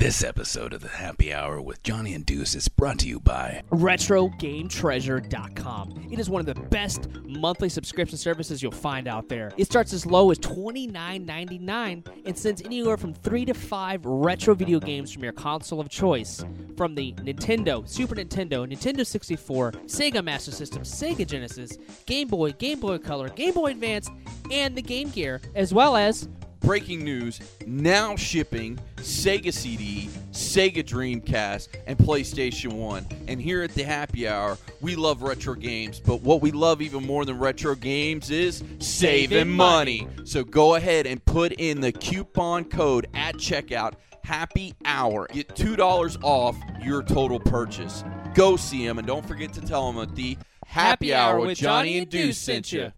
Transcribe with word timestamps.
This 0.00 0.24
episode 0.24 0.72
of 0.72 0.80
the 0.80 0.88
Happy 0.88 1.30
Hour 1.30 1.60
with 1.60 1.82
Johnny 1.82 2.14
and 2.14 2.24
Deuce 2.24 2.54
is 2.54 2.68
brought 2.68 3.00
to 3.00 3.06
you 3.06 3.20
by 3.20 3.62
RetroGameTreasure.com. 3.70 6.08
It 6.10 6.18
is 6.18 6.30
one 6.30 6.40
of 6.40 6.46
the 6.46 6.54
best 6.54 7.10
monthly 7.26 7.68
subscription 7.68 8.16
services 8.16 8.62
you'll 8.62 8.72
find 8.72 9.06
out 9.06 9.28
there. 9.28 9.52
It 9.58 9.66
starts 9.66 9.92
as 9.92 10.06
low 10.06 10.30
as 10.30 10.38
$29.99 10.38 12.06
and 12.24 12.38
sends 12.38 12.62
anywhere 12.62 12.96
from 12.96 13.12
three 13.12 13.44
to 13.44 13.52
five 13.52 14.06
retro 14.06 14.54
video 14.54 14.80
games 14.80 15.12
from 15.12 15.22
your 15.22 15.34
console 15.34 15.80
of 15.80 15.90
choice. 15.90 16.42
From 16.78 16.94
the 16.94 17.12
Nintendo, 17.18 17.86
Super 17.86 18.14
Nintendo, 18.14 18.66
Nintendo 18.66 19.06
64, 19.06 19.72
Sega 19.84 20.24
Master 20.24 20.50
System, 20.50 20.82
Sega 20.82 21.26
Genesis, 21.26 21.76
Game 22.06 22.28
Boy, 22.28 22.52
Game 22.52 22.80
Boy 22.80 22.96
Color, 22.96 23.28
Game 23.28 23.52
Boy 23.52 23.72
Advance, 23.72 24.08
and 24.50 24.74
the 24.74 24.80
Game 24.80 25.10
Gear, 25.10 25.42
as 25.54 25.74
well 25.74 25.94
as 25.94 26.26
breaking 26.60 27.04
news 27.04 27.40
now 27.66 28.16
shipping 28.16 28.78
Sega 28.96 29.52
CD, 29.52 30.08
Sega 30.32 30.84
Dreamcast, 30.84 31.68
and 31.86 31.98
PlayStation 31.98 32.72
1. 32.74 33.06
And 33.28 33.40
here 33.40 33.62
at 33.62 33.74
the 33.74 33.82
happy 33.82 34.28
hour, 34.28 34.58
we 34.80 34.94
love 34.96 35.22
retro 35.22 35.54
games, 35.54 36.00
but 36.00 36.20
what 36.20 36.40
we 36.40 36.50
love 36.50 36.82
even 36.82 37.06
more 37.06 37.24
than 37.24 37.38
retro 37.38 37.74
games 37.74 38.30
is 38.30 38.62
saving, 38.78 39.48
money. 39.48 40.06
So 40.24 40.44
go 40.44 40.74
ahead 40.74 41.06
and 41.06 41.24
put 41.24 41.52
in 41.52 41.80
the 41.80 41.92
coupon 41.92 42.64
code 42.64 43.08
at 43.14 43.36
checkout. 43.36 43.94
Happy 44.22 44.74
hour. 44.84 45.26
Get 45.32 45.48
$2 45.48 46.22
off 46.22 46.56
your 46.82 47.02
total 47.02 47.40
purchase. 47.40 48.04
Go 48.34 48.56
see 48.56 48.86
them 48.86 48.98
and 48.98 49.06
don't 49.06 49.26
forget 49.26 49.52
to 49.54 49.60
tell 49.60 49.90
them 49.90 49.96
that 50.06 50.14
the 50.14 50.36
Happy, 50.70 51.12
Hour 51.12 51.40
with 51.40 51.58
Johnny 51.58 51.98
and 51.98 52.08
Deuce 52.08 52.38
sent 52.38 52.72
you. 52.72 52.92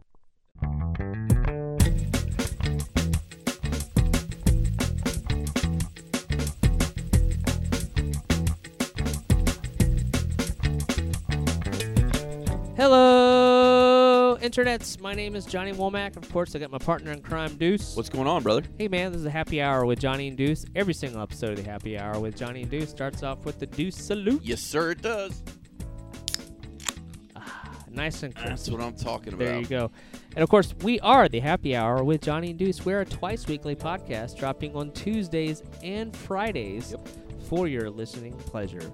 Hello, 12.82 14.36
internets. 14.42 15.00
My 15.00 15.14
name 15.14 15.36
is 15.36 15.46
Johnny 15.46 15.72
Womack. 15.72 16.16
Of 16.16 16.28
course, 16.32 16.56
I 16.56 16.58
got 16.58 16.72
my 16.72 16.78
partner 16.78 17.12
in 17.12 17.22
crime, 17.22 17.54
Deuce. 17.54 17.94
What's 17.94 18.08
going 18.08 18.26
on, 18.26 18.42
brother? 18.42 18.64
Hey, 18.76 18.88
man, 18.88 19.12
this 19.12 19.18
is 19.18 19.22
the 19.22 19.30
Happy 19.30 19.62
Hour 19.62 19.86
with 19.86 20.00
Johnny 20.00 20.26
and 20.26 20.36
Deuce. 20.36 20.64
Every 20.74 20.92
single 20.92 21.22
episode 21.22 21.50
of 21.50 21.64
the 21.64 21.70
Happy 21.70 21.96
Hour 21.96 22.18
with 22.18 22.36
Johnny 22.36 22.62
and 22.62 22.70
Deuce 22.72 22.90
starts 22.90 23.22
off 23.22 23.44
with 23.44 23.60
the 23.60 23.66
Deuce 23.66 23.94
salute. 23.94 24.42
Yes, 24.42 24.62
sir, 24.62 24.90
it 24.90 25.00
does. 25.00 25.44
Ah, 27.36 27.70
nice 27.88 28.24
and 28.24 28.34
crisp. 28.34 28.48
That's 28.48 28.70
what 28.70 28.80
I'm 28.80 28.96
talking 28.96 29.34
about. 29.34 29.44
There 29.44 29.60
you 29.60 29.66
go. 29.66 29.88
And 30.34 30.42
of 30.42 30.48
course, 30.48 30.74
we 30.82 30.98
are 31.00 31.28
the 31.28 31.38
Happy 31.38 31.76
Hour 31.76 32.02
with 32.02 32.20
Johnny 32.20 32.50
and 32.50 32.58
Deuce. 32.58 32.84
We're 32.84 33.02
a 33.02 33.06
twice 33.06 33.46
weekly 33.46 33.76
podcast 33.76 34.36
dropping 34.36 34.74
on 34.74 34.90
Tuesdays 34.90 35.62
and 35.84 36.16
Fridays 36.16 36.96
for 37.48 37.68
your 37.68 37.90
listening 37.90 38.32
pleasure. 38.38 38.92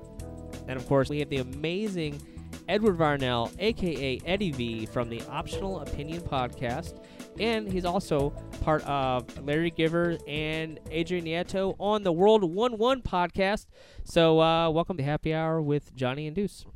And 0.69 0.77
of 0.77 0.87
course, 0.87 1.09
we 1.09 1.21
have 1.21 1.31
the 1.31 1.39
amazing 1.39 2.21
Edward 2.69 2.99
Varnell, 2.99 3.51
aka 3.59 4.21
Eddie 4.27 4.53
V, 4.53 4.87
from 4.87 5.09
the 5.09 5.23
Optional 5.31 5.81
Opinion 5.81 6.21
podcast. 6.21 7.01
And 7.41 7.71
he's 7.71 7.85
also 7.85 8.31
part 8.61 8.83
of 8.85 9.25
Larry 9.47 9.71
Giver 9.71 10.19
and 10.27 10.79
Adrian 10.91 11.25
Nieto 11.25 11.77
on 11.79 12.03
the 12.03 12.13
World 12.13 12.45
1 12.45 12.77
1 12.77 13.03
podcast. 13.03 13.67
So, 14.05 14.41
uh, 14.41 14.69
welcome 14.71 14.97
to 14.99 15.03
Happy 15.03 15.33
Hour 15.33 15.63
with 15.63 15.95
Johnny 15.95 16.27
and 16.27 16.37
Deuce. 16.37 16.67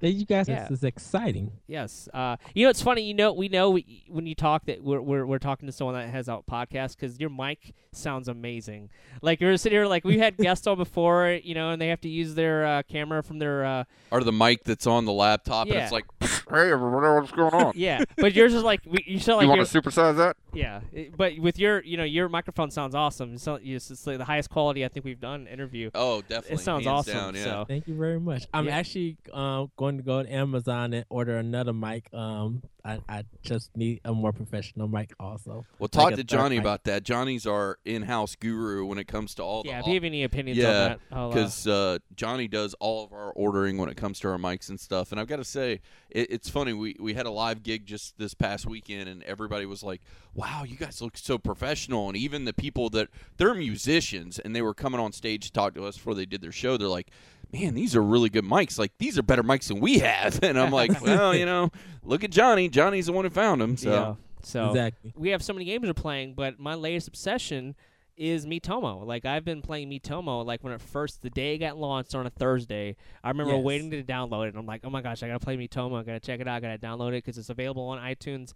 Hey, 0.00 0.10
you 0.10 0.24
guys, 0.26 0.48
Yeah. 0.48 0.62
this 0.62 0.78
is 0.78 0.84
exciting. 0.84 1.52
Yes. 1.66 2.08
Uh, 2.14 2.36
you 2.54 2.64
know, 2.64 2.70
it's 2.70 2.82
funny. 2.82 3.02
You 3.02 3.14
know, 3.14 3.32
we 3.32 3.48
know 3.48 3.70
we, 3.70 4.04
when 4.08 4.26
you 4.26 4.34
talk 4.34 4.66
that 4.66 4.82
we're, 4.82 5.00
we're 5.00 5.26
we're 5.26 5.38
talking 5.40 5.66
to 5.66 5.72
someone 5.72 5.94
that 5.96 6.08
has 6.08 6.28
a 6.28 6.38
podcast 6.50 6.96
because 6.96 7.18
your 7.20 7.30
mic 7.30 7.74
sounds 7.92 8.28
amazing. 8.28 8.90
Like 9.22 9.40
you're 9.40 9.56
sitting 9.56 9.76
here, 9.76 9.86
like 9.86 10.04
we 10.04 10.18
had 10.18 10.36
guests 10.36 10.66
on 10.66 10.76
before, 10.76 11.30
you 11.42 11.54
know, 11.54 11.70
and 11.70 11.80
they 11.82 11.88
have 11.88 12.00
to 12.02 12.08
use 12.08 12.34
their 12.34 12.64
uh, 12.66 12.82
camera 12.84 13.22
from 13.22 13.38
their 13.38 13.64
uh, 13.64 13.84
or 14.10 14.22
the 14.22 14.32
mic 14.32 14.64
that's 14.64 14.86
on 14.86 15.04
the 15.04 15.12
laptop, 15.12 15.66
and 15.66 15.74
Yeah. 15.74 15.82
it's 15.84 15.92
like, 15.92 16.04
"Hey, 16.20 16.70
everybody, 16.72 17.06
what's 17.20 17.32
going 17.32 17.52
on? 17.54 17.72
yeah. 17.74 18.04
But 18.16 18.34
yours 18.34 18.54
is 18.54 18.62
like 18.62 18.80
we- 18.86 19.04
you 19.06 19.18
sound 19.18 19.38
like 19.38 19.44
you 19.44 19.48
want 19.48 19.58
you're, 19.72 19.82
to 19.82 19.90
supersize 19.90 20.16
that?" 20.16 20.36
yeah. 20.52 20.80
It- 20.92 21.16
but 21.16 21.38
with 21.38 21.58
your 21.58 21.82
you 21.82 21.96
know 21.96 22.04
your 22.04 22.28
microphone 22.28 22.70
sounds 22.70 22.94
awesome. 22.94 23.34
It's, 23.34 23.46
not- 23.46 23.60
it's, 23.64 23.90
it's 23.90 24.06
like 24.06 24.18
the 24.18 24.24
highest 24.24 24.50
quality 24.50 24.84
I 24.84 24.88
think 24.88 25.04
we've 25.04 25.20
done 25.20 25.46
interview. 25.46 25.90
Oh, 25.94 26.20
definitely. 26.22 26.54
It 26.54 26.60
sounds 26.60 26.84
Hands 26.84 26.98
awesome. 27.08 27.14
Down, 27.14 27.34
yeah. 27.34 27.44
So 27.44 27.64
Thank 27.66 27.88
you 27.88 27.94
very 27.96 28.20
much. 28.20 28.46
I'm 28.54 28.66
Yeah. 28.66 28.76
actually 28.78 29.16
uh, 29.32 29.66
going 29.76 29.96
to 29.96 30.02
go 30.02 30.22
to 30.22 30.32
Amazon 30.32 30.92
and 30.92 31.04
order 31.08 31.36
another 31.38 31.72
mic. 31.72 32.12
Um, 32.14 32.62
I, 32.84 33.00
I 33.08 33.24
just 33.42 33.76
need 33.76 34.00
a 34.04 34.12
more 34.14 34.32
professional 34.32 34.88
mic 34.88 35.12
also. 35.20 35.66
Well, 35.78 35.88
talk 35.88 36.04
Like 36.06 36.16
to 36.16 36.24
Johnny 36.24 36.56
mic. 36.56 36.64
about 36.64 36.84
that. 36.84 37.02
Johnny's 37.02 37.46
our 37.46 37.77
in-house 37.84 38.36
guru 38.36 38.84
when 38.84 38.98
it 38.98 39.06
comes 39.06 39.34
to 39.36 39.42
all 39.42 39.62
the. 39.62 39.70
yeah, 39.70 39.80
if 39.80 39.86
you 39.86 39.94
have 39.94 40.04
any 40.04 40.24
opinions 40.24 40.58
yeah, 40.58 40.68
on 40.68 40.72
that, 40.74 41.00
I'll, 41.12 41.26
uh, 41.26 41.28
because 41.28 41.66
uh, 41.66 41.98
Johnny 42.14 42.48
does 42.48 42.74
all 42.74 43.04
of 43.04 43.12
our 43.12 43.30
ordering 43.32 43.78
when 43.78 43.88
it 43.88 43.96
comes 43.96 44.20
to 44.20 44.28
our 44.28 44.38
mics 44.38 44.68
and 44.68 44.78
stuff. 44.78 45.12
And 45.12 45.20
I've 45.20 45.26
got 45.26 45.36
to 45.36 45.44
say, 45.44 45.80
it, 46.10 46.30
it's 46.30 46.48
funny. 46.48 46.72
We 46.72 46.96
we 46.98 47.14
had 47.14 47.26
a 47.26 47.30
live 47.30 47.62
gig 47.62 47.86
just 47.86 48.18
this 48.18 48.34
past 48.34 48.66
weekend, 48.66 49.08
and 49.08 49.22
everybody 49.24 49.66
was 49.66 49.82
like, 49.82 50.00
"Wow, 50.34 50.64
you 50.64 50.76
guys 50.76 51.00
look 51.00 51.16
so 51.16 51.38
professional." 51.38 52.08
And 52.08 52.16
even 52.16 52.44
the 52.44 52.52
people 52.52 52.90
that 52.90 53.08
they're 53.36 53.54
musicians, 53.54 54.38
and 54.38 54.54
they 54.54 54.62
were 54.62 54.74
coming 54.74 55.00
on 55.00 55.12
stage 55.12 55.46
to 55.46 55.52
talk 55.52 55.74
to 55.74 55.84
us 55.84 55.96
before 55.96 56.14
they 56.14 56.26
did 56.26 56.40
their 56.40 56.52
show. 56.52 56.76
They're 56.76 56.88
like, 56.88 57.10
"Man, 57.52 57.74
these 57.74 57.96
are 57.96 58.02
really 58.02 58.28
good 58.28 58.44
mics. 58.44 58.78
Like 58.78 58.92
these 58.98 59.18
are 59.18 59.22
better 59.22 59.42
mics 59.42 59.68
than 59.68 59.80
we 59.80 59.98
have." 60.00 60.40
And 60.42 60.58
I'm 60.58 60.72
like, 60.72 61.00
"Well, 61.02 61.34
you 61.34 61.46
know, 61.46 61.70
look 62.02 62.24
at 62.24 62.30
Johnny. 62.30 62.68
Johnny's 62.68 63.06
the 63.06 63.12
one 63.12 63.24
who 63.24 63.30
found 63.30 63.60
them." 63.60 63.76
So. 63.76 64.18
So 64.48 64.68
Exactly. 64.70 65.12
we 65.16 65.28
have 65.30 65.42
so 65.42 65.52
many 65.52 65.64
games 65.66 65.86
we're 65.86 65.92
playing, 65.94 66.34
but 66.34 66.58
my 66.58 66.74
latest 66.74 67.06
obsession 67.08 67.74
is 68.16 68.46
Miitomo. 68.46 69.06
Like 69.06 69.24
I've 69.24 69.44
been 69.44 69.62
playing 69.62 69.90
Miitomo 69.90 70.44
like 70.44 70.64
when 70.64 70.72
it 70.72 70.80
first 70.80 71.22
the 71.22 71.30
day 71.30 71.54
it 71.54 71.58
got 71.58 71.76
launched 71.76 72.14
on 72.14 72.26
a 72.26 72.30
Thursday. 72.30 72.96
I 73.22 73.28
remember 73.28 73.54
Yes. 73.54 73.62
waiting 73.62 73.90
to 73.92 74.02
download 74.02 74.46
it. 74.46 74.48
and 74.48 74.58
I'm 74.58 74.66
like, 74.66 74.80
oh 74.84 74.90
my 74.90 75.02
gosh, 75.02 75.22
I 75.22 75.28
gotta 75.28 75.38
play 75.38 75.56
Miitomo. 75.56 76.00
I 76.00 76.02
gotta 76.02 76.18
check 76.20 76.40
it 76.40 76.48
out. 76.48 76.56
I 76.56 76.60
gotta 76.60 76.78
download 76.78 77.10
it 77.10 77.24
because 77.24 77.38
it's 77.38 77.50
available 77.50 77.84
on 77.84 77.98
iTunes, 77.98 78.54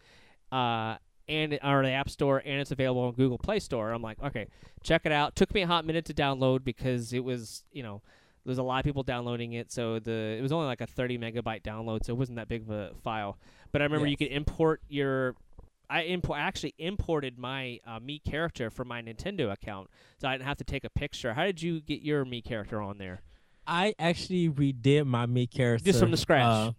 uh, 0.51 0.97
and 1.29 1.59
or 1.63 1.83
the 1.85 1.91
App 1.91 2.11
Store, 2.11 2.43
and 2.45 2.61
it's 2.61 2.73
available 2.73 3.03
on 3.03 3.13
Google 3.13 3.39
Play 3.39 3.61
Store. 3.61 3.93
I'm 3.93 4.03
like, 4.03 4.21
okay, 4.23 4.49
check 4.83 5.03
it 5.05 5.13
out. 5.13 5.37
Took 5.37 5.55
me 5.55 5.63
a 5.63 5.67
hot 5.67 5.85
minute 5.85 6.05
to 6.07 6.15
download 6.15 6.65
because 6.65 7.13
it 7.13 7.23
was 7.25 7.65
you 7.73 7.83
know. 7.83 8.03
There's 8.45 8.59
a 8.59 8.63
lot 8.65 8.81
of 8.81 8.85
people 8.85 9.05
downloading 9.05 9.53
it, 9.53 9.71
so 9.71 10.01
the 10.01 10.35
it 10.37 10.43
was 10.43 10.51
only 10.51 10.67
like 10.67 10.81
a 10.81 10.87
30 10.89 11.17
megabyte 11.17 11.63
download, 11.63 12.05
so 12.05 12.13
it 12.13 12.17
wasn't 12.17 12.39
that 12.39 12.49
big 12.49 12.63
of 12.63 12.71
a 12.71 12.91
file. 13.05 13.39
But 13.71 13.83
I 13.83 13.85
remember 13.85 14.09
you 14.09 14.17
could 14.17 14.33
import 14.33 14.81
your 14.89 15.37
I 15.93 16.03
import 16.05 16.39
I 16.39 16.43
actually 16.43 16.75
imported 16.79 17.39
my 17.39 17.79
uh, 17.87 18.01
Mii 18.01 18.25
character 18.25 18.71
from 18.71 18.89
my 18.89 19.03
Nintendo 19.03 19.53
account, 19.53 19.91
so 20.19 20.27
I 20.27 20.33
didn't 20.33 20.47
have 20.47 20.57
to 20.59 20.65
take 20.65 20.85
a 20.85 20.91
picture. 20.91 21.35
How 21.35 21.45
did 21.45 21.61
you 21.61 21.81
get 21.81 22.01
your 22.01 22.25
Mii 22.25 22.43
character 22.43 22.81
on 22.81 22.97
there? 22.97 23.21
I 23.67 23.95
actually 23.99 24.49
redid 24.49 25.05
my 25.07 25.27
Mii 25.27 25.51
character 25.51 25.85
Just 25.85 26.01
from 26.01 26.11
the 26.11 26.17
scratch. 26.17 26.45
uh, 26.45 26.73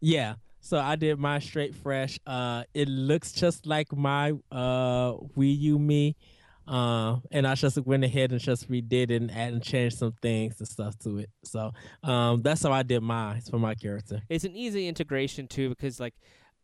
yeah. 0.00 0.36
So 0.60 0.78
I 0.78 0.96
did 0.96 1.18
mine 1.18 1.40
straight 1.40 1.74
fresh. 1.74 2.18
Uh, 2.26 2.64
it 2.74 2.88
looks 2.88 3.32
just 3.32 3.66
like 3.66 3.94
my 3.94 4.32
uh 4.50 5.12
Wii 5.36 5.58
U 5.60 5.78
Mii. 5.78 6.14
Uh, 6.66 7.16
and 7.30 7.46
I 7.46 7.54
just 7.54 7.78
went 7.86 8.04
ahead 8.04 8.30
and 8.30 8.40
just 8.40 8.70
redid 8.70 9.10
it 9.10 9.22
and 9.22 9.30
add 9.30 9.54
and 9.54 9.62
changed 9.62 9.96
some 9.98 10.12
things 10.20 10.58
and 10.58 10.68
stuff 10.68 10.98
to 10.98 11.18
it. 11.18 11.30
So 11.44 11.72
um, 12.02 12.42
that's 12.42 12.62
how 12.62 12.72
I 12.72 12.82
did 12.82 13.00
mine 13.02 13.40
for 13.50 13.58
my 13.58 13.74
character. 13.74 14.20
It's 14.28 14.44
an 14.44 14.54
easy 14.54 14.86
integration 14.88 15.48
too 15.48 15.68
because 15.70 15.98
like 16.00 16.14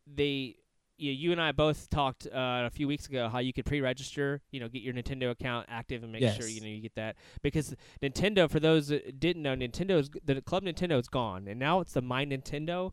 they. 0.07 0.57
You, 0.97 1.11
you 1.11 1.33
and 1.33 1.41
I 1.41 1.53
both 1.53 1.91
talked 1.91 2.27
uh, 2.27 2.31
a 2.67 2.71
few 2.71 2.87
weeks 2.87 3.07
ago 3.07 3.29
how 3.29 3.39
you 3.41 3.53
could 3.53 3.67
pre-register, 3.67 4.41
you 4.53 4.61
know, 4.61 4.69
get 4.69 4.83
your 4.83 4.95
Nintendo 4.95 5.31
account 5.31 5.67
active 5.69 6.03
and 6.03 6.13
make 6.13 6.23
sure 6.35 6.47
you 6.47 6.61
know 6.61 6.69
you 6.69 6.81
get 6.81 6.95
that 6.95 7.17
because 7.43 7.75
Nintendo. 8.03 8.49
For 8.51 8.61
those 8.61 8.89
that 8.89 9.19
didn't 9.19 9.43
know, 9.43 9.57
Nintendo's 9.57 10.11
the 10.25 10.41
Club 10.41 10.65
Nintendo 10.65 10.99
is 11.01 11.09
gone, 11.09 11.49
and 11.49 11.59
now 11.59 11.81
it's 11.81 11.93
the 11.93 12.03
My 12.03 12.25
Nintendo, 12.25 12.93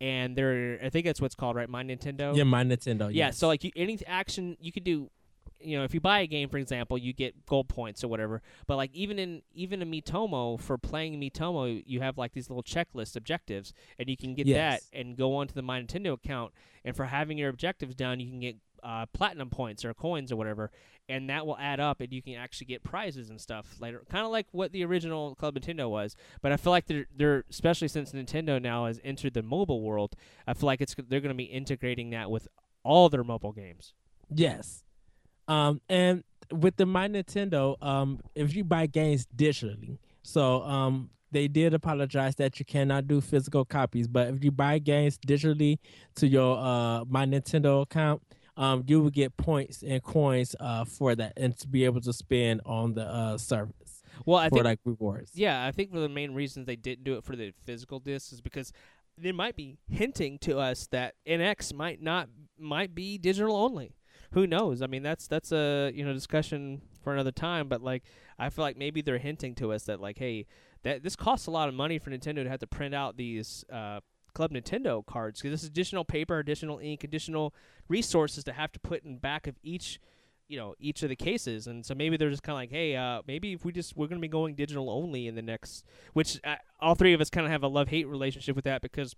and 0.00 0.36
they're 0.36 0.78
I 0.84 0.90
think 0.90 1.06
that's 1.06 1.20
what's 1.20 1.34
called 1.34 1.56
right, 1.56 1.68
My 1.68 1.82
Nintendo. 1.82 2.36
Yeah, 2.36 2.44
my 2.44 2.64
Nintendo. 2.64 3.02
Yeah, 3.02 3.26
yes. 3.26 3.38
so 3.38 3.46
like 3.48 3.64
you, 3.64 3.70
any 3.76 3.98
action 4.06 4.56
you 4.60 4.72
could 4.72 4.84
do, 4.84 5.10
you 5.60 5.76
know, 5.78 5.84
if 5.84 5.92
you 5.94 6.00
buy 6.00 6.20
a 6.20 6.26
game, 6.26 6.48
for 6.48 6.58
example, 6.58 6.96
you 6.98 7.12
get 7.12 7.46
gold 7.46 7.68
points 7.68 8.02
or 8.04 8.08
whatever. 8.08 8.42
But 8.66 8.76
like 8.76 8.94
even 8.94 9.18
in 9.18 9.42
even 9.54 9.82
in 9.82 9.90
Miitomo, 9.90 10.60
for 10.60 10.78
playing 10.78 11.20
Miitomo, 11.20 11.82
you 11.86 12.00
have 12.00 12.18
like 12.18 12.32
these 12.32 12.48
little 12.50 12.62
checklist 12.62 13.16
objectives, 13.16 13.72
and 13.98 14.08
you 14.08 14.16
can 14.16 14.34
get 14.34 14.46
Yes. 14.46 14.82
that 14.90 14.98
and 14.98 15.16
go 15.16 15.36
onto 15.36 15.54
the 15.54 15.62
My 15.62 15.80
Nintendo 15.80 16.12
account. 16.14 16.52
And 16.84 16.94
for 16.96 17.06
having 17.06 17.38
your 17.38 17.50
objectives 17.50 17.94
down, 17.94 18.20
you 18.20 18.28
can 18.30 18.40
get 18.40 18.56
uh, 18.82 19.06
platinum 19.12 19.50
points 19.50 19.84
or 19.84 19.92
coins 19.92 20.30
or 20.30 20.36
whatever, 20.36 20.70
and 21.08 21.28
that 21.28 21.44
will 21.44 21.58
add 21.58 21.80
up, 21.80 22.00
and 22.00 22.12
you 22.12 22.22
can 22.22 22.34
actually 22.36 22.66
get 22.66 22.84
prizes 22.84 23.28
and 23.28 23.40
stuff 23.40 23.74
later. 23.80 24.02
Kind 24.08 24.24
of 24.24 24.30
like 24.30 24.46
what 24.52 24.70
the 24.70 24.84
original 24.84 25.34
Club 25.34 25.56
Nintendo 25.56 25.90
was. 25.90 26.14
But 26.40 26.52
I 26.52 26.56
feel 26.56 26.70
like 26.70 26.86
they're 26.86 27.06
they're 27.14 27.44
especially 27.50 27.88
since 27.88 28.12
Nintendo 28.12 28.62
now 28.62 28.86
has 28.86 29.00
entered 29.02 29.34
the 29.34 29.42
mobile 29.42 29.82
world. 29.82 30.14
I 30.46 30.54
feel 30.54 30.68
like 30.68 30.80
it's 30.80 30.94
they're 30.94 31.20
going 31.20 31.34
to 31.34 31.34
be 31.34 31.44
integrating 31.44 32.10
that 32.10 32.30
with 32.30 32.46
all 32.84 33.08
their 33.08 33.24
mobile 33.24 33.52
games. 33.52 33.94
Yes. 34.32 34.84
Um, 35.48 35.80
and 35.88 36.22
with 36.52 36.76
the 36.76 36.86
My 36.86 37.08
Nintendo, 37.08 37.82
um, 37.82 38.20
if 38.34 38.54
you 38.54 38.64
buy 38.64 38.86
games 38.86 39.26
digitally, 39.34 39.98
so 40.22 40.62
um, 40.62 41.10
they 41.30 41.48
did 41.48 41.74
apologize 41.74 42.34
that 42.36 42.58
you 42.58 42.64
cannot 42.64 43.08
do 43.08 43.20
physical 43.20 43.64
copies, 43.64 44.06
but 44.08 44.28
if 44.28 44.44
you 44.44 44.50
buy 44.50 44.78
games 44.78 45.18
digitally 45.18 45.78
to 46.16 46.26
your 46.26 46.56
uh 46.58 47.04
My 47.06 47.26
Nintendo 47.26 47.82
account, 47.82 48.22
um, 48.56 48.84
you 48.86 49.00
will 49.00 49.10
get 49.10 49.36
points 49.36 49.82
and 49.82 50.02
coins 50.02 50.54
uh 50.60 50.84
for 50.84 51.14
that, 51.14 51.32
and 51.36 51.56
to 51.58 51.68
be 51.68 51.84
able 51.84 52.00
to 52.02 52.12
spend 52.12 52.60
on 52.64 52.94
the 52.94 53.04
uh 53.06 53.38
service. 53.38 54.02
Well, 54.26 54.38
I 54.38 54.48
for 54.48 54.56
think 54.56 54.64
like 54.64 54.80
rewards. 54.84 55.32
Yeah, 55.34 55.64
I 55.64 55.70
think 55.70 55.90
one 55.90 55.98
of 56.02 56.08
the 56.08 56.14
main 56.14 56.34
reasons 56.34 56.66
they 56.66 56.76
didn't 56.76 57.04
do 57.04 57.14
it 57.14 57.24
for 57.24 57.36
the 57.36 57.52
physical 57.64 58.00
disc 58.00 58.32
is 58.32 58.40
because 58.40 58.72
they 59.16 59.32
might 59.32 59.56
be 59.56 59.78
hinting 59.88 60.38
to 60.40 60.58
us 60.58 60.86
that 60.92 61.14
NX 61.26 61.74
might 61.74 62.02
not 62.02 62.28
might 62.58 62.94
be 62.94 63.18
digital 63.18 63.56
only. 63.56 63.94
Who 64.32 64.46
knows? 64.46 64.82
I 64.82 64.86
mean, 64.86 65.02
that's 65.02 65.26
that's 65.26 65.52
a 65.52 65.90
you 65.94 66.04
know 66.04 66.12
discussion 66.12 66.82
for 67.02 67.12
another 67.12 67.32
time. 67.32 67.68
But 67.68 67.82
like, 67.82 68.04
I 68.38 68.50
feel 68.50 68.64
like 68.64 68.76
maybe 68.76 69.00
they're 69.00 69.18
hinting 69.18 69.54
to 69.56 69.72
us 69.72 69.84
that 69.84 70.00
like, 70.00 70.18
hey, 70.18 70.46
that 70.82 71.02
this 71.02 71.16
costs 71.16 71.46
a 71.46 71.50
lot 71.50 71.68
of 71.68 71.74
money 71.74 71.98
for 71.98 72.10
Nintendo 72.10 72.42
to 72.44 72.48
have 72.48 72.60
to 72.60 72.66
print 72.66 72.94
out 72.94 73.16
these 73.16 73.64
uh, 73.72 74.00
Club 74.34 74.52
Nintendo 74.52 75.04
cards 75.04 75.40
because 75.40 75.52
this 75.52 75.62
is 75.62 75.68
additional 75.68 76.04
paper, 76.04 76.38
additional 76.38 76.78
ink, 76.78 77.04
additional 77.04 77.54
resources 77.88 78.44
to 78.44 78.52
have 78.52 78.72
to 78.72 78.80
put 78.80 79.04
in 79.04 79.18
back 79.18 79.46
of 79.46 79.56
each 79.62 79.98
you 80.46 80.56
know 80.56 80.74
each 80.80 81.02
of 81.02 81.10
the 81.10 81.16
cases 81.16 81.66
and 81.66 81.84
so 81.84 81.94
maybe 81.94 82.16
they're 82.16 82.30
just 82.30 82.42
kind 82.42 82.54
of 82.54 82.60
like 82.60 82.70
hey 82.70 82.96
uh, 82.96 83.20
maybe 83.26 83.52
if 83.52 83.66
we 83.66 83.72
just 83.72 83.94
we're 83.98 84.06
going 84.06 84.18
to 84.18 84.22
be 84.22 84.28
going 84.28 84.54
digital 84.54 84.88
only 84.88 85.26
in 85.26 85.34
the 85.34 85.42
next 85.42 85.84
which 86.14 86.40
uh, 86.42 86.56
all 86.80 86.94
three 86.94 87.12
of 87.12 87.20
us 87.20 87.28
kind 87.28 87.44
of 87.46 87.52
have 87.52 87.62
a 87.62 87.68
love 87.68 87.88
hate 87.88 88.08
relationship 88.08 88.56
with 88.56 88.64
that 88.64 88.80
because 88.80 89.14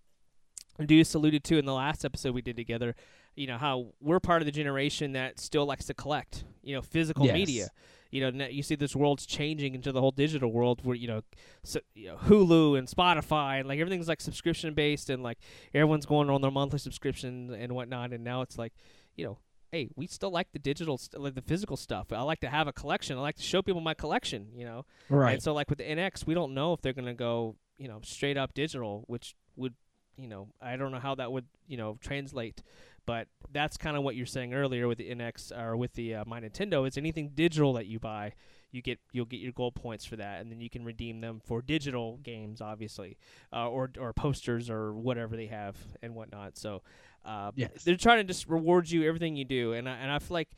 Deuce 0.86 1.14
alluded 1.14 1.44
to 1.44 1.58
in 1.58 1.64
the 1.64 1.74
last 1.74 2.04
episode 2.04 2.34
we 2.34 2.42
did 2.42 2.56
together, 2.56 2.94
you 3.40 3.46
know 3.46 3.58
how 3.58 3.74
we're 4.00 4.20
part 4.20 4.42
of 4.42 4.46
the 4.46 4.52
generation 4.52 5.12
that 5.12 5.38
still 5.40 5.64
likes 5.66 5.86
to 5.86 5.94
collect, 5.94 6.44
you 6.62 6.74
know, 6.74 6.82
physical 6.82 7.26
Yes. 7.26 7.34
media. 7.34 7.68
You 8.12 8.20
know, 8.32 8.46
you 8.48 8.62
see 8.62 8.74
this 8.74 8.94
world's 8.96 9.24
changing 9.24 9.74
into 9.76 9.92
the 9.92 10.00
whole 10.00 10.10
digital 10.10 10.50
world 10.52 10.80
where 10.84 10.96
you 10.96 11.06
know, 11.08 11.20
so, 11.62 11.78
you 11.94 12.08
know, 12.08 12.16
Hulu 12.16 12.76
and 12.78 12.88
Spotify 12.88 13.60
and 13.60 13.68
like 13.68 13.78
everything's 13.78 14.08
like 14.08 14.20
subscription 14.20 14.74
based 14.74 15.08
and 15.10 15.22
like 15.22 15.38
everyone's 15.72 16.06
going 16.06 16.28
on 16.28 16.40
their 16.42 16.50
monthly 16.50 16.80
subscription 16.80 17.54
and 17.54 17.72
whatnot. 17.72 18.12
And 18.12 18.22
now 18.24 18.42
it's 18.42 18.58
like, 18.58 18.72
you 19.16 19.24
know, 19.24 19.38
hey, 19.72 19.88
we 19.96 20.06
still 20.08 20.32
like 20.32 20.48
the 20.52 20.58
digital, 20.58 20.98
st- 20.98 21.22
like 21.22 21.34
the 21.36 21.40
physical 21.52 21.76
stuff. 21.76 22.12
I 22.12 22.20
like 22.22 22.40
to 22.40 22.50
have 22.50 22.66
a 22.66 22.72
collection. 22.72 23.16
I 23.16 23.20
like 23.20 23.36
to 23.36 23.42
show 23.42 23.62
people 23.62 23.80
my 23.80 23.94
collection. 23.94 24.48
You 24.56 24.64
know, 24.66 24.86
Right. 25.08 25.34
and 25.34 25.42
so, 25.42 25.54
like 25.54 25.70
with 25.70 25.78
the 25.78 25.84
NX, 25.84 26.26
we 26.26 26.34
don't 26.34 26.52
know 26.52 26.72
if 26.74 26.80
they're 26.82 26.92
going 27.00 27.06
to 27.06 27.14
go, 27.30 27.56
you 27.78 27.86
know, 27.88 28.00
straight 28.02 28.36
up 28.36 28.54
digital, 28.54 29.04
which 29.06 29.36
would, 29.54 29.74
you 30.16 30.26
know, 30.26 30.48
I 30.60 30.76
don't 30.76 30.90
know 30.90 30.98
how 30.98 31.14
that 31.14 31.30
would, 31.30 31.46
you 31.68 31.76
know, 31.76 31.96
translate. 32.00 32.62
But 33.06 33.28
that's 33.52 33.76
kind 33.76 33.96
of 33.96 34.02
what 34.02 34.14
you're 34.16 34.26
saying 34.26 34.54
earlier 34.54 34.86
with 34.86 34.98
the 34.98 35.10
NX 35.10 35.56
or 35.58 35.76
with 35.76 35.94
the 35.94 36.14
uh, 36.16 36.24
My 36.26 36.40
Nintendo. 36.40 36.86
Is 36.86 36.96
anything 36.96 37.30
digital 37.34 37.72
that 37.74 37.86
you 37.86 37.98
buy, 37.98 38.34
you 38.70 38.82
get 38.82 38.98
you'll 39.12 39.24
get 39.24 39.40
your 39.40 39.52
gold 39.52 39.74
points 39.74 40.04
for 40.04 40.16
that, 40.16 40.40
and 40.40 40.50
then 40.52 40.60
you 40.60 40.70
can 40.70 40.84
redeem 40.84 41.20
them 41.20 41.40
for 41.44 41.60
digital 41.62 42.18
games, 42.22 42.60
obviously, 42.60 43.16
uh, 43.52 43.68
or 43.68 43.90
or 43.98 44.12
posters 44.12 44.70
or 44.70 44.92
whatever 44.92 45.36
they 45.36 45.46
have 45.46 45.76
and 46.02 46.14
whatnot. 46.14 46.56
So, 46.56 46.82
uh, 47.24 47.50
Yes. 47.56 47.82
they're 47.84 47.96
trying 47.96 48.18
to 48.18 48.24
just 48.24 48.46
reward 48.48 48.90
you 48.90 49.06
everything 49.08 49.34
you 49.34 49.44
do, 49.44 49.72
and 49.72 49.88
I, 49.88 49.96
and 49.96 50.10
I 50.12 50.18
feel 50.20 50.34
like 50.34 50.50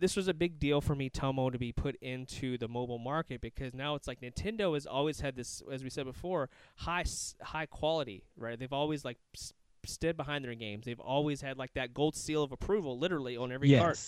this 0.00 0.14
was 0.14 0.28
a 0.28 0.34
big 0.34 0.60
deal 0.60 0.80
for 0.80 0.94
Miitomo, 0.94 1.50
to 1.50 1.58
be 1.58 1.72
put 1.72 1.96
into 1.96 2.56
the 2.56 2.68
mobile 2.68 2.98
market 3.00 3.40
because 3.40 3.74
now 3.74 3.96
it's 3.96 4.06
like 4.06 4.20
Nintendo 4.20 4.74
has 4.74 4.86
always 4.86 5.20
had 5.20 5.34
this, 5.34 5.60
as 5.72 5.82
we 5.82 5.90
said 5.90 6.06
before, 6.06 6.50
high 6.76 7.04
high 7.42 7.66
quality, 7.66 8.24
right? 8.36 8.58
They've 8.58 8.72
always 8.72 9.04
like 9.04 9.18
stood 9.84 10.16
behind 10.16 10.44
their 10.44 10.54
games. 10.54 10.84
They've 10.86 11.00
always 11.00 11.40
had 11.40 11.58
like 11.58 11.74
that 11.74 11.94
gold 11.94 12.16
seal 12.16 12.42
of 12.42 12.52
approval, 12.52 12.98
literally 12.98 13.36
on 13.36 13.52
every 13.52 13.70
cart 13.78 13.98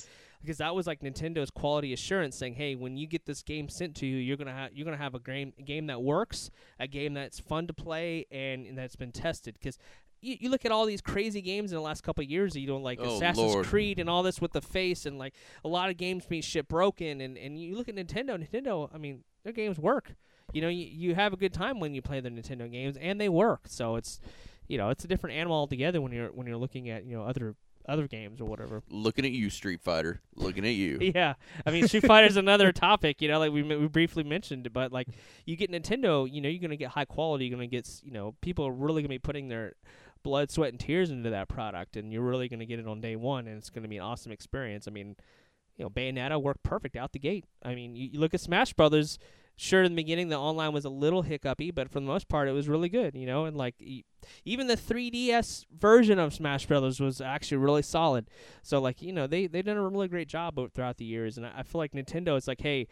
because 0.43 0.59
that 0.59 0.75
was 0.75 0.87
like 0.87 1.01
Nintendo's 1.01 1.51
quality 1.51 1.93
assurance 1.93 2.37
saying, 2.37 2.55
"Hey, 2.55 2.75
when 2.75 2.97
you 2.97 3.07
get 3.07 3.27
this 3.27 3.43
game 3.43 3.69
sent 3.69 3.95
to 3.97 4.07
you, 4.07 4.17
you're 4.17 4.37
gonna 4.37 4.53
have 4.53 4.73
you're 4.73 4.85
gonna 4.85 4.97
have 4.97 5.15
a 5.15 5.21
game 5.21 5.53
a 5.59 5.63
game 5.63 5.87
that 5.89 6.03
works, 6.03 6.51
a 6.79 6.87
game 6.87 7.15
that's 7.15 7.39
fun 7.39 7.67
to 7.67 7.75
play, 7.75 8.27
and, 8.31 8.67
and 8.67 8.79
that's 8.79 8.97
been 8.97 9.13
tested." 9.13 9.55
Because 9.59 9.79
you, 10.23 10.37
you 10.41 10.51
look 10.51 10.65
at 10.65 10.73
all 10.73 10.87
these 10.87 11.01
crazy 11.01 11.41
games 11.41 11.73
in 11.73 11.77
the 11.77 11.83
last 11.83 12.03
couple 12.03 12.23
of 12.23 12.31
years, 12.31 12.55
you 12.55 12.67
know, 12.67 12.77
like 12.79 12.99
Oh, 13.01 13.17
Assassin's 13.17 13.55
Lord. 13.55 13.67
Creed 13.67 13.99
and 13.99 14.09
all 14.09 14.23
this 14.23 14.41
with 14.41 14.53
the 14.53 14.63
face, 14.63 15.07
and 15.07 15.19
like 15.19 15.35
a 15.65 15.69
lot 15.69 15.91
of 15.91 15.97
games 15.97 16.27
being 16.27 16.43
shit 16.43 16.69
broken, 16.69 17.21
and 17.21 17.37
and 17.37 17.59
you 17.59 17.77
look 17.77 17.89
at 17.89 17.95
Nintendo, 17.97 18.39
Nintendo, 18.39 18.89
I 18.95 18.99
mean, 18.99 19.25
their 19.45 19.53
games 19.53 19.79
work. 19.79 20.15
You 20.53 20.63
know, 20.63 20.69
you, 20.69 20.85
you 20.85 21.15
have 21.15 21.33
a 21.33 21.37
good 21.37 21.53
time 21.53 21.79
when 21.79 21.95
you 21.95 22.03
play 22.03 22.19
the 22.21 22.29
Nintendo 22.29 22.71
games, 22.71 22.97
and 22.97 23.21
they 23.21 23.29
work. 23.29 23.63
So 23.67 23.95
it's, 23.95 24.19
you 24.71 24.79
know, 24.79 24.91
it's 24.91 25.05
a 25.05 25.09
different 25.09 25.37
animal 25.37 25.57
altogether 25.57 26.01
when 26.01 26.13
you're 26.13 26.29
when 26.29 26.47
you're 26.47 26.57
looking 26.57 26.89
at 26.91 27.05
you 27.05 27.17
know 27.17 27.25
other 27.25 27.55
other 27.89 28.07
games 28.07 28.41
or 28.41 28.45
whatever. 28.45 28.83
Looking 28.91 29.25
at 29.25 29.33
you, 29.33 29.51
Street 29.51 29.81
Fighter. 29.81 30.21
Looking 30.37 30.65
at 30.65 30.75
you. 30.75 30.99
Yeah, 31.15 31.35
I 31.67 31.71
mean, 31.71 31.89
Street 31.89 32.07
Fighter's 32.07 32.37
another 32.37 32.71
topic, 32.89 33.21
you 33.21 33.29
know, 33.29 33.39
like 33.41 33.51
we 33.53 33.63
we 33.63 33.89
briefly 33.89 34.23
mentioned, 34.23 34.73
but 34.73 34.93
like 34.93 35.09
you 35.45 35.57
get 35.57 35.73
Nintendo, 35.73 36.31
you 36.31 36.41
know, 36.41 36.49
you're 36.49 36.61
gonna 36.63 36.77
get 36.77 36.91
high 36.91 37.05
quality, 37.07 37.47
you're 37.47 37.57
gonna 37.57 37.67
get, 37.67 37.87
s- 37.87 38.01
you 38.05 38.13
know, 38.13 38.35
people 38.43 38.65
are 38.67 38.73
really 38.73 39.03
gonna 39.03 39.09
be 39.09 39.19
putting 39.19 39.49
their 39.49 39.73
blood, 40.23 40.51
sweat, 40.51 40.71
and 40.71 40.79
tears 40.79 41.11
into 41.11 41.31
that 41.31 41.49
product, 41.49 41.97
and 41.97 42.13
you're 42.13 42.23
really 42.23 42.49
gonna 42.49 42.67
get 42.67 42.79
it 42.79 42.87
on 42.87 43.01
day 43.01 43.17
one, 43.17 43.49
and 43.49 43.57
it's 43.57 43.71
gonna 43.71 43.89
be 43.89 43.97
an 43.97 44.03
awesome 44.05 44.31
experience. 44.31 44.87
I 44.87 44.93
mean, 44.93 45.17
you 45.77 45.85
know, 45.85 45.91
Bayonetta 45.91 46.41
worked 46.41 46.63
perfect 46.63 46.95
out 46.95 47.13
the 47.13 47.19
gate. 47.19 47.45
I 47.65 47.75
mean, 47.75 47.97
you, 47.97 48.11
you 48.13 48.21
look 48.21 48.35
at 48.35 48.41
Smash 48.41 48.73
Brothers. 48.75 49.19
Sure, 49.63 49.83
in 49.83 49.93
the 49.93 49.97
beginning, 49.97 50.31
the 50.31 50.39
online 50.39 50.73
was 50.73 50.87
a 50.87 50.89
little 50.89 51.21
hiccupy, 51.21 51.71
but 51.71 51.91
for 51.91 52.01
the 52.01 52.07
most 52.07 52.29
part, 52.31 52.49
it 52.49 52.53
was 52.53 52.67
really 52.67 52.89
good, 52.89 53.15
you 53.15 53.27
know. 53.27 53.45
And 53.45 53.55
like, 53.59 53.75
e- 53.79 54.05
even 54.47 54.69
the 54.69 54.75
3DS 54.77 55.67
version 55.79 56.19
of 56.19 56.33
Smash 56.33 56.65
Brothers 56.65 56.99
was 56.99 57.21
actually 57.21 57.59
really 57.59 57.83
solid. 57.83 58.31
So 58.63 58.81
like 58.81 59.03
you 59.03 59.13
know 59.13 59.27
they 59.27 59.47
they 59.49 59.61
done 59.61 59.77
a 59.77 59.87
really 59.87 60.09
great 60.09 60.29
job 60.29 60.59
throughout 60.75 60.97
the 60.97 61.05
years, 61.05 61.37
and 61.37 61.45
I, 61.47 61.53
I 61.59 61.63
feel 61.63 61.79
like 61.79 61.93
Nintendo 61.93 62.39
is 62.39 62.49
like, 62.49 62.63
hey, 62.63 62.87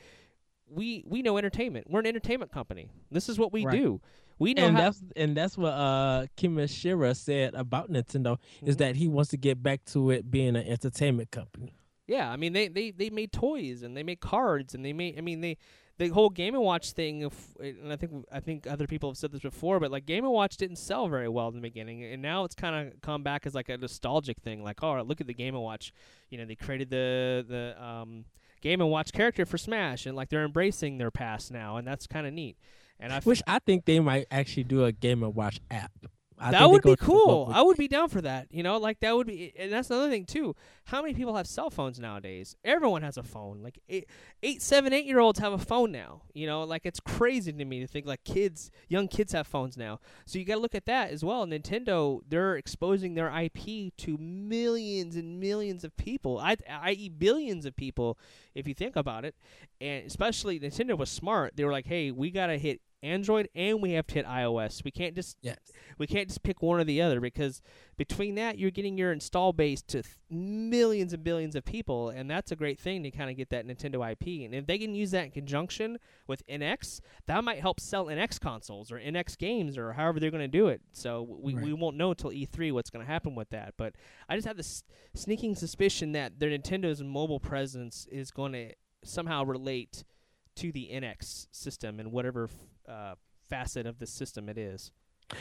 we 0.69 1.03
we 1.07 1.23
know 1.23 1.39
entertainment. 1.39 1.87
We're 1.89 2.01
an 2.01 2.07
entertainment 2.07 2.53
company. 2.53 2.91
This 3.11 3.31
is 3.31 3.39
what 3.39 3.51
we 3.51 3.65
Right. 3.65 3.75
do. 3.75 4.03
We 4.39 4.53
know 4.53 4.67
and 4.67 4.77
how. 4.77 4.83
that's 4.83 5.03
and 5.17 5.35
that's 5.35 5.57
what 5.57 5.73
uh 5.73 6.27
Kimishima 6.37 7.17
said 7.17 7.55
about 7.55 7.91
Nintendo 7.91 8.39
is 8.63 8.77
Mhm. 8.77 8.79
that 8.81 8.97
he 8.97 9.09
wants 9.09 9.31
to 9.31 9.39
get 9.39 9.63
back 9.63 9.87
to 9.87 10.11
it 10.11 10.31
being 10.31 10.55
an 10.55 10.67
entertainment 10.67 11.31
company. 11.31 11.75
Yeah, 12.07 12.31
I 12.31 12.37
mean 12.37 12.53
they, 12.53 12.69
they 12.69 12.91
they 12.91 13.09
made 13.11 13.33
toys 13.33 13.83
and 13.83 13.97
they 13.97 14.03
made 14.03 14.21
cards 14.21 14.75
and 14.75 14.85
they 14.85 14.93
made 14.93 15.17
I 15.19 15.23
mean 15.23 15.41
they 15.41 15.57
the 15.99 16.09
whole 16.09 16.31
Game 16.31 16.55
and 16.55 16.63
Watch 16.63 16.93
thing 16.93 17.25
of, 17.25 17.35
and 17.61 17.93
I 17.93 17.97
think 17.97 18.25
I 18.33 18.41
think 18.41 18.67
other 18.67 18.87
people 18.87 19.11
have 19.11 19.17
said 19.17 19.33
this 19.33 19.41
before, 19.41 19.81
but 19.81 19.91
like 19.91 20.07
Game 20.07 20.25
and 20.25 20.33
Watch 20.33 20.57
didn't 20.57 20.77
sell 20.77 21.09
very 21.09 21.29
well 21.29 21.49
in 21.49 21.55
the 21.55 21.61
beginning, 21.61 22.05
and 22.05 22.23
now 22.23 22.45
it's 22.45 22.55
kind 22.55 22.89
of 22.89 23.01
come 23.03 23.23
back 23.23 23.47
as 23.47 23.55
like 23.55 23.69
a 23.69 23.77
nostalgic 23.77 24.41
thing. 24.41 24.63
Like, 24.63 24.83
oh, 24.83 25.03
look 25.03 25.21
at 25.21 25.27
the 25.27 25.35
Game 25.35 25.55
and 25.55 25.63
Watch. 25.63 25.93
You 26.31 26.39
know, 26.39 26.45
they 26.45 26.55
created 26.55 26.91
the 26.91 27.45
the 27.49 27.85
um, 27.85 28.25
Game 28.61 28.81
and 28.81 28.91
Watch 28.91 29.13
character 29.13 29.45
for 29.45 29.59
Smash, 29.59 30.07
and 30.07 30.17
like 30.17 30.29
they're 30.29 30.45
embracing 30.45 30.99
their 30.99 31.11
past 31.11 31.51
now, 31.51 31.77
and 31.77 31.87
that's 31.87 32.07
kind 32.07 32.27
of 32.27 32.33
neat. 32.33 32.57
And 33.01 33.13
I 33.13 33.17
f- 33.17 33.27
Which 33.27 33.43
I 33.47 33.59
think 33.59 33.85
they 33.85 34.01
might 34.01 34.27
actually 34.31 34.65
do 34.65 34.85
a 34.85 34.93
Game 34.93 35.23
and 35.23 35.35
Watch 35.35 35.61
app. 35.71 35.93
I 36.41 36.51
that 36.53 36.71
would 36.71 36.83
be 36.83 36.97
cool. 36.97 37.51
I 37.53 37.63
would 37.63 37.77
be 37.77 37.89
down 37.89 38.09
for 38.09 38.21
that. 38.21 38.49
You 38.51 38.63
know, 38.63 38.77
like 38.79 39.01
that 39.01 39.17
would 39.17 39.27
be, 39.27 39.53
and 39.59 39.73
that's 39.73 39.91
another 39.91 40.11
thing 40.11 40.25
too. 40.25 40.55
How 40.85 41.03
many 41.03 41.15
people 41.15 41.37
have 41.37 41.47
cell 41.47 41.71
phones 41.71 41.99
nowadays? 41.99 42.57
Everyone 42.65 43.03
has 43.03 43.17
a 43.17 43.23
phone. 43.23 43.63
Like 43.63 43.79
eight, 43.89 44.09
eight, 44.43 44.63
seven, 44.63 44.93
eight 44.93 45.05
year 45.05 45.19
olds 45.19 45.39
have 45.39 45.53
a 45.53 45.59
phone 45.59 45.93
now. 45.93 46.23
You 46.33 46.47
know, 46.47 46.63
like 46.65 46.87
it's 46.87 47.01
crazy 47.01 47.53
to 47.53 47.65
me 47.65 47.81
to 47.81 47.87
think 47.87 48.07
like 48.07 48.25
kids, 48.25 48.71
young 48.89 49.09
kids 49.09 49.33
have 49.33 49.47
phones 49.47 49.77
now. 49.77 50.01
So 50.27 50.39
you 50.39 50.45
got 50.45 50.55
to 50.55 50.61
look 50.61 50.75
at 50.75 50.87
that 50.87 51.11
as 51.11 51.25
well. 51.25 51.47
Nintendo, 51.47 52.21
they're 52.29 52.57
exposing 52.57 53.15
their 53.15 53.29
IP 53.29 53.95
to 53.99 54.17
millions 54.19 55.17
and 55.17 55.41
millions 55.41 55.85
of 55.85 55.97
people, 55.97 56.39
I, 56.39 56.57
i.e., 56.83 57.09
billions 57.09 57.67
of 57.67 57.77
people, 57.77 58.19
if 58.55 58.67
you 58.67 58.75
think 58.75 58.97
about 58.97 59.25
it. 59.25 59.35
And 59.81 60.07
especially 60.07 60.59
Nintendo 60.59 60.97
was 60.97 61.11
smart. 61.11 61.57
They 61.57 61.65
were 61.65 61.73
like, 61.73 61.87
hey, 61.87 62.11
we 62.11 62.31
got 62.31 62.47
to 62.47 62.59
hit 62.59 62.81
Android 63.03 63.49
and 63.55 63.81
we 63.81 63.93
have 63.93 64.07
to 64.09 64.15
hit 64.15 64.27
iOS. 64.27 64.85
We 64.85 64.91
can't 64.91 65.15
just 65.15 65.37
Yes. 65.41 65.59
we 65.99 66.07
can't 66.07 66.29
just 66.29 66.43
pick 66.43 66.63
one 66.63 66.81
or 66.81 66.85
the 66.85 67.01
other 67.01 67.21
because 67.21 67.63
between 67.97 68.35
that 68.37 68.59
you're 68.59 68.71
getting 68.71 68.99
your 68.99 69.13
install 69.13 69.53
base 69.53 69.83
to 69.83 70.03
th- 70.03 70.17
millions 70.31 71.13
and 71.13 71.23
billions 71.25 71.55
of 71.55 71.65
people 71.65 72.09
and 72.11 72.31
that's 72.31 72.51
a 72.53 72.57
great 72.57 72.79
thing 72.79 73.03
to 73.03 73.11
kind 73.11 73.31
of 73.31 73.37
get 73.37 73.51
that 73.51 73.67
Nintendo 73.67 74.11
IP 74.13 74.45
and 74.45 74.55
if 74.55 74.67
they 74.67 74.79
can 74.79 74.95
use 74.95 75.11
that 75.13 75.25
in 75.27 75.31
conjunction 75.31 75.99
with 76.27 76.47
NX 76.47 77.01
that 77.27 77.43
might 77.45 77.61
help 77.61 77.81
sell 77.81 78.07
NX 78.07 78.41
consoles 78.41 78.91
or 78.93 78.99
NX 78.99 79.39
games 79.39 79.79
or 79.79 79.93
however 79.93 80.21
they're 80.21 80.31
going 80.31 80.41
to 80.41 80.49
do 80.49 80.69
it 80.69 80.81
so 80.93 81.23
we, 81.41 81.55
we 81.55 81.73
won't 81.73 81.97
know 81.97 82.11
until 82.11 82.31
E3 82.31 82.73
what's 82.73 82.91
going 82.91 83.05
to 83.05 83.11
happen 83.11 83.35
with 83.35 83.51
that 83.51 83.75
but 83.77 83.95
I 84.29 84.37
just 84.37 84.47
have 84.47 84.57
this 84.57 84.83
sneaking 85.15 85.55
suspicion 85.55 86.13
that 86.13 86.39
their 86.39 86.51
Nintendo's 86.51 87.03
mobile 87.03 87.41
presence 87.41 88.07
is 88.11 88.31
going 88.31 88.53
to 88.53 88.73
somehow 89.05 89.45
relate 89.45 90.05
to 90.59 90.73
the 90.73 90.91
NX 90.93 91.47
system 91.53 92.01
and 92.01 92.13
whatever 92.13 92.49
uh, 92.89 93.15
facet 93.49 93.87
of 93.87 93.99
the 93.99 94.07
system 94.07 94.49
it 94.49 94.59
is 94.59 94.93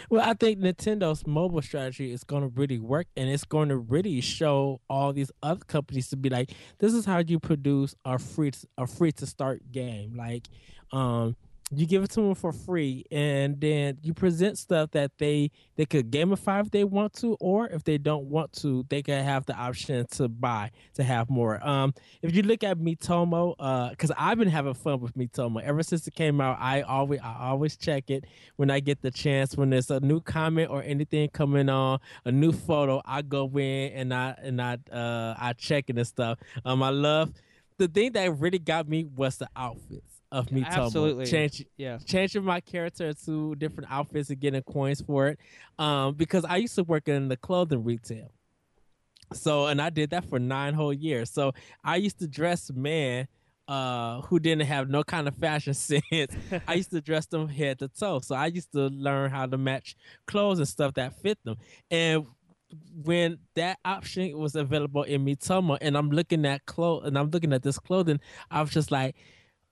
Well, 0.09 0.21
I 0.21 0.33
think 0.33 0.59
Nintendo's 0.59 1.25
mobile 1.25 1.61
strategy 1.61 2.11
is 2.11 2.23
going 2.23 2.43
to 2.43 2.49
really 2.49 2.77
work, 2.77 3.07
and 3.15 3.29
it's 3.29 3.45
going 3.45 3.69
to 3.69 3.77
really 3.77 4.19
show 4.21 4.81
all 4.89 5.13
these 5.13 5.31
other 5.41 5.63
companies 5.65 6.09
to 6.09 6.17
be 6.17 6.29
like, 6.29 6.51
"This 6.79 6.93
is 6.93 7.05
how 7.05 7.19
you 7.19 7.39
produce 7.39 7.95
a 8.03 8.19
free 8.19 8.51
a 8.77 8.85
free 8.85 9.13
to 9.13 9.25
start 9.25 9.71
game." 9.71 10.15
Like, 10.17 10.47
um, 10.91 11.37
you 11.75 11.85
give 11.85 12.03
it 12.03 12.11
to 12.11 12.21
them 12.21 12.35
for 12.35 12.53
free, 12.53 13.03
and 13.11 13.59
then 13.59 13.97
you 14.01 14.13
present 14.13 14.57
stuff 14.57 14.91
that 14.91 15.11
they 15.17 15.51
they 15.75 15.85
could 15.85 16.09
gamify 16.11 16.61
if 16.61 16.71
they 16.71 16.85
want 16.85 17.13
to, 17.15 17.35
or 17.41 17.67
if 17.67 17.83
they 17.83 17.97
don't 17.97 18.25
want 18.25 18.53
to, 18.53 18.85
they 18.89 19.01
can 19.01 19.23
have 19.23 19.45
the 19.45 19.53
option 19.53 20.05
to 20.11 20.29
buy 20.29 20.71
to 20.93 21.03
have 21.03 21.29
more. 21.29 21.65
Um, 21.67 21.93
if 22.21 22.33
you 22.33 22.41
look 22.41 22.63
at 22.63 22.77
Miitomo, 22.77 23.55
uh, 23.59 23.89
because 23.89 24.11
I've 24.17 24.37
been 24.37 24.47
having 24.47 24.75
fun 24.75 25.01
with 25.01 25.15
Miitomo 25.15 25.61
ever 25.61 25.83
since 25.83 26.07
it 26.07 26.13
came 26.13 26.39
out. 26.39 26.57
I 26.59 26.81
always 26.83 27.19
I 27.21 27.35
always 27.49 27.75
check 27.75 28.09
it 28.09 28.23
when 28.55 28.71
I 28.71 28.79
get 28.79 29.01
the 29.01 29.11
chance. 29.11 29.57
When 29.57 29.69
there's 29.69 29.91
a 29.91 29.99
new 29.99 30.21
comment 30.21 30.71
or 30.71 30.81
anything 30.83 31.29
coming 31.29 31.67
on, 31.67 31.99
a 32.23 32.31
new 32.31 32.53
photo, 32.53 33.01
I 33.05 33.23
go 33.23 33.45
in 33.57 33.91
and 33.91 34.13
I 34.13 34.35
and 34.41 34.61
I 34.61 34.77
uh 34.91 35.35
I 35.37 35.53
check 35.53 35.85
it 35.89 35.97
and 35.97 36.07
stuff. 36.07 36.39
Um, 36.63 36.81
I 36.81 36.89
love 36.89 37.33
the 37.77 37.89
thing 37.89 38.13
that 38.13 38.39
really 38.39 38.59
got 38.59 38.87
me 38.87 39.03
was 39.03 39.37
the 39.37 39.49
outfits. 39.55 40.16
Of 40.31 40.51
me 40.51 40.63
Absolutely. 40.65 41.25
Change 41.25 41.65
Yeah. 41.77 41.99
changing 41.99 42.43
my 42.43 42.59
character 42.59 43.13
to 43.13 43.55
different 43.55 43.89
outfits 43.89 44.29
and 44.29 44.39
getting 44.39 44.61
coins 44.63 45.01
for 45.01 45.27
it. 45.29 45.39
Um, 45.79 46.15
because 46.15 46.43
I 46.43 46.57
used 46.57 46.75
to 46.75 46.83
work 46.83 47.07
in 47.07 47.29
the 47.29 47.37
clothing 47.37 47.83
retail. 47.83 48.31
So 49.33 49.67
and 49.67 49.81
I 49.81 49.89
did 49.89 50.09
that 50.09 50.25
for 50.25 50.37
nine 50.39 50.73
whole 50.73 50.93
years. 50.93 51.31
So 51.31 51.53
I 51.83 51.95
used 51.97 52.19
to 52.19 52.27
dress 52.27 52.71
men 52.73 53.27
uh 53.69 54.21
who 54.21 54.39
didn't 54.39 54.65
have 54.65 54.89
no 54.89 55.03
kind 55.03 55.27
of 55.27 55.35
fashion 55.35 55.73
sense. 55.73 56.35
I 56.67 56.73
used 56.73 56.91
to 56.91 57.01
dress 57.01 57.25
them 57.27 57.47
head 57.47 57.79
to 57.79 57.87
toe. 57.87 58.19
So 58.19 58.35
I 58.35 58.47
used 58.47 58.71
to 58.73 58.87
learn 58.87 59.31
how 59.31 59.45
to 59.45 59.57
match 59.57 59.95
clothes 60.25 60.59
and 60.59 60.67
stuff 60.67 60.93
that 60.95 61.13
fit 61.21 61.37
them. 61.45 61.55
And 61.89 62.25
when 63.01 63.39
that 63.55 63.79
option 63.85 64.37
was 64.37 64.55
available 64.55 65.03
in 65.03 65.23
Miitomo 65.25 65.77
and 65.79 65.97
I'm 65.97 66.09
looking 66.09 66.45
at 66.45 66.65
clothes 66.65 67.07
and 67.07 67.17
I'm 67.17 67.29
looking 67.29 67.53
at 67.53 67.63
this 67.63 67.79
clothing, 67.79 68.19
I 68.51 68.61
was 68.61 68.71
just 68.71 68.91
like, 68.91 69.15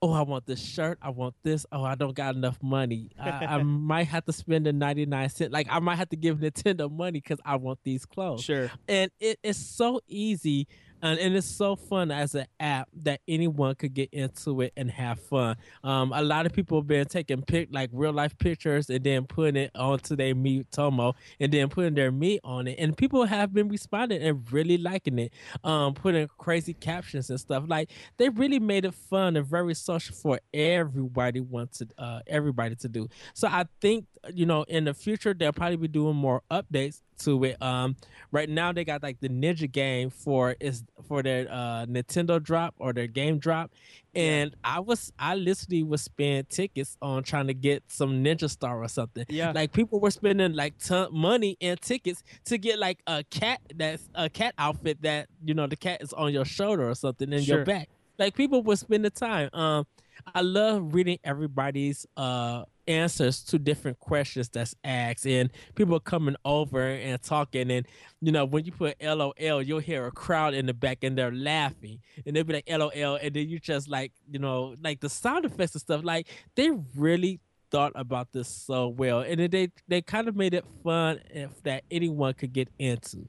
oh, 0.05 0.13
I 0.13 0.21
want 0.21 0.45
this 0.45 0.61
shirt. 0.61 0.99
I 1.01 1.09
want 1.09 1.33
this. 1.41 1.65
Oh, 1.71 1.83
I 1.83 1.95
don't 1.95 2.15
got 2.15 2.35
enough 2.35 2.61
money. 2.61 3.09
I, 3.19 3.29
I 3.29 3.63
might 3.63 4.07
have 4.07 4.25
to 4.25 4.33
spend 4.33 4.67
the 4.67 4.73
99 4.73 5.29
cent. 5.29 5.51
Like 5.51 5.67
I 5.69 5.79
might 5.79 5.95
have 5.95 6.09
to 6.09 6.15
give 6.15 6.37
Nintendo 6.37 6.91
money 6.91 7.19
because 7.19 7.39
I 7.43 7.55
want 7.55 7.79
these 7.83 8.05
clothes. 8.05 8.43
Sure. 8.43 8.69
And 8.87 9.09
it 9.19 9.39
is 9.41 9.57
so 9.57 10.01
easy 10.07 10.67
and, 11.05 11.19
and 11.19 11.35
it's 11.35 11.45
so 11.45 11.75
fun 11.75 12.09
as 12.09 12.33
an 12.33 12.47
app 12.59 12.89
that 13.03 13.21
anyone 13.27 13.75
could 13.75 13.93
get 13.93 14.09
into 14.11 14.61
it 14.61 14.73
and 14.75 14.89
have 14.89 15.19
fun. 15.19 15.55
Um, 15.83 16.11
a 16.13 16.23
lot 16.23 16.47
of 16.47 16.53
people 16.53 16.79
have 16.79 16.87
been 16.87 17.05
taking 17.05 17.43
pic 17.43 17.69
like 17.71 17.91
real 17.93 18.11
life 18.11 18.35
pictures 18.39 18.89
and 18.89 19.03
then 19.03 19.25
putting 19.25 19.55
it 19.55 19.71
onto 19.75 20.15
their 20.15 20.33
Miitomo 20.33 21.13
and 21.39 21.51
then 21.51 21.69
putting 21.69 21.93
their 21.93 22.11
meat 22.11 22.41
on 22.43 22.67
it, 22.67 22.77
and 22.79 22.97
people 22.97 23.23
have 23.25 23.53
been 23.53 23.69
responding 23.69 24.21
and 24.21 24.51
really 24.51 24.77
liking 24.77 25.19
it. 25.19 25.33
Um, 25.63 25.93
putting 25.93 26.27
crazy 26.37 26.73
captions 26.73 27.29
and 27.29 27.39
stuff 27.39 27.65
like 27.67 27.91
they 28.17 28.29
really 28.29 28.59
made 28.59 28.85
it 28.85 28.93
fun 28.93 29.35
and 29.35 29.45
very 29.45 29.75
social 29.75 30.15
for 30.15 30.39
everybody 30.53 31.39
wants 31.39 31.79
to 31.79 31.87
uh, 31.99 32.19
everybody 32.27 32.75
to 32.77 32.89
do. 32.89 33.07
So 33.33 33.47
I 33.47 33.65
think 33.79 34.05
you 34.33 34.45
know 34.47 34.63
in 34.63 34.85
the 34.85 34.93
future 34.93 35.35
they'll 35.35 35.53
probably 35.53 35.77
be 35.77 35.87
doing 35.87 36.15
more 36.15 36.41
updates 36.49 37.01
to 37.19 37.43
it. 37.45 37.61
Um, 37.61 37.95
right 38.31 38.49
now 38.49 38.71
they 38.71 38.83
got 38.85 39.01
like 39.03 39.19
the 39.19 39.29
Ninja 39.29 39.71
game 39.71 40.09
for 40.09 40.55
is 40.59 40.83
for 41.07 41.21
their 41.23 41.47
uh 41.49 41.85
Nintendo 41.85 42.41
drop 42.41 42.75
or 42.77 42.93
their 42.93 43.07
game 43.07 43.37
drop, 43.39 43.71
and 44.13 44.55
I 44.63 44.79
was 44.79 45.11
I 45.19 45.35
literally 45.35 45.83
was 45.83 46.01
spending 46.01 46.45
tickets 46.49 46.97
on 47.01 47.23
trying 47.23 47.47
to 47.47 47.53
get 47.53 47.83
some 47.87 48.23
Ninja 48.23 48.49
Star 48.49 48.81
or 48.83 48.87
something. 48.87 49.25
Yeah. 49.29 49.51
like 49.51 49.71
people 49.73 49.99
were 49.99 50.11
spending 50.11 50.53
like 50.53 50.77
ton 50.79 51.09
money 51.11 51.57
and 51.61 51.79
tickets 51.81 52.23
to 52.45 52.57
get 52.57 52.79
like 52.79 52.99
a 53.07 53.23
cat 53.29 53.61
that's 53.75 54.09
a 54.15 54.29
cat 54.29 54.53
outfit 54.57 55.01
that 55.03 55.27
you 55.43 55.53
know 55.53 55.67
the 55.67 55.75
cat 55.77 56.01
is 56.01 56.13
on 56.13 56.33
your 56.33 56.45
shoulder 56.45 56.89
or 56.89 56.95
something 56.95 57.31
in 57.31 57.41
Sure. 57.43 57.57
your 57.57 57.65
back. 57.65 57.89
Like 58.17 58.35
people 58.35 58.63
would 58.63 58.79
spend 58.79 59.03
the 59.05 59.09
time. 59.09 59.49
Um, 59.53 59.85
I 60.33 60.41
love 60.41 60.93
reading 60.93 61.19
everybody's 61.23 62.05
uh 62.17 62.63
answers 62.87 63.43
to 63.43 63.57
different 63.59 63.99
questions 63.99 64.49
that's 64.49 64.75
asked 64.83 65.25
and 65.25 65.49
people 65.75 65.95
are 65.95 65.99
coming 65.99 66.35
over 66.45 66.87
and 66.87 67.21
talking 67.21 67.71
and 67.71 67.87
you 68.21 68.31
know 68.31 68.45
when 68.45 68.65
you 68.65 68.71
put 68.71 68.95
lol 69.01 69.33
you'll 69.37 69.79
hear 69.79 70.05
a 70.05 70.11
crowd 70.11 70.53
in 70.53 70.65
the 70.65 70.73
back 70.73 71.03
and 71.03 71.17
they're 71.17 71.31
laughing 71.31 71.99
and 72.25 72.35
they'll 72.35 72.43
be 72.43 72.53
like 72.53 72.69
lol 72.69 72.91
and 73.21 73.33
then 73.33 73.49
you 73.49 73.59
just 73.59 73.89
like 73.89 74.11
you 74.29 74.39
know 74.39 74.75
like 74.83 74.99
the 74.99 75.09
sound 75.09 75.45
effects 75.45 75.73
and 75.73 75.81
stuff 75.81 76.01
like 76.03 76.27
they 76.55 76.69
really 76.95 77.39
thought 77.71 77.91
about 77.95 78.31
this 78.31 78.47
so 78.47 78.87
well 78.87 79.19
and 79.21 79.39
they 79.51 79.71
they 79.87 80.01
kind 80.01 80.27
of 80.27 80.35
made 80.35 80.53
it 80.53 80.65
fun 80.83 81.19
if 81.29 81.61
that 81.63 81.83
anyone 81.89 82.33
could 82.33 82.53
get 82.53 82.69
into 82.79 83.27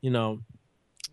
you 0.00 0.10
know 0.10 0.40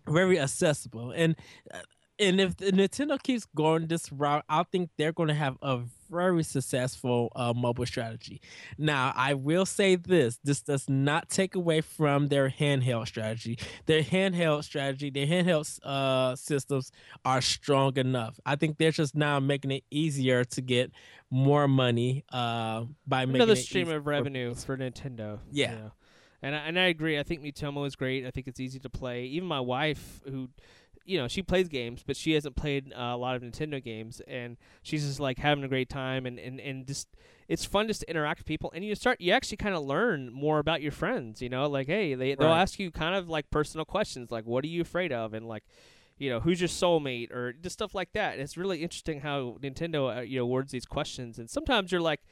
very 0.08 0.38
accessible 0.38 1.10
and 1.12 1.34
uh, 1.72 1.78
and 2.18 2.40
if 2.40 2.56
Nintendo 2.56 3.22
keeps 3.22 3.46
going 3.54 3.86
this 3.86 4.10
route, 4.10 4.44
I 4.48 4.62
think 4.64 4.90
they're 4.96 5.12
going 5.12 5.28
to 5.28 5.34
have 5.34 5.56
a 5.62 5.80
very 6.10 6.42
successful 6.42 7.32
uh, 7.36 7.52
mobile 7.54 7.86
strategy. 7.86 8.40
Now, 8.78 9.12
I 9.14 9.34
will 9.34 9.66
say 9.66 9.96
this: 9.96 10.38
this 10.42 10.60
does 10.60 10.88
not 10.88 11.28
take 11.28 11.54
away 11.54 11.80
from 11.80 12.28
their 12.28 12.50
handheld 12.50 13.06
strategy. 13.06 13.58
Their 13.86 14.02
handheld 14.02 14.64
strategy, 14.64 15.10
their 15.10 15.26
handheld 15.26 15.78
uh, 15.84 16.36
systems 16.36 16.92
are 17.24 17.40
strong 17.40 17.96
enough. 17.96 18.38
I 18.44 18.56
think 18.56 18.78
they're 18.78 18.90
just 18.90 19.14
now 19.14 19.40
making 19.40 19.70
it 19.70 19.84
easier 19.90 20.44
to 20.44 20.60
get 20.60 20.92
more 21.30 21.66
money 21.68 22.24
uh, 22.32 22.84
by 23.06 23.26
making 23.26 23.42
Another 23.42 23.56
stream 23.56 23.88
of 23.88 24.06
revenue 24.06 24.54
for 24.54 24.76
Nintendo. 24.76 25.38
Yeah. 25.50 25.72
you 25.72 25.78
know. 25.78 25.92
And 26.42 26.54
I, 26.54 26.58
and 26.58 26.78
I 26.78 26.84
agree. 26.84 27.18
I 27.18 27.22
think 27.22 27.42
Miitomo 27.42 27.86
is 27.86 27.96
great. 27.96 28.26
I 28.26 28.30
think 28.30 28.46
it's 28.46 28.60
easy 28.60 28.78
to 28.80 28.90
play. 28.90 29.24
Even 29.24 29.48
my 29.48 29.60
wife, 29.60 30.20
who, 30.24 30.48
you 31.06 31.18
know, 31.18 31.28
she 31.28 31.42
plays 31.42 31.68
games, 31.68 32.02
but 32.06 32.16
she 32.16 32.32
hasn't 32.32 32.56
played 32.56 32.92
uh, 32.92 33.12
a 33.14 33.16
lot 33.16 33.36
of 33.36 33.42
Nintendo 33.42 33.82
games, 33.82 34.20
and 34.26 34.56
she's 34.82 35.06
just 35.06 35.20
like 35.20 35.38
having 35.38 35.64
a 35.64 35.68
great 35.68 35.88
time, 35.88 36.26
and, 36.26 36.38
and, 36.38 36.60
and 36.60 36.86
just 36.86 37.08
it's 37.48 37.64
fun 37.64 37.86
just 37.86 38.00
to 38.00 38.10
interact 38.10 38.40
with 38.40 38.46
people, 38.46 38.72
and 38.74 38.84
you 38.84 38.94
start 38.94 39.20
you 39.20 39.32
actually 39.32 39.56
kind 39.56 39.74
of 39.74 39.84
learn 39.84 40.32
more 40.32 40.58
about 40.58 40.82
your 40.82 40.92
friends. 40.92 41.40
You 41.40 41.48
know, 41.48 41.68
like 41.68 41.86
hey, 41.86 42.14
they 42.14 42.34
they'll 42.34 42.48
ask 42.52 42.78
you 42.78 42.90
kind 42.90 43.14
of 43.14 43.28
like 43.28 43.50
personal 43.50 43.84
questions, 43.84 44.30
like 44.30 44.44
what 44.44 44.64
are 44.64 44.68
you 44.68 44.82
afraid 44.82 45.12
of, 45.12 45.32
and 45.34 45.46
like. 45.46 45.64
You 46.18 46.30
know 46.30 46.40
who's 46.40 46.62
your 46.62 46.68
soulmate, 46.68 47.30
or 47.30 47.52
just 47.52 47.74
stuff 47.74 47.94
like 47.94 48.12
that. 48.14 48.32
And 48.32 48.40
it's 48.40 48.56
really 48.56 48.82
interesting 48.82 49.20
how 49.20 49.58
Nintendo, 49.60 50.16
uh, 50.16 50.20
you 50.22 50.38
know, 50.38 50.46
words 50.46 50.72
these 50.72 50.86
questions. 50.86 51.38
And 51.38 51.50
sometimes 51.50 51.92
you're 51.92 52.00
like, 52.00 52.22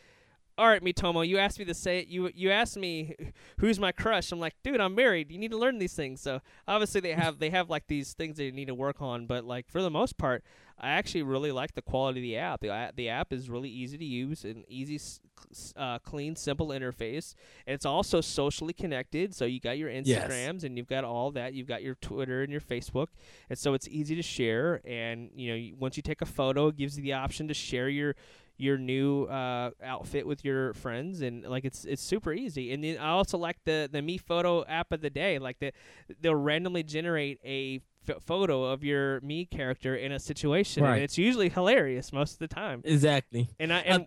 all 0.56 0.68
right, 0.68 0.82
Miitomo, 0.82 1.26
you 1.26 1.38
asked 1.38 1.58
me 1.58 1.64
to 1.64 1.74
say 1.74 1.98
it. 1.98 2.08
you 2.08 2.30
you 2.34 2.50
asked 2.50 2.76
me 2.76 3.16
who's 3.58 3.78
my 3.80 3.92
crush. 3.92 4.30
I'm 4.32 4.38
like, 4.40 4.54
dude, 4.62 4.80
I'm 4.80 4.94
married. 4.94 5.30
You 5.32 5.38
need 5.38 5.50
to 5.50 5.58
learn 5.58 5.78
these 5.78 5.94
things. 5.94 6.20
So 6.20 6.40
obviously 6.68 7.00
they 7.00 7.12
have 7.12 7.38
they 7.38 7.50
have 7.50 7.68
like 7.70 7.86
these 7.88 8.12
things 8.12 8.36
that 8.36 8.44
you 8.44 8.52
need 8.52 8.68
to 8.68 8.74
work 8.74 9.02
on, 9.02 9.26
but 9.26 9.44
like 9.44 9.68
for 9.68 9.82
the 9.82 9.90
most 9.90 10.16
part, 10.16 10.44
I 10.78 10.90
actually 10.90 11.22
really 11.22 11.52
like 11.52 11.74
the 11.74 11.82
quality 11.82 12.20
of 12.20 12.22
the 12.22 12.36
app. 12.36 12.60
The, 12.60 12.92
the 12.96 13.08
app 13.08 13.32
is 13.32 13.48
really 13.50 13.68
easy 13.68 13.96
to 13.96 14.04
use 14.04 14.44
and 14.44 14.64
easy, 14.68 15.00
uh, 15.76 15.98
clean, 16.00 16.34
simple 16.36 16.68
interface. 16.68 17.34
And 17.66 17.74
it's 17.74 17.86
also 17.86 18.20
socially 18.20 18.72
connected. 18.72 19.34
So 19.34 19.44
you 19.44 19.60
got 19.60 19.78
your 19.78 19.88
Yes. 19.90 20.08
Instagrams 20.08 20.64
and 20.64 20.76
you've 20.76 20.88
got 20.88 21.04
all 21.04 21.30
that. 21.32 21.54
You've 21.54 21.68
got 21.68 21.82
your 21.82 21.94
Twitter 21.96 22.42
and 22.42 22.50
your 22.50 22.60
Facebook, 22.60 23.08
and 23.48 23.58
so 23.58 23.74
it's 23.74 23.88
easy 23.88 24.14
to 24.16 24.22
share. 24.22 24.80
And 24.84 25.30
you 25.34 25.52
know, 25.56 25.76
once 25.78 25.96
you 25.96 26.02
take 26.02 26.22
a 26.22 26.26
photo, 26.26 26.68
it 26.68 26.76
gives 26.76 26.96
you 26.96 27.02
the 27.02 27.12
option 27.12 27.48
to 27.48 27.54
share 27.54 27.88
your 27.88 28.14
your 28.56 28.78
new 28.78 29.24
uh, 29.24 29.70
outfit 29.82 30.26
with 30.26 30.44
your 30.44 30.72
friends 30.74 31.20
and 31.22 31.42
like 31.44 31.64
it's 31.64 31.84
it's 31.84 32.00
super 32.02 32.32
easy 32.32 32.72
and 32.72 32.84
then 32.84 32.96
i 32.98 33.08
also 33.08 33.36
like 33.36 33.56
the 33.64 33.88
the 33.90 34.00
me 34.00 34.16
photo 34.16 34.64
app 34.66 34.92
of 34.92 35.00
the 35.00 35.10
day 35.10 35.38
like 35.40 35.58
the 35.58 35.72
they'll 36.20 36.34
randomly 36.36 36.82
generate 36.84 37.40
a 37.44 37.80
f- 38.08 38.22
photo 38.22 38.62
of 38.64 38.84
your 38.84 39.20
Mii 39.22 39.50
character 39.50 39.96
in 39.96 40.12
a 40.12 40.20
situation 40.20 40.84
Right. 40.84 40.94
and 40.94 41.02
it's 41.02 41.18
usually 41.18 41.48
hilarious 41.48 42.12
most 42.12 42.34
of 42.34 42.38
the 42.38 42.46
time 42.48 42.80
exactly. 42.84 43.48
and 43.58 43.72
i 43.72 43.80
Uh, 43.80 43.82
and, 43.86 44.06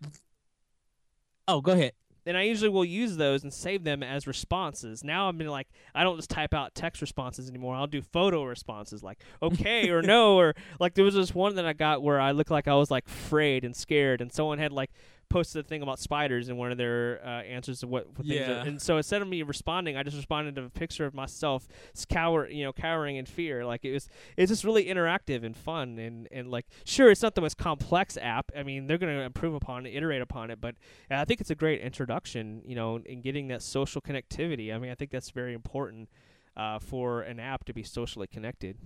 oh, 1.47 1.61
go 1.61 1.73
ahead. 1.73 1.91
And 2.27 2.37
I 2.37 2.43
usually 2.43 2.69
will 2.69 2.85
use 2.85 3.17
those 3.17 3.43
and 3.43 3.53
save 3.53 3.83
them 3.83 4.03
as 4.03 4.27
responses. 4.27 5.03
Now 5.03 5.29
I'm 5.29 5.39
like 5.39 5.67
I 5.95 6.03
don't 6.03 6.17
just 6.17 6.29
type 6.29 6.53
out 6.53 6.75
text 6.75 7.01
responses 7.01 7.49
anymore. 7.49 7.75
I'll 7.75 7.87
do 7.87 8.01
photo 8.01 8.43
responses 8.43 9.01
like 9.01 9.19
okay 9.41 9.89
or 9.89 10.01
no 10.03 10.35
or 10.37 10.53
like 10.79 10.93
there 10.93 11.05
was 11.05 11.15
this 11.15 11.33
one 11.33 11.55
that 11.55 11.65
I 11.65 11.73
got 11.73 12.03
where 12.03 12.19
I 12.19 12.31
looked 12.31 12.51
like 12.51 12.67
I 12.67 12.75
was 12.75 12.91
like 12.91 13.07
afraid 13.07 13.63
and 13.63 13.75
scared 13.75 14.21
and 14.21 14.31
someone 14.31 14.59
had 14.59 14.71
like 14.71 14.91
posted 15.29 15.65
a 15.65 15.67
thing 15.67 15.81
about 15.81 15.99
spiders 15.99 16.49
in 16.49 16.57
one 16.57 16.71
of 16.71 16.77
their 16.77 17.19
uh, 17.23 17.41
answers 17.43 17.79
to 17.81 17.87
what, 17.87 18.07
what 18.17 18.25
things 18.27 18.39
Yeah. 18.47 18.61
are. 18.61 18.65
And 18.67 18.81
so 18.81 18.97
instead 18.97 19.21
of 19.21 19.27
me 19.27 19.43
responding, 19.43 19.97
I 19.97 20.03
just 20.03 20.15
responded 20.17 20.55
to 20.55 20.63
a 20.63 20.69
picture 20.69 21.05
of 21.05 21.13
myself 21.13 21.67
cower, 22.09 22.47
you 22.49 22.63
know, 22.63 22.73
cowering 22.73 23.17
in 23.17 23.25
fear. 23.25 23.65
Like 23.65 23.83
it 23.85 23.93
was 23.93 24.07
it's 24.37 24.49
just 24.51 24.63
really 24.63 24.85
interactive 24.85 25.43
and 25.43 25.55
fun 25.55 25.99
and 25.99 26.27
and 26.31 26.49
like 26.49 26.65
sure 26.85 27.11
it's 27.11 27.21
not 27.21 27.35
the 27.35 27.41
most 27.41 27.57
complex 27.57 28.17
app. 28.21 28.51
I 28.57 28.63
mean, 28.63 28.87
they're 28.87 28.97
going 28.97 29.15
to 29.15 29.23
improve 29.23 29.53
upon 29.53 29.85
it, 29.85 29.95
iterate 29.95 30.21
upon 30.21 30.51
it, 30.51 30.61
but 30.61 30.75
I 31.09 31.25
think 31.25 31.41
it's 31.41 31.49
a 31.51 31.55
great 31.55 31.81
introduction, 31.81 32.61
you 32.65 32.75
know, 32.75 32.97
in 33.05 33.21
getting 33.21 33.47
that 33.49 33.61
social 33.61 34.01
connectivity. 34.01 34.73
I 34.73 34.77
mean, 34.77 34.91
I 34.91 34.95
think 34.95 35.11
that's 35.11 35.31
very 35.31 35.53
important 35.53 36.09
uh, 36.55 36.79
for 36.79 37.21
an 37.21 37.39
app 37.39 37.65
to 37.65 37.73
be 37.73 37.83
socially 37.83 38.27
connected. 38.27 38.77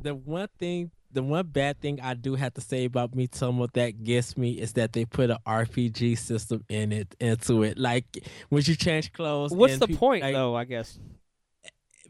The 0.00 0.14
one 0.14 0.48
thing 0.58 0.90
the 1.14 1.22
one 1.22 1.46
bad 1.46 1.80
thing 1.80 2.00
I 2.02 2.14
do 2.14 2.34
have 2.34 2.54
to 2.54 2.60
say 2.60 2.84
about 2.84 3.12
Miitomo 3.12 3.72
that 3.74 4.02
gets 4.02 4.36
me 4.36 4.52
is 4.52 4.72
that 4.72 4.92
they 4.92 5.04
put 5.04 5.30
an 5.30 5.38
RPG 5.46 6.18
system 6.18 6.64
in 6.68 6.92
it 6.92 7.14
into 7.20 7.62
it. 7.62 7.78
Like 7.78 8.18
when 8.48 8.62
you 8.66 8.74
change 8.74 9.12
clothes. 9.12 9.52
What's 9.52 9.78
the 9.78 9.86
people- 9.86 10.08
point, 10.08 10.22
like, 10.22 10.34
though? 10.34 10.54
I 10.56 10.64
guess. 10.64 10.98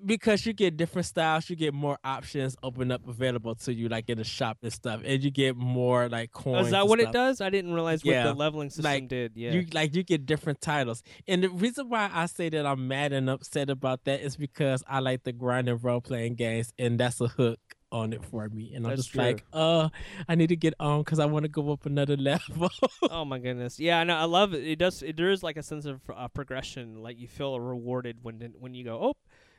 Because 0.04 0.44
you 0.44 0.52
get 0.52 0.76
different 0.76 1.06
styles, 1.06 1.48
you 1.48 1.56
get 1.56 1.72
more 1.72 1.98
options 2.04 2.56
open 2.62 2.90
up 2.90 3.08
available 3.08 3.54
to 3.54 3.72
you, 3.72 3.88
like 3.88 4.10
in 4.10 4.18
the 4.18 4.24
shop 4.24 4.58
and 4.62 4.70
stuff, 4.70 5.00
and 5.02 5.22
you 5.24 5.30
get 5.30 5.56
more 5.56 6.10
like 6.10 6.30
coins. 6.30 6.66
is 6.66 6.72
that 6.72 6.86
what 6.86 6.98
stuff. 7.00 7.10
it 7.10 7.12
does? 7.12 7.40
I 7.40 7.48
didn't 7.48 7.72
realize 7.72 8.04
what 8.04 8.22
the 8.22 8.34
leveling 8.34 8.68
system 8.68 8.84
Like, 8.84 9.08
did. 9.08 9.32
Yeah. 9.34 9.52
You 9.52 9.66
like 9.72 9.94
you 9.94 10.02
get 10.02 10.26
different 10.26 10.60
titles, 10.60 11.02
and 11.26 11.42
the 11.44 11.48
reason 11.48 11.88
why 11.88 12.10
I 12.12 12.26
say 12.26 12.50
that 12.50 12.66
I'm 12.66 12.86
mad 12.86 13.14
and 13.14 13.30
upset 13.30 13.70
about 13.70 14.04
that 14.04 14.20
is 14.20 14.36
because 14.36 14.82
I 14.86 14.98
like 14.98 15.22
the 15.22 15.32
grind 15.32 15.70
and 15.70 15.82
role 15.82 16.02
playing 16.02 16.34
games, 16.34 16.74
and 16.78 17.00
that's 17.00 17.20
a 17.22 17.28
hook 17.28 17.73
on 17.94 18.12
it 18.12 18.24
for 18.24 18.48
me. 18.48 18.74
And 18.74 18.84
I'm 18.84 18.90
That's 18.90 19.02
just 19.02 19.12
true. 19.12 19.22
like, 19.22 19.44
uh, 19.52 19.88
I 20.28 20.34
need 20.34 20.48
to 20.48 20.56
get 20.56 20.74
on 20.80 21.02
because 21.02 21.20
I 21.20 21.26
want 21.26 21.44
to 21.44 21.48
go 21.48 21.70
up 21.72 21.86
another 21.86 22.16
level. 22.30 22.68
oh 23.08 23.24
my 23.24 23.38
goodness. 23.38 23.78
Yeah, 23.78 24.00
I 24.00 24.04
know. 24.04 24.16
I 24.16 24.24
love 24.24 24.52
it. 24.52 24.66
It 24.66 24.78
does. 24.78 25.02
It, 25.02 25.16
there 25.16 25.30
is 25.30 25.42
like 25.42 25.56
a 25.56 25.62
sense 25.62 25.86
of 25.86 26.00
uh, 26.14 26.28
progression. 26.28 27.02
Like 27.02 27.18
you 27.18 27.28
feel 27.28 27.58
rewarded 27.60 28.18
when 28.22 28.54
when 28.58 28.74
you 28.74 28.84
go, 28.84 28.98
oh, 29.00 29.14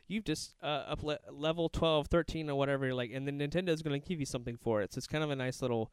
you've 0.08 0.26
just 0.26 0.54
uh, 0.62 0.66
up 0.66 1.02
le- 1.04 1.20
level 1.32 1.70
12, 1.70 2.08
13 2.08 2.50
or 2.50 2.56
whatever. 2.56 2.88
you 2.88 2.94
Like, 2.94 3.12
and 3.14 3.28
then 3.28 3.40
Nintendo's 3.40 3.82
going 3.82 4.00
to 4.00 4.08
give 4.08 4.20
you 4.20 4.26
something 4.26 4.58
for 4.58 4.82
it. 4.82 4.94
So 4.94 5.00
it's 5.00 5.08
kind 5.08 5.24
of 5.24 5.32
a 5.32 5.36
nice 5.36 5.62
little 5.62 5.92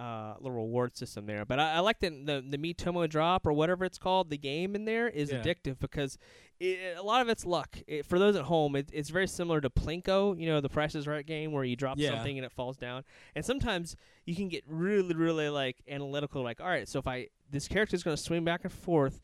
uh, 0.00 0.34
little 0.40 0.56
reward 0.56 0.96
system 0.96 1.26
there. 1.26 1.44
But 1.44 1.58
I, 1.60 1.74
I 1.74 1.78
like 1.80 2.00
the, 2.00 2.08
the 2.10 2.44
the 2.48 2.56
Miitomo 2.58 3.08
drop 3.08 3.46
or 3.46 3.52
whatever 3.52 3.84
it's 3.84 3.98
called. 3.98 4.30
The 4.30 4.38
game 4.38 4.74
in 4.74 4.84
there 4.86 5.08
is 5.08 5.30
Yeah. 5.30 5.42
addictive 5.42 5.78
because 5.78 6.16
it, 6.58 6.96
a 6.96 7.02
lot 7.02 7.20
of 7.20 7.28
it's 7.28 7.44
luck. 7.44 7.76
It, 7.86 8.06
for 8.06 8.18
those 8.18 8.34
at 8.36 8.44
home, 8.44 8.76
it, 8.76 8.88
it's 8.92 9.10
very 9.10 9.26
similar 9.26 9.60
to 9.60 9.68
Plinko. 9.68 10.40
You 10.40 10.46
know, 10.46 10.60
the 10.60 10.68
Price 10.70 10.94
is 10.94 11.06
Right 11.06 11.26
game 11.26 11.52
where 11.52 11.64
you 11.64 11.76
drop 11.76 11.98
Yeah. 11.98 12.10
something 12.14 12.38
and 12.38 12.44
it 12.46 12.52
falls 12.52 12.76
down. 12.78 13.04
And 13.34 13.44
sometimes 13.44 13.94
you 14.24 14.34
can 14.34 14.48
get 14.48 14.64
really, 14.66 15.14
really 15.14 15.48
like 15.50 15.76
analytical. 15.88 16.42
Like, 16.42 16.60
all 16.60 16.68
right, 16.68 16.88
so 16.88 16.98
if 16.98 17.06
I 17.06 17.28
this 17.50 17.68
character 17.68 17.94
is 17.96 18.02
going 18.02 18.16
to 18.16 18.22
swing 18.22 18.44
back 18.44 18.60
and 18.64 18.72
forth. 18.72 19.20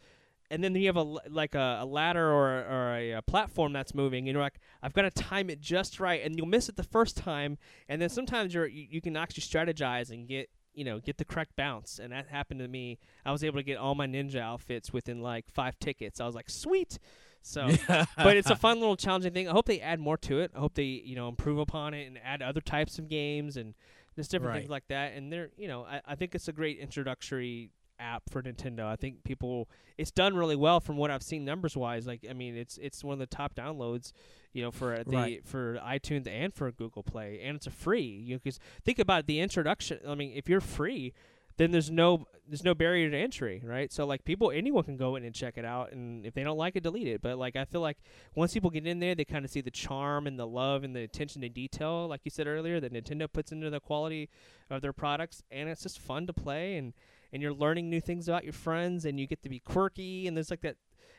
And 0.48 0.62
then 0.62 0.76
you 0.76 0.86
have 0.86 0.96
a 0.96 1.02
like 1.02 1.56
a, 1.56 1.78
a 1.80 1.84
ladder 1.84 2.30
or 2.30 2.48
or 2.58 2.94
a, 2.94 3.10
a 3.14 3.22
platform 3.22 3.72
that's 3.72 3.94
moving, 3.96 4.28
and 4.28 4.34
you're 4.34 4.42
like, 4.42 4.60
I've 4.80 4.92
got 4.92 5.02
to 5.02 5.10
time 5.10 5.50
it 5.50 5.60
just 5.60 5.98
right, 5.98 6.22
and 6.24 6.36
you'll 6.36 6.46
miss 6.46 6.68
it 6.68 6.76
the 6.76 6.84
first 6.84 7.16
time, 7.16 7.58
and 7.88 8.00
then 8.00 8.08
sometimes 8.08 8.54
you're 8.54 8.68
you, 8.68 8.86
you 8.88 9.00
can 9.00 9.16
actually 9.16 9.42
strategize 9.42 10.10
and 10.10 10.28
get 10.28 10.48
you 10.76 10.84
know 10.84 11.00
get 11.00 11.16
the 11.18 11.24
correct 11.24 11.56
bounce. 11.56 11.98
And 11.98 12.12
that 12.12 12.28
happened 12.28 12.60
to 12.60 12.68
me. 12.68 12.98
I 13.24 13.32
was 13.32 13.42
able 13.42 13.58
to 13.58 13.64
get 13.64 13.78
all 13.78 13.94
my 13.94 14.06
ninja 14.06 14.40
outfits 14.40 14.92
within 14.92 15.20
like 15.20 15.50
five 15.50 15.78
tickets. 15.80 16.20
I 16.20 16.26
was 16.26 16.34
like 16.34 16.50
sweet! 16.50 16.98
So 17.42 17.68
but 17.88 18.36
it's 18.36 18.50
a 18.50 18.56
fun 18.56 18.80
little 18.80 18.96
challenging 18.96 19.32
thing. 19.32 19.48
I 19.48 19.52
hope 19.52 19.66
they 19.66 19.80
add 19.80 19.98
more 20.00 20.16
to 20.18 20.40
it. 20.40 20.52
I 20.54 20.60
hope 20.60 20.74
they 20.74 20.84
you 20.84 21.16
know 21.16 21.28
improve 21.28 21.58
upon 21.58 21.94
it 21.94 22.06
and 22.06 22.18
add 22.22 22.42
other 22.42 22.60
types 22.60 22.98
of 22.98 23.08
games 23.08 23.56
and 23.56 23.74
just 24.14 24.30
different 24.30 24.54
things 24.56 24.70
like 24.70 24.86
that. 24.88 25.14
And 25.14 25.32
they're 25.32 25.50
you 25.56 25.68
know 25.68 25.84
I, 25.84 26.00
I 26.06 26.14
think 26.14 26.34
it's 26.34 26.48
a 26.48 26.52
great 26.52 26.78
introductory 26.78 27.70
app 27.98 28.22
for 28.30 28.42
nintendo. 28.42 28.84
I 28.86 28.96
think 28.96 29.24
people 29.24 29.68
it's 29.98 30.10
done 30.10 30.36
really 30.36 30.56
well 30.56 30.78
from 30.80 30.96
what 30.98 31.10
i've 31.10 31.22
seen 31.22 31.44
numbers 31.44 31.76
wise 31.76 32.06
like 32.06 32.20
i 32.28 32.32
mean 32.34 32.56
it's 32.56 32.76
it's 32.78 33.02
one 33.02 33.14
of 33.14 33.18
the 33.18 33.26
top 33.26 33.54
downloads 33.54 34.12
you 34.52 34.62
know 34.62 34.70
for 34.70 34.96
the 35.04 35.16
Right. 35.16 35.46
for 35.46 35.78
itunes 35.82 36.26
and 36.28 36.52
for 36.52 36.70
google 36.70 37.02
play 37.02 37.40
and 37.42 37.56
it's 37.56 37.66
a 37.66 37.70
free 37.70 38.02
you 38.02 38.36
because 38.38 38.58
think 38.84 38.98
about 38.98 39.26
the 39.26 39.40
introduction 39.40 39.98
i 40.06 40.14
mean 40.14 40.32
if 40.36 40.48
you're 40.50 40.60
free 40.60 41.14
then 41.56 41.70
there's 41.70 41.90
no 41.90 42.26
there's 42.46 42.62
no 42.62 42.74
barrier 42.74 43.10
to 43.10 43.16
entry 43.16 43.62
right? 43.64 43.90
So 43.90 44.04
like 44.06 44.24
people 44.24 44.50
anyone 44.50 44.84
can 44.84 44.98
go 44.98 45.16
in 45.16 45.24
and 45.24 45.34
check 45.34 45.56
it 45.56 45.64
out 45.64 45.92
and 45.92 46.26
if 46.26 46.34
they 46.34 46.44
don't 46.44 46.58
like 46.58 46.76
it 46.76 46.82
delete 46.82 47.08
it. 47.08 47.22
But 47.22 47.38
like 47.38 47.56
i 47.56 47.64
feel 47.64 47.80
like 47.80 47.96
once 48.34 48.52
people 48.52 48.68
get 48.68 48.86
in 48.86 49.00
there 49.00 49.14
they 49.14 49.24
kind 49.24 49.42
of 49.44 49.50
see 49.50 49.62
the 49.62 49.70
charm 49.70 50.26
and 50.26 50.38
the 50.38 50.46
love 50.46 50.84
and 50.84 50.94
the 50.94 51.02
attention 51.02 51.40
to 51.40 51.48
detail 51.48 52.06
like 52.06 52.20
you 52.24 52.30
said 52.30 52.46
earlier 52.46 52.78
that 52.80 52.92
nintendo 52.92 53.26
puts 53.32 53.50
into 53.52 53.70
the 53.70 53.80
quality 53.80 54.28
of 54.68 54.82
their 54.82 54.92
products 54.92 55.42
and 55.50 55.70
it's 55.70 55.82
just 55.82 55.98
fun 55.98 56.26
to 56.26 56.34
play 56.34 56.76
and 56.76 56.92
and 57.32 57.42
you're 57.42 57.54
learning 57.54 57.90
new 57.90 58.00
things 58.00 58.28
about 58.28 58.44
your 58.44 58.52
friends 58.52 59.04
and 59.04 59.18
you 59.18 59.26
get 59.26 59.42
to 59.42 59.48
be 59.48 59.58
quirky 59.60 60.26
and 60.26 60.36
there's 60.36 60.50
like 60.50 60.60
that 60.62 60.76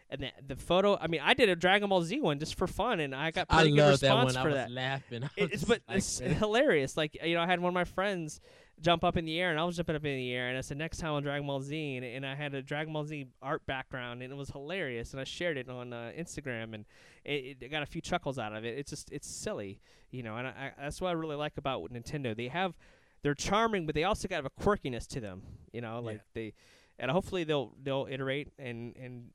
and 0.10 0.22
the, 0.22 0.30
the 0.48 0.56
photo 0.56 0.98
i 1.02 1.08
mean 1.08 1.20
i 1.24 1.34
did 1.34 1.50
a 1.50 1.56
dragon 1.56 1.90
ball 1.90 2.02
z 2.02 2.22
one 2.22 2.40
just 2.40 2.56
for 2.56 2.66
fun 2.68 3.00
and 3.00 3.14
i 3.14 3.30
got 3.30 3.46
I 3.50 3.58
pretty 3.58 3.72
good 3.72 3.78
love 3.78 4.00
that 4.00 4.08
response. 4.08 4.36
I 4.36 4.42
for 4.42 4.48
was 4.50 4.56
that 4.56 4.72
laughing. 4.72 5.24
I 5.26 5.30
it's 5.36 5.64
but 5.64 5.82
like, 5.88 5.98
it's 5.98 6.22
man. 6.22 6.36
hilarious. 6.36 6.96
Like 6.96 7.18
you 7.24 7.36
know, 7.36 7.42
I 7.42 7.46
had 7.46 7.60
one 7.60 7.70
of 7.70 7.74
my 7.74 7.84
friends 7.84 8.40
jump 8.80 9.04
up 9.04 9.18
in 9.18 9.26
the 9.26 9.40
air, 9.40 9.50
and 9.50 9.60
I 9.60 9.64
was 9.64 9.76
jumping 9.76 9.96
up 9.96 10.06
in 10.06 10.16
the 10.18 10.34
air, 10.34 10.50
and 10.50 10.58
I 10.58 10.62
said, 10.62 10.78
"Next 10.78 11.00
time 11.00 11.12
on 11.12 11.24
Dragon 11.24 11.48
Ball 11.48 11.62
Z," 11.62 11.98
and, 11.98 12.06
and 12.06 12.26
I 12.26 12.36
had 12.36 12.54
a 12.54 12.62
Dragon 12.62 12.94
Ball 12.94 13.06
Z 13.06 13.28
art 13.42 13.66
background, 13.66 14.22
and 14.22 14.32
it 14.32 14.36
was 14.36 14.50
hilarious, 14.50 15.12
and 15.12 15.20
I 15.20 15.24
shared 15.24 15.58
it 15.58 15.70
on 15.70 15.94
uh, 15.94 16.12
Instagram, 16.18 16.74
and 16.74 16.86
it, 17.26 17.58
it 17.62 17.72
got 17.72 17.84
a 17.84 17.86
few 17.86 18.02
chuckles 18.02 18.38
out 18.38 18.54
of 18.56 18.66
it. 18.66 18.78
It's 18.78 18.90
just 18.90 19.12
it's 19.12 19.28
silly, 19.28 19.82
you 20.12 20.24
know, 20.24 20.38
and 20.38 20.48
I, 20.48 20.52
I, 20.78 20.84
that's 20.84 21.02
what 21.02 21.10
I 21.10 21.14
really 21.14 21.36
like 21.36 21.58
about 21.58 21.82
Nintendo. 21.92 22.36
They 22.36 22.48
have 22.48 22.76
they're 23.22 23.34
charming, 23.34 23.86
but 23.86 23.96
they 23.96 24.04
also 24.04 24.28
got 24.28 24.46
a 24.46 24.50
quirkiness 24.50 25.08
to 25.08 25.20
them, 25.20 25.42
you 25.74 25.82
know, 25.82 26.00
like 26.00 26.22
they, 26.34 26.54
and 27.00 27.12
hopefully 27.12 27.44
they'll 27.44 27.74
they'll 27.82 28.08
iterate 28.10 28.52
and 28.58 28.96
and 28.98 29.30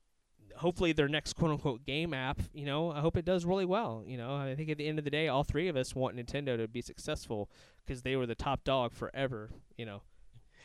hopefully 0.56 0.92
their 0.92 1.08
next 1.08 1.34
quote 1.34 1.50
unquote 1.50 1.84
game 1.84 2.14
app, 2.14 2.40
you 2.52 2.66
know, 2.66 2.90
I 2.90 3.00
hope 3.00 3.16
it 3.16 3.24
does 3.24 3.44
really 3.44 3.64
well. 3.64 4.04
You 4.06 4.16
know, 4.16 4.34
I 4.34 4.54
think 4.54 4.70
at 4.70 4.78
the 4.78 4.86
end 4.86 4.98
of 4.98 5.04
the 5.04 5.10
day, 5.10 5.28
all 5.28 5.44
three 5.44 5.68
of 5.68 5.76
us 5.76 5.94
want 5.94 6.16
Nintendo 6.16 6.56
to 6.56 6.68
be 6.68 6.82
successful 6.82 7.50
because 7.84 8.02
they 8.02 8.16
were 8.16 8.26
the 8.26 8.34
top 8.34 8.64
dog 8.64 8.92
forever. 8.92 9.50
You 9.76 9.86
know, 9.86 10.02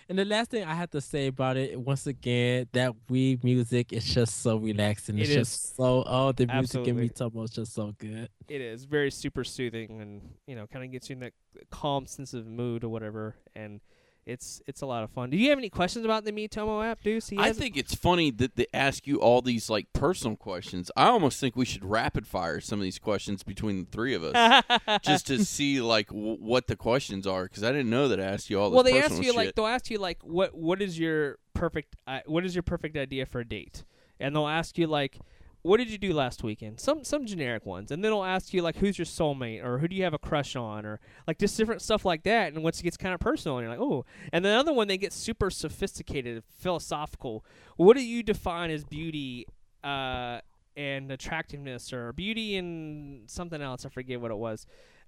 And 0.10 0.18
the 0.18 0.26
last 0.26 0.52
thing 0.52 0.64
I 0.64 0.74
have 0.74 0.90
to 0.92 1.02
say 1.02 1.28
about 1.28 1.58
it, 1.58 1.78
once 1.80 2.08
again, 2.08 2.68
that 2.72 2.94
Wii 3.10 3.44
music 3.44 3.92
is 3.92 4.06
just 4.06 4.42
so 4.42 4.56
relaxing. 4.58 5.18
It 5.18 5.24
It's 5.24 5.30
is. 5.32 5.36
just 5.36 5.76
so 5.76 6.04
oh, 6.08 6.32
the 6.32 6.48
music 6.48 6.88
in. 6.88 6.96
Miitomo 6.98 7.44
is 7.44 7.52
just 7.52 7.74
so 7.74 7.94
good. 7.98 8.30
it 8.48 8.62
is 8.62 8.86
very 8.86 9.12
super 9.12 9.44
soothing 9.44 10.02
and 10.02 10.22
you 10.46 10.56
know, 10.56 10.66
kind 10.68 10.86
of 10.86 10.92
gets 10.92 11.10
you 11.10 11.16
in 11.16 11.20
that 11.20 11.34
calm 11.72 12.06
sense 12.06 12.34
of 12.34 12.48
mood 12.48 12.84
or 12.86 12.90
whatever. 12.90 13.36
And 13.56 13.82
it's 14.28 14.62
it's 14.68 14.82
a 14.82 14.86
lot 14.86 15.04
of 15.04 15.10
fun. 15.10 15.30
Do 15.30 15.38
you 15.38 15.50
have 15.50 15.58
any 15.58 15.70
questions 15.70 16.04
about 16.04 16.26
the 16.26 16.34
Miitomo 16.34 16.86
app, 16.86 17.02
Deuce? 17.02 17.32
I 17.38 17.54
think 17.54 17.78
it's 17.78 17.96
funny 17.96 18.30
that 18.32 18.58
they 18.58 18.68
ask 18.74 19.08
you 19.08 19.22
all 19.22 19.42
these 19.42 19.70
like 19.70 19.92
personal 19.94 20.36
questions. 20.36 20.92
I 20.98 21.08
almost 21.08 21.40
think 21.40 21.56
we 21.56 21.64
should 21.64 21.86
rapid 21.86 22.28
fire 22.28 22.60
some 22.60 22.80
of 22.80 22.84
these 22.84 23.00
questions 23.00 23.44
between 23.44 23.86
the 23.86 23.90
three 23.90 24.14
of 24.14 24.24
us, 24.26 24.64
just 25.02 25.28
to 25.28 25.46
see 25.46 25.80
like 25.80 26.08
w- 26.10 26.38
what 26.40 26.68
the 26.68 26.76
questions 26.76 27.26
are. 27.26 27.46
Because 27.46 27.64
I 27.64 27.72
didn't 27.72 27.90
know 27.90 28.10
that 28.10 28.20
I 28.20 28.24
asked 28.24 28.50
you 28.50 28.60
all 28.60 28.70
well, 28.70 28.84
they 28.84 29.02
ask 29.02 29.24
you 29.24 29.34
like 29.34 29.56
they'll 29.56 29.66
ask 29.66 29.90
you 29.90 29.98
like 29.98 30.20
what 30.24 30.54
what 30.54 30.82
is 30.82 31.00
your 31.00 31.40
perfect 31.54 31.96
uh, 32.06 32.20
what 32.26 32.46
is 32.46 32.54
your 32.54 32.64
perfect 32.64 32.98
idea 32.98 33.26
for 33.26 33.40
a 33.40 33.48
date, 33.48 33.86
and 34.20 34.36
they'll 34.36 34.48
ask 34.48 34.78
you 34.78 34.88
like 34.88 35.20
what 35.68 35.78
did 35.78 35.90
you 35.90 35.98
do 35.98 36.14
last 36.14 36.44
weekend? 36.44 36.80
Some 36.80 37.04
some 37.04 37.26
generic 37.26 37.66
ones, 37.66 37.92
and 37.92 38.04
then 38.04 38.12
they'll 38.12 38.24
ask 38.24 38.54
you 38.54 38.62
like 38.62 38.78
who's 38.78 38.98
your 38.98 39.06
soulmate 39.06 39.64
or 39.64 39.80
who 39.80 39.88
do 39.88 39.96
you 39.96 40.04
have 40.04 40.14
a 40.14 40.20
crush 40.20 40.56
on 40.56 40.86
or 40.86 41.00
like 41.28 41.38
just 41.38 41.58
different 41.58 41.82
stuff 41.82 42.06
like 42.06 42.24
that. 42.24 42.54
And 42.54 42.64
once 42.64 42.80
it 42.80 42.84
gets 42.84 42.98
kind 42.98 43.14
of 43.14 43.20
personal, 43.20 43.58
and 43.58 43.66
you're 43.66 43.72
like 43.72 43.82
oh, 43.82 44.06
and 44.32 44.44
the 44.46 44.50
other 44.50 44.74
one 44.74 44.88
they 44.88 44.98
get 44.98 45.14
super 45.14 45.50
sophisticated, 45.50 46.44
philosophical. 46.58 47.46
What 47.76 47.98
do 47.98 48.04
you 48.04 48.24
define 48.24 48.72
as 48.72 48.84
beauty? 48.84 49.46
Uh, 49.84 50.40
and 50.76 51.12
attractiveness 51.12 51.92
or 51.92 52.14
beauty 52.14 52.56
and 52.56 53.28
something 53.28 53.62
else. 53.62 53.84
I 53.84 53.90
forget 53.90 54.22
what 54.22 54.30
it 54.30 54.38
was. 54.38 54.68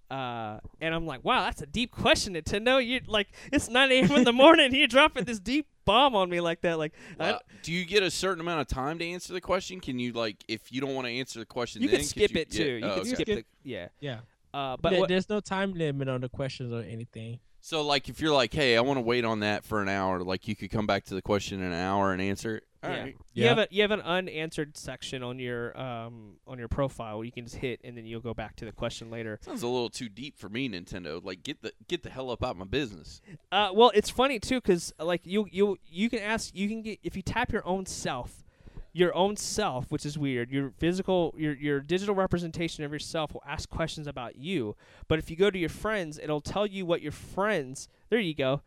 Uh, 0.09 0.59
and 0.81 0.93
I'm 0.95 1.05
like, 1.05 1.23
wow, 1.23 1.43
that's 1.43 1.61
a 1.61 1.65
deep 1.67 1.91
question, 1.91 2.33
Nintendo. 2.33 2.83
You 2.83 3.01
like, 3.07 3.27
it's 3.51 3.69
9 3.69 3.91
a.m. 3.91 4.11
in 4.11 4.23
the 4.23 4.33
morning. 4.33 4.73
You're 4.73 4.87
dropping 4.87 5.25
this 5.25 5.39
deep 5.39 5.67
bomb 5.85 6.15
on 6.15 6.29
me 6.29 6.41
like 6.41 6.61
that. 6.61 6.79
Like, 6.79 6.93
Wow. 7.19 7.39
do 7.63 7.71
you 7.71 7.85
get 7.85 8.01
a 8.01 8.09
certain 8.09 8.41
amount 8.41 8.61
of 8.61 8.67
time 8.67 8.97
to 8.99 9.05
answer 9.05 9.33
the 9.33 9.41
question? 9.41 9.79
Can 9.79 9.99
you 9.99 10.11
like 10.13 10.43
if 10.47 10.71
you 10.71 10.81
don't 10.81 10.95
want 10.95 11.05
to 11.07 11.13
answer 11.13 11.39
the 11.39 11.45
question, 11.45 11.81
you 11.83 11.89
then, 11.89 11.99
can 11.99 12.07
skip 12.07 12.31
you- 12.33 12.41
it 12.41 12.49
too. 12.51 12.63
yeah, 12.63 12.69
You 12.77 12.85
oh, 12.85 12.89
can 12.95 12.99
okay. 13.01 13.09
skip 13.13 13.27
Skip. 13.27 13.45
the 13.63 13.69
yeah. 13.69 13.87
Yeah. 13.99 14.19
Uh, 14.53 14.77
but 14.81 14.89
There- 14.89 14.99
what, 15.01 15.09
there's 15.09 15.29
no 15.29 15.39
time 15.41 15.73
limit 15.73 16.07
on 16.09 16.21
the 16.21 16.29
questions 16.29 16.73
or 16.73 16.81
anything. 16.81 17.39
So 17.61 17.83
like 17.83 18.09
if 18.09 18.19
you're 18.21 18.33
like, 18.33 18.53
hey, 18.53 18.77
I 18.77 18.81
want 18.81 18.97
to 18.97 19.01
wait 19.01 19.25
on 19.25 19.41
that 19.41 19.63
for 19.63 19.81
an 19.81 19.89
hour, 19.89 20.21
like 20.23 20.47
you 20.47 20.55
could 20.55 20.71
come 20.71 20.87
back 20.87 21.03
to 21.05 21.13
the 21.13 21.21
question 21.21 21.59
in 21.59 21.67
an 21.67 21.73
hour 21.73 22.13
and 22.13 22.21
answer 22.21 22.55
it. 22.57 22.63
All 22.81 22.89
yeah. 22.89 23.01
right. 23.01 23.15
You 23.33 23.43
Yeah. 23.43 23.49
have 23.49 23.57
a 23.59 23.67
you 23.71 23.81
have 23.81 23.91
an 23.91 24.01
unanswered 24.01 24.77
section 24.77 25.21
on 25.21 25.37
your 25.39 25.77
um 25.79 26.37
on 26.47 26.57
your 26.57 26.67
profile 26.69 27.23
you 27.23 27.31
can 27.31 27.43
just 27.45 27.57
hit 27.57 27.79
and 27.83 27.97
then 27.97 28.05
you'll 28.05 28.21
go 28.21 28.33
back 28.33 28.55
to 28.57 28.65
the 28.65 28.71
question 28.71 29.09
later. 29.11 29.37
Sounds 29.41 29.63
a 29.63 29.67
little 29.67 29.89
too 29.89 30.07
deep 30.09 30.37
for 30.37 30.47
me, 30.49 30.69
Nintendo. 30.69 31.23
Like 31.23 31.43
get 31.43 31.61
the 31.61 31.73
get 31.87 32.03
the 32.03 32.09
hell 32.09 32.31
up 32.31 32.43
out 32.43 32.51
of 32.51 32.57
my 32.57 32.65
business. 32.65 33.21
Uh, 33.51 33.69
well, 33.73 33.91
it's 33.93 34.09
funny 34.09 34.39
too 34.39 34.61
because 34.61 34.93
like 34.99 35.21
you 35.25 35.47
you 35.51 35.77
you 35.89 36.09
can 36.09 36.19
ask 36.19 36.55
you 36.55 36.67
can 36.69 36.81
get 36.81 36.99
if 37.03 37.15
you 37.15 37.21
tap 37.21 37.51
your 37.51 37.65
own 37.67 37.85
self, 37.85 38.45
your 38.93 39.13
own 39.13 39.35
self, 39.35 39.91
which 39.91 40.05
is 40.05 40.17
weird. 40.17 40.49
Your 40.49 40.71
physical 40.77 41.35
your 41.37 41.53
your 41.55 41.81
digital 41.81 42.15
representation 42.15 42.85
of 42.85 42.93
yourself 42.93 43.33
will 43.33 43.43
ask 43.45 43.69
questions 43.69 44.07
about 44.07 44.37
you. 44.37 44.75
But 45.09 45.19
if 45.19 45.29
you 45.29 45.35
go 45.35 45.51
to 45.51 45.59
your 45.59 45.69
friends, 45.69 46.17
it'll 46.17 46.41
tell 46.41 46.65
you 46.65 46.85
what 46.85 47.01
your 47.01 47.11
friends. 47.11 47.89
There 48.09 48.19
you 48.19 48.33
go. 48.33 48.61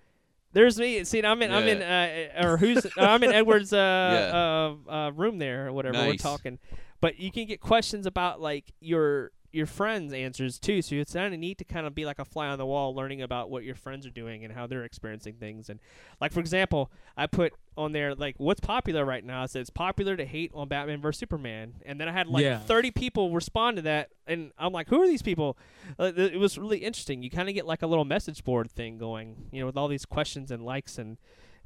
There's 0.52 0.78
me. 0.78 1.04
See, 1.04 1.22
I'm 1.24 1.42
in. 1.42 1.52
I'm 1.52 1.66
in. 1.66 1.82
Uh, 1.82 2.46
or 2.46 2.56
who's? 2.56 2.86
I'm 2.96 3.22
in 3.22 3.32
Edward's 3.32 3.72
uh, 3.72 4.76
uh, 4.88 4.90
uh, 4.92 5.10
room 5.12 5.38
there 5.38 5.68
or 5.68 5.72
whatever. 5.72 5.98
We're 5.98 6.16
talking. 6.16 6.58
But 7.00 7.18
you 7.18 7.32
can 7.32 7.46
get 7.46 7.60
questions 7.60 8.06
about 8.06 8.40
like 8.40 8.72
your 8.80 9.32
your 9.52 9.66
friends' 9.66 10.12
answers 10.12 10.58
too. 10.58 10.80
So 10.82 10.94
it's 10.96 11.12
kind 11.12 11.32
of 11.34 11.38
neat 11.40 11.58
to 11.58 11.64
kind 11.64 11.86
of 11.86 11.94
be 11.94 12.04
like 12.06 12.18
a 12.18 12.24
fly 12.24 12.48
on 12.48 12.58
the 12.58 12.66
wall, 12.66 12.94
learning 12.94 13.20
about 13.22 13.50
what 13.50 13.64
your 13.64 13.74
friends 13.74 14.06
are 14.06 14.10
doing 14.10 14.44
and 14.44 14.52
how 14.54 14.66
they're 14.66 14.84
experiencing 14.84 15.34
things. 15.34 15.68
And 15.68 15.78
like 16.20 16.32
for 16.32 16.40
example, 16.40 16.90
I 17.16 17.26
put 17.26 17.52
on 17.76 17.92
there 17.92 18.14
like 18.14 18.34
what's 18.38 18.60
popular 18.60 19.04
right 19.04 19.24
now. 19.24 19.42
I 19.42 19.46
said 19.46 19.60
it's 19.60 19.70
popular 19.70 20.16
to 20.16 20.24
hate 20.24 20.50
on 20.54 20.68
Batman 20.68 21.00
vs 21.00 21.18
Superman, 21.20 21.74
and 21.84 22.00
then 22.00 22.08
I 22.08 22.12
had 22.12 22.26
like 22.28 22.42
Yeah. 22.44 22.58
30 22.58 22.90
people 22.92 23.30
respond 23.32 23.76
to 23.76 23.82
that, 23.82 24.08
and 24.26 24.52
I'm 24.58 24.72
like, 24.72 24.88
who 24.88 25.00
are 25.02 25.06
these 25.06 25.22
people? 25.22 25.56
Uh, 25.98 26.10
th- 26.12 26.32
it 26.32 26.38
was 26.38 26.56
really 26.58 26.78
interesting. 26.78 27.22
You 27.22 27.30
kind 27.30 27.48
of 27.48 27.54
get 27.54 27.66
like 27.66 27.82
a 27.82 27.86
little 27.86 28.04
message 28.04 28.44
board 28.44 28.70
thing 28.70 28.98
going, 28.98 29.48
you 29.52 29.60
know, 29.60 29.66
with 29.66 29.76
all 29.76 29.88
these 29.88 30.04
questions 30.06 30.50
and 30.50 30.64
likes 30.64 30.98
and. 30.98 31.18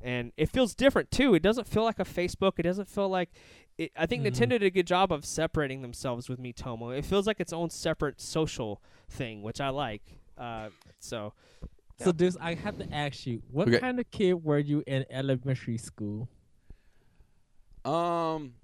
And 0.03 0.33
it 0.37 0.51
feels 0.51 0.75
different 0.75 1.11
too. 1.11 1.35
It 1.35 1.42
doesn't 1.42 1.66
feel 1.66 1.83
like 1.83 1.99
a 1.99 2.05
Facebook. 2.05 2.59
It 2.59 2.64
doesn't 2.64 2.87
feel 2.90 3.09
like. 3.09 3.31
It, 3.79 3.93
I 3.97 4.07
think 4.07 4.25
Mhm. 4.25 4.31
Nintendo 4.33 4.49
did 4.51 4.62
a 4.65 4.71
good 4.71 4.87
job 4.87 5.12
of 5.12 5.25
separating 5.25 5.83
themselves 5.83 6.29
with 6.29 6.39
Miitomo. 6.41 6.97
It 6.97 7.05
feels 7.05 7.27
like 7.27 7.41
its 7.41 7.53
own 7.53 7.69
separate 7.71 8.21
social 8.21 8.81
thing, 9.09 9.43
which 9.43 9.61
I 9.61 9.69
like. 9.69 10.03
Uh, 10.39 10.71
so 10.99 11.35
So, 11.99 12.12
this 12.12 12.37
I 12.41 12.55
have 12.55 12.77
to 12.79 12.95
ask 12.95 13.27
you, 13.27 13.43
what 13.51 13.69
Okay. 13.69 13.79
kind 13.79 13.99
of 13.99 14.11
kid 14.11 14.45
were 14.45 14.59
you 14.59 14.83
in 14.87 15.07
elementary 15.11 15.79
school? 15.79 16.29
Um, 17.85 18.55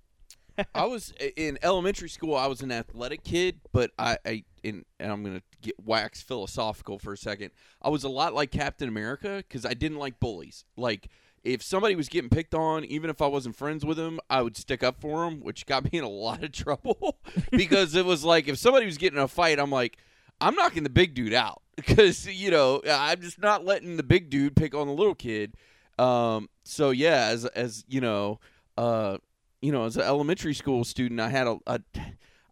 I 0.75 0.85
was 0.85 1.13
in 1.37 1.59
elementary 1.63 2.09
school. 2.11 2.35
I 2.37 2.47
was 2.47 2.61
an 2.61 2.71
athletic 2.73 3.25
kid, 3.25 3.61
but 3.73 3.91
I, 3.99 4.19
I 4.27 4.45
in 4.63 4.85
and 5.01 5.11
I'm 5.11 5.23
gonna 5.25 5.43
get 5.63 5.75
wax 5.83 6.21
philosophical 6.23 6.99
for 6.99 7.13
a 7.15 7.17
second. 7.17 7.53
I 7.81 7.89
was 7.89 8.05
a 8.05 8.09
lot 8.11 8.35
like 8.35 8.51
Captain 8.51 8.89
America 8.89 9.39
because 9.47 9.65
I 9.65 9.75
didn't 9.75 9.99
like 9.99 10.21
bullies. 10.21 10.65
Like 10.77 11.09
if 11.45 11.63
somebody 11.63 11.95
was 11.95 12.09
getting 12.09 12.31
picked 12.31 12.55
on, 12.55 12.85
even 12.85 13.11
if 13.11 13.21
I 13.21 13.27
wasn't 13.27 13.57
friends 13.57 13.85
with 13.85 13.97
them, 13.97 14.21
I 14.31 14.43
would 14.43 14.57
stick 14.57 14.83
up 14.83 15.01
for 15.01 15.25
them, 15.25 15.41
which 15.41 15.67
got 15.67 15.85
me 15.93 15.99
in 15.99 16.05
a 16.05 16.09
lot 16.09 16.43
of 16.43 16.53
trouble 16.53 17.19
because 17.51 17.95
it 17.95 18.05
was 18.05 18.25
like 18.25 18.49
if 18.49 18.59
somebody 18.59 18.87
was 18.87 18.99
getting 18.99 19.19
in 19.19 19.25
a 19.25 19.29
fight, 19.29 19.59
I'm 19.59 19.71
like, 19.71 19.99
I'm 20.41 20.55
knocking 20.55 20.83
the 20.83 20.91
big 20.91 21.15
dude 21.15 21.35
out. 21.35 21.63
because 21.77 22.27
you 22.27 22.51
know 22.51 22.83
I'm 22.89 23.21
just 23.21 23.41
not 23.41 23.65
letting 23.65 23.97
the 23.97 24.03
big 24.03 24.29
dude 24.29 24.55
pick 24.55 24.75
on 24.75 24.87
the 24.87 24.93
little 24.93 25.15
kid. 25.15 25.55
Um, 25.99 26.51
so 26.65 26.91
yeah, 26.91 27.29
as 27.29 27.47
as 27.47 27.85
you 27.89 28.01
know, 28.01 28.41
uh, 28.77 29.19
you 29.63 29.73
know, 29.73 29.85
as 29.85 29.97
an 29.97 30.03
elementary 30.03 30.53
school 30.53 30.85
student, 30.85 31.21
I 31.21 31.29
had 31.29 31.47
a, 31.47 31.59
a 31.67 31.81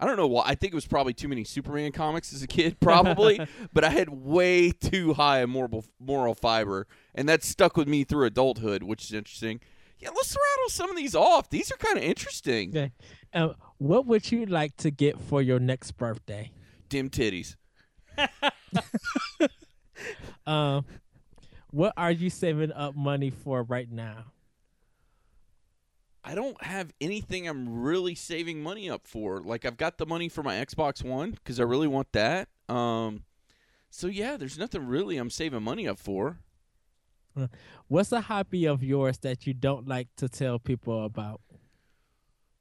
I 0.01 0.07
don't 0.07 0.17
know 0.17 0.27
why. 0.27 0.45
I 0.47 0.55
think 0.55 0.73
it 0.73 0.75
was 0.75 0.87
probably 0.87 1.13
too 1.13 1.29
many 1.29 1.45
Superman 1.45 1.93
comics 1.93 2.33
as 2.33 2.43
a 2.43 2.47
kid, 2.47 2.81
probably. 2.81 3.39
but 3.73 3.85
I 3.85 3.91
had 3.91 4.09
way 4.09 4.71
too 4.73 5.13
high 5.15 5.41
a 5.41 5.47
moral 5.47 5.85
moral 6.01 6.35
fiber, 6.35 6.87
and 7.15 7.29
that 7.29 7.45
stuck 7.45 7.77
with 7.77 7.87
me 7.87 8.05
through 8.05 8.27
adulthood, 8.27 8.83
which 8.83 9.05
is 9.05 9.13
interesting. 9.13 9.61
Yeah, 9.99 10.09
let's 10.09 10.35
rattle 10.35 10.71
some 10.71 10.91
of 10.91 10.97
these 10.97 11.15
off. 11.15 11.51
These 11.51 11.71
are 11.71 11.77
kind 11.77 11.99
of 11.99 12.03
interesting. 12.03 12.71
Okay. 12.71 12.93
Uh, 13.35 13.51
what 13.77 14.07
would 14.07 14.33
you 14.33 14.47
like 14.47 14.77
to 14.79 14.91
get 14.91 15.21
for 15.21 15.43
your 15.43 15.61
next 15.61 15.93
birthday? 15.93 16.51
Dim 16.89 17.11
titties. 17.11 17.57
Um, 20.47 20.85
what 21.71 21.93
are 21.97 22.11
you 22.11 22.31
saving 22.31 22.73
up 22.73 22.97
money 22.97 23.31
for 23.31 23.63
right 23.63 23.91
now? 23.91 24.25
I 26.23 26.35
don't 26.35 26.63
have 26.63 26.93
anything 27.01 27.49
I'm 27.49 27.81
really 27.81 28.15
saving 28.15 28.63
money 28.63 28.91
up 28.91 29.07
for. 29.07 29.41
Like 29.41 29.65
I've 29.65 29.77
got 29.77 29.99
the 29.99 30.07
money 30.07 30.29
for 30.29 30.43
my 30.43 30.57
Xbox 30.57 31.03
One 31.03 31.33
because 31.33 31.59
I 31.59 31.63
really 31.63 31.89
want 31.89 32.13
that. 32.13 32.49
Um, 32.69 33.25
so 33.91 34.07
yeah, 34.07 34.37
there's 34.37 34.59
nothing 34.59 34.87
really 34.87 35.17
I'm 35.17 35.31
saving 35.31 35.63
money 35.63 35.89
up 35.89 35.99
for. 35.99 36.39
What's 37.89 38.13
a 38.13 38.21
hobby 38.21 38.67
of 38.67 38.83
yours 38.83 39.19
that 39.19 39.47
you 39.47 39.55
don't 39.55 39.89
like 39.89 40.09
to 40.17 40.29
tell 40.29 40.59
people 40.59 41.05
about? 41.05 41.41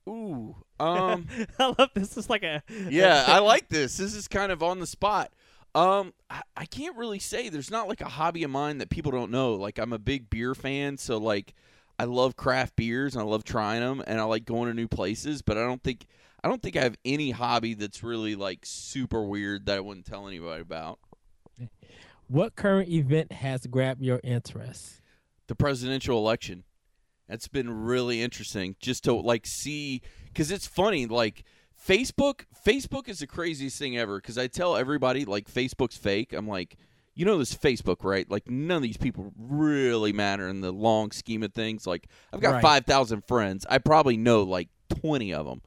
Ooh, 0.08 0.56
um, 0.80 1.28
I 1.60 1.74
love 1.78 1.90
this. 1.94 2.18
Is 2.18 2.30
like 2.30 2.44
a 2.44 2.64
yeah, 2.90 3.26
I 3.28 3.40
like 3.40 3.70
this. 3.70 3.98
This 3.98 4.16
is 4.16 4.28
kind 4.28 4.52
of 4.52 4.64
on 4.64 4.80
the 4.80 4.88
spot. 4.88 5.32
Um, 5.76 6.14
I, 6.30 6.42
I 6.58 6.66
can't 6.66 6.98
really 6.98 7.20
say. 7.20 7.50
There's 7.50 7.70
not 7.70 7.88
like 7.88 8.02
a 8.02 8.10
hobby 8.10 8.44
of 8.44 8.50
mine 8.50 8.80
that 8.80 8.90
people 8.90 9.12
don't 9.12 9.32
know. 9.32 9.54
Like 9.54 9.78
I'm 9.78 9.94
a 9.94 10.00
big 10.00 10.30
beer 10.30 10.56
fan, 10.56 10.98
so 10.98 11.18
like 11.18 11.54
I 12.00 12.06
love 12.06 12.36
craft 12.36 12.78
beers 12.78 13.14
and 13.14 13.22
I 13.22 13.26
love 13.26 13.44
trying 13.44 13.82
them 13.82 14.02
and 14.08 14.20
I 14.20 14.24
like 14.24 14.46
going 14.46 14.70
to 14.70 14.74
new 14.74 14.88
places. 14.88 15.42
But 15.42 15.58
I 15.58 15.62
don't 15.62 15.84
think 15.84 16.08
I 16.44 16.48
don't 16.48 16.64
think 16.64 16.78
I 16.78 16.82
have 16.82 16.96
any 17.04 17.32
hobby 17.32 17.74
that's 17.74 18.02
really 18.02 18.36
like 18.36 18.62
super 18.64 19.22
weird 19.22 19.66
that 19.66 19.78
I 19.78 19.80
wouldn't 19.82 20.06
tell 20.06 20.28
anybody 20.28 20.62
about. 20.62 21.00
What 22.28 22.56
current 22.56 22.90
event 22.90 23.32
has 23.34 23.68
grabbed 23.68 24.02
your 24.02 24.22
interest? 24.24 25.02
the 25.50 25.56
presidential 25.56 26.18
election. 26.18 26.64
That's 27.28 27.48
been 27.48 27.70
really 27.70 28.22
interesting 28.22 28.76
just 28.80 29.04
to 29.04 29.14
like 29.14 29.46
see 29.46 30.02
cuz 30.34 30.50
it's 30.52 30.68
funny 30.68 31.06
like 31.08 31.44
Facebook 31.88 32.46
Facebook 32.66 33.10
is 33.10 33.20
the 33.20 33.28
craziest 33.28 33.78
thing 33.78 33.98
ever 33.98 34.22
cuz 34.22 34.38
I 34.38 34.48
tell 34.48 34.76
everybody 34.78 35.26
like 35.26 35.52
Facebook's 35.52 35.98
fake. 35.98 36.34
I'm 36.34 36.48
like 36.48 36.78
you 37.20 37.26
know 37.26 37.38
this 37.38 37.54
Facebook, 37.54 38.06
right? 38.06 38.32
Like 38.32 38.50
none 38.50 38.78
of 38.78 38.82
these 38.84 38.96
people 38.96 39.34
really 39.38 40.14
matter 40.14 40.48
in 40.48 40.62
the 40.62 40.72
long 40.72 41.12
scheme 41.12 41.44
of 41.44 41.54
things. 41.54 41.86
Like 41.86 42.08
I've 42.32 42.40
got 42.40 42.54
Right. 42.54 42.62
5,000 42.62 43.26
friends. 43.26 43.66
I 43.70 43.78
probably 43.80 44.16
know 44.16 44.44
like 44.44 44.70
20 45.02 45.34
of 45.34 45.46
them. 45.46 45.62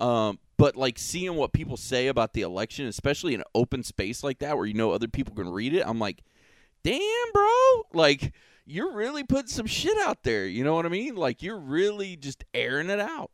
Um 0.00 0.38
but 0.58 0.76
like 0.76 1.00
seeing 1.00 1.34
what 1.34 1.52
people 1.52 1.76
say 1.76 2.06
about 2.06 2.34
the 2.34 2.42
election, 2.42 2.86
especially 2.86 3.34
in 3.34 3.40
an 3.40 3.46
open 3.52 3.82
space 3.82 4.22
like 4.22 4.38
that 4.38 4.56
where 4.56 4.64
you 4.64 4.74
know 4.74 4.92
other 4.92 5.08
people 5.08 5.34
can 5.34 5.48
read 5.48 5.74
it, 5.74 5.82
I'm 5.84 5.98
like, 5.98 6.22
damn, 6.84 7.32
bro, 7.32 7.82
like 7.94 8.32
you're 8.64 8.92
really 8.92 9.24
putting 9.24 9.48
some 9.48 9.66
shit 9.66 9.98
out 9.98 10.22
there. 10.22 10.46
You 10.46 10.62
know 10.62 10.76
what 10.76 10.86
I 10.86 10.88
mean? 10.88 11.16
Like 11.16 11.42
you're 11.42 11.58
really 11.58 12.14
just 12.14 12.44
airing 12.54 12.90
it 12.90 13.00
out. 13.00 13.32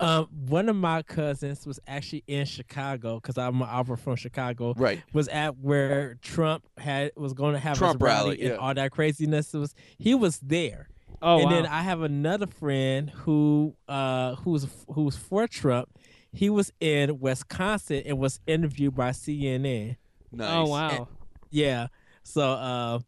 Um, 0.00 0.28
one 0.46 0.68
of 0.68 0.76
my 0.76 1.02
cousins 1.02 1.66
was 1.66 1.80
actually 1.86 2.22
in 2.26 2.46
Chicago 2.46 3.16
because 3.16 3.36
I'm 3.38 3.62
I'm 3.62 3.84
from 3.96 4.16
Chicago. 4.16 4.74
Right. 4.76 5.02
Was 5.12 5.28
at 5.28 5.58
where 5.58 6.18
Trump 6.22 6.64
had 6.78 7.12
was 7.16 7.32
going 7.32 7.54
to 7.54 7.58
have 7.58 7.76
Trump 7.76 8.00
his 8.00 8.06
rally, 8.06 8.30
rally, 8.30 8.42
yeah. 8.42 8.50
and 8.50 8.58
all 8.58 8.74
that 8.74 8.92
craziness. 8.92 9.52
It 9.54 9.58
was 9.58 9.74
he 9.98 10.14
was 10.14 10.38
there. 10.38 10.88
Oh 11.20 11.38
and 11.38 11.46
wow. 11.46 11.50
then 11.50 11.66
I 11.66 11.82
have 11.82 12.02
another 12.02 12.46
friend 12.46 13.10
who 13.10 13.74
uh 13.88 14.36
who's 14.36 14.66
who's 14.92 15.16
for 15.16 15.48
Trump. 15.48 15.88
He 16.32 16.50
was 16.50 16.72
in 16.78 17.18
Wisconsin 17.18 18.02
and 18.06 18.18
was 18.18 18.38
interviewed 18.46 18.94
by 18.94 19.10
CNN. 19.10 19.96
Nice. 20.30 20.48
oh 20.50 20.66
wow. 20.66 21.08
Yeah. 21.50 21.88
So 22.22 22.42
uh 22.42 22.98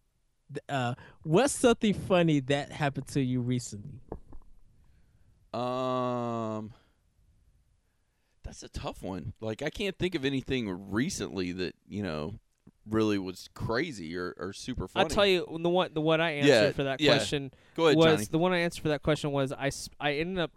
uh 0.68 0.94
what's 1.22 1.52
something 1.52 1.94
funny 1.94 2.40
that 2.40 2.72
happened 2.72 3.06
to 3.08 3.20
you 3.20 3.40
recently? 3.40 4.00
Um 5.52 6.72
That's 8.42 8.62
a 8.62 8.68
tough 8.68 9.02
one. 9.02 9.32
Like 9.40 9.62
I 9.62 9.70
can't 9.70 9.96
think 9.98 10.14
of 10.14 10.24
anything 10.24 10.90
recently 10.90 11.52
that, 11.52 11.74
you 11.88 12.02
know, 12.02 12.34
really 12.88 13.18
was 13.18 13.48
crazy 13.54 14.16
or, 14.16 14.34
or 14.38 14.52
super 14.52 14.88
funny. 14.88 15.04
I'll 15.04 15.10
tell 15.10 15.26
you 15.26 15.46
the 15.60 15.68
one 15.68 15.90
the 15.92 16.00
one 16.00 16.20
I 16.20 16.32
answered 16.32 16.48
Yeah, 16.48 16.72
for 16.72 16.84
that 16.84 17.00
yeah. 17.00 17.12
question 17.16 17.52
ahead, 17.76 17.96
was 17.96 18.14
Johnny. 18.16 18.24
the 18.30 18.38
one 18.38 18.52
I 18.52 18.58
answered 18.58 18.82
for 18.82 18.88
that 18.88 19.02
question 19.02 19.32
was 19.32 19.52
I, 19.52 19.70
I 20.00 20.14
ended 20.14 20.38
up 20.38 20.50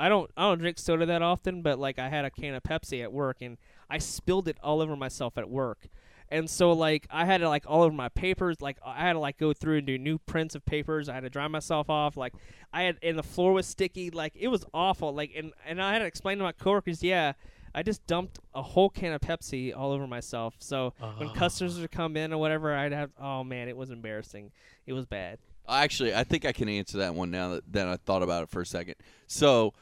I 0.00 0.08
don't 0.08 0.30
I 0.36 0.42
don't 0.42 0.58
drink 0.58 0.78
soda 0.78 1.06
that 1.06 1.22
often, 1.22 1.62
but 1.62 1.78
like 1.78 1.98
I 1.98 2.08
had 2.08 2.24
a 2.24 2.30
can 2.30 2.54
of 2.54 2.62
Pepsi 2.62 3.02
at 3.02 3.12
work 3.12 3.38
and 3.40 3.56
I 3.90 3.98
spilled 3.98 4.48
it 4.48 4.56
all 4.62 4.80
over 4.80 4.96
myself 4.96 5.38
at 5.38 5.48
work. 5.48 5.88
And 6.30 6.48
so 6.48 6.72
like 6.72 7.06
I 7.10 7.24
had 7.24 7.38
to 7.40 7.48
like 7.48 7.64
all 7.66 7.82
over 7.82 7.94
my 7.94 8.08
papers, 8.10 8.60
like 8.60 8.78
I 8.84 9.00
had 9.00 9.14
to 9.14 9.18
like 9.18 9.38
go 9.38 9.52
through 9.52 9.78
and 9.78 9.86
do 9.86 9.96
new 9.98 10.18
prints 10.18 10.54
of 10.54 10.64
papers. 10.64 11.08
I 11.08 11.14
had 11.14 11.22
to 11.24 11.30
dry 11.30 11.48
myself 11.48 11.88
off. 11.88 12.16
Like 12.16 12.34
I 12.72 12.82
had 12.82 12.98
and 13.02 13.18
the 13.18 13.22
floor 13.22 13.52
was 13.52 13.66
sticky. 13.66 14.10
Like 14.10 14.34
it 14.36 14.48
was 14.48 14.64
awful. 14.74 15.14
Like 15.14 15.32
and 15.36 15.52
and 15.66 15.82
I 15.82 15.92
had 15.92 16.00
to 16.00 16.04
explain 16.04 16.38
to 16.38 16.44
my 16.44 16.52
coworkers, 16.52 17.02
yeah, 17.02 17.32
I 17.74 17.82
just 17.82 18.06
dumped 18.06 18.38
a 18.54 18.62
whole 18.62 18.90
can 18.90 19.12
of 19.12 19.20
Pepsi 19.20 19.74
all 19.76 19.92
over 19.92 20.06
myself. 20.06 20.54
So 20.58 20.92
when 21.16 21.30
Oh. 21.30 21.32
customers 21.32 21.78
would 21.80 21.90
come 21.90 22.16
in 22.16 22.32
or 22.32 22.38
whatever, 22.38 22.74
I'd 22.74 22.92
have 22.92 23.10
oh 23.20 23.42
man, 23.44 23.68
it 23.68 23.76
was 23.76 23.90
embarrassing. 23.90 24.50
It 24.86 24.92
was 24.92 25.06
bad. 25.06 25.38
Actually, 25.68 26.14
I 26.14 26.24
think 26.24 26.44
I 26.46 26.52
can 26.52 26.68
answer 26.68 26.96
that 26.98 27.14
one 27.14 27.30
now 27.30 27.50
that, 27.50 27.72
that 27.72 27.88
I 27.88 27.96
thought 27.96 28.22
about 28.22 28.42
it 28.42 28.48
for 28.48 28.62
a 28.62 28.66
second. 28.66 28.94
So, 29.26 29.74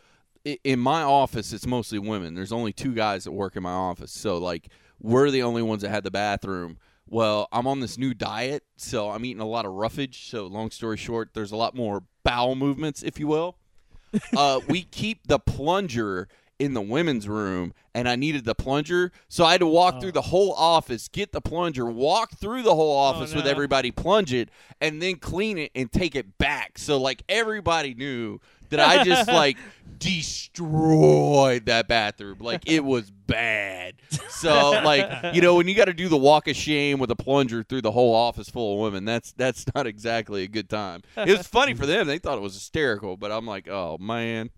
in 0.65 0.81
my 0.81 1.03
office, 1.03 1.53
it's 1.53 1.67
mostly 1.67 1.99
women. 2.01 2.35
There's 2.35 2.51
only 2.53 2.73
two 2.73 2.93
guys 2.93 3.23
that 3.25 3.31
work 3.33 3.55
in 3.57 3.63
my 3.63 3.71
office. 3.73 4.11
So, 4.11 4.39
like, 4.39 4.69
we're 5.01 5.31
the 5.31 5.43
only 5.43 5.63
ones 5.63 5.83
that 5.83 5.91
had 5.91 6.05
the 6.05 6.11
bathroom. 6.11 6.79
Well, 7.09 7.47
I'm 7.53 7.67
on 7.69 7.81
this 7.81 7.97
new 7.99 8.15
diet, 8.15 8.65
so 8.77 9.11
I'm 9.11 9.25
eating 9.25 9.41
a 9.41 9.47
lot 9.47 9.65
of 9.65 9.73
roughage. 9.73 10.29
So, 10.29 10.47
long 10.47 10.71
story 10.71 10.97
short, 10.97 11.31
there's 11.35 11.53
a 11.53 11.57
lot 11.57 11.75
more 11.77 12.03
bowel 12.25 12.57
movements, 12.57 13.03
if 13.03 13.21
you 13.21 13.29
will. 13.29 13.57
uh, 14.37 14.61
we 14.69 14.83
keep 14.83 15.27
the 15.29 15.39
plunger 15.39 16.27
in 16.59 16.73
the 16.73 16.81
women's 16.81 17.29
room, 17.29 17.75
and 17.95 18.09
I 18.09 18.17
needed 18.17 18.47
the 18.47 18.55
plunger, 18.55 19.13
so 19.29 19.45
I 19.45 19.53
had 19.53 19.61
to 19.61 19.67
walk 19.67 19.97
Oh. 19.97 20.01
through 20.01 20.13
the 20.13 20.23
whole 20.23 20.53
office, 20.55 21.07
get 21.07 21.31
the 21.33 21.41
plunger, 21.43 21.85
walk 21.85 22.33
through 22.33 22.63
the 22.63 22.75
whole 22.75 22.97
office 22.97 23.35
with 23.35 23.45
no. 23.45 23.51
everybody, 23.51 23.91
plunge 23.91 24.33
it, 24.33 24.49
and 24.81 25.03
then 25.03 25.17
clean 25.17 25.59
it 25.59 25.71
and 25.75 25.93
take 25.93 26.17
it 26.17 26.39
back. 26.39 26.79
So 26.79 26.97
like 26.99 27.23
everybody 27.29 27.93
knew 27.95 28.41
that 28.71 28.81
I 28.81 29.05
just 29.05 29.29
like 29.29 29.57
destroyed 29.99 31.67
that 31.67 31.89
bathroom. 31.89 32.39
Like 32.41 32.63
it 32.67 32.85
was 32.85 33.11
bad. 33.11 33.95
So 34.29 34.71
like 34.85 35.35
you 35.35 35.41
know 35.41 35.55
when 35.55 35.69
you 35.69 35.75
got 35.75 35.87
to 35.87 35.95
do 35.95 36.09
the 36.09 36.17
walk 36.17 36.49
of 36.49 36.57
shame 36.57 36.99
with 36.99 37.11
a 37.11 37.17
plunger 37.17 37.63
through 37.63 37.83
the 37.83 37.93
whole 37.93 38.15
office 38.15 38.49
full 38.49 38.75
of 38.75 38.81
women, 38.81 39.05
that's 39.05 39.33
that's 39.33 39.65
not 39.75 39.87
exactly 39.87 40.43
a 40.43 40.49
good 40.49 40.69
time. 40.69 41.03
It 41.17 41.37
was 41.37 41.47
funny 41.47 41.75
for 41.75 41.87
them; 41.87 42.07
they 42.07 42.19
thought 42.19 42.39
it 42.39 42.43
was 42.43 42.55
hysterical, 42.55 43.17
but 43.17 43.33
I'm 43.33 43.47
like, 43.47 43.69
oh 43.69 43.99
man. 43.99 44.51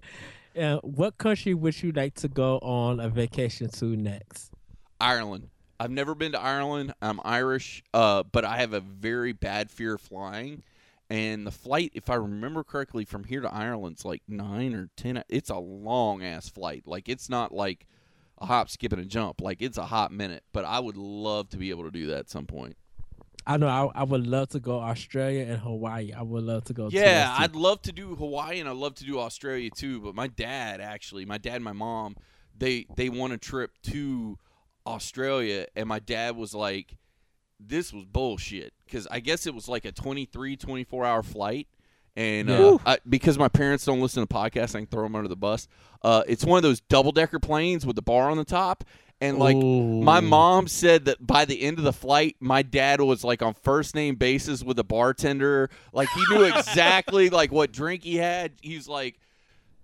Uh, 0.58 0.78
what 0.78 1.16
country 1.18 1.54
would 1.54 1.80
you 1.82 1.92
like 1.92 2.14
to 2.14 2.26
go 2.26 2.58
on 2.58 2.98
a 2.98 3.08
vacation 3.08 3.70
to 3.70 3.96
next? 3.96 4.50
Ireland. 5.00 5.50
I've 5.80 5.92
never 5.92 6.16
been 6.16 6.32
to 6.32 6.40
Ireland. 6.40 6.92
I'm 7.00 7.20
Irish, 7.22 7.84
uh, 7.94 8.24
but 8.24 8.44
I 8.44 8.56
have 8.56 8.72
a 8.72 8.80
very 8.80 9.32
bad 9.32 9.70
fear 9.70 9.94
of 9.94 10.00
flying. 10.00 10.64
And 11.10 11.46
the 11.46 11.50
flight, 11.50 11.92
if 11.94 12.10
I 12.10 12.16
remember 12.16 12.62
correctly, 12.62 13.04
from 13.04 13.24
here 13.24 13.40
to 13.40 13.52
Ireland's 13.52 14.04
like 14.04 14.22
nine 14.28 14.74
or 14.74 14.90
ten. 14.96 15.22
It's 15.28 15.50
a 15.50 15.56
long 15.56 16.22
ass 16.22 16.48
flight. 16.48 16.82
Like 16.86 17.08
it's 17.08 17.30
not 17.30 17.52
like 17.52 17.86
a 18.38 18.46
hop, 18.46 18.68
skip, 18.68 18.92
and 18.92 19.00
a 19.00 19.06
jump. 19.06 19.40
Like 19.40 19.62
it's 19.62 19.78
a 19.78 19.86
hot 19.86 20.12
minute. 20.12 20.44
But 20.52 20.64
I 20.64 20.80
would 20.80 20.96
love 20.96 21.48
to 21.50 21.56
be 21.56 21.70
able 21.70 21.84
to 21.84 21.90
do 21.90 22.06
that 22.08 22.18
at 22.18 22.30
some 22.30 22.46
point. 22.46 22.76
I 23.46 23.56
know 23.56 23.68
I, 23.68 24.00
I 24.00 24.04
would 24.04 24.26
love 24.26 24.50
to 24.50 24.60
go 24.60 24.78
Australia 24.78 25.46
and 25.48 25.58
Hawaii. 25.58 26.12
I 26.12 26.20
would 26.20 26.44
love 26.44 26.64
to 26.64 26.74
go. 26.74 26.90
Yeah. 26.92 27.34
I'd 27.38 27.56
love 27.56 27.80
to 27.82 27.92
do 27.92 28.14
Hawaii 28.14 28.60
and 28.60 28.68
I'd 28.68 28.76
love 28.76 28.94
to 28.96 29.04
do 29.04 29.18
Australia 29.18 29.70
too. 29.70 30.02
But 30.02 30.14
my 30.14 30.26
dad 30.26 30.82
actually, 30.82 31.24
my 31.24 31.38
dad 31.38 31.54
and 31.54 31.64
my 31.64 31.72
mom, 31.72 32.16
they 32.54 32.84
they 32.96 33.08
won 33.08 33.32
a 33.32 33.38
trip 33.38 33.70
to 33.84 34.38
Australia, 34.86 35.66
and 35.76 35.88
my 35.88 35.98
dad 35.98 36.36
was 36.36 36.54
like, 36.54 36.96
"This 37.60 37.92
was 37.92 38.04
bullshit," 38.04 38.72
because 38.88 39.06
I 39.10 39.20
guess 39.20 39.46
it 39.46 39.54
was 39.54 39.68
like 39.68 39.84
a 39.84 39.92
23, 39.92 40.56
24 40.56 41.04
hour 41.04 41.22
flight. 41.22 41.68
And 42.16 42.48
Yeah. 42.48 42.66
uh, 42.66 42.78
I, 42.84 42.98
because 43.08 43.38
my 43.38 43.46
parents 43.48 43.84
don't 43.84 44.00
listen 44.00 44.26
to 44.26 44.34
podcasts, 44.34 44.74
I 44.74 44.80
can 44.80 44.86
throw 44.86 45.04
them 45.04 45.14
under 45.14 45.28
the 45.28 45.36
bus. 45.36 45.68
Uh, 46.02 46.22
it's 46.26 46.44
one 46.44 46.56
of 46.56 46.62
those 46.64 46.80
double 46.80 47.12
decker 47.12 47.38
planes 47.38 47.86
with 47.86 47.94
the 47.96 48.02
bar 48.02 48.28
on 48.30 48.36
the 48.36 48.44
top, 48.44 48.82
and 49.20 49.38
like 49.38 49.56
my 49.56 50.20
mom 50.20 50.66
said 50.68 51.04
that 51.06 51.24
by 51.24 51.44
the 51.44 51.60
end 51.62 51.78
of 51.78 51.84
the 51.84 51.92
flight, 51.92 52.36
my 52.40 52.62
dad 52.62 53.00
was 53.00 53.22
like 53.24 53.42
on 53.42 53.54
first 53.54 53.94
name 53.94 54.14
basis 54.16 54.62
with 54.64 54.76
the 54.76 54.84
bartender. 54.84 55.70
Like 55.92 56.08
he 56.10 56.24
knew 56.30 56.42
exactly 56.54 57.28
like 57.30 57.50
what 57.52 57.72
drink 57.72 58.02
he 58.04 58.16
had. 58.16 58.52
He's 58.62 58.86
like, 58.88 59.18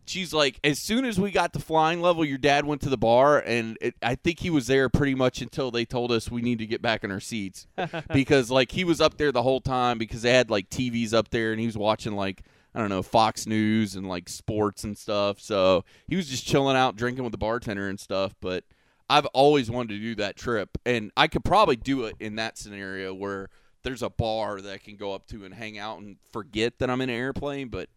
she's 0.07 0.33
like, 0.33 0.59
as 0.65 0.79
soon 0.79 1.05
as 1.05 1.19
we 1.19 1.31
got 1.31 1.53
to 1.53 1.59
flying 1.59 2.01
level, 2.01 2.25
your 2.25 2.39
dad 2.39 2.65
went 2.65 2.83
to 2.83 2.89
the 2.89 2.97
bar, 2.97 3.39
and 3.39 3.79
it, 3.81 3.95
I 4.03 4.15
think 4.15 4.41
he 4.41 4.51
was 4.51 4.67
there 4.67 4.89
pretty 4.89 5.15
much 5.15 5.41
until 5.41 5.71
they 5.71 5.85
told 5.85 6.13
us 6.13 6.31
we 6.31 6.43
need 6.43 6.59
to 6.59 6.67
get 6.67 6.83
back 6.83 7.05
in 7.05 7.11
our 7.11 7.21
seats 7.21 7.67
because 8.13 8.51
like 8.51 8.73
he 8.73 8.85
was 8.85 9.01
up 9.01 9.17
there 9.17 9.33
the 9.33 9.43
whole 9.43 9.61
time 9.61 9.99
because 9.99 10.23
they 10.23 10.33
had 10.33 10.51
like 10.51 10.71
TVs 10.71 11.13
up 11.15 11.31
there, 11.31 11.53
and 11.53 11.61
he 11.61 11.67
was 11.67 11.79
watching 11.79 12.15
like. 12.15 12.43
I 12.77 12.81
don't 12.81 12.89
know 12.89 13.05
Fox 13.05 13.47
News 13.47 13.95
and 13.95 14.09
like 14.09 14.29
sports 14.29 14.83
and 14.83 14.99
stuff. 14.99 15.39
So 15.39 15.85
he 16.09 16.17
was 16.17 16.27
just 16.29 16.45
chilling 16.45 16.77
out, 16.77 16.97
drinking 16.97 17.23
with 17.23 17.31
the 17.31 17.39
bartender 17.39 17.89
and 17.89 18.01
stuff. 18.01 18.35
But 18.41 18.65
I've 19.09 19.27
always 19.27 19.71
wanted 19.71 19.91
to 19.91 20.01
do 20.01 20.17
that 20.17 20.35
trip, 20.37 20.77
and 20.85 21.13
I 21.17 21.29
could 21.29 21.45
probably 21.45 21.77
do 21.77 22.07
it 22.07 22.17
in 22.19 22.35
that 22.35 22.59
scenario 22.59 23.15
where 23.15 23.49
there's 23.85 24.03
a 24.03 24.11
bar 24.11 24.61
that 24.61 24.73
I 24.73 24.79
can 24.79 24.97
go 24.97 25.13
up 25.13 25.29
to 25.29 25.45
and 25.45 25.55
hang 25.55 25.79
out 25.79 26.01
and 26.01 26.17
forget 26.33 26.79
that 26.81 26.91
I'm 26.91 27.01
in 27.01 27.11
an 27.11 27.15
airplane. 27.15 27.69
But 27.69 27.91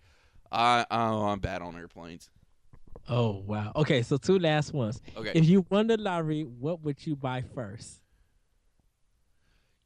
I, 0.52 0.86
oh, 0.90 1.26
I'm 1.26 1.40
bad 1.40 1.62
on 1.62 1.76
airplanes. 1.76 2.30
Oh 3.10 3.44
wow. 3.46 3.72
Okay, 3.76 4.02
so 4.02 4.18
two 4.18 4.38
last 4.40 4.74
ones. 4.74 5.02
Okay, 5.16 5.32
If 5.34 5.46
you 5.46 5.66
won 5.70 5.88
the 5.88 5.98
lottery, 5.98 6.44
what 6.44 6.82
would 6.84 7.06
you 7.06 7.16
buy 7.16 7.42
first? 7.56 8.02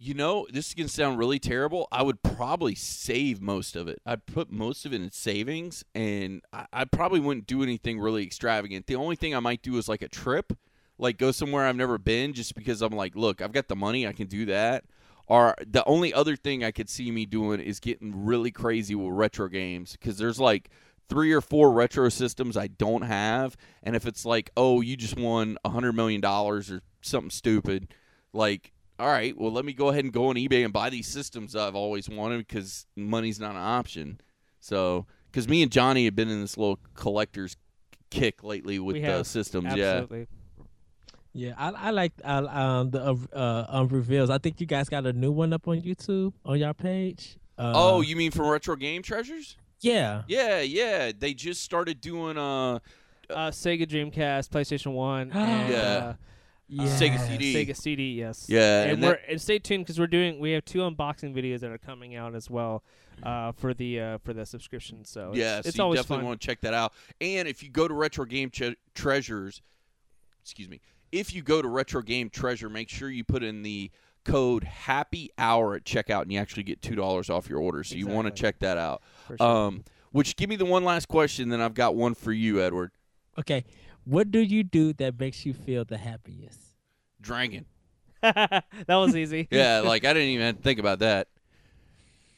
you 0.03 0.15
know 0.15 0.47
this 0.51 0.69
is 0.69 0.73
gonna 0.73 0.89
sound 0.89 1.19
really 1.19 1.37
terrible. 1.37 1.87
I 1.91 2.01
would 2.01 2.23
probably 2.23 2.73
save 2.73 3.39
most 3.39 3.75
of 3.75 3.87
it. 3.87 4.01
I'd 4.03 4.25
put 4.25 4.51
most 4.51 4.83
of 4.83 4.93
it 4.93 5.01
in 5.01 5.11
savings, 5.11 5.83
and 5.93 6.41
I, 6.51 6.65
I 6.73 6.85
probably 6.85 7.19
wouldn't 7.19 7.45
do 7.45 7.61
anything 7.61 7.99
really 7.99 8.23
extravagant. 8.23 8.87
The 8.87 8.95
only 8.95 9.15
thing 9.15 9.35
I 9.35 9.39
might 9.39 9.61
do 9.61 9.77
is 9.77 9.87
like 9.87 10.01
a 10.01 10.07
trip, 10.07 10.53
like 10.97 11.19
go 11.19 11.31
somewhere 11.31 11.67
I've 11.67 11.75
never 11.75 11.99
been, 11.99 12.33
just 12.33 12.55
because 12.55 12.81
I'm 12.81 12.93
like, 12.93 13.15
look, 13.15 13.41
I've 13.43 13.51
got 13.51 13.67
the 13.67 13.75
money, 13.75 14.07
I 14.07 14.11
can 14.13 14.25
do 14.25 14.45
that. 14.47 14.85
Or 15.31 15.55
the 15.65 15.81
only 15.85 16.13
other 16.13 16.35
thing 16.35 16.61
I 16.61 16.71
could 16.71 16.89
see 16.89 17.09
me 17.09 17.25
doing 17.25 17.61
is 17.61 17.79
getting 17.79 18.25
really 18.25 18.51
crazy 18.51 18.95
with 18.95 19.13
retro 19.13 19.47
games 19.47 19.93
because 19.93 20.17
there's 20.17 20.41
like 20.41 20.69
three 21.07 21.31
or 21.31 21.39
four 21.39 21.71
retro 21.71 22.09
systems 22.09 22.57
I 22.57 22.67
don't 22.67 23.03
have, 23.03 23.55
and 23.81 23.95
if 23.95 24.05
it's 24.05 24.25
like, 24.25 24.51
oh, 24.57 24.81
you 24.81 24.97
just 24.97 25.17
won 25.17 25.57
a 25.63 25.69
hundred 25.69 25.93
million 25.93 26.19
dollars 26.19 26.69
or 26.69 26.81
something 26.99 27.29
stupid, 27.29 27.93
like, 28.33 28.73
all 28.99 29.07
right, 29.07 29.33
well, 29.37 29.53
let 29.53 29.63
me 29.63 29.71
go 29.71 29.87
ahead 29.87 30.03
and 30.03 30.11
go 30.11 30.27
on 30.27 30.35
eBay 30.35 30.65
and 30.65 30.73
buy 30.73 30.89
these 30.89 31.07
systems 31.07 31.55
I've 31.55 31.75
always 31.75 32.09
wanted 32.09 32.45
because 32.45 32.85
money's 32.97 33.39
not 33.39 33.51
an 33.51 33.61
option. 33.61 34.19
So, 34.59 35.05
because 35.31 35.47
me 35.47 35.63
and 35.63 35.71
Johnny 35.71 36.03
have 36.03 36.15
been 36.15 36.29
in 36.29 36.41
this 36.41 36.57
little 36.57 36.77
collector's 36.93 37.55
kick 38.09 38.43
lately 38.43 38.79
with 38.79 38.95
We 38.95 39.01
the 39.01 39.07
have, 39.07 39.27
systems. 39.27 39.67
Absolutely. 39.67 40.19
Yeah, 40.19 40.25
I 41.35 41.69
I 41.69 41.91
like 41.91 42.13
uh, 42.23 42.45
um 42.49 42.91
the 42.91 43.01
uh, 43.03 43.15
uh, 43.35 43.65
um 43.69 43.87
reveals. 43.87 44.29
I 44.29 44.37
think 44.37 44.59
you 44.59 44.67
guys 44.67 44.89
got 44.89 45.05
a 45.05 45.13
new 45.13 45.31
one 45.31 45.53
up 45.53 45.67
on 45.67 45.81
YouTube 45.81 46.33
on 46.45 46.59
your 46.59 46.73
page. 46.73 47.37
Uh, 47.57 47.73
oh, 47.75 48.01
you 48.01 48.15
mean 48.15 48.31
from 48.31 48.47
Retro 48.47 48.75
Game 48.75 49.01
Treasures? 49.01 49.57
yeah. 49.81 50.23
Yeah, 50.27 50.61
yeah. 50.61 51.11
They 51.17 51.33
just 51.33 51.61
started 51.63 52.01
doing 52.01 52.37
uh 52.37 52.79
Uh, 53.29 53.49
Sega 53.51 53.85
Dreamcast, 53.87 54.49
PlayStation 54.49 54.93
One, 54.93 55.31
and 55.33 55.71
Yeah. 55.71 55.77
uh, 55.77 56.13
Yeah. 56.67 56.83
Sega 56.85 57.19
CD. 57.27 57.53
Sega 57.55 57.75
CD. 57.75 58.03
Yes. 58.13 58.45
Yeah, 58.49 58.81
and, 58.83 58.91
and 58.93 59.01
we're 59.01 59.09
that- 59.11 59.29
and 59.29 59.41
stay 59.41 59.59
tuned 59.59 59.85
because 59.85 59.99
we're 59.99 60.07
doing 60.07 60.39
we 60.39 60.51
have 60.51 60.65
two 60.65 60.79
unboxing 60.79 61.33
videos 61.33 61.59
that 61.61 61.71
are 61.71 61.77
coming 61.77 62.15
out 62.15 62.35
as 62.35 62.49
well 62.49 62.83
uh, 63.23 63.51
for 63.53 63.73
the 63.73 63.99
uh, 63.99 64.17
for 64.19 64.33
the 64.33 64.45
subscription. 64.45 65.05
So 65.05 65.29
it's, 65.29 65.37
yeah, 65.37 65.59
it's 65.63 65.75
so 65.75 65.89
you 65.91 65.95
definitely 65.97 66.17
fun. 66.23 66.25
want 66.25 66.41
to 66.41 66.45
check 66.47 66.59
that 66.61 66.73
out. 66.73 66.91
And 67.21 67.47
if 67.47 67.61
you 67.63 67.69
go 67.69 67.87
to 67.87 67.93
Retro 67.93 68.25
Game 68.25 68.49
Tre- 68.49 68.75
Treasures, 68.95 69.61
excuse 70.43 70.67
me, 70.69 70.79
if 71.11 71.33
you 71.33 71.41
go 71.41 71.61
to 71.61 71.67
Retro 71.67 72.01
Game 72.01 72.29
Treasure, 72.29 72.69
make 72.69 72.89
sure 72.89 73.09
you 73.09 73.23
put 73.23 73.43
in 73.43 73.63
the 73.63 73.91
code 74.23 74.63
Happy 74.63 75.29
Hour 75.37 75.75
at 75.75 75.83
checkout, 75.83 76.23
and 76.23 76.31
you 76.31 76.39
actually 76.39 76.63
get 76.63 76.81
two 76.81 76.95
dollars 76.95 77.29
off 77.29 77.49
your 77.49 77.59
order. 77.59 77.83
So 77.83 77.95
you 77.95 78.07
want 78.07 78.27
to 78.27 78.31
check 78.31 78.59
that 78.59 78.77
out. 78.77 79.01
sure. 79.27 79.41
Um, 79.41 79.83
which 80.11 80.35
give 80.35 80.49
me 80.49 80.55
the 80.57 80.65
one 80.65 80.83
last 80.83 81.07
question, 81.07 81.49
then 81.49 81.61
I've 81.61 81.73
got 81.73 81.95
one 81.95 82.13
for 82.13 82.31
you, 82.31 82.61
Edward. 82.61 82.91
Okay. 83.39 83.63
What 84.03 84.31
do 84.31 84.39
you 84.39 84.63
do 84.63 84.93
that 84.93 85.19
makes 85.19 85.45
you 85.45 85.53
feel 85.53 85.85
the 85.85 85.97
happiest? 85.97 86.59
Drinking. 87.21 87.65
that 88.21 88.63
was 88.87 89.15
easy. 89.15 89.47
Yeah, 89.51 89.79
like 89.79 90.05
I 90.05 90.13
didn't 90.13 90.29
even 90.29 90.55
think 90.57 90.79
about 90.79 90.99
that. 90.99 91.27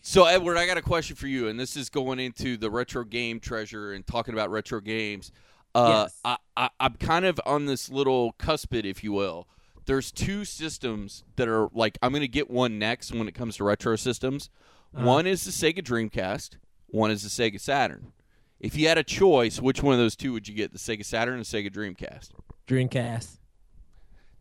So 0.02 0.26
Edward, 0.26 0.58
I 0.58 0.66
got 0.66 0.78
a 0.78 0.82
question 0.82 1.16
for 1.16 1.28
you, 1.28 1.48
and 1.48 1.58
this 1.60 1.78
is 1.78 1.90
going 1.90 2.20
into 2.20 2.58
the 2.58 2.70
retro 2.70 3.06
game 3.06 3.40
treasure 3.40 3.94
and 3.94 4.06
talking 4.06 4.34
about 4.34 4.52
retro 4.52 4.82
games. 4.82 5.32
Uh, 5.76 6.06
Yes. 6.06 6.20
I, 6.24 6.38
I, 6.56 6.70
I'm 6.80 6.94
kind 6.96 7.26
of 7.26 7.40
on 7.46 7.66
this 7.66 7.90
little 7.90 8.34
cuspid, 8.40 8.86
if 8.86 9.04
you 9.04 9.12
will. 9.12 9.48
There's 9.86 10.12
two 10.12 10.46
systems 10.46 11.24
that 11.36 11.48
are 11.48 11.68
like 11.74 11.98
I'm 12.02 12.12
going 12.12 12.22
to 12.22 12.28
get 12.28 12.50
one 12.50 12.80
next 12.80 13.12
when 13.14 13.28
it 13.28 13.34
comes 13.34 13.58
to 13.58 13.64
retro 13.66 13.96
systems. 13.96 14.50
Uh-huh. 14.96 15.06
One 15.06 15.28
is 15.28 15.44
the 15.44 15.52
Sega 15.52 15.84
Dreamcast. 15.84 16.58
One 16.88 17.12
is 17.12 17.24
the 17.24 17.30
Sega 17.30 17.60
Saturn. 17.60 18.14
If 18.60 18.78
you 18.78 18.88
had 18.88 18.98
a 18.98 19.04
choice, 19.04 19.60
which 19.60 19.84
one 19.84 19.94
of 19.94 20.00
those 20.00 20.16
two 20.16 20.32
would 20.32 20.48
you 20.48 20.54
get? 20.56 20.72
The 20.72 20.78
Sega 20.80 21.04
Saturn 21.04 21.34
or 21.36 21.38
the 21.40 21.44
Sega 21.44 21.70
Dreamcast? 21.70 22.30
Dreamcast. 22.68 23.40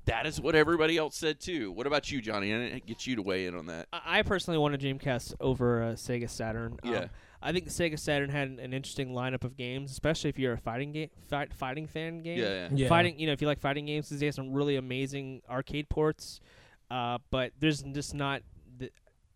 That 0.05 0.27
is 0.27 0.41
what 0.41 0.55
everybody 0.55 0.97
else 0.97 1.17
said 1.17 1.41
too. 1.41 1.71
What 1.73 1.87
about 1.87 2.11
you, 2.11 2.21
Johnny? 2.21 2.53
I 2.53 2.59
didn't 2.59 2.87
get 2.87 3.07
you 3.07 3.17
to 3.17 3.23
weigh 3.23 3.47
in 3.47 3.55
on 3.57 3.67
that. 3.67 3.87
I 3.93 4.19
I 4.19 4.23
personally 4.23 4.59
want 4.59 4.75
a 4.75 4.79
Dreamcast 4.79 5.35
over 5.41 5.83
a 5.83 5.93
Sega 5.95 6.29
Saturn. 6.29 6.79
Um, 6.83 6.93
Yeah. 6.93 7.07
I 7.43 7.53
think 7.53 7.65
the 7.65 7.71
Sega 7.71 7.99
Saturn 7.99 8.31
had 8.31 8.49
an, 8.49 8.59
an 8.61 8.73
interesting 8.73 9.11
lineup 9.11 9.45
of 9.45 9.57
games, 9.57 9.91
especially 9.91 10.31
if 10.31 10.39
you're 10.39 10.53
a 10.53 10.59
fighting 10.59 10.93
game, 10.93 11.11
fight, 11.29 11.53
fighting 11.53 11.87
fan 11.87 12.23
game. 12.23 12.39
Yeah, 12.39 12.49
yeah. 12.49 12.69
Yeah. 12.73 12.89
Fighting, 12.89 13.19
you 13.19 13.27
know, 13.27 13.33
if 13.33 13.41
you 13.41 13.47
like 13.47 13.61
fighting 13.61 13.87
games, 13.87 14.09
they 14.09 14.27
have 14.27 14.35
some 14.35 14.53
really 14.53 14.77
amazing 14.77 15.43
arcade 15.51 15.89
ports. 15.89 16.41
Uh, 16.91 17.19
but 17.31 17.53
there's 17.59 17.83
just 17.83 18.15
not. 18.15 18.43
The, 18.79 18.91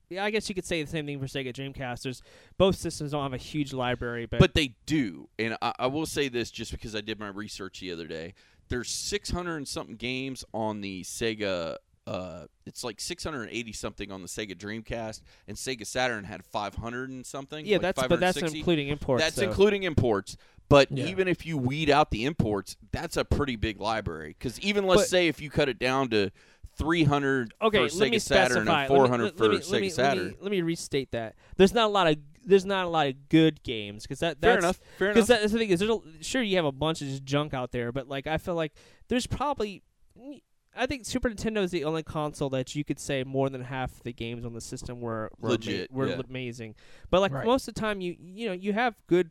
yeah, 0.08 0.24
I 0.24 0.30
guess 0.30 0.48
you 0.48 0.54
could 0.54 0.64
say 0.64 0.82
the 0.82 0.90
same 0.90 1.06
thing 1.06 1.18
for 1.18 1.26
Sega 1.26 1.52
Dreamcast. 1.52 2.02
There's 2.02 2.22
both 2.58 2.76
systems 2.76 3.10
don't 3.12 3.22
have 3.22 3.32
a 3.32 3.38
huge 3.38 3.72
library, 3.72 4.26
but, 4.26 4.38
But 4.38 4.54
they 4.54 4.74
do, 4.86 5.28
and 5.38 5.56
I, 5.60 5.72
I 5.80 5.86
will 5.86 6.06
say 6.06 6.28
this 6.28 6.50
just 6.50 6.70
because 6.70 6.94
I 6.94 7.00
did 7.00 7.18
my 7.18 7.28
research 7.28 7.80
the 7.80 7.92
other 7.92 8.06
day. 8.06 8.34
There's 8.68 8.90
600 8.90 9.56
and 9.56 9.66
something 9.66 9.96
games 9.96 10.44
on 10.52 10.80
the 10.80 11.02
Sega. 11.02 11.76
Uh, 12.06 12.46
it's 12.64 12.84
like 12.84 13.00
680 13.00 13.72
something 13.72 14.12
on 14.12 14.22
the 14.22 14.28
Sega 14.28 14.54
Dreamcast, 14.56 15.22
and 15.48 15.56
Sega 15.56 15.84
Saturn 15.84 16.24
had 16.24 16.44
500 16.44 17.10
and 17.10 17.26
something. 17.26 17.66
yeah, 17.66 17.76
like 17.78 17.82
that's 17.96 18.06
but 18.08 18.20
that's 18.20 18.36
including 18.38 18.88
imports. 18.88 19.22
That's 19.24 19.36
so. 19.36 19.42
including 19.42 19.82
imports. 19.82 20.36
But 20.68 20.90
Yeah. 20.90 21.06
even 21.06 21.28
if 21.28 21.44
you 21.46 21.56
weed 21.58 21.90
out 21.90 22.10
the 22.10 22.24
imports, 22.24 22.76
that's 22.92 23.16
a 23.16 23.24
pretty 23.24 23.56
big 23.56 23.80
library. 23.80 24.36
Because 24.38 24.58
even 24.60 24.86
let's 24.86 25.02
But- 25.02 25.08
say 25.08 25.28
if 25.28 25.40
you 25.40 25.50
cut 25.50 25.68
it 25.68 25.78
down 25.78 26.08
to 26.10 26.30
300 26.76 27.54
Okay, 27.62 27.78
for 27.78 27.82
let 27.82 27.92
Sega 27.92 28.10
me 28.10 28.18
Saturn 28.18 28.46
specify. 28.50 28.60
and 28.60 28.68
Let 28.68 28.82
me- 28.90 28.96
400 28.96 29.24
let, 29.24 29.36
for 29.36 29.42
let 29.44 29.50
me, 29.52 29.58
Sega 29.58 29.70
let 29.72 29.80
me, 29.80 29.88
Saturn. 29.90 30.24
Let 30.24 30.32
me, 30.32 30.36
let 30.42 30.50
me 30.50 30.62
restate 30.62 31.10
that. 31.12 31.34
There's 31.56 31.72
not 31.74 31.86
a 31.86 31.92
lot 31.92 32.06
of 32.06 32.16
there's 32.44 32.64
not 32.64 32.84
a 32.84 32.88
lot 32.88 33.08
of 33.08 33.28
good 33.28 33.60
games 33.64 34.02
because 34.04 34.20
that 34.20 34.40
Fair 34.40 34.52
that's 34.52 34.64
enough. 34.64 34.80
Fair 34.98 35.10
enough. 35.10 35.26
that's 35.26 35.50
the 35.52 35.58
thing 35.58 35.70
is 35.70 35.80
there's 35.80 35.90
a, 35.90 35.98
sure 36.22 36.42
you 36.42 36.54
have 36.56 36.64
a 36.64 36.70
bunch 36.70 37.02
of 37.02 37.08
just 37.08 37.24
junk 37.24 37.52
out 37.54 37.72
there, 37.72 37.90
but 37.90 38.06
like 38.08 38.26
I 38.28 38.38
feel 38.38 38.54
like 38.54 38.72
there's 39.08 39.26
probably 39.26 39.82
I 40.76 40.86
think 40.86 41.04
Super 41.06 41.30
Nintendo 41.30 41.58
is 41.62 41.70
the 41.70 41.84
only 41.84 42.02
console 42.02 42.50
that 42.50 42.74
you 42.74 42.84
could 42.84 42.98
say 43.00 43.24
more 43.24 43.48
than 43.48 43.62
half 43.62 44.02
the 44.02 44.12
games 44.12 44.44
on 44.44 44.52
the 44.54 44.60
system 44.60 45.00
were 45.00 45.30
were, 45.40 45.48
ama- 45.48 45.52
Legit, 45.52 45.92
were 45.92 46.08
yeah. 46.08 46.20
amazing. 46.28 46.74
But 47.10 47.20
like 47.20 47.32
Right. 47.32 47.46
most 47.46 47.66
of 47.68 47.74
the 47.74 47.80
time, 47.80 48.00
you 48.00 48.16
you 48.20 48.46
know 48.46 48.52
you 48.52 48.72
have 48.72 48.94
good. 49.06 49.30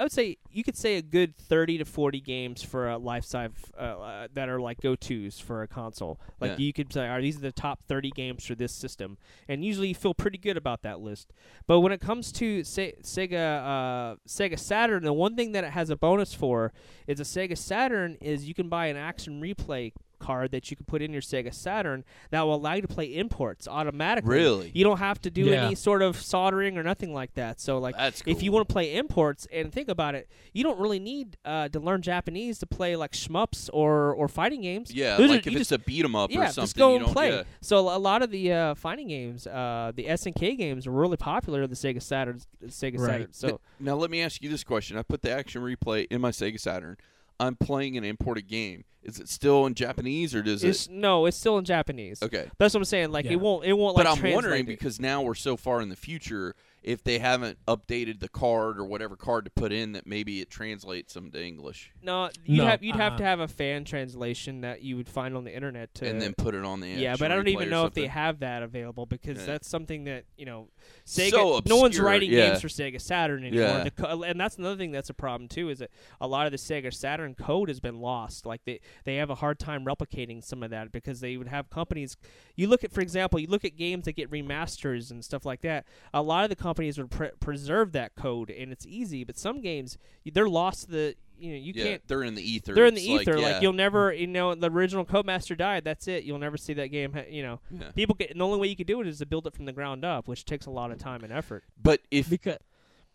I 0.00 0.04
would 0.04 0.12
say 0.12 0.36
you 0.52 0.62
could 0.62 0.76
say 0.76 0.94
a 0.96 1.02
good 1.02 1.36
thirty 1.36 1.76
to 1.78 1.84
forty 1.84 2.20
games 2.20 2.62
for 2.62 2.88
a 2.88 2.98
life 2.98 3.24
size 3.24 3.50
uh, 3.76 3.80
uh, 3.80 4.28
that 4.32 4.48
are 4.48 4.60
like 4.60 4.80
go 4.80 4.94
tos 4.94 5.40
for 5.40 5.62
a 5.62 5.66
console. 5.66 6.20
Like 6.40 6.52
Yeah. 6.52 6.66
you 6.66 6.72
could 6.72 6.92
say, 6.92 7.08
"Are 7.08 7.20
these 7.20 7.36
are 7.38 7.40
the 7.40 7.50
top 7.50 7.82
thirty 7.88 8.10
games 8.10 8.46
for 8.46 8.54
this 8.54 8.72
system?" 8.72 9.18
And 9.48 9.64
usually 9.64 9.88
you 9.88 9.96
feel 9.96 10.14
pretty 10.14 10.38
good 10.38 10.56
about 10.56 10.82
that 10.82 11.00
list. 11.00 11.32
But 11.66 11.80
when 11.80 11.90
it 11.90 12.00
comes 12.00 12.30
to 12.32 12.62
Se- 12.62 12.94
Sega 13.02 13.32
uh, 13.64 14.16
Sega 14.28 14.56
Saturn, 14.56 15.02
the 15.02 15.12
one 15.12 15.34
thing 15.34 15.50
that 15.50 15.64
it 15.64 15.70
has 15.72 15.90
a 15.90 15.96
bonus 15.96 16.32
for 16.32 16.72
is 17.08 17.18
a 17.18 17.24
Sega 17.24 17.58
Saturn 17.58 18.16
is 18.20 18.46
you 18.46 18.54
can 18.54 18.68
buy 18.68 18.86
an 18.86 18.96
action 18.96 19.40
replay 19.42 19.92
card 20.18 20.50
that 20.52 20.70
you 20.70 20.76
can 20.76 20.86
put 20.86 21.02
in 21.02 21.12
your 21.12 21.22
Sega 21.22 21.52
Saturn 21.54 22.04
that 22.30 22.42
will 22.42 22.54
allow 22.54 22.74
you 22.74 22.82
to 22.82 22.88
play 22.88 23.06
imports 23.16 23.66
automatically. 23.68 24.34
Really? 24.34 24.70
You 24.74 24.84
don't 24.84 24.98
have 24.98 25.20
to 25.22 25.30
do 25.30 25.46
Yeah. 25.46 25.66
any 25.66 25.74
sort 25.74 26.02
of 26.02 26.20
soldering 26.20 26.76
or 26.78 26.82
nothing 26.82 27.12
like 27.14 27.34
that. 27.34 27.60
So 27.60 27.78
like 27.78 27.96
That's 27.96 28.22
if 28.26 28.42
you 28.42 28.52
want 28.52 28.68
to 28.68 28.72
play 28.72 28.96
imports 28.96 29.46
and 29.52 29.72
think 29.72 29.88
about 29.88 30.14
it, 30.14 30.28
you 30.52 30.62
don't 30.64 30.78
really 30.78 30.98
need 30.98 31.36
uh, 31.44 31.68
to 31.68 31.80
learn 31.80 32.02
Japanese 32.02 32.58
to 32.58 32.66
play 32.66 32.96
like 32.96 33.12
shmups 33.12 33.70
or 33.72 34.12
or 34.14 34.28
fighting 34.28 34.62
games. 34.62 34.92
Yeah, 34.92 35.16
Those 35.16 35.30
are- 35.30 35.34
like 35.34 35.46
if 35.46 35.52
it's 35.54 35.58
just- 35.68 35.72
a 35.72 35.78
beat 35.78 36.04
'em 36.04 36.14
up 36.16 36.30
yeah, 36.30 36.40
or 36.40 36.46
something. 36.46 36.62
just 36.64 36.76
go 36.76 36.90
you 36.90 36.96
and 36.96 37.04
don't, 37.06 37.12
play. 37.14 37.30
yeah. 37.30 37.42
So 37.60 37.78
a 37.78 37.98
lot 37.98 38.22
of 38.22 38.30
the 38.30 38.52
uh, 38.52 38.74
fighting 38.74 39.08
games, 39.08 39.46
uh, 39.46 39.92
the 39.94 40.06
SNK 40.08 40.56
games, 40.56 40.86
are 40.86 40.90
really 40.90 41.16
popular 41.16 41.62
in 41.62 41.70
the 41.70 41.76
Sega 41.76 42.02
Saturn. 42.02 42.40
Sega 42.66 42.98
Right. 42.98 43.10
Saturn. 43.10 43.32
So 43.32 43.60
Now 43.80 43.94
let 43.96 44.10
me 44.10 44.20
ask 44.22 44.42
you 44.42 44.50
this 44.50 44.64
question: 44.64 44.96
I 44.96 45.02
put 45.02 45.22
the 45.22 45.30
action 45.30 45.62
replay 45.62 46.06
in 46.10 46.20
my 46.20 46.30
Sega 46.30 46.58
Saturn. 46.58 46.96
I'm 47.40 47.56
playing 47.56 47.96
an 47.96 48.04
imported 48.04 48.48
game. 48.48 48.84
Is 49.02 49.18
it 49.20 49.28
still 49.28 49.64
in 49.66 49.74
Japanese 49.74 50.34
or 50.34 50.42
does 50.42 50.62
it's 50.64 50.88
no, 50.88 51.24
it's 51.26 51.36
still 51.36 51.56
in 51.56 51.64
Japanese. 51.64 52.22
Okay, 52.22 52.50
That's 52.58 52.74
what 52.74 52.80
I'm 52.80 52.84
saying. 52.84 53.10
Like 53.12 53.24
Yeah. 53.24 53.32
it 53.32 53.40
won't. 53.40 53.64
It 53.64 53.72
won't. 53.72 53.96
but 53.96 54.04
Like 54.06 54.22
I'm 54.22 54.32
wondering 54.34 54.64
it. 54.64 54.66
because 54.66 55.00
now 55.00 55.22
we're 55.22 55.34
so 55.34 55.56
far 55.56 55.80
in 55.80 55.88
the 55.88 55.96
future. 55.96 56.54
If 56.88 57.04
they 57.04 57.18
haven't 57.18 57.58
updated 57.66 58.18
the 58.20 58.28
card 58.28 58.78
or 58.78 58.84
whatever 58.84 59.14
card 59.14 59.44
to 59.44 59.50
put 59.50 59.72
in 59.72 59.92
that 59.92 60.06
maybe 60.06 60.40
it 60.40 60.48
translates 60.50 61.12
them 61.12 61.30
to 61.30 61.44
English 61.44 61.92
No, 62.02 62.30
you'd 62.44 62.58
No, 62.58 62.66
have 62.66 62.82
you'd 62.82 62.96
have 62.96 63.12
uh-uh. 63.12 63.18
to 63.18 63.24
uh-huh. 63.24 63.30
have 63.30 63.40
a 63.40 63.48
fan 63.48 63.84
translation 63.84 64.62
that 64.62 64.82
you 64.82 64.96
would 64.96 65.08
find 65.08 65.36
on 65.36 65.44
the 65.44 65.54
internet 65.54 65.94
to 65.96 66.08
and 66.08 66.20
then 66.20 66.34
put 66.34 66.54
it 66.54 66.64
on 66.64 66.80
the 66.80 66.88
yeah, 66.88 67.16
but 67.18 67.30
I 67.30 67.34
don't 67.34 67.48
even 67.48 67.68
know 67.68 67.84
if 67.84 67.94
they 67.94 68.06
have 68.06 68.40
that 68.40 68.62
available 68.62 69.04
because 69.06 69.38
Yeah. 69.38 69.46
that's 69.46 69.68
something 69.68 70.04
that 70.04 70.24
you 70.36 70.46
know, 70.46 70.68
Sega. 71.06 71.30
So 71.30 71.60
no 71.66 71.76
one's 71.76 72.00
writing 72.00 72.32
yeah. 72.32 72.48
games 72.48 72.62
for 72.62 72.68
Sega 72.68 73.00
Saturn 73.00 73.44
anymore. 73.44 73.68
Yeah. 73.68 73.84
The 73.84 73.90
co- 73.90 74.22
and 74.22 74.40
that's 74.40 74.56
another 74.56 74.76
thing 74.76 74.90
that's 74.90 75.10
a 75.10 75.14
problem 75.14 75.48
too. 75.48 75.68
Is 75.68 75.80
that 75.80 75.90
a 76.20 76.26
lot 76.26 76.46
of 76.46 76.52
the 76.52 76.58
Sega 76.58 76.92
Saturn 76.92 77.34
code 77.34 77.68
has 77.68 77.80
been 77.80 78.00
lost. 78.00 78.46
Like 78.46 78.64
they 78.64 78.80
they 79.04 79.16
have 79.16 79.30
a 79.30 79.34
hard 79.36 79.58
time 79.58 79.84
replicating 79.84 80.42
some 80.42 80.62
of 80.62 80.70
that 80.70 80.92
because 80.92 81.20
they 81.20 81.36
would 81.36 81.48
have 81.48 81.68
companies. 81.70 82.16
You 82.56 82.68
look 82.68 82.84
at, 82.84 82.92
for 82.92 83.00
example, 83.00 83.38
you 83.38 83.46
look 83.46 83.64
at 83.64 83.76
games 83.76 84.06
that 84.06 84.12
get 84.12 84.30
remasters 84.30 85.10
and 85.10 85.24
stuff 85.24 85.44
like 85.44 85.60
that. 85.62 85.86
A 86.14 86.22
lot 86.22 86.44
of 86.44 86.50
the 86.50 86.56
companies 86.56 86.77
would 86.98 87.10
pre- 87.10 87.30
preserve 87.40 87.92
that 87.92 88.14
code, 88.14 88.50
and 88.50 88.72
it's 88.72 88.86
easy. 88.86 89.24
But 89.24 89.38
some 89.38 89.60
games 89.60 89.98
they're 90.32 90.48
lost. 90.48 90.86
to 90.86 90.90
The 90.90 91.14
you 91.38 91.52
know 91.52 91.58
you 91.58 91.72
yeah, 91.76 91.84
can't 91.84 92.08
they're 92.08 92.24
in 92.24 92.34
the 92.34 92.42
ether. 92.42 92.74
they're 92.74 92.86
in 92.86 92.94
the 92.94 93.00
It's 93.00 93.22
ether. 93.22 93.34
Like, 93.38 93.42
yeah, 93.42 93.60
you'll 93.60 93.72
never, 93.72 94.12
you 94.12 94.26
know, 94.26 94.54
the 94.54 94.70
original 94.70 95.04
Codemaster 95.04 95.56
died. 95.56 95.84
That's 95.84 96.08
it. 96.08 96.24
You'll 96.24 96.38
never 96.38 96.56
see 96.56 96.74
that 96.74 96.88
game. 96.88 97.16
You 97.28 97.42
know, 97.42 97.60
yeah. 97.70 97.90
people 97.94 98.14
get. 98.14 98.30
And 98.30 98.40
the 98.40 98.44
only 98.44 98.58
way 98.58 98.68
you 98.68 98.76
can 98.76 98.86
do 98.86 99.00
it 99.00 99.06
is 99.06 99.18
to 99.18 99.26
build 99.26 99.46
it 99.46 99.54
from 99.54 99.64
the 99.64 99.72
ground 99.72 100.04
up, 100.04 100.28
which 100.28 100.44
takes 100.44 100.66
a 100.66 100.70
lot 100.70 100.90
of 100.90 100.98
time 100.98 101.22
and 101.24 101.32
effort. 101.32 101.64
But 101.80 102.00
if 102.10 102.28
because 102.28 102.58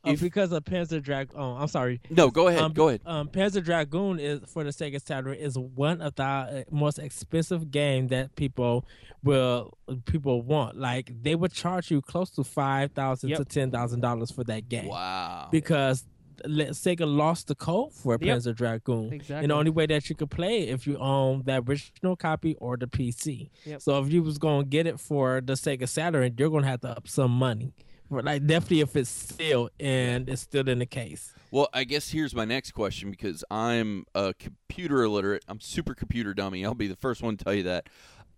uh, 0.06 0.12
If- 0.12 0.22
because 0.22 0.52
of 0.52 0.64
Panzer 0.64 1.02
Dragoon. 1.02 1.36
Oh, 1.40 1.54
I'm 1.54 1.68
sorry. 1.68 2.02
no, 2.10 2.30
go 2.30 2.48
ahead, 2.48 2.62
um, 2.62 2.74
go 2.74 2.90
ahead. 2.90 3.02
Um, 3.06 3.28
Panzer 3.30 3.64
Dragoon 3.64 4.20
is 4.20 4.42
for 4.48 4.64
the 4.64 4.72
Sega 4.72 5.02
Saturn 5.02 5.36
is 5.36 5.58
one 5.58 6.02
of 6.02 6.16
the 6.16 6.24
uh, 6.24 6.64
most 6.72 7.00
expensive 7.00 7.72
game 7.72 8.08
that 8.10 8.36
people 8.36 8.86
will 9.24 9.78
people 10.06 10.42
want. 10.42 10.78
Like 10.78 11.12
they 11.24 11.36
would 11.36 11.54
charge 11.54 11.90
you 11.92 12.02
close 12.02 12.30
to 12.32 12.44
five 12.44 12.92
thousand 12.92 13.30
Yep. 13.30 13.38
to 13.40 13.46
ten 13.46 13.72
thousand 13.72 14.02
dollars 14.02 14.32
for 14.32 14.44
that 14.46 14.68
game 14.70 14.88
Wow. 14.88 15.48
because 15.52 16.06
Sega 16.46 17.06
lost 17.08 17.48
the 17.48 17.56
code 17.56 17.94
for 17.94 18.18
Yep. 18.20 18.38
Panzer 18.38 18.56
Dragoon. 18.56 19.14
Exactly. 19.14 19.44
And 19.44 19.52
the 19.52 19.56
only 19.56 19.72
way 19.72 19.86
that 19.86 20.10
you 20.10 20.16
could 20.16 20.30
play 20.32 20.64
it 20.64 20.70
if 20.70 20.86
you 20.86 20.98
own 20.98 21.44
the 21.46 21.62
original 21.66 22.16
copy 22.18 22.56
or 22.60 22.76
the 22.76 22.88
PC. 22.88 23.50
Yep. 23.66 23.82
So 23.82 24.04
if 24.04 24.12
you 24.12 24.22
was 24.24 24.38
gonna 24.38 24.66
get 24.66 24.86
it 24.88 25.00
for 25.00 25.40
the 25.42 25.54
Sega 25.54 25.88
Saturn, 25.88 26.34
you're 26.38 26.50
gonna 26.50 26.68
have 26.68 26.82
to 26.82 26.90
up 26.90 27.08
some 27.08 27.32
money. 27.32 27.74
Like 28.22 28.46
definitely 28.46 28.82
if 28.82 28.96
it's 28.96 29.10
still 29.10 29.70
and 29.80 30.30
it's 30.30 30.42
still 30.42 30.68
in 30.68 30.80
the 30.80 30.86
case. 30.86 31.34
Well, 31.52 31.70
I 31.74 31.84
guess 31.84 32.10
here's 32.10 32.34
my 32.34 32.46
next 32.46 32.72
question 32.72 33.12
because 33.12 33.44
I'm 33.52 34.06
a 34.16 34.34
computer 34.34 35.04
illiterate. 35.04 35.44
I'm 35.48 35.60
super 35.60 35.94
computer 35.94 36.34
dummy. 36.34 36.66
I'll 36.66 36.74
be 36.74 36.88
the 36.88 36.96
first 36.96 37.22
one 37.22 37.38
to 37.38 37.44
tell 37.44 37.54
you 37.54 37.64
that. 37.64 37.90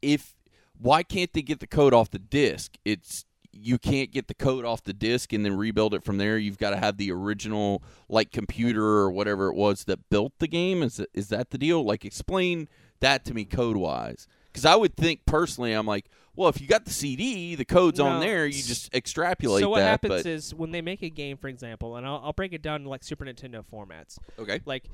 If 0.01 0.35
why 0.77 1.03
can't 1.03 1.31
they 1.31 1.41
get 1.41 1.59
the 1.59 1.67
code 1.67 1.93
off 1.93 2.09
the 2.09 2.19
disk? 2.19 2.77
It's 2.83 3.25
you 3.57 3.77
can't 3.77 4.11
get 4.11 4.27
the 4.27 4.33
code 4.33 4.65
off 4.65 4.83
the 4.83 4.93
disk 4.93 5.31
and 5.31 5.45
then 5.45 5.55
rebuild 5.55 5.93
it 5.93 6.03
from 6.03 6.17
there. 6.17 6.37
You've 6.37 6.57
got 6.57 6.71
to 6.71 6.77
have 6.77 6.97
the 6.97 7.11
original 7.11 7.81
like 8.09 8.31
computer 8.31 8.83
or 8.83 9.09
whatever 9.09 9.47
it 9.47 9.55
was 9.55 9.85
that 9.85 10.09
built 10.09 10.33
the 10.39 10.47
game. 10.47 10.83
Is 10.83 11.01
is 11.13 11.29
that 11.29 11.51
the 11.51 11.57
deal? 11.57 11.83
Like 11.83 12.03
explain 12.03 12.67
that 12.99 13.23
to 13.25 13.33
me 13.33 13.45
code 13.45 13.77
wise. 13.77 14.27
Because 14.55 14.65
I 14.65 14.73
would 14.75 14.95
think 14.95 15.25
personally, 15.25 15.73
I'm 15.73 15.85
like, 15.85 16.05
well, 16.33 16.47
if 16.47 16.61
you 16.61 16.67
got 16.67 16.85
the 16.85 16.91
CD, 16.91 17.55
the 17.55 17.65
code's 17.65 17.99
on 17.99 18.21
there. 18.21 18.45
You 18.45 18.53
just 18.63 18.93
extrapolate 18.95 19.61
so 19.61 19.69
what 19.69 19.79
that. 19.79 19.89
happens 19.89 20.23
but 20.23 20.25
is 20.25 20.55
when 20.55 20.71
they 20.71 20.81
make 20.81 21.03
a 21.03 21.09
game, 21.09 21.35
for 21.35 21.49
example, 21.49 21.97
and 21.97 22.07
I'll, 22.07 22.21
I'll 22.23 22.31
break 22.31 22.53
it 22.53 22.61
down 22.61 22.83
to 22.83 22.89
like 22.89 23.03
Super 23.03 23.25
Nintendo 23.25 23.65
formats. 23.69 24.17
okay, 24.39 24.61
Like 24.65 24.85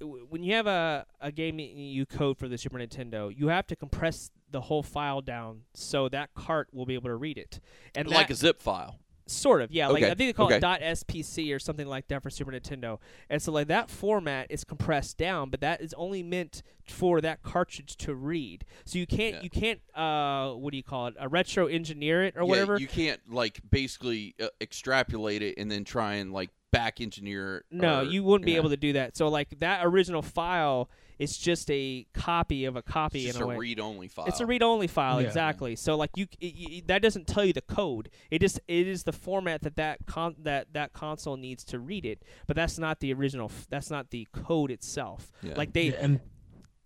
when 0.00 0.42
you 0.42 0.54
have 0.54 0.66
a, 0.66 1.04
a 1.20 1.30
game 1.30 1.58
you 1.58 2.06
code 2.06 2.38
for 2.38 2.48
the 2.48 2.56
Super 2.56 2.78
Nintendo, 2.78 3.30
you 3.36 3.48
have 3.48 3.66
to 3.66 3.76
compress 3.76 4.30
the 4.50 4.62
whole 4.62 4.82
file 4.82 5.20
down 5.20 5.60
so 5.74 6.08
that 6.08 6.32
cart 6.34 6.68
will 6.72 6.86
be 6.86 6.94
able 6.94 7.10
to 7.10 7.16
read 7.16 7.36
it. 7.36 7.60
And 7.94 8.08
like 8.08 8.28
that, 8.28 8.32
a 8.32 8.36
zip 8.36 8.62
file. 8.62 8.98
Sort 9.32 9.62
of, 9.62 9.70
yeah. 9.72 9.88
Like 9.88 10.02
Okay, 10.02 10.12
I 10.12 10.14
think 10.14 10.28
they 10.28 10.32
call 10.32 10.46
okay. 10.46 10.56
it 10.56 10.62
.spc 10.62 11.54
or 11.54 11.58
something 11.58 11.86
like 11.86 12.08
that 12.08 12.22
for 12.22 12.30
Super 12.30 12.52
Nintendo. 12.52 12.98
And 13.30 13.40
so 13.40 13.50
like 13.52 13.68
that 13.68 13.88
format 13.90 14.46
is 14.50 14.64
compressed 14.64 15.16
down, 15.16 15.50
but 15.50 15.60
that 15.60 15.80
is 15.80 15.94
only 15.94 16.22
meant 16.22 16.62
for 16.84 17.20
that 17.20 17.42
cartridge 17.42 17.96
to 17.98 18.14
read. 18.14 18.64
So 18.84 18.98
you 18.98 19.06
can't 19.06 19.36
Yeah. 19.36 19.42
you 19.42 19.50
can't 19.50 19.80
uh 19.96 20.52
what 20.52 20.70
do 20.72 20.76
you 20.76 20.82
call 20.82 21.06
it? 21.08 21.14
A 21.18 21.28
retro 21.28 21.66
engineer 21.66 22.24
it 22.24 22.34
or 22.36 22.42
Yeah, 22.42 22.48
whatever. 22.48 22.78
You 22.78 22.86
can't 22.88 23.20
like 23.30 23.60
basically 23.70 24.34
uh, 24.40 24.48
extrapolate 24.60 25.42
it 25.42 25.58
and 25.58 25.70
then 25.70 25.84
try 25.84 26.14
and 26.14 26.32
like 26.32 26.50
back 26.70 27.00
engineer. 27.00 27.64
no, 27.70 28.00
or- 28.00 28.04
you 28.04 28.24
wouldn't 28.24 28.46
be 28.46 28.56
able 28.56 28.70
to 28.70 28.76
do 28.76 28.94
that. 28.94 29.16
So 29.16 29.28
like 29.28 29.58
that 29.60 29.84
original 29.84 30.22
file 30.22 30.88
is 31.18 31.36
just 31.36 31.70
a 31.70 32.06
copy 32.14 32.64
of 32.64 32.76
a 32.76 32.82
copy 32.82 33.20
It's 33.20 33.26
just 33.28 33.36
in 33.38 33.42
a, 33.42 33.46
a 33.46 33.48
way. 33.48 33.56
read-only 33.56 34.08
file. 34.08 34.26
It's 34.26 34.40
a 34.40 34.46
read-only 34.46 34.86
file, 34.86 35.20
Yeah. 35.20 35.28
exactly. 35.28 35.76
So 35.76 35.96
like 35.96 36.10
you, 36.16 36.26
it, 36.40 36.46
it- 36.46 36.86
that 36.88 37.02
doesn't 37.02 37.26
tell 37.26 37.44
you 37.44 37.52
the 37.52 37.62
code. 37.62 38.08
It 38.30 38.40
just 38.40 38.60
it 38.68 38.86
is 38.86 39.04
the 39.04 39.12
format 39.12 39.62
that 39.62 39.76
that 39.76 39.98
con- 40.06 40.36
that 40.42 40.72
that 40.72 40.92
console 40.92 41.36
needs 41.36 41.64
to 41.64 41.78
read 41.78 42.04
it. 42.06 42.22
But 42.46 42.56
that's 42.56 42.78
not 42.78 43.00
the 43.00 43.12
original. 43.12 43.46
F- 43.46 43.66
that's 43.70 43.90
not 43.90 44.10
the 44.10 44.26
code 44.32 44.70
itself. 44.70 45.30
Yeah. 45.42 45.54
Like 45.56 45.72
they, 45.72 45.86
Yeah, 45.90 45.96
and 46.00 46.20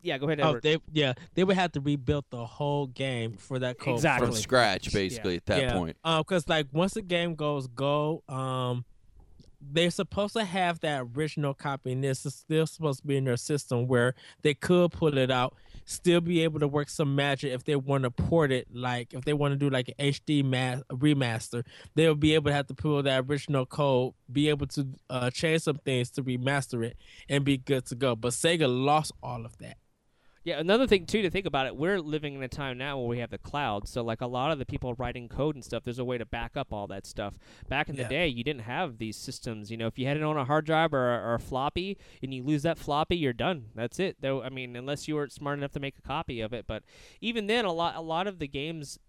yeah. 0.03 0.19
Go 0.19 0.27
ahead, 0.27 0.41
oh, 0.41 0.61
they 0.63 0.79
yeah 0.93 1.15
they 1.35 1.43
would 1.43 1.57
have 1.57 1.73
to 1.73 1.81
rebuild 1.81 2.27
the 2.31 2.45
whole 2.47 2.87
game 2.87 3.33
for 3.37 3.59
that 3.59 3.79
code 3.79 3.95
Exactly. 3.97 4.27
from 4.29 4.37
scratch, 4.37 4.93
basically 4.93 5.37
at 5.37 5.47
that 5.47 5.61
yeah. 5.61 5.73
point. 5.73 5.97
Um, 6.05 6.21
because 6.21 6.49
like 6.49 6.67
once 6.73 6.95
the 6.95 7.03
game 7.03 7.35
goes 7.35 7.67
go, 7.67 8.23
um, 8.29 8.85
they're 9.73 9.91
supposed 9.91 10.35
to 10.35 10.45
have 10.45 10.81
that 10.81 11.07
original 11.17 11.55
copy, 11.55 11.93
and 11.93 12.03
this 12.03 12.27
is 12.27 12.35
still 12.35 12.67
supposed 12.67 13.01
to 13.01 13.07
be 13.07 13.17
in 13.17 13.25
their 13.25 13.37
system 13.37 13.87
where 13.87 14.15
they 14.43 14.55
could 14.55 14.93
pull 14.93 15.17
it 15.17 15.31
out, 15.31 15.55
still 15.85 16.21
be 16.21 16.43
able 16.43 16.61
to 16.61 16.69
work 16.69 16.89
some 16.89 17.15
magic 17.15 17.53
if 17.53 17.65
they 17.65 17.77
want 17.77 18.05
to 18.05 18.11
port 18.11 18.53
it. 18.53 18.69
Like 18.73 19.13
if 19.15 19.25
they 19.25 19.33
want 19.33 19.53
to 19.53 19.57
do 19.57 19.71
like 19.71 19.89
an 19.89 20.13
HD 20.13 20.45
ma- 20.45 20.83
remaster, 20.97 21.65
they'll 21.95 22.15
be 22.15 22.35
able 22.35 22.51
to 22.51 22.55
have 22.55 22.67
to 22.69 22.75
pull 22.75 23.03
that 23.03 23.25
original 23.29 23.67
code, 23.67 24.15
be 24.31 24.49
able 24.49 24.67
to 24.69 24.87
uh, 25.11 25.31
change 25.31 25.63
some 25.63 25.79
things 25.79 26.11
to 26.13 26.23
remaster 26.23 26.85
it, 26.85 26.97
and 27.29 27.45
be 27.45 27.57
good 27.57 27.87
to 27.87 27.95
go. 27.95 28.17
But 28.17 28.33
Sega 28.33 28.67
lost 28.69 29.13
all 29.23 29.45
of 29.45 29.57
that. 29.59 29.77
Yeah, 30.47 30.61
another 30.61 30.87
thing 30.87 31.07
too 31.07 31.23
to 31.23 31.29
think 31.29 31.45
about 31.45 31.67
it, 31.67 31.75
we're 31.75 32.01
living 32.01 32.37
in 32.37 32.43
a 32.45 32.47
time 32.47 32.79
now 32.79 32.97
where 32.97 33.09
we 33.09 33.19
have 33.19 33.31
the 33.31 33.39
cloud. 33.39 33.89
So 33.89 34.05
like 34.05 34.21
a 34.21 34.29
lot 34.29 34.53
of 34.53 34.61
the 34.61 34.65
people 34.65 34.95
writing 34.95 35.29
code 35.29 35.57
and 35.57 35.65
stuff, 35.65 35.83
there's 35.83 35.99
a 35.99 36.05
way 36.05 36.19
to 36.19 36.25
back 36.25 36.57
up 36.57 36.73
all 36.73 36.87
that 36.87 37.05
stuff. 37.05 37.37
Back 37.69 37.89
in 37.89 37.97
the 37.97 38.05
day, 38.05 38.29
you 38.29 38.45
didn't 38.45 38.63
have 38.63 38.99
these 38.99 39.17
systems. 39.17 39.73
You 39.73 39.77
know, 39.77 39.89
if 39.89 39.99
you 39.99 40.07
had 40.07 40.17
it 40.17 40.23
on 40.23 40.37
a 40.37 40.45
hard 40.45 40.65
drive 40.65 40.95
or, 40.95 41.21
or 41.21 41.35
a 41.35 41.41
floppy 41.41 41.99
and 42.23 42.33
you 42.33 42.45
lose 42.45 42.63
that 42.63 42.79
floppy, 42.79 43.17
you're 43.17 43.33
done. 43.33 43.65
That's 43.75 43.99
it. 43.99 44.19
Though 44.21 44.41
I 44.41 44.49
mean, 44.49 44.77
unless 44.77 45.09
you 45.09 45.17
were 45.17 45.29
smart 45.29 45.59
enough 45.59 45.73
to 45.73 45.81
make 45.81 45.99
a 45.99 46.03
copy 46.03 46.41
of 46.41 46.53
it. 46.53 46.69
But 46.69 46.85
even 47.21 47.49
then, 47.49 47.65
a 47.65 47.73
lot 47.73 47.97
a 47.97 48.01
lot 48.01 48.29
of 48.29 48.39
the 48.39 48.47
games, 48.47 49.01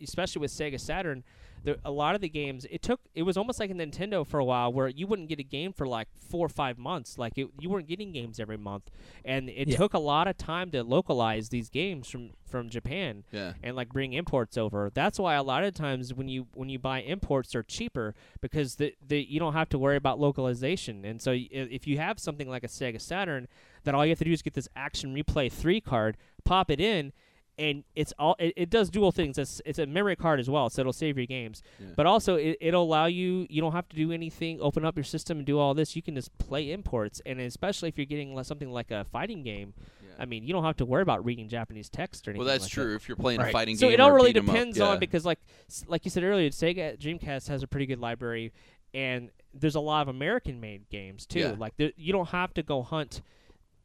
especially 0.00 0.38
with 0.38 0.52
Sega 0.52 0.78
Saturn. 0.78 1.24
There, 1.66 1.76
a 1.84 1.90
lot 1.90 2.14
of 2.14 2.20
the 2.20 2.28
games 2.28 2.64
it 2.70 2.80
took 2.80 3.00
it 3.14 3.22
was 3.24 3.36
almost 3.36 3.58
like 3.60 3.70
a 3.70 3.74
Nintendo 3.74 4.24
for 4.26 4.38
a 4.38 4.44
while 4.44 4.72
where 4.72 4.86
you 4.88 5.06
wouldn't 5.06 5.28
get 5.28 5.40
a 5.40 5.42
game 5.42 5.72
for 5.72 5.86
like 5.86 6.06
four 6.30 6.46
or 6.46 6.48
five 6.48 6.78
months 6.78 7.18
like 7.18 7.36
it, 7.36 7.48
you 7.60 7.68
weren't 7.68 7.88
getting 7.88 8.12
games 8.12 8.38
every 8.40 8.56
month 8.56 8.88
and 9.24 9.50
it 9.50 9.66
Yeah. 9.68 9.76
took 9.76 9.92
a 9.92 9.98
lot 9.98 10.28
of 10.28 10.38
time 10.38 10.70
to 10.70 10.84
localize 10.84 11.48
these 11.48 11.68
games 11.68 12.08
from 12.08 12.30
from 12.48 12.68
Japan 12.70 13.24
Yeah. 13.32 13.54
and 13.64 13.74
like 13.74 13.88
bring 13.88 14.12
imports 14.12 14.56
over. 14.56 14.90
That's 14.94 15.18
why 15.18 15.34
a 15.34 15.42
lot 15.42 15.64
of 15.64 15.74
times 15.74 16.14
when 16.14 16.28
you 16.28 16.46
when 16.54 16.68
you 16.68 16.78
buy 16.78 17.02
imports 17.02 17.50
they're 17.52 17.64
cheaper 17.64 18.14
because 18.40 18.76
the, 18.76 18.94
the 19.06 19.20
you 19.28 19.40
don't 19.40 19.52
have 19.54 19.68
to 19.70 19.78
worry 19.78 19.96
about 19.96 20.20
localization. 20.20 21.04
And 21.04 21.20
so 21.20 21.32
y- 21.32 21.48
if 21.50 21.86
you 21.88 21.98
have 21.98 22.20
something 22.20 22.48
like 22.48 22.62
a 22.64 22.68
Sega 22.68 23.00
Saturn 23.00 23.48
that 23.82 23.94
all 23.94 24.06
you 24.06 24.10
have 24.10 24.18
to 24.20 24.24
do 24.24 24.32
is 24.32 24.42
get 24.42 24.54
this 24.54 24.68
Action 24.76 25.14
Replay 25.14 25.50
3 25.50 25.80
card, 25.80 26.16
pop 26.44 26.70
it 26.70 26.80
in 26.80 27.12
and 27.58 27.84
it's 27.94 28.12
all 28.18 28.36
it, 28.38 28.52
it 28.56 28.70
does 28.70 28.90
dual 28.90 29.12
things. 29.12 29.38
It's 29.38 29.60
it's 29.64 29.78
a 29.78 29.86
memory 29.86 30.16
card 30.16 30.40
as 30.40 30.48
well, 30.50 30.68
so 30.70 30.80
it'll 30.82 30.92
save 30.92 31.16
your 31.16 31.26
games. 31.26 31.62
Yeah. 31.80 31.86
But 31.96 32.06
also 32.06 32.36
it, 32.36 32.58
it'll 32.60 32.82
allow 32.82 33.06
you 33.06 33.46
you 33.48 33.60
don't 33.62 33.72
have 33.72 33.88
to 33.90 33.96
do 33.96 34.12
anything, 34.12 34.60
open 34.60 34.84
up 34.84 34.96
your 34.96 35.04
system 35.04 35.38
and 35.38 35.46
do 35.46 35.58
all 35.58 35.72
this. 35.74 35.96
You 35.96 36.02
can 36.02 36.14
just 36.14 36.36
play 36.38 36.70
imports 36.70 37.20
and 37.24 37.40
especially 37.40 37.88
if 37.88 37.96
you're 37.96 38.06
getting 38.06 38.42
something 38.44 38.70
like 38.70 38.90
a 38.90 39.04
fighting 39.04 39.42
game, 39.42 39.72
Yeah. 40.02 40.08
I 40.18 40.24
mean, 40.26 40.44
you 40.44 40.52
don't 40.52 40.64
have 40.64 40.76
to 40.78 40.84
worry 40.84 41.02
about 41.02 41.24
reading 41.24 41.48
Japanese 41.48 41.88
text 41.88 42.26
or 42.26 42.30
anything. 42.32 42.44
Well, 42.44 42.52
that's 42.52 42.64
like 42.64 42.72
true. 42.72 42.90
That. 42.90 42.96
If 42.96 43.08
you're 43.08 43.16
playing 43.16 43.40
a 43.40 43.50
fighting 43.50 43.76
So 43.76 43.86
game, 43.86 43.90
So 43.90 43.94
it 43.94 44.00
all 44.00 44.12
really 44.12 44.32
beat 44.32 44.40
'em 44.40 44.48
up, 44.50 44.54
depends 44.54 44.78
yeah. 44.78 44.84
on 44.88 44.98
because, 44.98 45.24
like, 45.24 45.38
like 45.86 46.04
you 46.04 46.10
said 46.10 46.22
earlier, 46.24 46.50
Sega 46.50 46.98
Dreamcast 46.98 47.48
has 47.48 47.62
a 47.62 47.66
pretty 47.66 47.86
good 47.86 47.98
library, 48.00 48.52
and 48.94 49.30
there's 49.54 49.74
a 49.74 49.80
lot 49.80 50.02
of 50.02 50.08
American-made 50.08 50.88
games 50.90 51.24
too. 51.26 51.38
Yeah. 51.40 51.54
Like, 51.58 51.76
there, 51.76 51.92
you 51.96 52.12
don't 52.12 52.28
have 52.28 52.52
to 52.54 52.62
go 52.62 52.82
hunt. 52.82 53.22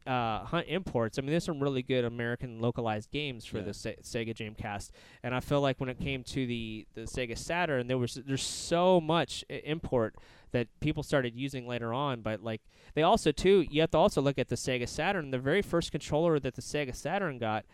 Uh, 0.04 0.44
hunt 0.44 0.66
imports. 0.68 1.16
I 1.16 1.22
mean, 1.22 1.30
there's 1.30 1.44
some 1.44 1.62
really 1.62 1.82
good 1.82 2.04
American 2.04 2.60
localized 2.60 3.12
games 3.12 3.44
for 3.44 3.58
Yeah. 3.58 3.62
the 3.64 3.72
Se- 3.74 3.96
Sega 4.02 4.34
Dreamcast, 4.34 4.90
and 5.22 5.32
I 5.32 5.38
feel 5.38 5.60
like 5.60 5.78
when 5.78 5.88
it 5.88 6.00
came 6.00 6.24
to 6.24 6.44
the, 6.44 6.86
the 6.94 7.02
Sega 7.02 7.38
Saturn, 7.38 7.86
there 7.86 7.98
was 7.98 8.14
there's 8.14 8.42
so 8.42 9.00
much 9.00 9.44
i- 9.48 9.62
import 9.64 10.16
that 10.50 10.66
people 10.80 11.04
started 11.04 11.36
using 11.36 11.68
later 11.68 11.92
on. 11.94 12.20
But 12.20 12.42
like 12.42 12.62
they 12.94 13.02
also 13.04 13.30
too, 13.30 13.64
you 13.70 13.80
have 13.80 13.92
to 13.92 13.98
also 13.98 14.20
look 14.20 14.40
at 14.40 14.48
the 14.48 14.56
Sega 14.56 14.88
Saturn. 14.88 15.30
The 15.30 15.38
very 15.38 15.62
first 15.62 15.92
controller 15.92 16.40
that 16.40 16.56
the 16.56 16.62
Sega 16.62 16.96
Saturn 16.96 17.38
got 17.38 17.64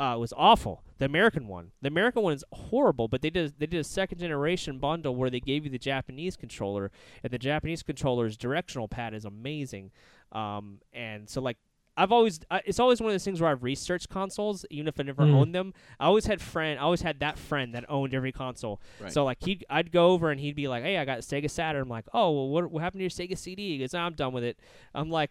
uh, 0.00 0.16
was 0.18 0.32
awful. 0.36 0.82
The 0.98 1.04
American 1.04 1.46
one, 1.46 1.70
the 1.80 1.88
American 1.88 2.22
one 2.22 2.32
is 2.32 2.44
horrible. 2.52 3.06
But 3.06 3.22
they 3.22 3.30
did 3.30 3.54
they 3.60 3.66
did 3.66 3.78
a 3.78 3.84
second 3.84 4.18
generation 4.18 4.80
bundle 4.80 5.14
where 5.14 5.30
they 5.30 5.38
gave 5.40 5.62
you 5.64 5.70
the 5.70 5.78
Japanese 5.78 6.34
controller, 6.36 6.90
and 7.22 7.32
the 7.32 7.38
Japanese 7.38 7.84
controller's 7.84 8.36
directional 8.36 8.88
pad 8.88 9.14
is 9.14 9.24
amazing. 9.24 9.92
Um, 10.32 10.80
and 10.92 11.28
so 11.30 11.40
like 11.40 11.56
I've 11.98 12.12
always 12.12 12.40
I, 12.50 12.62
it's 12.64 12.78
always 12.80 13.00
one 13.00 13.10
of 13.10 13.14
those 13.14 13.24
things 13.24 13.40
where 13.40 13.50
I've 13.50 13.62
researched 13.62 14.08
consoles 14.08 14.64
even 14.70 14.86
if 14.88 14.98
I 14.98 15.02
never 15.02 15.24
Mm. 15.24 15.34
owned 15.34 15.54
them. 15.54 15.74
I 16.00 16.06
always 16.06 16.26
had 16.26 16.40
friend 16.40 16.78
I 16.78 16.82
always 16.82 17.02
had 17.02 17.20
that 17.20 17.38
friend 17.38 17.74
that 17.74 17.84
owned 17.88 18.14
every 18.14 18.32
console. 18.32 18.80
Right. 19.00 19.12
So 19.12 19.24
like 19.24 19.38
he 19.40 19.60
I'd 19.68 19.90
go 19.92 20.08
over 20.12 20.30
and 20.30 20.40
he'd 20.40 20.54
be 20.56 20.68
like, 20.68 20.82
"Hey, 20.84 20.96
I 20.96 21.04
got 21.04 21.18
Sega 21.20 21.50
Saturn." 21.50 21.82
I'm 21.82 21.88
like, 21.88 22.06
"Oh, 22.14 22.30
well, 22.30 22.48
what 22.48 22.70
what 22.70 22.82
happened 22.82 23.00
to 23.00 23.04
your 23.04 23.10
Sega 23.10 23.36
CD?" 23.36 23.72
He 23.72 23.78
goes, 23.78 23.92
"I'm 23.94 24.14
done 24.14 24.32
with 24.32 24.44
it." 24.44 24.58
I'm 24.94 25.10
like, 25.10 25.30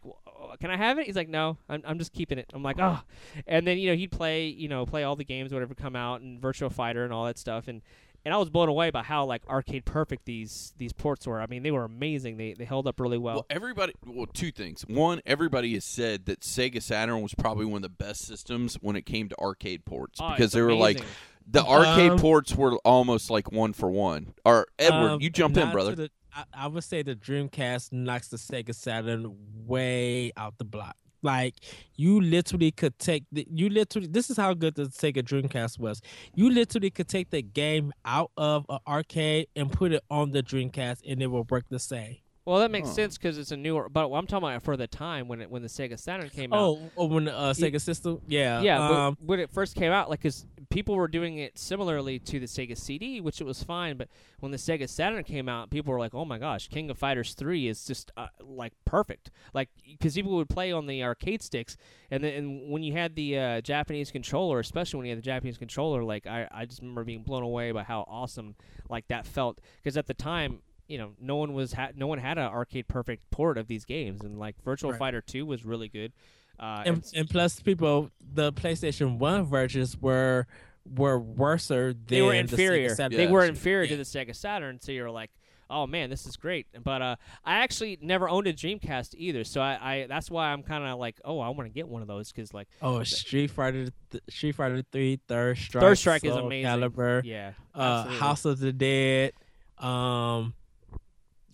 "Can 0.59 0.69
I 0.69 0.77
have 0.77 0.99
it?" 0.99 1.05
He's 1.07 1.15
like, 1.15 1.29
"No, 1.29 1.57
I'm 1.69 1.81
I'm 1.85 1.97
just 1.97 2.11
keeping 2.13 2.37
it." 2.37 2.51
I'm 2.53 2.63
like, 2.63 2.77
"Oh." 2.79 2.99
And 3.47 3.65
then 3.65 3.77
you 3.77 3.89
know 3.89 3.95
he'd 3.95 4.11
play 4.11 4.47
you 4.47 4.67
know 4.67 4.85
play 4.85 5.03
all 5.03 5.15
the 5.15 5.23
games 5.23 5.53
whatever 5.53 5.73
come 5.73 5.95
out 5.95 6.21
and 6.21 6.39
Virtual 6.41 6.69
Fighter 6.69 7.03
and 7.03 7.13
all 7.13 7.25
that 7.25 7.37
stuff 7.37 7.67
and. 7.67 7.81
And 8.27 8.33
I 8.33 8.37
was 8.39 8.49
blown 8.49 8.67
away 8.67 8.89
by 8.89 9.03
how 9.03 9.23
like 9.23 9.41
arcade 9.47 9.85
perfect 9.85 10.25
these 10.25 10.73
these 10.77 10.91
ports 10.91 11.25
were. 11.25 11.39
I 11.39 11.45
mean, 11.47 11.63
they 11.63 11.71
were 11.71 11.85
amazing. 11.85 12.35
They 12.35 12.51
they 12.55 12.65
held 12.65 12.85
up 12.85 12.99
really 12.99 13.17
well. 13.17 13.35
Well, 13.35 13.45
everybody. 13.49 13.93
Well, 14.05 14.25
two 14.25 14.51
things. 14.51 14.81
One, 14.85 15.21
everybody 15.25 15.73
has 15.75 15.85
said 15.85 16.25
that 16.25 16.41
Sega 16.41 16.81
Saturn 16.81 17.21
was 17.21 17.33
probably 17.33 17.63
one 17.65 17.77
of 17.77 17.83
the 17.83 18.03
best 18.03 18.25
systems 18.27 18.75
when 18.81 18.97
it 18.97 19.05
came 19.05 19.29
to 19.29 19.37
arcade 19.39 19.85
ports 19.85 20.19
Oh, 20.21 20.31
because 20.31 20.51
they 20.51 20.61
were 20.61 20.73
like 20.73 21.01
the 21.49 21.63
arcade 21.63 22.11
Um, 22.11 22.19
ports 22.19 22.53
were 22.53 22.75
almost 22.83 23.29
like 23.29 23.49
one 23.53 23.71
for 23.71 23.89
one. 23.89 24.33
Or 24.43 24.67
Edward, 24.77 25.09
Um, 25.09 25.21
you 25.21 25.29
jump 25.29 25.55
in, 25.55 25.71
brother. 25.71 25.95
the- 25.95 26.11
I, 26.35 26.43
I 26.53 26.67
would 26.67 26.83
say 26.83 27.03
the 27.03 27.15
Dreamcast 27.15 27.93
knocks 27.93 28.27
the 28.27 28.35
Sega 28.35 28.75
Saturn 28.75 29.37
way 29.65 30.33
out 30.35 30.57
the 30.57 30.65
block. 30.65 30.97
Like 31.21 31.55
you 31.95 32.21
literally 32.21 32.71
could 32.71 32.97
take 32.99 33.23
the, 33.31 33.47
you 33.49 33.69
literally 33.69 34.07
this 34.07 34.29
is 34.29 34.37
how 34.37 34.53
good 34.53 34.75
the 34.75 34.83
Sega 34.83 35.23
Dreamcast 35.23 35.79
was. 35.79 36.01
You 36.35 36.49
literally 36.49 36.89
could 36.89 37.07
take 37.07 37.29
the 37.31 37.41
game 37.41 37.91
out 38.05 38.31
of 38.37 38.65
an 38.69 38.79
arcade 38.87 39.47
and 39.55 39.71
put 39.71 39.91
it 39.91 40.03
on 40.09 40.31
the 40.31 40.43
Dreamcast 40.43 40.99
and 41.07 41.21
it 41.21 41.27
will 41.27 41.45
work 41.49 41.65
the 41.69 41.79
same. 41.79 42.17
Well, 42.47 42.59
that 42.59 42.71
makes 42.71 42.87
Huh. 42.87 42.93
sense 42.93 43.17
because 43.17 43.37
it's 43.37 43.51
a 43.51 43.57
newer. 43.57 43.89
But 43.89 44.09
I'm 44.09 44.25
talking 44.25 44.47
about 44.47 44.63
for 44.63 44.77
the 44.77 44.87
time 44.87 45.27
when 45.27 45.41
it 45.41 45.51
when 45.51 45.63
the 45.63 45.67
Sega 45.67 45.99
Saturn 45.99 46.29
came 46.29 46.53
out. 46.53 46.59
Oh, 46.59 46.91
oh 46.95 47.05
when 47.07 47.27
uh, 47.27 47.49
Sega 47.49 47.81
system, 47.81 48.21
yeah, 48.25 48.61
Yeah, 48.61 48.87
um, 48.87 49.17
but 49.17 49.25
when 49.27 49.39
it 49.41 49.51
first 49.51 49.75
came 49.75 49.91
out, 49.91 50.09
like, 50.09 50.21
cause 50.23 50.45
people 50.69 50.95
were 50.95 51.09
doing 51.09 51.39
it 51.39 51.57
similarly 51.57 52.19
to 52.19 52.39
the 52.39 52.45
Sega 52.45 52.77
CD, 52.77 53.19
which 53.19 53.41
it 53.41 53.43
was 53.43 53.63
fine. 53.63 53.97
But 53.97 54.07
when 54.39 54.53
the 54.53 54.57
Sega 54.57 54.87
Saturn 54.87 55.25
came 55.25 55.49
out, 55.49 55.69
people 55.69 55.91
were 55.91 55.99
like, 55.99 56.15
"Oh 56.15 56.23
my 56.23 56.37
gosh, 56.37 56.69
King 56.69 56.89
of 56.89 56.97
Fighters 56.97 57.33
three 57.33 57.67
is 57.67 57.83
just 57.83 58.11
uh, 58.15 58.27
like 58.41 58.71
perfect." 58.85 59.29
Like, 59.53 59.67
because 59.85 60.15
people 60.15 60.37
would 60.37 60.47
play 60.47 60.71
on 60.71 60.87
the 60.87 61.03
arcade 61.03 61.43
sticks, 61.43 61.75
and 62.09 62.23
then 62.23 62.33
and 62.33 62.71
when 62.71 62.81
you 62.81 62.93
had 62.93 63.17
the 63.17 63.37
uh, 63.37 63.61
Japanese 63.61 64.09
controller, 64.09 64.59
especially 64.59 64.99
when 64.99 65.07
you 65.07 65.11
had 65.11 65.19
the 65.19 65.21
Japanese 65.21 65.57
controller, 65.57 66.01
like 66.01 66.25
I, 66.25 66.47
I 66.49 66.63
just 66.63 66.79
remember 66.79 67.03
being 67.03 67.23
blown 67.23 67.43
away 67.43 67.73
by 67.73 67.83
how 67.83 68.05
awesome 68.07 68.55
like 68.89 69.09
that 69.09 69.25
felt. 69.25 69.59
Because 69.83 69.97
at 69.97 70.07
the 70.07 70.13
time. 70.13 70.61
You 70.87 70.97
know, 70.97 71.11
no 71.19 71.35
one 71.35 71.53
was 71.53 71.73
ha- 71.73 71.89
no 71.95 72.07
one 72.07 72.17
had 72.19 72.37
an 72.37 72.45
arcade 72.45 72.87
perfect 72.87 73.29
port 73.31 73.57
of 73.57 73.67
these 73.67 73.85
games, 73.85 74.21
and 74.23 74.37
like 74.39 74.55
Virtual 74.63 74.91
Right. 74.91 74.99
Fighter 74.99 75.21
Two 75.21 75.45
was 75.45 75.65
really 75.65 75.89
good. 75.89 76.13
Uh, 76.59 76.81
and, 76.85 77.03
and 77.15 77.29
plus 77.29 77.59
people 77.59 78.09
the 78.33 78.51
PlayStation 78.53 79.17
One 79.19 79.43
versions 79.45 79.97
were 79.99 80.47
were 80.95 81.19
worse 81.19 81.67
than 81.67 81.99
they 82.07 82.21
were 82.21 82.31
the 82.31 82.37
Sega 82.37 82.51
inferior. 82.51 82.95
Saturn. 82.95 83.17
They 83.17 83.25
Yeah. 83.25 83.31
were 83.31 83.43
inferior 83.45 83.87
to 83.87 83.97
the 83.97 84.03
Sega 84.03 84.33
Saturn, 84.35 84.79
so 84.79 84.91
you're 84.93 85.11
like, 85.11 85.29
oh 85.69 85.85
man, 85.85 86.09
this 86.09 86.25
is 86.25 86.37
great. 86.37 86.65
But 86.81 87.01
uh, 87.01 87.15
I 87.43 87.57
actually 87.57 87.99
never 88.01 88.29
owned 88.29 88.47
a 88.47 88.53
Dreamcast 88.53 89.13
either, 89.17 89.43
so 89.43 89.59
I, 89.61 89.77
I 89.81 90.07
that's 90.07 90.31
why 90.31 90.51
I'm 90.53 90.63
kind 90.63 90.85
of 90.85 90.97
like, 90.97 91.19
oh, 91.25 91.39
I 91.41 91.49
want 91.49 91.67
to 91.67 91.73
get 91.73 91.87
one 91.89 92.01
of 92.01 92.07
those 92.07 92.31
because 92.31 92.53
like 92.53 92.69
Oh, 92.81 93.03
Street 93.03 93.51
Fighter, 93.51 93.89
th- 94.11 94.23
Street 94.29 94.53
Fighter 94.55 94.81
Three, 94.91 95.19
Third 95.27 95.57
Strike, 95.57 95.81
Third 95.81 95.97
Strike 95.97 96.23
is 96.25 96.35
amazing. 96.37 96.71
Calibur, 96.71 97.21
yeah, 97.25 97.51
uh. 97.75 98.05
House 98.07 98.45
of 98.45 98.59
the 98.59 98.71
Dead. 98.71 99.33
Um, 99.77 100.53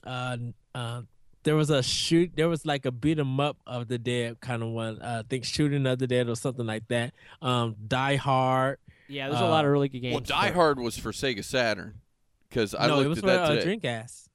uh, 0.06 0.38
uh, 0.76 1.02
there 1.44 1.56
was 1.56 1.70
a 1.70 1.84
shoot. 1.84 2.32
There 2.36 2.48
was 2.50 2.66
like 2.66 2.86
a 2.86 2.92
beat 2.92 3.20
'em 3.20 3.40
up 3.40 3.58
of 3.68 3.88
the 3.88 3.98
dead 3.98 4.40
kind 4.42 4.64
of 4.64 4.70
one. 4.70 5.02
Uh, 5.02 5.24
I 5.24 5.28
think 5.28 5.44
Shooting 5.46 5.86
of 5.86 6.00
the 6.00 6.08
Dead 6.08 6.30
or 6.30 6.36
something 6.36 6.66
like 6.66 6.88
that. 6.88 7.14
Um, 7.42 7.76
Die 7.88 8.16
Hard. 8.16 8.78
yeah. 9.08 9.28
There's 9.30 9.42
a 9.42 9.46
uh, 9.46 9.50
lot 9.50 9.66
of 9.66 9.72
really 9.72 9.90
good 9.90 10.00
games. 10.00 10.14
Well, 10.14 10.22
Die 10.22 10.48
for- 10.50 10.54
Hard 10.56 10.80
was 10.80 10.98
for 10.98 11.12
Sega 11.12 11.44
Saturn 11.44 11.96
because 12.50 12.74
I 12.74 12.88
no, 12.88 12.96
looked 12.98 13.06
it 13.06 13.10
was 13.10 13.18
at 13.20 13.22
for 13.22 13.28
that 13.28 13.40
uh, 13.44 13.56
today. 13.56 13.78
Dreamcast. 13.78 14.28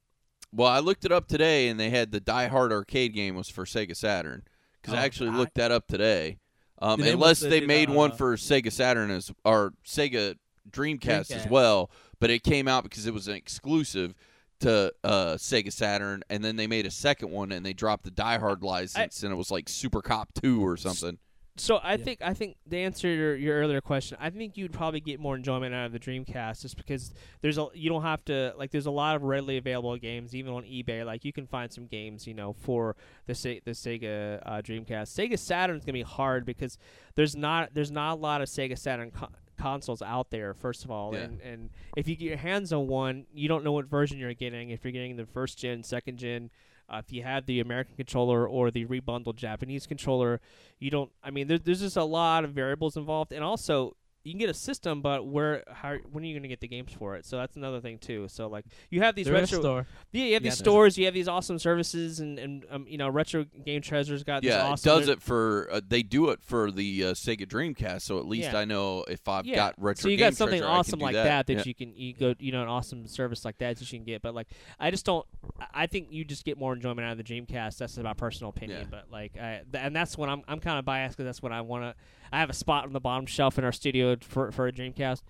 Well, 0.51 0.67
I 0.67 0.79
looked 0.79 1.05
it 1.05 1.11
up 1.11 1.27
today, 1.27 1.67
and 1.67 1.79
they 1.79 1.89
had 1.91 2.11
the 2.11 2.19
Die 2.19 2.47
Hard 2.47 2.71
arcade 2.71 3.13
game 3.13 3.35
was 3.35 3.49
for 3.49 3.65
Sega 3.65 3.95
Saturn 3.95 4.43
because 4.81 4.93
I 4.93 5.01
Oh, 5.01 5.05
actually 5.05 5.29
I- 5.29 5.35
looked 5.37 5.55
that 5.55 5.71
up 5.71 5.87
today. 5.87 6.37
Um, 6.81 7.01
They 7.01 7.11
unless 7.11 7.41
must 7.41 7.49
they 7.49 7.59
did, 7.59 7.67
made 7.67 7.89
one 7.89 8.11
uh, 8.11 8.15
for 8.15 8.35
Sega 8.37 8.71
Saturn 8.71 9.11
as 9.11 9.31
or 9.43 9.73
Sega 9.85 10.35
Dreamcast, 10.71 11.31
as 11.31 11.47
well, 11.49 11.89
but 12.19 12.29
it 12.29 12.43
came 12.43 12.67
out 12.67 12.83
because 12.83 13.05
it 13.07 13.13
was 13.13 13.27
an 13.27 13.35
exclusive 13.35 14.13
to 14.59 14.93
uh, 15.03 15.33
Sega 15.35 15.71
Saturn, 15.71 16.23
and 16.29 16.43
then 16.43 16.55
they 16.55 16.67
made 16.67 16.85
a 16.85 16.91
second 16.91 17.31
one 17.31 17.51
and 17.51 17.65
they 17.65 17.73
dropped 17.73 18.03
the 18.03 18.11
Die 18.11 18.37
Hard 18.37 18.63
license, 18.63 19.23
and 19.23 19.31
it 19.31 19.35
was 19.35 19.51
like 19.51 19.69
Super 19.69 20.01
Cop 20.01 20.29
Two 20.41 20.65
or 20.65 20.77
something. 20.77 21.17
So 21.57 21.75
I 21.77 21.95
Yeah. 21.95 22.03
think 22.05 22.21
I 22.21 22.33
think 22.33 22.55
to 22.69 22.77
answer 22.77 23.09
your, 23.09 23.35
your 23.35 23.57
earlier 23.59 23.81
question, 23.81 24.17
I 24.21 24.29
think 24.29 24.55
you'd 24.55 24.71
probably 24.71 25.01
get 25.01 25.19
more 25.19 25.35
enjoyment 25.35 25.75
out 25.75 25.87
of 25.87 25.91
the 25.91 25.99
Dreamcast 25.99 26.61
just 26.61 26.77
because 26.77 27.13
there's 27.41 27.57
a 27.57 27.67
you 27.73 27.89
don't 27.89 28.03
have 28.03 28.23
to 28.25 28.53
like 28.57 28.71
there's 28.71 28.85
a 28.85 28.91
lot 28.91 29.17
of 29.17 29.23
readily 29.23 29.57
available 29.57 29.97
games 29.97 30.33
even 30.33 30.53
on 30.53 30.63
eBay. 30.63 31.05
Like 31.05 31.25
you 31.25 31.33
can 31.33 31.47
find 31.47 31.69
some 31.69 31.85
games 31.87 32.25
you 32.25 32.33
know 32.33 32.53
for 32.53 32.95
the 33.25 33.35
Se- 33.35 33.61
the 33.65 33.71
Sega 33.71 34.41
uh, 34.45 34.61
Dreamcast. 34.61 35.09
Sega 35.13 35.37
Saturn's 35.37 35.83
gonna 35.83 35.93
be 35.97 36.01
hard 36.01 36.45
because 36.45 36.77
there's 37.15 37.35
not 37.35 37.73
there's 37.73 37.91
not 37.91 38.13
a 38.13 38.15
lot 38.21 38.41
of 38.41 38.47
Sega 38.47 38.77
Saturn. 38.77 39.11
Co- 39.11 39.27
consoles 39.59 40.01
out 40.01 40.29
there 40.31 40.53
first 40.53 40.83
of 40.85 40.91
all 40.91 41.13
Yeah. 41.13 41.21
and 41.21 41.41
and 41.41 41.69
if 41.97 42.07
you 42.07 42.15
get 42.15 42.25
your 42.27 42.37
hands 42.37 42.71
on 42.73 42.87
one 42.87 43.25
you 43.33 43.47
don't 43.47 43.63
know 43.63 43.71
what 43.71 43.85
version 43.85 44.17
you're 44.17 44.33
getting 44.33 44.69
if 44.69 44.83
you're 44.83 44.91
getting 44.93 45.15
the 45.17 45.25
first 45.25 45.57
gen 45.59 45.83
second 45.83 46.17
gen 46.17 46.49
uh, 46.91 47.01
if 47.05 47.13
you 47.13 47.21
have 47.21 47.45
the 47.45 47.59
American 47.59 47.95
controller 47.95 48.47
or 48.47 48.71
the 48.71 48.83
rebundled 48.85 49.35
Japanese 49.35 49.85
controller, 49.85 50.41
you 50.79 50.89
don't. 50.89 51.11
I 51.23 51.29
mean, 51.29 51.47
there, 51.47 51.59
there's 51.59 51.81
just 51.81 51.97
a 51.97 52.03
lot 52.03 52.43
of 52.43 52.53
variables 52.53 52.97
involved, 52.97 53.31
and 53.31 53.43
also 53.43 53.95
you 54.23 54.33
can 54.33 54.39
get 54.39 54.49
a 54.49 54.53
system, 54.53 55.01
but 55.01 55.25
where 55.25 55.63
how 55.71 55.95
when 56.11 56.23
are 56.23 56.27
you 56.27 56.33
going 56.33 56.43
to 56.43 56.49
get 56.49 56.59
the 56.59 56.67
games 56.67 56.91
for 56.91 57.15
it? 57.15 57.25
So 57.25 57.37
that's 57.37 57.55
another 57.55 57.79
thing 57.79 57.97
too. 57.97 58.27
So 58.27 58.47
like 58.47 58.65
you 58.89 59.01
have 59.01 59.15
these 59.15 59.27
The 59.27 59.31
Red 59.33 59.41
retro, 59.43 59.59
Store. 59.61 59.87
yeah, 60.11 60.25
you 60.25 60.33
have 60.33 60.43
Yeah, 60.43 60.49
these 60.49 60.57
there's- 60.57 60.57
stores, 60.59 60.97
you 60.97 61.05
have 61.05 61.13
these 61.13 61.27
awesome 61.27 61.57
services, 61.59 62.19
and 62.19 62.37
and 62.37 62.65
um, 62.69 62.85
you 62.87 62.97
know, 62.97 63.07
retro 63.09 63.45
game 63.65 63.81
treasures 63.81 64.23
got 64.23 64.41
these 64.41 64.49
Yeah, 64.51 64.63
awesome. 64.65 64.91
it 64.91 64.99
does 64.99 65.07
it 65.07 65.21
for 65.21 65.69
uh, 65.71 65.81
they 65.87 66.03
do 66.03 66.29
it 66.29 66.41
for 66.41 66.69
the 66.71 67.05
uh, 67.05 67.13
Sega 67.13 67.45
Dreamcast, 67.47 68.01
so 68.01 68.19
at 68.19 68.27
least 68.27 68.51
Yeah. 68.51 68.59
I 68.59 68.65
know 68.65 69.03
if 69.07 69.27
I've 69.27 69.45
Yeah. 69.45 69.55
got 69.55 69.75
retro. 69.77 70.01
So 70.03 70.09
you 70.09 70.17
Game 70.17 70.27
got 70.31 70.35
something 70.35 70.59
Treasure, 70.59 70.71
awesome 70.73 70.99
like 70.99 71.13
that. 71.15 71.23
that 71.23 71.47
that 71.47 71.53
Yeah. 71.59 71.63
you 71.65 71.73
can 71.75 71.95
you 71.95 72.13
go 72.13 72.35
you 72.39 72.51
know 72.51 72.61
an 72.61 72.67
awesome 72.67 73.07
service 73.07 73.45
like 73.45 73.57
that 73.59 73.77
that 73.77 73.91
you 73.91 73.99
can 73.99 74.05
get. 74.05 74.21
But 74.21 74.35
like 74.35 74.47
I 74.79 74.91
just 74.91 75.05
don't. 75.05 75.25
I- 75.59 75.65
I 75.79 75.87
think 75.87 76.07
you 76.11 76.25
just 76.25 76.43
get 76.43 76.57
more 76.57 76.73
enjoyment 76.73 77.05
out 77.07 77.13
of 77.13 77.17
the 77.17 77.23
Dreamcast. 77.23 77.77
That's 77.77 77.97
my 77.97 78.13
personal 78.13 78.49
opinion. 78.49 78.81
Yeah. 78.81 78.87
But 78.91 79.05
like, 79.09 79.37
I, 79.37 79.61
th- 79.71 79.81
and 79.83 79.95
that's 79.95 80.17
when 80.17 80.29
I'm 80.29 80.41
I'm 80.47 80.59
kind 80.59 80.77
of 80.77 80.83
biased 80.83 81.15
because 81.15 81.25
that's 81.25 81.41
what 81.41 81.53
I 81.53 81.61
want 81.61 81.83
to. 81.85 81.95
I 82.31 82.39
have 82.39 82.49
a 82.49 82.53
spot 82.53 82.85
on 82.85 82.93
the 82.93 82.99
bottom 82.99 83.25
shelf 83.25 83.57
in 83.57 83.63
our 83.63 83.71
studio 83.71 84.15
for 84.21 84.51
for 84.51 84.67
a 84.67 84.71
Dreamcast. 84.71 85.21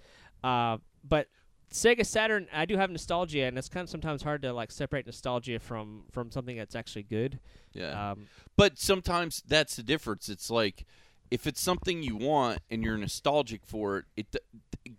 Uh, 0.43 0.77
but 1.07 1.27
Sega 1.71 2.05
Saturn, 2.05 2.47
I 2.51 2.65
do 2.65 2.77
have 2.77 2.89
nostalgia, 2.89 3.43
and 3.43 3.57
it's 3.57 3.69
kind 3.69 3.83
of 3.83 3.89
sometimes 3.89 4.23
hard 4.23 4.41
to 4.41 4.53
like 4.53 4.71
separate 4.71 5.05
nostalgia 5.05 5.59
from 5.59 6.03
from 6.11 6.31
something 6.31 6.57
that's 6.57 6.75
actually 6.75 7.03
good. 7.03 7.39
yeah. 7.73 8.11
Um, 8.11 8.27
But 8.55 8.79
sometimes 8.79 9.43
that's 9.47 9.75
the 9.75 9.83
difference. 9.83 10.29
It's 10.29 10.49
like 10.49 10.85
if 11.31 11.45
it's 11.45 11.61
something 11.61 12.01
you 12.01 12.15
want 12.15 12.59
and 12.71 12.83
you're 12.83 12.97
nostalgic 12.97 13.61
for 13.65 13.99
it, 13.99 14.05
it 14.17 14.35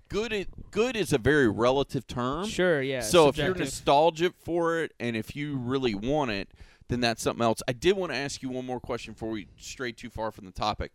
good 0.09 0.33
it, 0.33 0.49
good 0.71 0.97
is 0.97 1.13
a 1.13 1.19
very 1.19 1.49
relative 1.49 2.07
term. 2.07 2.47
sure, 2.47 2.81
yeah. 2.83 3.01
so 3.01 3.29
if 3.29 3.37
you're 3.37 3.55
nostalgic 3.55 4.35
for 4.39 4.79
it 4.81 4.93
and 5.01 5.17
if 5.17 5.35
you 5.35 5.57
really 5.57 5.95
want 5.95 6.31
it, 6.31 6.49
then 6.89 7.01
that's 7.01 7.23
something 7.23 7.43
else. 7.43 7.63
I 7.67 7.73
did 7.73 7.97
want 7.97 8.13
to 8.13 8.19
ask 8.19 8.43
you 8.43 8.49
one 8.49 8.67
more 8.67 8.81
question 8.81 9.15
before 9.15 9.31
we 9.31 9.49
stray 9.57 9.93
too 9.93 10.11
far 10.11 10.31
from 10.31 10.45
the 10.47 10.53
topic. 10.53 10.93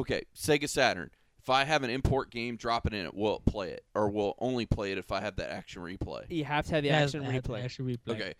Okay, 0.00 0.22
Sega 0.34 0.68
Saturn. 0.68 1.10
If 1.38 1.48
I 1.48 1.64
have 1.64 1.82
an 1.82 1.90
import 1.90 2.30
game, 2.30 2.56
drop 2.56 2.86
it 2.86 2.92
in 2.92 3.06
it, 3.06 3.14
will 3.14 3.36
it 3.36 3.46
play 3.50 3.70
it, 3.70 3.84
or 3.94 4.10
will 4.10 4.30
it 4.30 4.36
only 4.40 4.66
play 4.66 4.92
it 4.92 4.98
if 4.98 5.10
I 5.10 5.20
have 5.20 5.36
that 5.36 5.50
action 5.50 5.82
replay? 5.82 6.24
you 6.30 6.44
have 6.44 6.66
to 6.66 6.74
have 6.74 6.82
the 6.82 6.90
action 6.90 7.22
replay. 7.24 7.64
Action 7.64 7.86
replay. 7.86 8.14
Okay. 8.14 8.34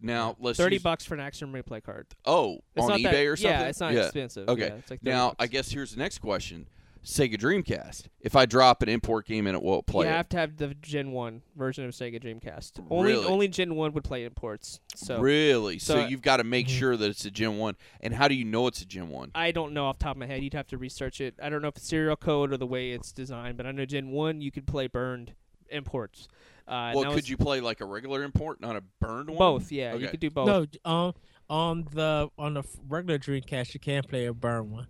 Now 0.00 0.36
let's 0.38 0.58
Thirty 0.58 0.76
use- 0.76 0.82
bucks 0.82 1.04
for 1.06 1.14
an 1.14 1.20
action 1.20 1.52
replay 1.52 1.82
card. 1.82 2.06
Oh, 2.26 2.58
It's 2.74 2.84
on 2.84 2.90
not 2.90 2.98
eBay 3.00 3.12
that, 3.12 3.26
or 3.26 3.36
something? 3.36 3.60
Yeah, 3.60 3.66
it's 3.68 3.80
not 3.80 3.94
expensive. 3.94 4.48
Okay. 4.48 4.66
Yeah, 4.66 4.74
it's 4.74 4.90
like 4.90 5.02
Now, 5.02 5.28
bucks. 5.28 5.36
I 5.40 5.46
guess 5.46 5.70
here's 5.70 5.92
the 5.92 5.98
next 5.98 6.18
question: 6.18 6.66
Sega 7.04 7.36
Dreamcast. 7.38 8.06
If 8.20 8.34
I 8.34 8.46
drop 8.46 8.82
an 8.82 8.88
import 8.88 9.26
game 9.26 9.46
in 9.46 9.54
it, 9.54 9.62
won't 9.62 9.86
play 9.86 10.06
you 10.06 10.12
it? 10.12 10.16
have 10.16 10.28
to 10.30 10.36
have 10.38 10.56
the 10.56 10.74
Gen 10.80 11.12
One 11.12 11.42
version 11.54 11.84
of 11.84 11.90
Sega 11.92 12.22
Dreamcast. 12.22 12.82
Only 12.90 13.12
Really? 13.12 13.26
only 13.26 13.48
Gen 13.48 13.74
One 13.74 13.92
would 13.92 14.04
play 14.04 14.24
imports. 14.24 14.80
So 14.94 15.20
really? 15.20 15.78
So, 15.78 15.96
so- 16.00 16.06
you've 16.06 16.22
got 16.22 16.38
to 16.38 16.44
make 16.44 16.66
Mhm. 16.66 16.78
sure 16.78 16.96
that 16.96 17.10
it's 17.10 17.24
a 17.26 17.30
Gen 17.30 17.58
One. 17.58 17.76
And 18.00 18.14
how 18.14 18.26
do 18.28 18.34
you 18.34 18.44
know 18.46 18.66
it's 18.66 18.80
a 18.80 18.86
Gen 18.86 19.10
One? 19.10 19.30
I 19.34 19.52
don't 19.52 19.74
know 19.74 19.84
off 19.86 19.98
the 19.98 20.04
top 20.04 20.16
of 20.16 20.20
my 20.20 20.26
head. 20.26 20.42
You'd 20.42 20.54
have 20.54 20.66
to 20.68 20.78
research 20.78 21.20
it. 21.20 21.34
I 21.42 21.50
don't 21.50 21.60
know 21.60 21.68
if 21.68 21.76
it's 21.76 21.86
serial 21.86 22.16
code 22.16 22.52
or 22.52 22.56
the 22.56 22.66
way 22.66 22.92
it's 22.92 23.12
designed, 23.12 23.58
but 23.58 23.66
I 23.66 23.72
know 23.72 23.84
Gen 23.84 24.10
One 24.10 24.40
you 24.40 24.50
could 24.50 24.66
play 24.66 24.86
burned 24.86 25.34
imports. 25.70 26.28
Uh, 26.66 26.92
well, 26.94 27.04
could 27.04 27.14
was 27.16 27.28
you 27.28 27.36
play 27.36 27.60
like 27.60 27.82
a 27.82 27.84
regular 27.84 28.22
import, 28.22 28.62
not 28.62 28.76
a 28.76 28.82
burned 28.98 29.28
one? 29.28 29.36
both? 29.36 29.70
Yeah, 29.70 29.94
you 29.94 30.08
could 30.08 30.20
do 30.20 30.30
both. 30.30 30.46
No, 30.46 30.90
um, 30.90 31.12
on 31.50 31.86
the 31.92 32.30
on 32.38 32.54
the 32.54 32.62
regular 32.88 33.18
Dreamcast, 33.18 33.74
you 33.74 33.80
can 33.80 34.02
play 34.04 34.24
a 34.24 34.32
burned 34.32 34.70
one. 34.70 34.86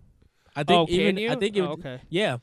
I 0.57 0.62
think 0.64 0.88
oh, 0.88 0.92
even 0.92 1.16
you? 1.18 1.30
I 1.30 1.36
think 1.36 1.57
it 1.57 1.61
Oh, 1.61 1.70
would- 1.70 1.78
okay. 1.80 2.00
yeah. 2.09 2.38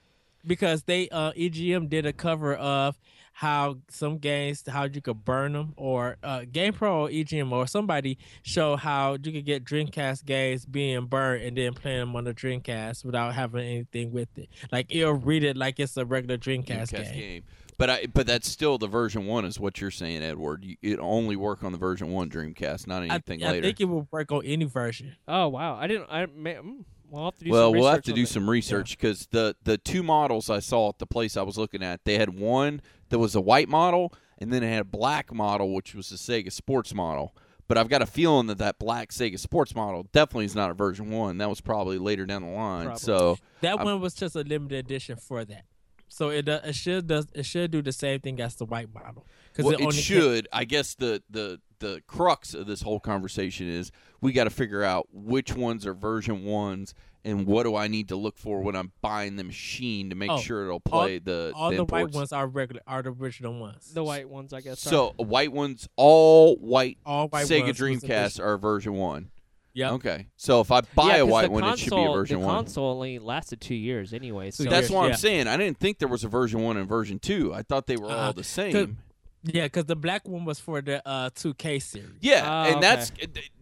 because 0.45 0.83
they 0.83 1.07
uh 1.09 1.31
EGM 1.33 1.87
did 1.87 2.05
a 2.05 2.13
cover 2.13 2.55
of 2.55 2.99
how 3.33 3.77
some 3.89 4.17
games 4.17 4.63
how 4.67 4.83
you 4.85 4.99
could 4.99 5.23
burn 5.23 5.53
them 5.53 5.73
or 5.77 6.17
uh 6.23 6.41
Game 6.51 6.73
Pro 6.73 7.03
or 7.05 7.09
EGM 7.09 7.51
or 7.51 7.67
somebody 7.67 8.17
show 8.41 8.75
how 8.75 9.13
you 9.23 9.31
could 9.31 9.45
get 9.45 9.63
Dreamcast 9.63 10.25
games 10.25 10.65
being 10.65 11.05
burned 11.05 11.43
and 11.43 11.55
then 11.55 11.73
playing 11.73 11.99
them 11.99 12.15
on 12.15 12.23
the 12.23 12.33
Dreamcast 12.33 13.05
without 13.05 13.35
having 13.35 13.63
anything 13.63 14.11
with 14.11 14.35
it. 14.35 14.49
Like 14.71 14.87
it'll 14.89 15.13
read 15.13 15.43
it 15.43 15.55
like 15.57 15.79
it's 15.79 15.95
a 15.95 16.05
regular 16.05 16.37
Dreamcast, 16.37 16.89
Dreamcast 16.91 17.13
game. 17.13 17.43
But 17.77 17.89
I 17.91 18.05
but 18.07 18.25
that's 18.27 18.49
still 18.49 18.77
the 18.79 18.87
version 18.87 19.27
one 19.27 19.45
is 19.45 19.59
what 19.59 19.79
you're 19.79 19.91
saying, 19.91 20.23
Edward. 20.23 20.63
You, 20.65 20.75
it 20.81 20.99
only 20.99 21.35
work 21.35 21.63
on 21.63 21.71
the 21.71 21.77
version 21.77 22.11
one 22.11 22.29
Dreamcast, 22.31 22.87
not 22.87 23.03
I, 23.03 23.07
anything 23.07 23.43
I 23.43 23.51
later. 23.51 23.59
I 23.59 23.69
think 23.69 23.79
it 23.81 23.85
will 23.85 24.07
work 24.11 24.31
on 24.31 24.43
any 24.43 24.65
version. 24.65 25.15
Oh 25.27 25.47
wow, 25.49 25.75
I 25.75 25.85
didn't. 25.87 26.07
I 26.09 26.25
may, 26.25 26.55
mm, 26.55 26.83
we'll 27.11 27.25
have 27.25 27.37
to 27.37 27.45
do. 27.45 27.51
well, 27.51 27.69
some 27.71 27.79
we'll 27.79 27.89
have 27.91 28.01
to 28.03 28.13
do 28.13 28.21
that. 28.23 28.27
some 28.27 28.49
research 28.49 28.97
because 28.97 29.27
the 29.31 29.55
the 29.63 29.77
two 29.77 30.01
models 30.01 30.49
I 30.49 30.59
saw 30.59 30.89
at 30.89 30.97
the 30.99 31.05
place 31.05 31.37
I 31.37 31.43
was 31.43 31.57
looking 31.57 31.83
at, 31.83 32.03
they 32.05 32.17
had 32.17 32.37
one 32.39 32.81
that 33.09 33.19
was 33.19 33.35
a 33.35 33.41
white 33.41 33.69
model, 33.69 34.13
and 34.39 34.51
then 34.51 34.63
it 34.63 34.69
had 34.69 34.81
a 34.81 34.85
black 34.85 35.31
model, 35.33 35.73
which 35.75 35.93
was 35.93 36.09
the 36.09 36.15
Sega 36.15 36.51
Sports 36.51 36.93
model. 36.93 37.35
But 37.67 37.77
I've 37.77 37.87
got 37.89 38.01
a 38.01 38.05
feeling 38.05 38.47
that 38.47 38.57
that 38.57 38.79
black 38.79 39.11
Sega 39.11 39.39
Sports 39.39 39.75
model 39.75 40.07
definitely 40.11 40.45
is 40.45 40.55
not 40.55 40.71
a 40.71 40.73
version 40.73 41.09
one. 41.09 41.37
That 41.37 41.47
was 41.49 41.61
probably 41.61 41.97
later 41.99 42.25
down 42.25 42.41
the 42.41 42.49
line. 42.49 42.85
Probably. 42.87 42.99
So 42.99 43.37
That 43.61 43.77
I'm- 43.77 43.85
one 43.85 44.01
was 44.01 44.13
just 44.13 44.35
a 44.35 44.41
limited 44.41 44.79
edition 44.79 45.15
for 45.15 45.45
that. 45.45 45.65
So 46.09 46.29
it 46.29 46.49
uh, 46.49 46.59
it 46.65 46.75
should 46.75 47.07
does 47.07 47.27
it 47.33 47.45
should 47.45 47.71
do 47.71 47.81
the 47.81 47.93
same 47.93 48.19
thing 48.19 48.41
as 48.41 48.55
the 48.55 48.65
white 48.65 48.93
model 48.93 49.25
because 49.53 49.63
well, 49.63 49.75
it, 49.75 49.79
it, 49.79 49.83
only 49.83 49.95
ca- 49.95 50.01
should. 50.01 50.47
I 50.51 50.65
guess 50.65 50.95
the 50.95 51.23
the 51.29 51.61
the 51.81 52.01
crux 52.07 52.53
of 52.53 52.65
this 52.67 52.81
whole 52.81 52.99
conversation 53.01 53.67
is 53.67 53.91
we 54.21 54.31
got 54.31 54.45
to 54.45 54.49
figure 54.49 54.83
out 54.83 55.07
which 55.11 55.53
ones 55.53 55.85
are 55.85 55.93
version 55.93 56.45
ones 56.45 56.93
and 57.23 57.45
what 57.45 57.63
do 57.63 57.75
I 57.75 57.87
need 57.87 58.07
to 58.07 58.15
look 58.15 58.37
for 58.37 58.61
when 58.61 58.75
I'm 58.75 58.93
buying 59.01 59.35
the 59.35 59.43
machine 59.43 60.09
to 60.09 60.15
make 60.15 60.31
Oh, 60.31 60.37
sure 60.39 60.63
it'll 60.65 60.79
play 60.79 61.19
the 61.19 61.51
all 61.55 61.69
the, 61.69 61.77
the, 61.77 61.85
white 61.85 62.11
ones 62.11 62.31
are 62.31 62.47
regular 62.47 62.81
are 62.87 63.03
the 63.03 63.11
original 63.11 63.59
ones. 63.59 63.93
the 63.93 64.03
white 64.03 64.29
ones, 64.29 64.53
I 64.53 64.61
guess. 64.61 64.85
are- 64.87 64.89
So 64.89 65.13
white 65.17 65.51
ones, 65.51 65.87
all 65.97 66.55
white 66.55 66.97
all 67.05 67.27
white 67.27 67.45
Sega 67.45 67.63
ones 67.65 67.77
Dreamcast 67.79 68.39
are 68.39 68.57
version 68.57 68.93
one. 68.93 69.29
Yeah. 69.73 69.91
Okay, 69.91 70.27
so 70.35 70.59
if 70.61 70.69
I 70.71 70.81
buy 70.81 71.07
yeah, 71.07 71.15
a 71.15 71.19
'cause 71.23 71.31
white 71.31 71.43
the 71.45 71.51
one, 71.51 71.63
console, 71.63 71.73
it 71.73 71.79
should 71.79 71.95
be 71.95 72.03
a 72.03 72.13
version 72.13 72.39
the 72.41 72.45
one. 72.45 72.55
console 72.55 72.91
only 72.93 73.19
lasted 73.19 73.61
two 73.61 73.75
years 73.75 74.13
anyway. 74.13 74.51
So 74.51 74.63
That's 74.63 74.73
years, 74.73 74.91
what 74.91 75.03
I'm 75.05 75.09
yeah. 75.11 75.15
saying. 75.15 75.47
I 75.47 75.55
didn't 75.57 75.77
think 75.77 75.99
there 75.99 76.09
was 76.09 76.23
a 76.25 76.27
version 76.27 76.61
one 76.61 76.75
and 76.77 76.89
version 76.89 77.19
two. 77.19 77.53
I 77.53 77.61
thought 77.61 77.87
they 77.87 77.95
were 77.97 78.07
uh-huh. 78.07 78.15
all 78.15 78.23
Uh-uh. 78.25 78.31
the 78.33 78.43
same. 78.43 78.97
Yeah, 79.43 79.63
because 79.63 79.85
the 79.85 79.95
black 79.95 80.27
one 80.27 80.45
was 80.45 80.59
for 80.59 80.81
the 80.81 81.05
uh 81.07 81.29
2K 81.31 81.81
series. 81.81 82.09
Yeah, 82.21 82.43
Ah, 82.45 82.65
and 82.65 82.75
okay. 82.75 82.81
that's 82.81 83.11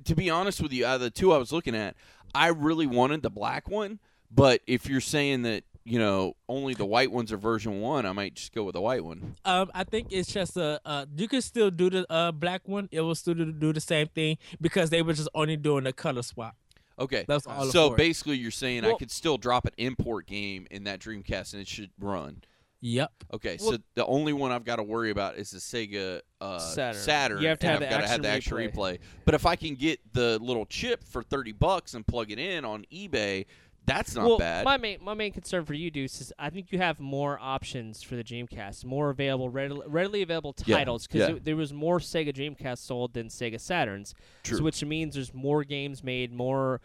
to 0.06 0.16
be 0.16 0.30
honest 0.30 0.62
with 0.62 0.74
you, 0.74 0.86
out 0.86 0.96
of 0.96 1.02
the 1.02 1.10
two 1.10 1.32
I 1.34 1.38
was 1.38 1.52
looking 1.52 1.76
at, 1.76 1.96
I 2.36 2.48
really 2.48 2.88
wanted 2.88 3.22
the 3.22 3.30
black 3.30 3.70
one. 3.70 4.00
But 4.32 4.62
if 4.68 4.88
you're 4.90 5.02
saying 5.02 5.44
that 5.44 5.64
you 5.86 5.98
know 5.98 6.36
only 6.48 6.74
the 6.74 6.86
white 6.86 7.12
ones 7.12 7.32
are 7.32 7.38
version 7.38 7.80
one, 7.82 8.06
I 8.06 8.12
might 8.12 8.36
just 8.36 8.54
go 8.54 8.64
with 8.64 8.74
the 8.74 8.82
white 8.82 9.04
one. 9.04 9.36
Um, 9.46 9.72
I 9.74 9.84
think 9.86 10.08
it's 10.12 10.32
just 10.32 10.58
a 10.58 10.82
uh, 10.86 11.06
you 11.16 11.28
can 11.28 11.42
still 11.42 11.72
do 11.72 11.90
the 11.90 12.06
uh 12.12 12.32
black 12.34 12.68
one. 12.68 12.90
It 12.92 13.02
will 13.02 13.16
still 13.16 13.34
do, 13.34 13.74
the 13.74 13.82
same 13.82 14.08
thing 14.08 14.38
because 14.60 14.90
they 14.90 15.02
were 15.02 15.14
just 15.14 15.30
only 15.34 15.56
doing 15.58 15.88
a 15.88 15.94
color 15.94 16.22
swap. 16.24 16.56
Okay, 17.00 17.24
That's 17.28 17.48
all 17.48 17.66
so 17.68 17.92
basically 17.92 18.36
you're 18.38 18.52
saying 18.52 18.84
I 18.84 18.94
could 18.96 19.10
still 19.10 19.38
drop 19.38 19.66
an 19.66 19.72
import 19.78 20.28
game 20.28 20.68
in 20.70 20.84
that 20.84 21.00
Dreamcast 21.00 21.54
and 21.54 21.62
it 21.62 21.68
should 21.70 21.92
run. 21.98 22.42
Yep. 22.82 23.12
Okay, 23.34 23.58
Well- 23.60 23.74
so 23.74 23.78
the 23.96 24.06
only 24.06 24.34
one 24.34 24.52
I've 24.52 24.64
got 24.64 24.78
to 24.78 24.84
worry 24.84 25.12
about 25.12 25.38
is 25.38 25.52
the 25.52 25.60
Sega 25.60 26.22
uh, 26.40 26.60
Saturn. 26.60 27.42
You 27.42 27.50
have 27.50 27.60
to 27.60 27.68
have 27.68 27.76
I've 27.76 27.80
the 27.82 27.86
got 27.86 28.02
to 28.02 28.08
have 28.08 28.10
action 28.10 28.22
the 28.22 28.30
action 28.30 28.58
replay. 28.58 28.72
replay. 28.72 29.00
But 29.26 29.36
if 29.36 29.46
I 29.46 29.56
can 29.56 29.76
get 29.76 30.00
the 30.14 30.40
little 30.40 30.66
chip 30.66 31.04
for 31.04 31.22
thirty 31.22 31.52
bucks 31.52 31.94
and 31.94 32.08
plug 32.08 32.32
it 32.32 32.40
in 32.40 32.64
on 32.64 32.86
eBay, 32.92 33.46
that's 33.86 34.16
not 34.16 34.26
well, 34.28 34.38
bad. 34.38 34.66
my 34.66 34.78
main 34.78 35.00
my 35.02 35.14
main 35.14 35.32
concern 35.34 35.66
for 35.66 35.74
you, 35.74 35.92
Deuce, 35.92 36.22
is 36.22 36.34
I 36.40 36.50
think 36.50 36.72
you 36.72 36.78
have 36.78 37.00
more 37.00 37.38
options 37.42 38.02
for 38.02 38.16
the 38.16 38.24
Dreamcast, 38.24 38.86
more 38.86 39.10
available, 39.10 39.50
readily, 39.50 39.86
readily 39.88 40.22
available 40.22 40.54
titles 40.54 41.08
because 41.08 41.30
yeah. 41.30 41.36
there 41.42 41.56
was 41.56 41.74
more 41.74 42.00
Sega 42.00 42.34
Dreamcast 42.34 42.78
sold 42.80 43.14
than 43.14 43.28
Sega 43.28 43.56
Saturns, 43.56 44.14
True. 44.44 44.60
so 44.60 44.64
which 44.64 44.84
means 44.86 45.16
there's 45.16 45.34
more 45.34 45.64
games 45.64 46.04
made, 46.04 46.32
more. 46.32 46.82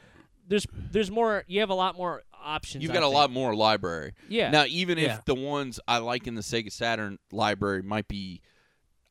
There's 0.47 0.67
there's 0.91 1.11
more. 1.11 1.45
You 1.47 1.61
have 1.61 1.71
a 1.71 1.75
lot 1.75 1.97
more 1.97 2.23
options. 2.43 2.83
You've 2.83 2.93
got 2.93 3.03
a 3.03 3.07
think. 3.07 3.15
lot 3.15 3.31
more 3.31 3.55
library. 3.55 4.13
Yeah. 4.29 4.51
Now, 4.51 4.65
even 4.67 4.99
Yeah. 4.99 5.17
if 5.19 5.25
the 5.25 5.35
ones 5.35 5.81
I 5.89 5.99
like 5.99 6.27
in 6.27 6.35
the 6.35 6.43
Sega 6.43 6.71
Saturn 6.71 7.19
library 7.33 7.83
might 7.83 8.07
be, 8.09 8.43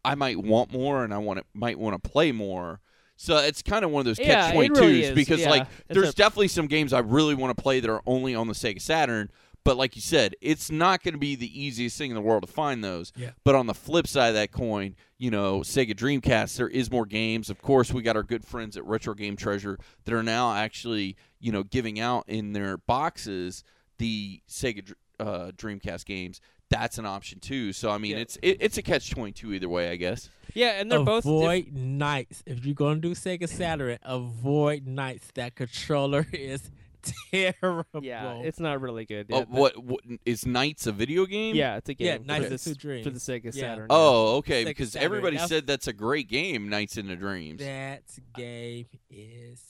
I 0.05 0.15
might 0.15 0.37
want 0.37 0.71
more 0.71 1.03
and 1.03 1.13
I 1.13 1.17
want 1.17 1.39
to, 1.39 1.45
might 1.53 1.79
want 1.79 2.01
to 2.01 2.09
play 2.09 2.31
more. 2.31 2.79
So 3.15 3.37
it's 3.37 3.61
kind 3.61 3.85
of 3.85 3.91
one 3.91 4.01
of 4.01 4.05
those 4.05 4.19
Yeah, 4.19 4.25
catch 4.35 4.49
it 4.49 4.53
twenty 4.53 4.69
twos 4.69 4.79
really 4.79 5.03
is, 5.03 5.15
because 5.15 5.39
yeah. 5.41 5.49
like 5.49 5.61
It's 5.63 5.93
there's 5.99 6.09
a- 6.09 6.13
definitely 6.13 6.47
some 6.49 6.67
games 6.67 6.93
I 6.93 6.99
really 6.99 7.35
want 7.35 7.55
to 7.55 7.61
play 7.61 7.79
that 7.79 7.89
are 7.89 8.01
only 8.05 8.35
on 8.35 8.47
the 8.47 8.53
Sega 8.53 8.81
Saturn. 8.81 9.31
But 9.65 9.77
like 9.77 9.95
you 9.95 10.01
said, 10.01 10.35
it's 10.41 10.69
not 10.69 11.03
going 11.03 11.13
to 11.13 11.19
be 11.19 11.35
the 11.35 11.61
easiest 11.61 11.97
thing 11.97 12.11
in 12.11 12.15
the 12.15 12.21
world 12.21 12.45
to 12.45 12.51
find 12.51 12.83
those. 12.83 13.13
Yeah. 13.15 13.29
But 13.45 13.55
on 13.55 13.65
the 13.67 13.73
flip 13.73 14.07
side 14.07 14.27
of 14.29 14.33
that 14.35 14.51
coin, 14.51 14.95
you 15.17 15.31
know, 15.31 15.59
Sega 15.61 15.93
Dreamcast, 15.95 16.57
there 16.57 16.67
is 16.67 16.91
more 16.91 17.05
games. 17.05 17.49
Of 17.49 17.61
course, 17.61 17.93
we 17.93 18.01
got 18.01 18.17
our 18.17 18.23
good 18.23 18.43
friends 18.43 18.75
at 18.75 18.85
Retro 18.85 19.13
Game 19.13 19.37
Treasure 19.37 19.77
that 20.03 20.13
are 20.13 20.23
now 20.23 20.53
actually, 20.53 21.15
you 21.39 21.51
know, 21.53 21.63
giving 21.63 21.99
out 21.99 22.25
in 22.27 22.51
their 22.51 22.77
boxes 22.77 23.63
the 23.99 24.41
Sega 24.49 24.93
uh, 25.19 25.51
Dreamcast 25.55 26.05
games. 26.05 26.41
That's 26.69 26.97
an 26.97 27.05
option 27.05 27.39
too. 27.39 27.71
So 27.71 27.89
I 27.91 27.99
mean, 27.99 28.11
Yeah. 28.11 28.17
it's 28.23 28.37
it, 28.41 28.57
it's 28.59 28.77
a 28.77 28.81
catch 28.81 29.11
twenty 29.11 29.31
two 29.31 29.53
either 29.53 29.69
way, 29.69 29.91
I 29.91 29.95
guess. 29.95 30.29
Yeah, 30.55 30.71
and 30.79 30.91
they're 30.91 31.03
both. 31.03 31.23
diff- 31.23 31.29
avoid 31.31 31.71
nights. 31.73 32.41
If 32.47 32.65
you're 32.65 32.73
gonna 32.75 32.99
do 32.99 33.11
Sega 33.13 33.47
Saturn, 33.47 33.99
avoid 34.03 34.87
nights. 34.87 35.27
That 35.35 35.55
controller 35.55 36.25
is 36.33 36.71
terrible. 37.31 37.85
yeah, 38.03 38.35
it's 38.43 38.59
not 38.59 38.81
really 38.81 39.05
good. 39.05 39.27
Oh, 39.31 39.39
Yeah, 39.39 39.45
the- 39.45 39.51
what, 39.59 39.83
what 39.83 40.01
is 40.25 40.45
Nights 40.45 40.87
a 40.87 40.91
video 40.91 41.25
game? 41.25 41.55
Yeah, 41.55 41.77
it's 41.77 41.89
a 41.89 41.93
game. 41.93 42.07
Yeah, 42.07 42.17
for 42.17 42.23
Nights 42.23 42.63
the, 42.63 42.69
into 42.69 42.75
Dreams. 42.79 43.03
for 43.05 43.09
the 43.11 43.19
Sega 43.19 43.45
Yeah. 43.45 43.51
Saturn. 43.51 43.87
Oh, 43.89 44.37
okay. 44.37 44.63
Sega 44.63 44.67
Because 44.67 44.91
Saturn. 44.93 45.05
everybody 45.05 45.35
That's- 45.37 45.49
said 45.49 45.67
that's 45.67 45.87
a 45.87 45.93
great 45.93 46.27
game, 46.29 46.69
Knights 46.69 46.95
Nights 46.95 46.97
into 46.97 47.15
Dreams. 47.15 47.59
that 47.61 48.03
game 48.35 48.85
is 49.09 49.61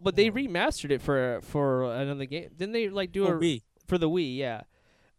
but 0.00 0.14
they 0.14 0.30
remastered 0.30 0.90
it 0.92 1.02
for 1.02 1.40
for 1.42 1.92
another 1.92 2.24
game. 2.24 2.48
Didn't 2.56 2.72
they 2.72 2.88
like 2.88 3.10
do 3.10 3.26
for 3.26 3.36
a 3.36 3.40
me. 3.40 3.62
for 3.86 3.98
the 3.98 4.08
Wii? 4.08 4.36
Yeah. 4.36 4.62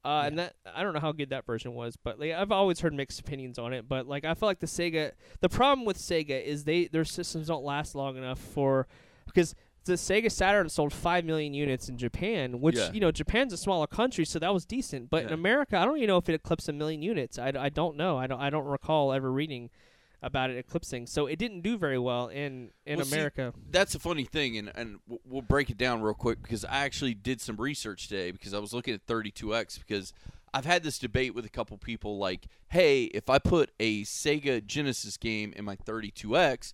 Uh, 0.05 0.23
and 0.25 0.39
that 0.39 0.53
I 0.73 0.83
don't 0.83 0.93
know 0.93 1.01
how 1.01 1.11
good 1.11 1.31
that 1.31 1.45
version 1.45 1.73
was, 1.73 1.97
but 2.01 2.17
like 2.17 2.31
I've 2.31 2.53
always 2.53 2.79
heard 2.79 2.93
mixed 2.93 3.19
opinions 3.19 3.59
on 3.59 3.73
it. 3.73 3.89
But 3.89 4.07
like 4.07 4.23
I 4.23 4.33
feel 4.35 4.47
like 4.47 4.59
the 4.59 4.67
Sega, 4.67 5.11
the 5.41 5.49
problem 5.49 5.85
with 5.85 5.97
Sega 5.97 6.41
is 6.41 6.63
they 6.63 6.87
their 6.87 7.03
systems 7.03 7.47
don't 7.47 7.65
last 7.65 7.93
long 7.95 8.15
enough 8.15 8.39
for 8.39 8.87
because 9.25 9.53
the 9.89 9.95
Sega 9.95 10.31
Saturn 10.31 10.69
sold 10.69 10.93
five 10.93 11.25
million 11.25 11.53
units 11.53 11.89
in 11.89 11.97
Japan, 11.97 12.61
which 12.61 12.77
Yeah. 12.77 12.91
you 12.93 12.99
know 13.01 13.11
Japan's 13.11 13.51
a 13.53 13.57
smaller 13.57 13.87
country, 13.87 14.23
so 14.25 14.39
that 14.39 14.53
was 14.53 14.65
decent. 14.65 15.09
But 15.09 15.25
in 15.25 15.33
America, 15.33 15.77
I 15.77 15.85
don't 15.85 15.97
even 15.97 16.07
know 16.07 16.17
if 16.17 16.29
it 16.29 16.33
eclipsed 16.35 16.69
a 16.69 16.73
million 16.73 17.01
units. 17.01 17.37
I, 17.37 17.51
I 17.57 17.69
don't 17.69 17.97
know. 17.97 18.17
I 18.17 18.27
don't 18.27 18.39
I 18.39 18.49
don't 18.49 18.65
recall 18.65 19.11
ever 19.13 19.31
reading 19.31 19.69
about 20.21 20.49
it 20.49 20.57
eclipsing. 20.57 21.07
So 21.07 21.27
it 21.27 21.37
didn't 21.39 21.61
do 21.61 21.77
very 21.77 21.97
well 21.99 22.27
in 22.27 22.71
in 22.85 22.97
Well, 22.97 23.05
see, 23.05 23.15
America. 23.15 23.53
that's 23.69 23.95
a 23.95 23.99
funny 23.99 24.25
thing, 24.25 24.57
and 24.57 24.71
and 24.75 24.99
we'll 25.25 25.41
break 25.41 25.69
it 25.69 25.77
down 25.77 26.01
real 26.01 26.13
quick 26.13 26.41
because 26.41 26.63
I 26.65 26.79
actually 26.85 27.13
did 27.13 27.39
some 27.41 27.57
research 27.57 28.07
today 28.07 28.31
because 28.31 28.53
I 28.53 28.59
was 28.59 28.73
looking 28.73 28.93
at 28.93 29.05
32x 29.07 29.79
because 29.79 30.13
I've 30.53 30.65
had 30.65 30.81
this 30.83 30.97
debate 30.97 31.35
with 31.35 31.45
a 31.45 31.49
couple 31.49 31.77
people 31.77 32.17
like, 32.17 32.47
hey, 32.69 33.03
if 33.03 33.29
I 33.29 33.37
put 33.39 33.69
a 33.79 34.01
Sega 34.03 34.65
Genesis 34.65 35.15
game 35.15 35.53
in 35.55 35.63
my 35.63 35.75
32x, 35.75 36.73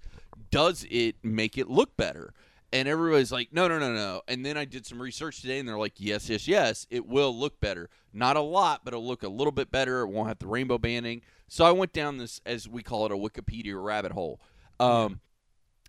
does 0.49 0.85
it 0.89 1.15
make 1.23 1.57
it 1.57 1.69
look 1.69 1.95
better? 1.97 2.33
And 2.75 2.89
everybody's 2.89 3.31
like, 3.31 3.53
no, 3.53 3.69
no, 3.69 3.79
no, 3.79 3.93
no. 3.93 4.21
And 4.27 4.45
then 4.45 4.57
I 4.57 4.65
did 4.65 4.85
some 4.85 5.01
research 5.01 5.39
today, 5.39 5.59
and 5.59 5.67
they're 5.67 5.77
like, 5.77 5.93
yes, 5.95 6.29
yes, 6.29 6.45
yes, 6.45 6.85
it 6.89 7.07
will 7.07 7.33
look 7.33 7.61
better. 7.61 7.89
Not 8.11 8.35
a 8.35 8.41
lot, 8.41 8.81
but 8.83 8.93
it'll 8.93 9.07
look 9.07 9.23
a 9.23 9.29
little 9.29 9.53
bit 9.53 9.71
better. 9.71 10.01
It 10.01 10.09
won't 10.09 10.27
have 10.27 10.39
the 10.39 10.47
rainbow 10.47 10.77
banding. 10.77 11.21
So 11.47 11.63
I 11.63 11.71
went 11.71 11.93
down 11.93 12.17
this, 12.17 12.41
as 12.45 12.67
we 12.67 12.83
call 12.83 13.05
it, 13.05 13.13
a 13.13 13.15
Wikipedia 13.15 13.81
rabbit 13.81 14.11
hole. 14.11 14.41
Um, 14.77 15.21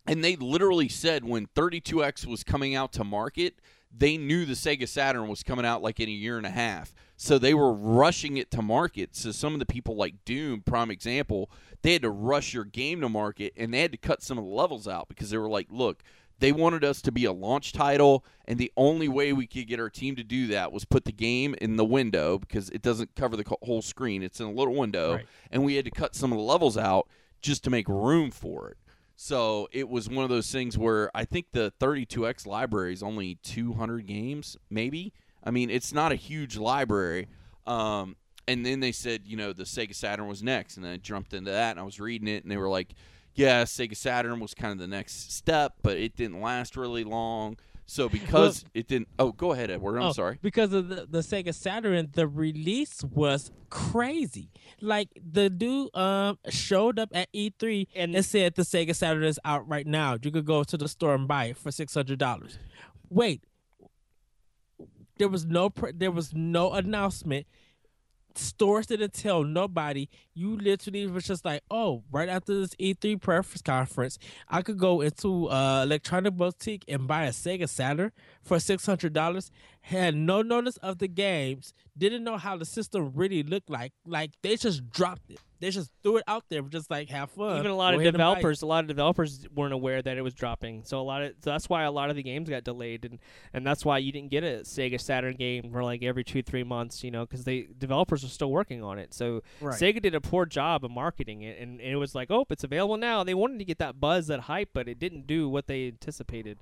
and 0.07 0.23
they 0.23 0.37
literally 0.37 0.89
said 0.89 1.25
when 1.25 1.49
32X 1.57 2.25
was 2.25 2.45
coming 2.45 2.77
out 2.77 2.93
to 2.93 3.03
market, 3.03 3.57
they 3.91 4.17
knew 4.17 4.45
the 4.45 4.53
Sega 4.53 4.87
Saturn 4.87 5.27
was 5.27 5.43
coming 5.43 5.67
out 5.67 5.83
like 5.83 5.99
in 5.99 6.09
a 6.09 6.13
year 6.13 6.37
and 6.37 6.47
a 6.47 6.51
half. 6.51 6.95
So 7.17 7.37
they 7.37 7.55
were 7.55 7.73
rushing 7.73 8.37
it 8.37 8.53
to 8.53 8.63
market. 8.63 9.17
So 9.17 9.33
some 9.33 9.55
of 9.55 9.59
the 9.59 9.67
people 9.67 9.97
like 9.97 10.25
Doom, 10.25 10.61
prime 10.61 10.93
example, 10.93 11.51
they 11.83 11.95
had 11.95 12.03
to 12.03 12.11
rush 12.11 12.55
your 12.55 12.65
game 12.65 13.01
to 13.01 13.09
market 13.09 13.55
and 13.57 13.75
they 13.75 13.81
had 13.81 13.91
to 13.91 13.99
cut 13.99 14.23
some 14.23 14.39
of 14.39 14.45
the 14.45 14.51
levels 14.51 14.87
out 14.87 15.09
because 15.09 15.31
they 15.31 15.39
were 15.39 15.49
like, 15.49 15.67
look, 15.71 16.05
they 16.39 16.53
wanted 16.53 16.85
us 16.85 17.01
to 17.03 17.13
be 17.13 17.25
a 17.25 17.33
launch 17.33 17.73
title, 17.73 18.25
and 18.47 18.59
the 18.59 18.73
only 18.77 19.09
way 19.09 19.33
we 19.33 19.47
could 19.47 19.67
get 19.67 19.81
our 19.81 19.89
team 19.91 20.17
to 20.17 20.25
do 20.25 20.49
that 20.49 20.71
was 20.73 20.85
put 20.85 21.05
the 21.05 21.13
game 21.13 21.55
in 21.61 21.77
the 21.77 21.85
window 21.85 22.39
because 22.39 22.69
it 22.71 22.83
doesn't 22.83 23.15
cover 23.17 23.37
the 23.37 23.45
whole 23.63 23.83
screen. 23.83 24.23
It's 24.23 24.41
in 24.41 24.47
a 24.47 24.53
little 24.53 24.75
window, 24.75 25.15
Right. 25.15 25.27
and 25.51 25.65
we 25.65 25.77
had 25.77 25.85
to 25.87 25.91
cut 25.91 26.15
some 26.15 26.33
of 26.33 26.39
the 26.39 26.45
levels 26.45 26.77
out 26.77 27.09
just 27.41 27.65
to 27.65 27.71
make 27.71 27.89
room 27.89 28.31
for 28.31 28.71
it. 28.71 28.77
So 29.19 29.69
it 29.73 29.89
was 29.89 30.11
one 30.11 30.25
of 30.25 30.31
those 30.31 30.51
things 30.53 30.77
where 30.77 31.11
I 31.17 31.25
think 31.25 31.47
the 31.53 31.73
32X 31.81 32.47
library 32.47 32.93
is 32.93 33.03
only 33.03 33.37
200 33.43 34.07
games, 34.07 34.59
maybe. 34.69 35.15
I 35.43 35.51
mean, 35.51 35.71
it's 35.71 35.93
not 35.95 36.13
a 36.13 36.17
huge 36.17 36.59
library. 36.59 37.29
Um, 37.67 38.17
and 38.47 38.65
then 38.65 38.81
they 38.81 38.93
said, 38.93 39.23
you 39.25 39.37
know, 39.37 39.53
the 39.55 39.65
Sega 39.65 39.95
Saturn 39.95 40.29
was 40.29 40.43
next, 40.43 40.77
and 40.77 40.85
then 40.85 40.93
I 40.93 40.97
jumped 40.99 41.33
into 41.33 41.51
that, 41.51 41.71
and 41.73 41.81
I 41.81 41.83
was 41.83 41.99
reading 41.99 42.29
it, 42.29 42.43
and 42.45 42.51
they 42.51 42.57
were 42.59 42.69
like, 42.69 42.95
yeah, 43.37 43.63
Sega 43.65 43.97
Saturn 43.97 44.41
was 44.41 44.53
kind 44.55 44.73
of 44.73 44.79
the 44.79 44.87
next 44.87 45.33
step, 45.33 45.75
but 45.83 45.97
it 45.97 46.17
didn't 46.17 46.41
last 46.41 46.77
really 46.77 47.05
long. 47.05 47.57
So 47.89 48.09
because 48.09 48.65
it 48.75 48.89
didn't. 48.89 49.07
Oh, 49.17 49.31
go 49.31 49.53
ahead, 49.53 49.71
Edward. 49.71 49.99
I'm 49.99 50.07
Oh, 50.09 50.13
sorry. 50.13 50.41
Because 50.43 50.73
of 50.73 50.89
the, 50.89 51.07
the 51.09 51.21
Sega 51.21 51.55
Saturn, 51.55 52.09
the 52.15 52.27
release 52.27 53.05
was 53.05 53.53
crazy. 53.71 54.51
Like 54.81 55.09
the 55.25 55.49
dude 55.49 55.95
um 55.97 56.37
showed 56.49 56.99
up 56.99 57.11
at 57.15 57.33
E3 57.33 57.87
And- 57.95 58.17
and, 58.17 58.25
said 58.25 58.57
the 58.57 58.63
Sega 58.63 58.93
Saturn 58.93 59.23
is 59.23 59.39
out 59.45 59.69
right 59.69 59.87
now. 59.87 60.17
You 60.21 60.33
could 60.33 60.47
go 60.47 60.65
to 60.65 60.77
the 60.77 60.89
store 60.89 61.15
and 61.15 61.29
buy 61.29 61.45
it 61.45 61.57
for 61.59 61.71
six 61.71 61.95
hundred 61.95 62.19
dollars. 62.19 62.59
Wait, 63.09 63.45
there 65.19 65.29
was 65.29 65.47
no 65.47 65.71
pr- 65.71 65.91
there 65.95 66.11
was 66.11 66.35
no 66.35 66.73
announcement. 66.73 67.47
Stores 68.39 68.87
didn't 68.87 69.13
tell 69.13 69.45
nobody. 69.45 70.09
You 70.35 70.57
literally 70.57 71.07
was 71.07 71.25
just 71.25 71.45
like, 71.45 71.63
oh, 71.71 72.03
right 72.11 72.29
after 72.29 72.55
this 72.59 72.75
E3 72.79 73.17
press 73.17 73.61
conference, 73.63 74.19
I 74.49 74.63
could 74.63 74.79
go 74.79 75.01
into 75.01 75.49
uh, 75.51 75.83
electronic 75.83 76.35
boutique 76.35 76.85
and 76.89 77.07
buy 77.07 77.25
a 77.25 77.31
Sega 77.31 77.69
Saturn 77.69 78.13
for 78.43 78.59
six 78.59 78.87
hundred 78.87 79.13
dollars. 79.13 79.51
Had 79.83 80.15
no 80.17 80.43
notice 80.43 80.77
of 80.79 80.99
the 80.99 81.09
games. 81.09 81.73
Didn't 81.97 82.25
know 82.25 82.37
how 82.37 82.57
the 82.57 82.65
system 82.65 83.13
really 83.15 83.43
looked 83.43 83.71
like. 83.71 83.93
Like 84.07 84.33
they 84.43 84.57
just 84.57 84.91
dropped 84.91 85.31
it. 85.31 85.39
They 85.59 85.71
just 85.71 85.91
threw 86.03 86.19
it 86.19 86.25
out 86.29 86.45
there, 86.51 86.61
just 86.63 86.91
like 86.91 87.09
have 87.11 87.31
fun. 87.31 87.59
Even 87.59 87.71
a 87.71 87.75
lot 87.77 87.93
Go 87.93 87.97
of 87.97 88.01
ahead 88.03 88.15
and 88.15 88.19
buy 88.19 88.33
it. 88.33 88.35
developers, 88.35 88.63
a 88.63 88.67
lot 88.67 88.85
of 88.85 88.89
developers 88.89 89.47
weren't 89.55 89.73
aware 89.73 90.03
that 90.03 90.17
it 90.19 90.21
was 90.23 90.35
dropping. 90.35 90.85
So 90.85 91.01
a 91.01 91.03
lot 91.03 91.23
of 91.23 91.33
so 91.43 91.51
that's 91.51 91.69
why 91.69 91.85
a 91.85 91.91
lot 91.91 92.11
of 92.11 92.17
the 92.17 92.23
games 92.23 92.51
got 92.51 92.65
delayed, 92.65 93.05
and 93.05 93.19
and 93.55 93.67
that's 93.67 93.85
why 93.85 93.99
you 93.99 94.13
didn't 94.13 94.31
get 94.31 94.45
a 94.45 94.61
Sega 94.65 95.01
Saturn 95.01 95.35
game 95.37 95.71
for 95.73 95.83
like 95.83 96.03
every 96.03 96.25
two 96.25 96.43
three 96.43 96.65
months, 96.65 97.03
you 97.03 97.11
know, 97.11 97.25
because 97.25 97.45
they 97.45 97.69
developers 97.79 98.23
were 98.23 98.29
still 98.29 98.51
working 98.51 98.83
on 98.83 98.99
it. 98.99 99.15
So 99.15 99.43
Right. 99.61 99.75
Sega 99.81 100.03
did 100.03 100.15
a 100.15 100.21
poor 100.21 100.45
job 100.47 100.85
of 100.85 100.91
marketing 100.91 101.43
it, 101.43 101.59
and, 101.59 101.81
and 101.81 101.91
it 101.91 101.97
was 101.97 102.15
like, 102.15 102.31
oh, 102.31 102.45
it's 102.51 102.65
available 102.65 102.97
now. 102.99 103.25
They 103.25 103.35
wanted 103.35 103.59
to 103.59 103.65
get 103.65 103.79
that 103.79 103.99
buzz, 103.99 104.27
that 104.27 104.41
hype, 104.41 104.71
but 104.75 104.89
it 104.89 104.99
didn't 104.99 105.27
do 105.27 105.49
what 105.49 105.67
they 105.67 105.87
anticipated. 105.89 106.59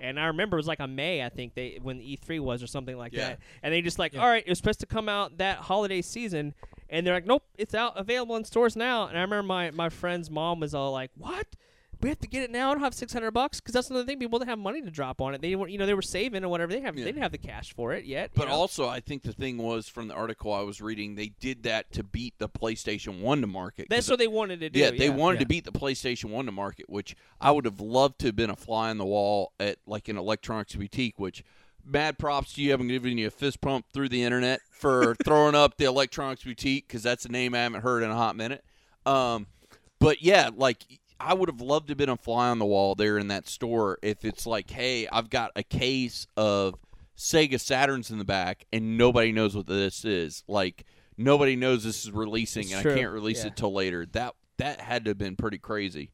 And 0.00 0.18
I 0.20 0.26
remember 0.26 0.56
it 0.56 0.60
was 0.60 0.68
like 0.68 0.78
a 0.78 0.86
May, 0.86 1.24
I 1.24 1.28
think 1.28 1.54
they 1.54 1.78
when 1.82 1.98
E3 2.00 2.38
was 2.40 2.62
or 2.62 2.68
something 2.68 2.96
like 2.96 3.12
Yeah. 3.12 3.30
that, 3.30 3.38
and 3.62 3.74
they 3.74 3.82
just 3.82 3.98
like, 3.98 4.14
Yeah. 4.14 4.22
all 4.22 4.28
right, 4.28 4.44
it 4.46 4.48
was 4.48 4.56
supposed 4.58 4.80
to 4.80 4.86
come 4.86 5.08
out 5.08 5.38
that 5.38 5.58
holiday 5.58 6.00
season, 6.02 6.54
and 6.90 7.06
they're 7.06 7.14
like, 7.14 7.26
nope, 7.26 7.42
it's 7.56 7.74
out 7.74 7.92
available 7.96 8.36
in 8.36 8.44
stores 8.44 8.76
now. 8.76 9.06
And 9.06 9.16
I 9.18 9.22
remember 9.22 9.42
my 9.46 9.70
my 9.70 9.88
friend's 9.88 10.30
mom 10.30 10.60
was 10.60 10.74
all 10.74 10.92
like, 10.92 11.10
what? 11.16 11.46
We 12.00 12.08
have 12.10 12.20
to 12.20 12.28
get 12.28 12.44
it 12.44 12.52
now. 12.52 12.70
I 12.70 12.74
don't 12.74 12.82
have 12.84 12.94
six 12.94 13.12
hundred 13.12 13.32
bucks 13.32 13.58
because 13.58 13.72
that's 13.74 13.90
another 13.90 14.06
thing. 14.06 14.20
People 14.20 14.38
didn't 14.38 14.50
have 14.50 14.58
money 14.60 14.80
to 14.82 14.90
drop 14.90 15.20
on 15.20 15.34
it. 15.34 15.42
They 15.42 15.56
were, 15.56 15.66
you 15.66 15.78
know, 15.78 15.84
they 15.86 15.94
were 15.94 16.00
saving 16.02 16.44
or 16.44 16.48
whatever. 16.48 16.72
They 16.72 16.78
have, 16.80 16.96
Yeah. 16.96 17.02
they 17.04 17.10
didn't 17.10 17.24
have 17.24 17.32
the 17.32 17.38
cash 17.38 17.72
for 17.74 17.92
it 17.92 18.04
yet. 18.04 18.30
you 18.34 18.38
But 18.40 18.46
know? 18.46 18.54
also, 18.54 18.86
I 18.88 19.00
think 19.00 19.24
the 19.24 19.32
thing 19.32 19.58
was 19.58 19.88
from 19.88 20.06
the 20.06 20.14
article 20.14 20.52
I 20.52 20.60
was 20.62 20.80
reading, 20.80 21.16
they 21.16 21.32
did 21.40 21.64
that 21.64 21.90
to 21.94 22.04
beat 22.04 22.34
the 22.38 22.48
PlayStation 22.48 23.20
One 23.20 23.40
to 23.40 23.48
market. 23.48 23.88
that's 23.90 24.08
what 24.08 24.20
they 24.20 24.28
wanted 24.28 24.60
to 24.60 24.70
do. 24.70 24.78
yeah, 24.78 24.92
they 24.92 25.10
wanted 25.10 25.38
yeah. 25.38 25.40
to 25.40 25.46
beat 25.46 25.64
the 25.64 25.72
PlayStation 25.72 26.26
One 26.26 26.46
to 26.46 26.52
market, 26.52 26.88
which 26.88 27.16
I 27.40 27.50
would 27.50 27.64
have 27.64 27.80
loved 27.80 28.20
to 28.20 28.26
have 28.26 28.36
been 28.36 28.50
a 28.50 28.54
fly 28.56 28.90
on 28.90 28.98
the 28.98 29.04
wall 29.06 29.52
at 29.58 29.78
like 29.84 30.06
an 30.08 30.16
electronics 30.16 30.76
boutique. 30.76 31.18
Which 31.18 31.42
mad 31.88 32.18
props 32.18 32.52
to 32.54 32.62
you. 32.62 32.70
Haven't 32.70 32.88
given 32.88 33.18
you 33.18 33.26
a 33.28 33.30
fist 33.30 33.60
pump 33.60 33.86
through 33.92 34.08
the 34.08 34.22
internet 34.22 34.60
for 34.70 35.14
throwing 35.24 35.54
up 35.54 35.76
the 35.76 35.84
electronics 35.84 36.44
boutique 36.44 36.86
because 36.86 37.02
that's 37.02 37.24
a 37.24 37.28
name 37.28 37.54
I 37.54 37.58
haven't 37.58 37.82
heard 37.82 38.02
in 38.02 38.10
a 38.10 38.16
hot 38.16 38.36
minute. 38.36 38.64
Um, 39.06 39.46
but 39.98 40.22
yeah, 40.22 40.50
like 40.54 40.84
I 41.20 41.34
would 41.34 41.48
have 41.48 41.60
loved 41.60 41.88
to 41.88 41.92
have 41.92 41.98
been 41.98 42.08
a 42.08 42.16
fly 42.16 42.48
on 42.48 42.58
the 42.58 42.66
wall 42.66 42.94
there 42.94 43.18
in 43.18 43.28
that 43.28 43.48
store 43.48 43.98
if 44.02 44.24
it's 44.24 44.46
like, 44.46 44.70
hey, 44.70 45.08
I've 45.10 45.30
got 45.30 45.50
a 45.56 45.62
case 45.62 46.26
of 46.36 46.74
Sega 47.16 47.54
Saturns 47.54 48.10
in 48.10 48.18
the 48.18 48.24
back 48.24 48.64
and 48.72 48.96
nobody 48.96 49.32
knows 49.32 49.56
what 49.56 49.66
this 49.66 50.04
is. 50.04 50.44
Like 50.46 50.84
nobody 51.16 51.56
knows 51.56 51.82
this 51.82 52.04
is 52.04 52.12
releasing 52.12 52.64
It's 52.64 52.74
and 52.74 52.82
true, 52.82 52.92
I 52.92 52.96
can't 52.96 53.12
release 53.12 53.40
yeah. 53.40 53.48
it 53.48 53.56
till 53.56 53.72
later. 53.72 54.06
That 54.12 54.34
that 54.58 54.80
had 54.80 55.04
to 55.06 55.10
have 55.10 55.18
been 55.18 55.36
pretty 55.36 55.58
crazy. 55.58 56.10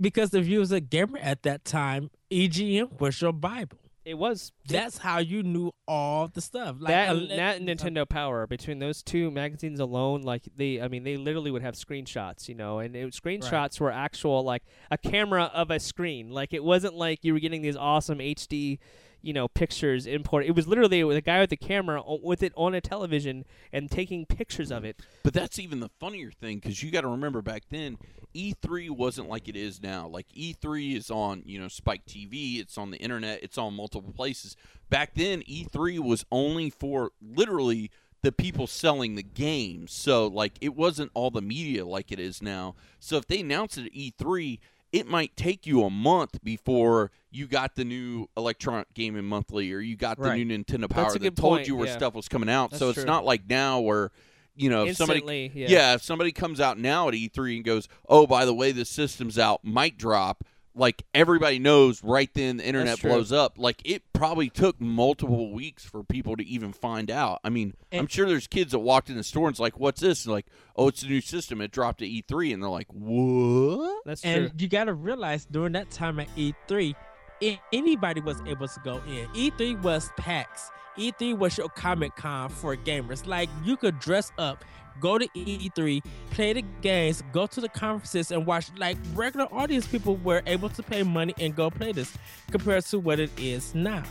because 0.00 0.32
if 0.32 0.46
you 0.46 0.60
was 0.60 0.72
a 0.72 0.80
gamer 0.80 1.18
at 1.18 1.42
that 1.42 1.64
time, 1.64 2.10
EGM 2.30 2.98
was 3.00 3.20
your 3.20 3.32
Bible. 3.32 3.78
It 4.04 4.14
was 4.14 4.52
That's 4.66 4.98
how 4.98 5.18
you 5.18 5.42
knew 5.42 5.72
all 5.86 6.28
the 6.28 6.40
stuff. 6.40 6.76
Like 6.80 6.88
that, 6.88 7.16
a- 7.16 7.26
that 7.36 7.60
and 7.60 7.68
Nintendo 7.68 8.08
Power 8.08 8.46
between 8.46 8.78
those 8.78 9.02
two 9.02 9.30
magazines 9.30 9.78
alone, 9.80 10.22
like 10.22 10.42
they, 10.56 10.80
I 10.80 10.88
mean, 10.88 11.04
they 11.04 11.16
literally 11.16 11.50
would 11.50 11.62
have 11.62 11.74
screenshots, 11.74 12.48
you 12.48 12.54
know, 12.54 12.78
and 12.78 12.96
it, 12.96 13.12
screenshots 13.12 13.78
were 13.80 13.90
actual 13.90 14.42
like 14.42 14.62
a 14.90 14.96
camera 14.98 15.50
of 15.54 15.70
a 15.70 15.78
screen. 15.78 16.30
Like 16.30 16.52
it 16.54 16.64
wasn't 16.64 16.94
like 16.94 17.20
you 17.24 17.34
were 17.34 17.40
getting 17.40 17.62
these 17.62 17.76
awesome 17.76 18.18
HD, 18.18 18.78
you 19.22 19.32
know, 19.32 19.48
pictures 19.48 20.06
import. 20.06 20.44
It 20.46 20.52
was 20.52 20.66
literally 20.66 21.02
with 21.04 21.16
a 21.16 21.20
guy 21.20 21.40
with 21.40 21.50
the 21.50 21.56
camera 21.56 22.02
o- 22.02 22.20
with 22.22 22.42
it 22.42 22.52
on 22.56 22.74
a 22.74 22.80
television 22.80 23.44
and 23.72 23.90
taking 23.90 24.26
pictures 24.26 24.70
of 24.70 24.84
it. 24.84 25.00
But 25.22 25.34
that's 25.34 25.58
even 25.58 25.80
the 25.80 25.90
funnier 26.00 26.30
thing 26.30 26.56
because 26.58 26.82
you 26.82 26.90
got 26.90 27.02
to 27.02 27.08
remember 27.08 27.42
back 27.42 27.64
then, 27.70 27.98
E3 28.34 28.90
wasn't 28.90 29.28
like 29.28 29.48
it 29.48 29.56
is 29.56 29.82
now. 29.82 30.06
Like 30.06 30.26
E3 30.36 30.96
is 30.96 31.10
on, 31.10 31.42
you 31.44 31.60
know, 31.60 31.68
Spike 31.68 32.06
TV, 32.06 32.60
it's 32.60 32.78
on 32.78 32.90
the 32.90 32.98
internet, 32.98 33.42
it's 33.42 33.58
on 33.58 33.74
multiple 33.74 34.12
places. 34.12 34.56
Back 34.88 35.14
then, 35.14 35.42
E3 35.42 35.98
was 35.98 36.24
only 36.30 36.70
for 36.70 37.10
literally 37.20 37.90
the 38.22 38.32
people 38.32 38.66
selling 38.66 39.14
the 39.14 39.22
games. 39.22 39.92
So 39.92 40.26
like 40.26 40.52
it 40.60 40.76
wasn't 40.76 41.10
all 41.14 41.30
the 41.30 41.42
media 41.42 41.84
like 41.86 42.12
it 42.12 42.20
is 42.20 42.42
now. 42.42 42.74
So 42.98 43.16
if 43.16 43.26
they 43.26 43.40
announced 43.40 43.78
it 43.78 43.86
at 43.86 43.92
E3, 43.92 44.58
it 44.92 45.06
might 45.06 45.36
take 45.36 45.66
you 45.66 45.84
a 45.84 45.90
month 45.90 46.42
before 46.42 47.10
you 47.30 47.46
got 47.46 47.76
the 47.76 47.84
new 47.84 48.26
Electronic 48.36 48.92
Gaming 48.94 49.24
Monthly 49.24 49.72
or 49.72 49.78
you 49.80 49.96
got 49.96 50.16
the 50.18 50.24
Right. 50.24 50.46
new 50.46 50.58
Nintendo 50.58 50.88
Power 50.90 51.04
That's 51.12 51.18
that 51.18 51.36
told 51.36 51.58
point, 51.58 51.68
you 51.68 51.76
where 51.76 51.86
yeah. 51.86 51.96
stuff 51.96 52.14
was 52.14 52.28
coming 52.28 52.48
out. 52.48 52.74
so 52.74 52.88
it's 52.88 52.96
true. 52.96 53.04
not 53.04 53.24
like 53.24 53.48
now 53.48 53.80
where 53.80 54.10
you 54.56 54.68
know 54.68 54.84
if 54.84 54.96
somebody 54.96 55.20
Instantly, 55.20 55.52
yeah. 55.54 55.68
yeah, 55.68 55.94
if 55.94 56.02
somebody 56.02 56.32
comes 56.32 56.60
out 56.60 56.76
now 56.78 57.08
at 57.08 57.14
E3 57.14 57.56
and 57.56 57.64
goes, 57.64 57.88
"Oh, 58.08 58.26
by 58.26 58.44
the 58.44 58.52
way, 58.52 58.72
this 58.72 58.90
system's 58.90 59.38
out," 59.38 59.64
might 59.64 59.96
drop. 59.96 60.44
Like 60.74 61.02
everybody 61.12 61.58
knows, 61.58 62.02
right 62.04 62.32
then 62.32 62.58
the 62.58 62.66
internet 62.66 63.00
blows 63.02 63.32
up. 63.32 63.58
Like 63.58 63.82
it 63.84 64.02
probably 64.12 64.48
took 64.48 64.80
multiple 64.80 65.52
weeks 65.52 65.84
for 65.84 66.04
people 66.04 66.36
to 66.36 66.44
even 66.44 66.72
find 66.72 67.10
out. 67.10 67.40
I 67.42 67.48
mean, 67.48 67.74
I'm 67.92 68.06
sure 68.06 68.28
there's 68.28 68.46
kids 68.46 68.70
that 68.72 68.78
walked 68.78 69.10
in 69.10 69.16
the 69.16 69.24
store 69.24 69.48
and 69.48 69.54
it's 69.54 69.60
like, 69.60 69.80
"What's 69.80 70.00
this?" 70.00 70.24
And 70.24 70.32
like, 70.32 70.46
"Oh, 70.76 70.88
it's 70.88 71.02
a 71.02 71.06
new 71.06 71.20
system. 71.20 71.60
It 71.60 71.72
dropped 71.72 72.02
at 72.02 72.08
E3," 72.08 72.54
and 72.54 72.62
they're 72.62 72.70
like, 72.70 72.86
"What?" 72.92 74.02
That's 74.04 74.24
and 74.24 74.48
true. 74.48 74.56
you 74.58 74.68
got 74.68 74.84
to 74.84 74.94
realize 74.94 75.44
during 75.44 75.72
that 75.72 75.90
time 75.90 76.20
at 76.20 76.28
E3, 76.36 76.94
a- 77.42 77.60
anybody 77.72 78.20
was 78.20 78.40
able 78.46 78.68
to 78.68 78.80
go 78.84 79.02
in. 79.08 79.26
E3 79.34 79.82
was 79.82 80.10
PAX. 80.16 80.70
E3 80.96 81.36
was 81.36 81.56
your 81.56 81.68
Comic 81.68 82.14
Con 82.16 82.48
for 82.48 82.76
gamers. 82.76 83.26
Like 83.26 83.48
you 83.64 83.76
could 83.76 83.98
dress 83.98 84.32
up, 84.38 84.64
go 84.98 85.18
to 85.18 85.28
E3, 85.28 86.02
play 86.30 86.52
the 86.52 86.62
games, 86.80 87.22
go 87.32 87.46
to 87.46 87.60
the 87.60 87.68
conferences, 87.68 88.30
and 88.30 88.46
watch. 88.46 88.70
Like 88.76 88.96
regular 89.14 89.46
audience 89.52 89.86
people 89.86 90.16
were 90.16 90.42
able 90.46 90.68
to 90.70 90.82
pay 90.82 91.02
money 91.02 91.34
and 91.38 91.54
go 91.54 91.70
play 91.70 91.92
this, 91.92 92.16
compared 92.50 92.84
to 92.86 92.98
what 92.98 93.20
it 93.20 93.30
is 93.38 93.74
now. 93.74 94.02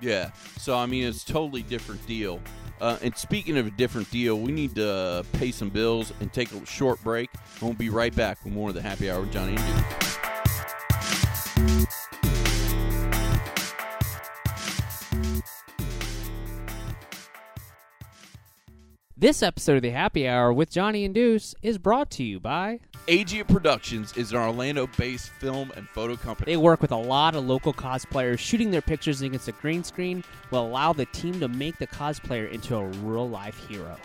Yeah. 0.00 0.30
So 0.58 0.76
I 0.76 0.86
mean, 0.86 1.04
it's 1.04 1.24
totally 1.24 1.62
different 1.62 2.06
deal. 2.06 2.40
Uh, 2.80 2.98
and 3.02 3.16
speaking 3.16 3.56
of 3.56 3.66
a 3.66 3.70
different 3.70 4.10
deal, 4.10 4.38
we 4.38 4.52
need 4.52 4.74
to 4.74 5.24
pay 5.32 5.50
some 5.50 5.70
bills 5.70 6.12
and 6.20 6.32
take 6.32 6.52
a 6.52 6.66
short 6.66 7.02
break. 7.02 7.30
We'll 7.62 7.72
be 7.72 7.88
right 7.88 8.14
back 8.14 8.44
with 8.44 8.52
more 8.52 8.68
of 8.68 8.74
the 8.74 8.82
Happy 8.82 9.10
Hour 9.10 9.20
with 9.20 9.32
Johnny 9.32 9.56
and 9.56 10.00
Deuce. 10.00 10.25
This 19.18 19.42
episode 19.42 19.76
of 19.76 19.82
the 19.82 19.92
Happy 19.92 20.28
Hour 20.28 20.52
with 20.52 20.70
Johnny 20.70 21.06
and 21.06 21.14
Deuce 21.14 21.54
is 21.62 21.78
brought 21.78 22.10
to 22.10 22.22
you 22.22 22.38
by. 22.38 22.80
Agia 23.08 23.48
Productions 23.48 24.14
is 24.14 24.30
an 24.32 24.36
Orlando-based 24.36 25.30
film 25.30 25.72
and 25.74 25.88
photo 25.88 26.16
company. 26.16 26.52
They 26.52 26.58
work 26.58 26.82
with 26.82 26.92
a 26.92 26.96
lot 26.96 27.34
of 27.34 27.46
local 27.46 27.72
cosplayers. 27.72 28.38
Shooting 28.38 28.70
their 28.70 28.82
pictures 28.82 29.22
against 29.22 29.48
a 29.48 29.52
green 29.52 29.82
screen 29.84 30.22
will 30.50 30.66
allow 30.66 30.92
the 30.92 31.06
team 31.06 31.40
to 31.40 31.48
make 31.48 31.78
the 31.78 31.86
cosplayer 31.86 32.52
into 32.52 32.76
a 32.76 32.84
real 32.84 33.26
life 33.26 33.66
hero. 33.66 33.96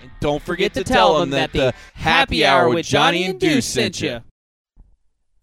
And 0.00 0.10
don't 0.20 0.42
forget, 0.42 0.72
Forget 0.72 0.86
to 0.86 0.92
tell 0.92 1.20
them 1.20 1.28
that 1.30 1.52
the 1.52 1.74
Happy 1.92 2.46
Hour 2.46 2.70
with 2.70 2.86
Johnny 2.86 3.24
and 3.24 3.38
Deuce 3.38 3.66
sent 3.66 4.00
you. 4.00 4.22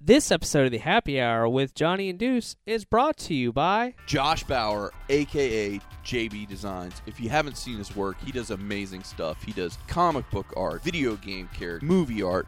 This 0.01 0.31
episode 0.31 0.65
of 0.65 0.71
the 0.71 0.77
Happy 0.77 1.19
Hour 1.19 1.49
with 1.49 1.75
Johnny 1.75 2.09
and 2.09 2.17
Deuce 2.17 2.55
is 2.65 2.85
brought 2.85 3.17
to 3.17 3.33
you 3.33 3.51
by 3.51 3.95
Josh 4.07 4.45
Bauer, 4.45 4.93
aka 5.09 5.77
JB 6.05 6.47
Designs. 6.47 7.01
If 7.05 7.19
you 7.19 7.27
haven't 7.27 7.57
seen 7.57 7.77
his 7.77 7.93
work, 7.93 8.15
he 8.23 8.31
does 8.31 8.49
amazing 8.49 9.03
stuff. 9.03 9.43
He 9.43 9.51
does 9.51 9.77
comic 9.89 10.23
book 10.31 10.53
art, 10.55 10.85
video 10.85 11.17
game 11.17 11.49
character, 11.53 11.85
movie 11.85 12.23
art. 12.23 12.47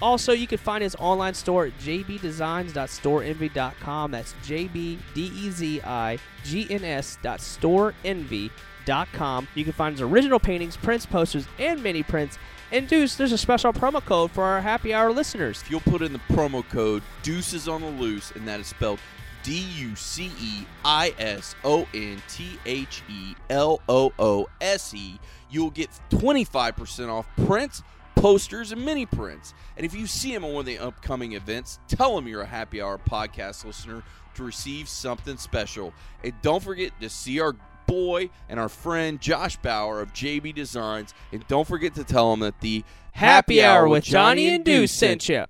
Also, 0.03 0.33
you 0.33 0.47
can 0.47 0.59
find 0.59 0.83
his 0.83 0.95
online 0.97 1.33
store 1.35 1.65
at 1.67 1.79
jbdezigns.storeenvy.com. 1.79 4.11
That's 4.11 4.35
J-B-D-E-Z-I-G-N-S 4.45 7.19
dot 7.23 7.41
storeenvy.com. 7.41 9.49
You 9.55 9.65
can 9.65 9.73
find 9.73 9.95
his 9.95 10.03
original 10.03 10.39
paintings, 10.39 10.77
prints, 10.77 11.07
posters, 11.07 11.49
and 11.59 11.83
mini 11.83 12.03
prints. 12.03 12.39
And 12.73 12.87
Deuce, 12.89 13.15
there's 13.15 13.33
a 13.33 13.39
special 13.39 13.73
promo 13.73 14.05
code 14.05 14.33
for 14.33 14.45
our 14.45 14.61
happy 14.61 14.93
hour 14.93 15.13
listeners. 15.13 15.63
If 15.63 15.71
you'll 15.71 15.81
put 15.81 16.03
in 16.03 16.13
the 16.13 16.21
promo 16.31 16.69
code 16.69 17.03
Deuces 17.23 17.69
on 17.69 17.81
the 17.81 17.91
Loose, 17.91 18.33
and 18.33 18.47
that 18.49 18.61
is 18.61 18.67
spelled 18.67 18.99
D 19.45 19.65
U 19.77 19.95
C 19.95 20.33
E 20.41 20.67
I 20.85 21.15
S 21.19 21.55
O 21.65 21.87
N 21.95 22.21
T 22.29 22.59
H 22.67 23.03
E 23.09 23.35
L 23.49 23.81
O 23.89 24.13
O 24.19 24.49
S 24.61 24.93
E, 24.95 25.19
you'll 25.51 25.71
get 25.71 25.89
25% 26.11 27.09
off 27.09 27.27
prints, 27.47 27.83
posters, 28.17 28.73
and 28.73 28.85
mini 28.85 29.07
prints. 29.07 29.55
And 29.77 29.87
if 29.87 29.95
you 29.95 30.07
see 30.07 30.35
him 30.35 30.45
at 30.45 30.51
one 30.51 30.61
of 30.61 30.67
the 30.67 30.79
upcoming 30.79 31.35
events, 31.35 31.79
tell 31.87 32.19
him 32.19 32.27
you're 32.27 32.43
a 32.43 32.47
happy 32.47 32.83
hour 32.83 32.99
podcast 32.99 33.65
listener 33.65 34.03
to 34.35 34.43
receive 34.43 34.89
something 34.89 35.37
special. 35.37 35.95
And 36.25 36.33
don't 36.43 36.63
forget 36.63 36.99
to 37.01 37.09
see 37.09 37.41
our 37.41 37.55
boy 37.87 38.31
and 38.49 38.59
our 38.59 38.69
friend 38.69 39.21
Josh 39.21 39.57
Bauer 39.59 40.01
of 40.01 40.13
JB 40.13 40.55
Designs. 40.55 41.15
And 41.33 41.47
don't 41.47 41.67
forget 41.67 41.95
to 41.95 42.05
tell 42.05 42.33
him 42.33 42.41
that 42.41 42.61
the 42.61 42.85
Happy 43.13 43.63
Hour 43.63 43.89
with 43.89 44.05
Johnny 44.05 44.49
and 44.49 44.65
Deuce 44.65 44.93
sent 44.93 45.29
you. 45.29 45.45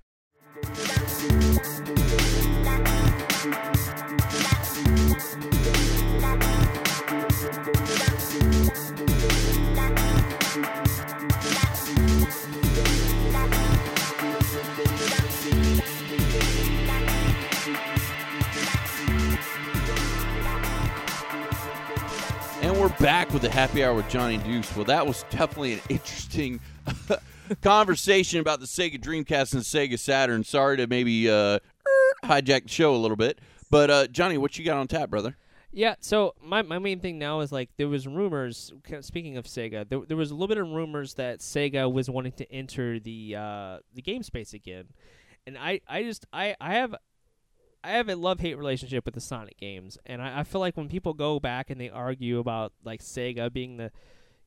Back 22.99 23.31
with 23.31 23.41
the 23.41 23.49
happy 23.49 23.83
hour 23.83 23.93
with 23.93 24.09
Johnny 24.09 24.37
Deuce. 24.37 24.75
Well, 24.75 24.85
that 24.85 25.05
was 25.05 25.23
definitely 25.29 25.73
an 25.73 25.81
interesting 25.89 26.59
conversation 27.61 28.39
about 28.39 28.59
the 28.59 28.65
Sega 28.65 28.99
Dreamcast 28.99 29.53
and 29.53 29.61
Sega 29.61 29.99
Saturn. 29.99 30.43
Sorry 30.43 30.77
to 30.77 30.87
maybe 30.87 31.29
uh, 31.29 31.59
hijack 32.23 32.63
the 32.63 32.69
show 32.69 32.95
a 32.95 32.97
little 32.97 33.17
bit, 33.17 33.39
but 33.69 33.89
uh, 33.89 34.07
Johnny, 34.07 34.37
what 34.37 34.57
you 34.57 34.65
got 34.65 34.77
on 34.77 34.87
tap, 34.87 35.09
brother? 35.09 35.35
Yeah, 35.71 35.95
so 35.99 36.33
my, 36.41 36.63
my 36.63 36.79
main 36.79 36.99
thing 36.99 37.19
now 37.19 37.41
is 37.41 37.51
like 37.51 37.69
there 37.77 37.89
was 37.89 38.07
rumors. 38.07 38.71
Speaking 39.01 39.37
of 39.37 39.45
Sega, 39.45 39.87
there, 39.87 39.99
there 40.07 40.17
was 40.17 40.31
a 40.31 40.33
little 40.33 40.47
bit 40.47 40.57
of 40.57 40.67
rumors 40.67 41.13
that 41.15 41.39
Sega 41.39 41.91
was 41.91 42.09
wanting 42.09 42.31
to 42.33 42.51
enter 42.51 42.99
the 42.99 43.35
uh, 43.35 43.77
the 43.93 44.01
game 44.01 44.23
space 44.23 44.53
again, 44.53 44.85
and 45.45 45.57
I, 45.57 45.81
I 45.87 46.03
just 46.03 46.25
I, 46.33 46.55
I 46.59 46.75
have 46.75 46.95
I 47.87 47.91
have 47.91 48.09
a 48.09 48.15
love 48.15 48.39
hate 48.39 48.57
relationship 48.57 49.05
with 49.05 49.13
the 49.13 49.21
Sonic 49.21 49.57
games, 49.57 49.97
and 50.05 50.21
I, 50.21 50.39
I 50.39 50.43
feel 50.43 50.61
like 50.61 50.75
when 50.75 50.89
people 50.89 51.13
go 51.13 51.39
back 51.39 51.69
and 51.69 51.79
they 51.79 51.89
argue 51.89 52.39
about 52.39 52.73
like 52.83 53.01
Sega 53.01 53.51
being 53.51 53.77
the, 53.77 53.91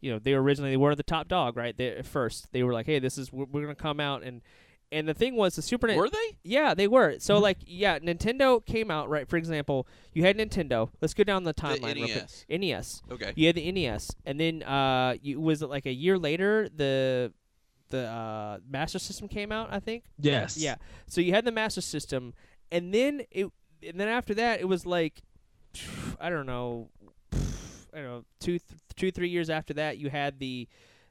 you 0.01 0.13
know, 0.13 0.19
they 0.19 0.35
originally 0.35 0.71
they 0.71 0.77
were 0.77 0.95
the 0.95 1.03
top 1.03 1.29
dog, 1.29 1.57
right? 1.57 1.77
They, 1.77 1.97
at 1.97 2.07
first 2.07 2.53
they 2.53 2.63
were 2.63 2.73
like, 2.73 2.87
hey, 2.87 2.99
this 2.99 3.17
is 3.19 3.33
we're, 3.33 3.47
we're 3.47 3.63
gonna 3.63 3.75
come 3.75 4.01
out 4.01 4.23
and. 4.23 4.43
And 4.93 5.07
the 5.07 5.15
thing 5.15 5.37
was, 5.37 5.55
the 5.55 5.63
Super 5.63 5.87
Nintendo. 5.87 5.97
Were 5.99 6.11
they? 6.11 6.37
Yeah, 6.43 6.75
they 6.75 6.89
were. 6.89 7.21
So 7.21 7.39
like, 7.39 7.59
yeah, 7.65 8.01
Nintendo 8.01 8.67
came 8.67 8.91
out 8.91 9.09
right. 9.09 9.29
For 9.29 9.37
example, 9.37 9.87
you 10.13 10.25
had 10.25 10.37
Nintendo. 10.37 10.91
Let's 11.01 11.15
go 11.15 11.23
down 11.23 11.45
the 11.45 11.55
timeline. 11.55 11.95
real 11.95 12.09
quick. 12.09 12.17
NES. 12.17 12.45
NES. 12.49 13.03
Okay. 13.09 13.33
You 13.37 13.47
had 13.47 13.55
the 13.55 13.71
NES, 13.71 14.11
and 14.27 14.41
then 14.41 14.65
uh, 14.65 15.15
you, 15.23 15.41
was 15.41 15.63
it 15.63 15.69
like 15.69 15.87
a 15.87 15.93
year 15.93 16.19
later 16.19 16.69
the 16.69 17.33
the 17.91 18.07
uh, 18.07 18.59
Master 18.69 18.99
System 18.99 19.29
came 19.29 19.53
out? 19.53 19.69
I 19.71 19.79
think. 19.79 20.03
Yes. 20.19 20.57
Yeah. 20.57 20.75
So 21.07 21.21
you 21.21 21.35
had 21.35 21.45
the 21.45 21.53
Master 21.53 21.83
System, 21.83 22.35
and 22.73 22.93
then 22.93 23.23
it, 23.31 23.47
and 23.87 23.99
then 23.99 24.09
after 24.09 24.35
that, 24.35 24.61
it 24.61 24.69
was 24.69 24.87
like, 24.87 25.23
I 26.21 26.31
don't 26.31 26.47
know, 26.47 26.89
I 27.33 27.97
don't 27.97 28.05
know, 28.05 28.25
two, 28.41 28.59
th- 28.59 28.81
two, 28.97 29.11
three 29.11 29.29
years 29.29 29.51
after 29.51 29.75
that, 29.75 29.99
you 29.99 30.11
had 30.11 30.39
the 30.39 30.69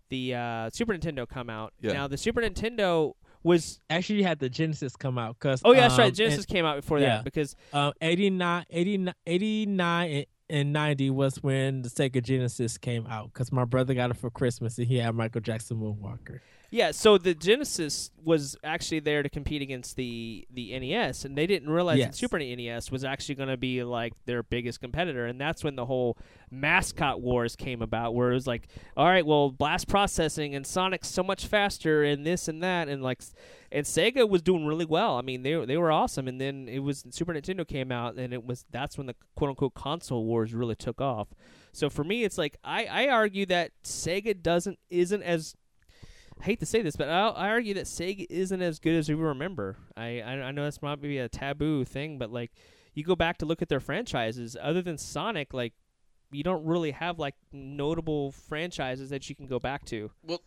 the 0.10 0.34
uh, 0.36 0.70
Super 0.72 0.94
Nintendo 0.96 1.28
come 1.28 1.50
out. 1.50 1.74
Yeah. 1.82 1.94
Now 1.94 2.08
the 2.08 2.18
Super 2.18 2.42
Nintendo 2.42 3.14
was. 3.44 3.80
Actually, 3.90 4.20
you 4.20 4.24
had 4.26 4.40
the 4.40 4.50
Genesis 4.50 4.96
come 4.96 5.18
out 5.18 5.38
because 5.40 5.62
Oh 5.64 5.72
yeah, 5.72 5.82
that's 5.82 5.94
um, 5.94 6.00
right. 6.00 6.14
Genesis 6.14 6.46
came 6.46 6.66
out 6.66 6.78
before 6.82 7.00
yeah. 7.00 7.18
that 7.18 7.24
because 7.24 7.56
Um, 7.74 7.94
89, 8.02 8.66
89, 8.70 9.14
89 9.28 10.10
and, 10.12 10.26
and 10.50 10.74
90 10.74 11.10
was 11.12 11.44
when 11.44 11.84
the 11.84 11.90
Sega 11.90 12.24
Genesis 12.24 12.78
came 12.78 13.06
out 13.06 13.32
because 13.32 13.52
my 13.52 13.66
brother 13.66 13.94
got 13.94 14.10
it 14.10 14.18
for 14.18 14.32
Christmas 14.32 14.78
and 14.80 14.88
he 14.88 14.98
had 14.98 15.14
Michael 15.14 15.42
Jackson 15.42 15.78
Moonwalker. 15.78 16.40
Yeah, 16.72 16.92
so 16.92 17.18
the 17.18 17.34
Genesis 17.34 18.12
was 18.24 18.56
actually 18.64 19.00
there 19.00 19.24
to 19.24 19.30
compete 19.30 19.62
against 19.62 19.96
the 19.96 20.48
the 20.52 20.78
NES, 20.78 21.26
and 21.26 21.38
they 21.38 21.48
didn't 21.48 21.70
realize 21.70 21.98
that 22.06 22.16
Super 22.16 22.38
NES 22.38 22.92
was 22.92 23.04
actually 23.04 23.36
going 23.36 23.50
to 23.50 23.58
be 23.58 23.84
like 23.84 24.14
their 24.26 24.44
biggest 24.44 24.80
competitor, 24.80 25.26
and 25.26 25.42
that's 25.42 25.64
when 25.64 25.76
the 25.76 25.86
whole 25.86 26.18
mascot 26.52 27.22
wars 27.22 27.56
came 27.56 27.82
about, 27.82 28.14
where 28.14 28.32
it 28.32 28.36
was 28.36 28.46
like, 28.48 28.68
all 28.96 29.08
right, 29.08 29.26
well, 29.26 29.50
blast 29.50 29.88
processing 29.88 30.54
and 30.54 30.66
Sonic's 30.66 31.08
so 31.08 31.24
much 31.24 31.48
faster, 31.48 32.04
and 32.04 32.26
this 32.26 32.48
and 32.48 32.62
that, 32.62 32.88
and 32.88 33.02
like, 33.02 33.22
and 33.72 33.86
Sega 33.86 34.30
was 34.30 34.42
doing 34.44 34.66
really 34.66 34.86
well. 34.86 35.18
I 35.18 35.22
mean, 35.22 35.42
they 35.42 35.66
they 35.66 35.78
were 35.78 35.92
awesome, 35.92 36.28
and 36.28 36.40
then 36.40 36.68
it 36.70 36.80
was 36.80 37.04
Super 37.10 37.34
Nintendo 37.34 37.68
came 37.68 37.92
out, 37.92 38.16
and 38.16 38.32
it 38.32 38.46
was 38.46 38.66
that's 38.70 38.98
when 38.98 39.08
the 39.08 39.16
quote 39.36 39.50
unquote 39.50 39.74
console 39.74 40.26
wars 40.26 40.54
really 40.54 40.76
took 40.76 41.02
off. 41.02 41.30
So 41.72 41.90
for 41.90 42.04
me, 42.04 42.24
it's 42.24 42.38
like 42.38 42.58
I 42.64 42.86
I 42.86 43.08
argue 43.10 43.46
that 43.48 43.72
Sega 43.84 44.40
doesn't 44.40 44.78
isn't 44.90 45.24
as 45.24 45.56
I 46.40 46.44
hate 46.44 46.60
to 46.62 46.66
say 46.66 46.82
this, 46.82 46.96
but 46.96 47.10
I, 47.10 47.28
I 47.28 47.50
argue 47.50 47.74
that 47.74 47.86
Sega 47.86 48.26
isn't 48.30 48.62
as 48.62 48.80
good 48.80 48.96
as 48.96 49.10
we 49.10 49.16
remember. 49.16 49.76
I, 49.98 50.22
I 50.22 50.32
I 50.42 50.52
know 50.52 50.64
that's 50.64 50.82
might 50.82 51.02
be 51.02 51.18
a 51.18 51.28
taboo 51.28 51.84
thing, 51.84 52.18
but 52.18 52.32
like 52.32 52.52
you 52.94 53.04
go 53.04 53.16
back 53.16 53.38
to 53.40 53.46
look 53.46 53.62
at 53.62 53.70
their 53.70 53.80
franchises, 53.80 54.56
other 54.62 54.82
than 54.82 54.98
Sonic, 54.98 55.54
like 55.54 55.74
you 56.32 56.44
don't 56.44 56.64
really 56.66 56.92
have 56.92 57.20
like 57.20 57.36
notable 57.52 58.32
franchises 58.32 59.10
that 59.10 59.30
you 59.30 59.36
can 59.36 59.48
go 59.48 59.60
back 59.60 59.84
to. 59.86 60.12
Well, 60.24 60.42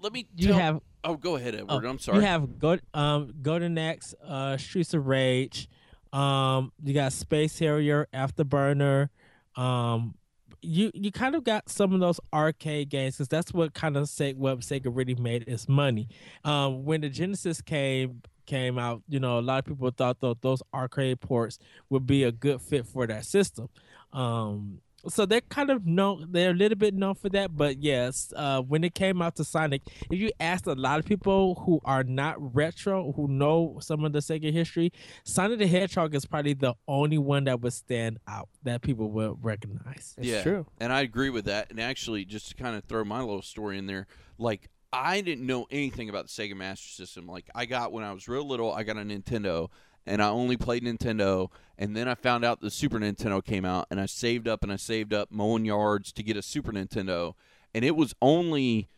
let 0.00 0.12
me. 0.12 0.26
You 0.36 0.48
tell- 0.48 0.58
have 0.58 0.80
Oh, 1.04 1.16
go 1.16 1.36
ahead, 1.36 1.54
Edward. 1.54 1.84
oh, 1.86 1.88
I'm 1.88 1.98
sorry. 1.98 2.18
You 2.18 2.24
have 2.24 2.58
Go 2.58 2.76
um 2.92 3.32
Golden 3.40 3.78
Axe, 3.78 4.14
uh, 4.26 4.56
Streets 4.56 4.92
of 4.94 5.06
Rage. 5.06 5.68
Um, 6.12 6.72
you 6.82 6.92
got 6.92 7.12
Space 7.12 7.58
Harrier, 7.58 8.06
Afterburner. 8.12 9.08
Um, 9.56 10.14
you 10.60 10.90
you 10.94 11.12
kind 11.12 11.34
of 11.34 11.44
got 11.44 11.68
some 11.68 11.92
of 11.92 12.00
those 12.00 12.20
arcade 12.32 12.88
games 12.88 13.16
because 13.16 13.28
that's 13.28 13.52
what 13.52 13.74
kind 13.74 13.96
of 13.96 14.04
Sega, 14.04 14.36
what 14.36 14.60
Sega 14.60 14.90
really 14.90 15.14
made 15.14 15.44
its 15.48 15.68
money. 15.68 16.08
Um, 16.44 16.84
when 16.84 17.00
the 17.00 17.08
Genesis 17.08 17.60
came 17.60 18.22
came 18.46 18.78
out, 18.78 19.02
you 19.08 19.20
know, 19.20 19.38
a 19.38 19.42
lot 19.42 19.58
of 19.58 19.64
people 19.66 19.90
thought 19.90 20.20
that 20.20 20.40
those 20.42 20.62
arcade 20.74 21.20
ports 21.20 21.58
would 21.90 22.06
be 22.06 22.24
a 22.24 22.32
good 22.32 22.60
fit 22.60 22.86
for 22.86 23.06
that 23.06 23.24
system. 23.24 23.68
Um, 24.12 24.80
so 25.06 25.24
they're 25.24 25.40
kind 25.42 25.70
of 25.70 25.86
known 25.86 26.26
they're 26.30 26.50
a 26.50 26.54
little 26.54 26.76
bit 26.76 26.92
known 26.92 27.14
for 27.14 27.28
that 27.28 27.56
but 27.56 27.78
yes 27.82 28.32
uh 28.34 28.60
when 28.60 28.82
it 28.82 28.94
came 28.94 29.22
out 29.22 29.36
to 29.36 29.44
sonic 29.44 29.80
if 30.10 30.18
you 30.18 30.30
asked 30.40 30.66
a 30.66 30.72
lot 30.74 30.98
of 30.98 31.04
people 31.04 31.54
who 31.66 31.80
are 31.84 32.02
not 32.02 32.34
retro 32.54 33.12
who 33.12 33.28
know 33.28 33.78
some 33.80 34.04
of 34.04 34.12
the 34.12 34.18
sega 34.18 34.52
history 34.52 34.92
sonic 35.24 35.58
the 35.60 35.66
hedgehog 35.68 36.14
is 36.14 36.26
probably 36.26 36.52
the 36.52 36.74
only 36.88 37.16
one 37.18 37.44
that 37.44 37.60
would 37.60 37.72
stand 37.72 38.18
out 38.26 38.48
that 38.64 38.82
people 38.82 39.10
will 39.10 39.38
recognize 39.40 40.14
It's 40.18 40.26
yeah, 40.26 40.42
true. 40.42 40.66
and 40.80 40.92
I 40.92 41.02
agree 41.02 41.30
with 41.30 41.44
that. 41.44 41.70
And 41.70 41.80
actually, 41.80 42.24
just 42.24 42.48
to 42.50 42.54
kind 42.54 42.76
of 42.76 42.84
throw 42.84 43.04
my 43.04 43.20
little 43.20 43.40
story 43.42 43.78
in 43.78 43.86
there, 43.86 44.06
like 44.36 44.68
I 44.92 45.20
didn't 45.20 45.46
know 45.46 45.66
anything 45.70 46.08
about 46.08 46.26
the 46.26 46.30
Sega 46.30 46.56
Master 46.56 46.88
System. 46.88 47.26
Like 47.26 47.48
I 47.54 47.66
got 47.66 47.92
when 47.92 48.04
I 48.04 48.12
was 48.12 48.26
real 48.26 48.46
little, 48.46 48.72
I 48.72 48.82
got 48.82 48.96
a 48.96 49.00
Nintendo, 49.00 49.68
and 50.08 50.22
I 50.22 50.28
only 50.28 50.56
played 50.56 50.82
Nintendo. 50.82 51.50
And 51.76 51.96
then 51.96 52.08
I 52.08 52.14
found 52.14 52.44
out 52.44 52.60
the 52.60 52.70
Super 52.70 52.98
Nintendo 52.98 53.44
came 53.44 53.64
out, 53.64 53.86
and 53.90 54.00
I 54.00 54.06
saved 54.06 54.48
up 54.48 54.64
and 54.64 54.72
I 54.72 54.76
saved 54.76 55.14
up 55.14 55.30
mowing 55.30 55.64
yards 55.64 56.12
to 56.12 56.22
get 56.22 56.36
a 56.36 56.42
Super 56.42 56.72
Nintendo. 56.72 57.34
And 57.74 57.84
it 57.84 57.94
was 57.94 58.14
only, 58.20 58.88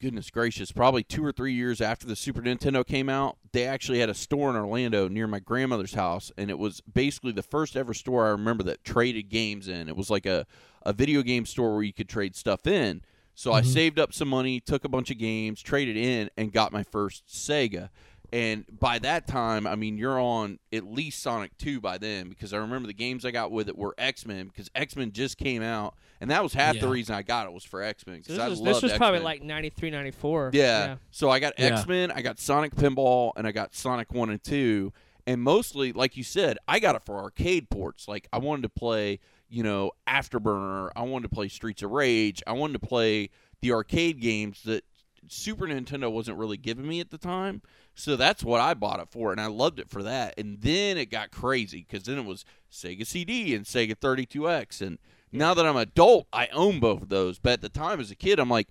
goodness 0.00 0.30
gracious, 0.30 0.70
probably 0.70 1.02
two 1.02 1.24
or 1.24 1.32
three 1.32 1.52
years 1.52 1.80
after 1.80 2.06
the 2.06 2.14
Super 2.14 2.42
Nintendo 2.42 2.86
came 2.86 3.08
out, 3.08 3.38
they 3.52 3.64
actually 3.64 3.98
had 3.98 4.08
a 4.08 4.14
store 4.14 4.50
in 4.50 4.56
Orlando 4.56 5.08
near 5.08 5.26
my 5.26 5.40
grandmother's 5.40 5.94
house, 5.94 6.30
and 6.36 6.50
it 6.50 6.58
was 6.58 6.80
basically 6.82 7.32
the 7.32 7.42
first 7.42 7.76
ever 7.76 7.94
store 7.94 8.26
I 8.26 8.30
remember 8.30 8.62
that 8.64 8.84
traded 8.84 9.28
games 9.28 9.66
in. 9.66 9.88
It 9.88 9.96
was 9.96 10.10
like 10.10 10.26
a, 10.26 10.46
a 10.82 10.92
video 10.92 11.22
game 11.22 11.46
store 11.46 11.74
where 11.74 11.82
you 11.82 11.92
could 11.92 12.08
trade 12.08 12.36
stuff 12.36 12.66
in. 12.66 13.02
So 13.34 13.52
I 13.52 13.60
mm-hmm. 13.60 13.70
saved 13.70 13.98
up 13.98 14.14
some 14.14 14.28
money, 14.28 14.60
took 14.60 14.84
a 14.84 14.88
bunch 14.88 15.10
of 15.10 15.18
games, 15.18 15.60
traded 15.60 15.96
in, 15.96 16.30
and 16.38 16.52
got 16.52 16.72
my 16.72 16.82
first 16.82 17.26
Sega. 17.26 17.90
And 18.32 18.64
by 18.70 18.98
that 18.98 19.26
time, 19.26 19.66
I 19.66 19.76
mean 19.76 19.96
you're 19.98 20.20
on 20.20 20.58
at 20.72 20.84
least 20.84 21.22
Sonic 21.22 21.56
Two 21.58 21.80
by 21.80 21.98
then, 21.98 22.28
because 22.28 22.52
I 22.52 22.58
remember 22.58 22.86
the 22.86 22.94
games 22.94 23.24
I 23.24 23.30
got 23.30 23.50
with 23.50 23.68
it 23.68 23.76
were 23.78 23.94
X 23.98 24.26
Men, 24.26 24.48
because 24.48 24.70
X 24.74 24.96
Men 24.96 25.12
just 25.12 25.38
came 25.38 25.62
out, 25.62 25.94
and 26.20 26.30
that 26.30 26.42
was 26.42 26.52
half 26.52 26.78
the 26.78 26.88
reason 26.88 27.14
I 27.14 27.22
got 27.22 27.46
it 27.46 27.52
was 27.52 27.64
for 27.64 27.82
X 27.82 28.06
Men. 28.06 28.22
So 28.24 28.34
Because 28.34 28.36
this 28.36 28.44
I 28.44 28.48
was, 28.48 28.60
loved 28.60 28.76
this 28.76 28.82
was 28.82 28.92
probably 28.94 29.18
X-Men. 29.18 29.24
like 29.24 29.42
93, 29.42 29.90
94. 29.90 30.50
Yeah. 30.54 30.96
So 31.10 31.30
I 31.30 31.38
got 31.38 31.54
Yeah. 31.58 31.78
X 31.78 31.86
Men, 31.86 32.10
I 32.10 32.22
got 32.22 32.38
Sonic 32.38 32.74
Pinball, 32.74 33.32
and 33.36 33.46
I 33.46 33.52
got 33.52 33.74
Sonic 33.74 34.12
One 34.12 34.30
and 34.30 34.42
Two. 34.42 34.92
And 35.28 35.42
mostly, 35.42 35.92
like 35.92 36.16
you 36.16 36.22
said, 36.22 36.56
I 36.68 36.78
got 36.78 36.94
it 36.94 37.02
for 37.04 37.18
arcade 37.18 37.68
ports. 37.70 38.06
Like 38.06 38.28
I 38.32 38.38
wanted 38.38 38.62
to 38.62 38.68
play, 38.68 39.18
you 39.48 39.62
know, 39.62 39.90
Afterburner. 40.08 40.90
I 40.94 41.02
wanted 41.02 41.28
to 41.28 41.34
play 41.34 41.48
Streets 41.48 41.82
of 41.82 41.90
Rage. 41.90 42.42
I 42.46 42.52
wanted 42.52 42.80
to 42.80 42.86
play 42.86 43.30
the 43.60 43.72
arcade 43.72 44.20
games 44.20 44.62
that 44.64 44.84
Super 45.28 45.66
Nintendo 45.66 46.10
wasn't 46.10 46.38
really 46.38 46.56
giving 46.56 46.86
me 46.86 47.00
at 47.00 47.10
the 47.10 47.18
time. 47.18 47.62
So 47.94 48.16
that's 48.16 48.44
what 48.44 48.60
I 48.60 48.74
bought 48.74 49.00
it 49.00 49.08
for, 49.10 49.32
and 49.32 49.40
I 49.40 49.46
loved 49.46 49.78
it 49.78 49.88
for 49.88 50.02
that. 50.02 50.34
And 50.38 50.60
then 50.60 50.98
it 50.98 51.10
got 51.10 51.30
crazy 51.30 51.86
because 51.88 52.06
then 52.06 52.18
it 52.18 52.24
was 52.24 52.44
Sega 52.70 53.06
CD 53.06 53.54
and 53.54 53.64
Sega 53.64 53.94
32X. 53.94 54.80
And 54.80 54.98
now 55.32 55.54
that 55.54 55.66
I'm 55.66 55.76
an 55.76 55.82
adult, 55.82 56.26
I 56.32 56.48
own 56.48 56.80
both 56.80 57.02
of 57.02 57.08
those. 57.08 57.38
But 57.38 57.54
at 57.54 57.60
the 57.62 57.68
time, 57.68 58.00
as 58.00 58.10
a 58.10 58.16
kid, 58.16 58.38
I'm 58.38 58.50
like, 58.50 58.68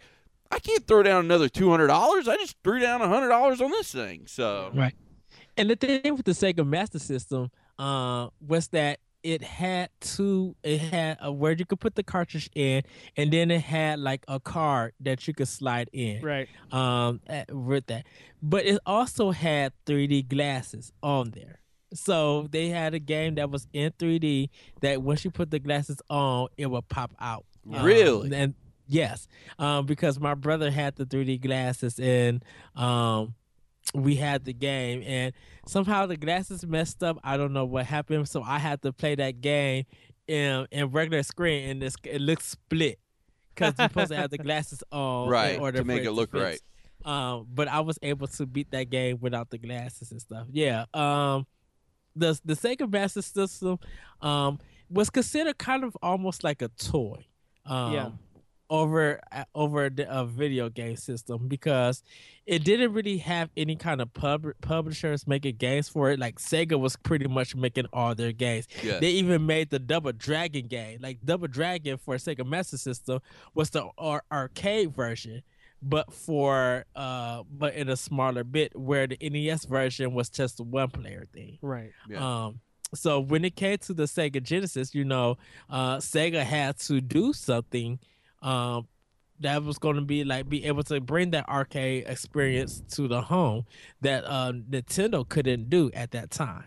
I 0.51 0.59
can't 0.59 0.85
throw 0.87 1.03
down 1.03 1.25
another 1.25 1.49
two 1.49 1.69
hundred 1.69 1.87
dollars. 1.87 2.27
I 2.27 2.35
just 2.37 2.55
threw 2.63 2.79
down 2.79 3.01
hundred 3.01 3.29
dollars 3.29 3.61
on 3.61 3.71
this 3.71 3.91
thing. 3.91 4.27
So 4.27 4.71
Right. 4.73 4.93
And 5.57 5.69
the 5.69 5.75
thing 5.75 6.15
with 6.15 6.25
the 6.25 6.33
Sega 6.33 6.67
Master 6.67 6.99
System 6.99 7.49
uh, 7.79 8.29
was 8.45 8.67
that 8.69 8.99
it 9.25 9.41
had 9.43 9.89
two. 9.99 10.55
It 10.63 10.79
had 10.79 11.17
a 11.19 11.31
where 11.31 11.53
you 11.53 11.65
could 11.65 11.79
put 11.79 11.95
the 11.95 12.03
cartridge 12.03 12.49
in, 12.55 12.83
and 13.17 13.31
then 13.33 13.49
it 13.51 13.61
had 13.61 13.99
like 13.99 14.23
a 14.27 14.39
card 14.39 14.93
that 14.99 15.27
you 15.27 15.33
could 15.33 15.47
slide 15.47 15.89
in. 15.91 16.21
Right. 16.21 16.47
Um, 16.71 17.19
at- 17.27 17.53
with 17.53 17.87
that, 17.87 18.05
but 18.41 18.65
it 18.65 18.79
also 18.85 19.31
had 19.31 19.73
3D 19.85 20.27
glasses 20.29 20.91
on 21.01 21.31
there. 21.31 21.59
So 21.93 22.47
they 22.51 22.69
had 22.69 22.93
a 22.93 22.99
game 22.99 23.35
that 23.35 23.49
was 23.49 23.67
in 23.73 23.91
3D 23.97 24.49
that 24.81 25.01
once 25.01 25.23
you 25.25 25.31
put 25.31 25.49
the 25.51 25.59
glasses 25.59 26.01
on, 26.09 26.47
it 26.57 26.67
would 26.67 26.87
pop 26.89 27.11
out. 27.19 27.45
Um, 27.73 27.83
Really? 27.85 28.35
and 28.35 28.53
yes, 28.87 29.27
um, 29.59 29.85
because 29.85 30.19
my 30.19 30.33
brother 30.35 30.69
had 30.71 30.95
the 30.97 31.05
3D 31.05 31.41
glasses 31.41 31.97
and 31.99 32.43
um, 32.75 33.33
we 33.93 34.15
had 34.15 34.45
the 34.45 34.53
game 34.53 35.03
and 35.05 35.33
somehow 35.67 36.05
the 36.05 36.17
glasses 36.17 36.65
messed 36.65 37.03
up. 37.03 37.17
I 37.23 37.37
don't 37.37 37.53
know 37.53 37.65
what 37.65 37.85
happened, 37.85 38.27
so 38.27 38.41
I 38.41 38.59
had 38.59 38.81
to 38.81 38.91
play 38.91 39.15
that 39.15 39.41
game 39.41 39.85
in 40.27 40.67
in 40.71 40.89
regular 40.91 41.21
screen 41.23 41.69
and 41.69 41.81
this 41.81 41.95
it 42.03 42.19
looks 42.19 42.45
split 42.47 42.97
because 43.53 43.75
you're 43.77 43.87
supposed 43.87 44.09
to 44.09 44.17
have 44.17 44.31
the 44.31 44.37
glasses 44.49 44.83
on 44.91 45.29
Right, 45.29 45.55
in 45.55 45.61
order 45.61 45.77
to 45.79 45.83
make 45.83 46.01
it 46.01 46.07
it 46.07 46.11
look 46.11 46.33
right. 46.33 46.59
Um, 47.05 47.45
but 47.53 47.67
I 47.67 47.81
was 47.81 47.99
able 48.01 48.25
to 48.27 48.45
beat 48.47 48.71
that 48.71 48.89
game 48.89 49.19
without 49.21 49.51
the 49.51 49.59
glasses 49.59 50.11
and 50.11 50.19
stuff. 50.19 50.47
Yeah. 50.51 50.85
Um, 50.93 51.45
the 52.15 52.39
the 52.43 52.53
Sega 52.55 52.91
Master 52.91 53.21
System 53.21 53.77
um 54.21 54.59
was 54.89 55.09
considered 55.09 55.57
kind 55.57 55.83
of 55.83 55.95
almost 56.01 56.43
like 56.43 56.61
a 56.61 56.69
toy. 56.69 57.25
Um, 57.65 57.93
Yeah. 57.93 58.09
Over 58.67 59.19
uh, 59.31 59.43
over 59.53 59.91
the 59.91 60.09
uh, 60.11 60.25
video 60.25 60.69
game 60.69 60.95
system 60.95 61.47
because 61.47 62.01
it 62.47 62.63
didn't 62.63 62.93
really 62.93 63.17
have 63.19 63.51
any 63.55 63.75
kind 63.75 64.01
of 64.01 64.11
pub- 64.15 64.53
publishers 64.61 65.27
making 65.27 65.57
games 65.57 65.87
for 65.87 66.09
it. 66.09 66.19
Like 66.19 66.39
Sega 66.39 66.79
was 66.79 66.95
pretty 66.95 67.27
much 67.27 67.55
making 67.55 67.85
all 67.93 68.15
their 68.15 68.31
games. 68.31 68.67
yeah, 68.83 68.97
They 68.99 69.11
even 69.11 69.45
made 69.45 69.69
the 69.69 69.77
Double 69.77 70.13
Dragon 70.13 70.65
game. 70.65 70.97
Like 70.99 71.19
Double 71.23 71.47
Dragon 71.47 71.97
for 71.99 72.15
Sega 72.15 72.43
Master 72.43 72.77
System 72.77 73.19
was 73.53 73.69
the 73.69 73.87
ar- 73.99 74.23
arcade 74.31 74.95
version, 74.95 75.43
but 75.83 76.11
for 76.11 76.85
uh, 76.95 77.43
but 77.51 77.75
in 77.75 77.87
a 77.89 77.95
smaller 77.95 78.43
bit, 78.43 78.75
where 78.75 79.05
the 79.05 79.17
NES 79.21 79.65
version 79.65 80.11
was 80.15 80.29
just 80.29 80.59
a 80.59 80.63
one 80.63 80.89
player 80.89 81.27
thing. 81.31 81.59
Right. 81.61 81.91
Yeah. 82.09 82.45
Um, 82.45 82.61
so 82.95 83.19
when 83.19 83.45
it 83.45 83.55
came 83.55 83.77
to 83.79 83.93
the 83.93 84.03
Sega 84.05 84.41
Genesis, 84.41 84.95
you 84.95 85.05
know, 85.05 85.37
uh, 85.69 85.97
Sega 85.97 86.43
had 86.43 86.79
to 86.79 86.99
do 86.99 87.31
something 87.31 87.99
um, 88.45 88.87
that 89.39 89.63
was 89.63 89.77
going 89.77 89.95
to 89.95 90.01
be 90.01 90.23
like 90.23 90.47
be 90.47 90.65
able 90.65 90.83
to 90.83 91.01
bring 91.01 91.31
that 91.31 91.49
arcade 91.49 92.05
experience 92.07 92.81
to 92.91 93.07
the 93.07 93.21
home 93.21 93.65
that 94.01 94.23
uh, 94.25 94.53
Nintendo 94.53 95.27
couldn't 95.27 95.69
do 95.69 95.91
at 95.93 96.11
that 96.11 96.31
time. 96.31 96.65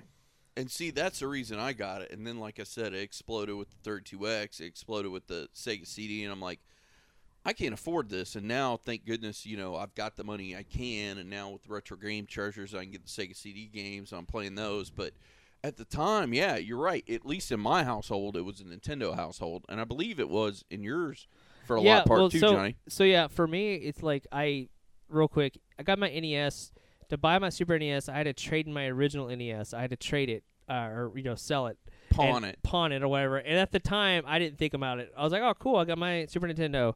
and 0.56 0.70
see 0.70 0.90
that's 0.90 1.20
the 1.20 1.28
reason 1.28 1.58
I 1.58 1.72
got 1.72 2.02
it. 2.02 2.10
And 2.10 2.26
then, 2.26 2.38
like 2.38 2.58
I 2.60 2.64
said, 2.64 2.92
it 2.92 3.00
exploded 3.00 3.54
with 3.54 3.68
the 3.70 3.90
32X. 3.90 4.60
It 4.60 4.66
exploded 4.66 5.12
with 5.12 5.28
the 5.28 5.48
Sega 5.54 5.86
CD, 5.86 6.24
and 6.24 6.32
I'm 6.32 6.40
like, 6.40 6.60
I 7.44 7.52
can't 7.52 7.72
afford 7.72 8.10
this. 8.10 8.34
And 8.34 8.48
now, 8.48 8.76
thank 8.76 9.06
goodness, 9.06 9.46
you 9.46 9.56
know, 9.56 9.76
I've 9.76 9.94
got 9.94 10.16
the 10.16 10.24
money 10.24 10.56
I 10.56 10.64
can. 10.64 11.16
And 11.18 11.30
now 11.30 11.50
with 11.50 11.68
retro 11.68 11.96
game 11.96 12.26
treasures, 12.26 12.74
I 12.74 12.82
can 12.82 12.90
get 12.90 13.06
the 13.06 13.10
Sega 13.10 13.36
CD 13.36 13.70
games. 13.72 14.12
I'm 14.12 14.26
playing 14.26 14.56
those, 14.56 14.90
but. 14.90 15.12
At 15.64 15.76
the 15.76 15.84
time, 15.84 16.32
yeah, 16.32 16.54
you're 16.54 16.78
right. 16.78 17.02
At 17.10 17.26
least 17.26 17.50
in 17.50 17.58
my 17.58 17.82
household, 17.82 18.36
it 18.36 18.42
was 18.42 18.60
a 18.60 18.64
Nintendo 18.64 19.16
household, 19.16 19.64
and 19.68 19.80
I 19.80 19.84
believe 19.84 20.20
it 20.20 20.28
was 20.28 20.64
in 20.70 20.84
yours 20.84 21.26
for 21.68 21.76
a 21.76 21.80
yeah, 21.82 21.98
lot 21.98 22.06
part 22.06 22.18
well, 22.20 22.30
too, 22.30 22.40
so, 22.40 22.52
Johnny. 22.54 22.76
So 22.88 23.04
yeah, 23.04 23.28
for 23.28 23.46
me, 23.46 23.74
it's 23.74 24.02
like 24.02 24.26
I, 24.32 24.68
real 25.08 25.28
quick, 25.28 25.56
I 25.78 25.84
got 25.84 25.98
my 26.00 26.08
NES. 26.10 26.72
To 27.10 27.16
buy 27.16 27.38
my 27.38 27.48
Super 27.48 27.78
NES, 27.78 28.08
I 28.08 28.16
had 28.16 28.24
to 28.24 28.32
trade 28.34 28.66
in 28.66 28.72
my 28.74 28.86
original 28.86 29.28
NES. 29.28 29.72
I 29.72 29.80
had 29.80 29.90
to 29.90 29.96
trade 29.96 30.28
it, 30.28 30.42
uh, 30.68 30.88
or 30.90 31.12
you 31.16 31.22
know, 31.22 31.36
sell 31.36 31.68
it, 31.68 31.78
Pawn 32.10 32.44
it. 32.44 32.58
pawn 32.62 32.92
it, 32.92 33.02
or 33.02 33.08
whatever. 33.08 33.38
And 33.38 33.58
at 33.58 33.70
the 33.72 33.78
time, 33.80 34.24
I 34.26 34.38
didn't 34.38 34.58
think 34.58 34.74
about 34.74 34.98
it. 34.98 35.10
I 35.16 35.22
was 35.22 35.32
like, 35.32 35.40
oh, 35.42 35.54
cool, 35.54 35.76
I 35.76 35.84
got 35.86 35.96
my 35.96 36.26
Super 36.26 36.46
Nintendo. 36.48 36.94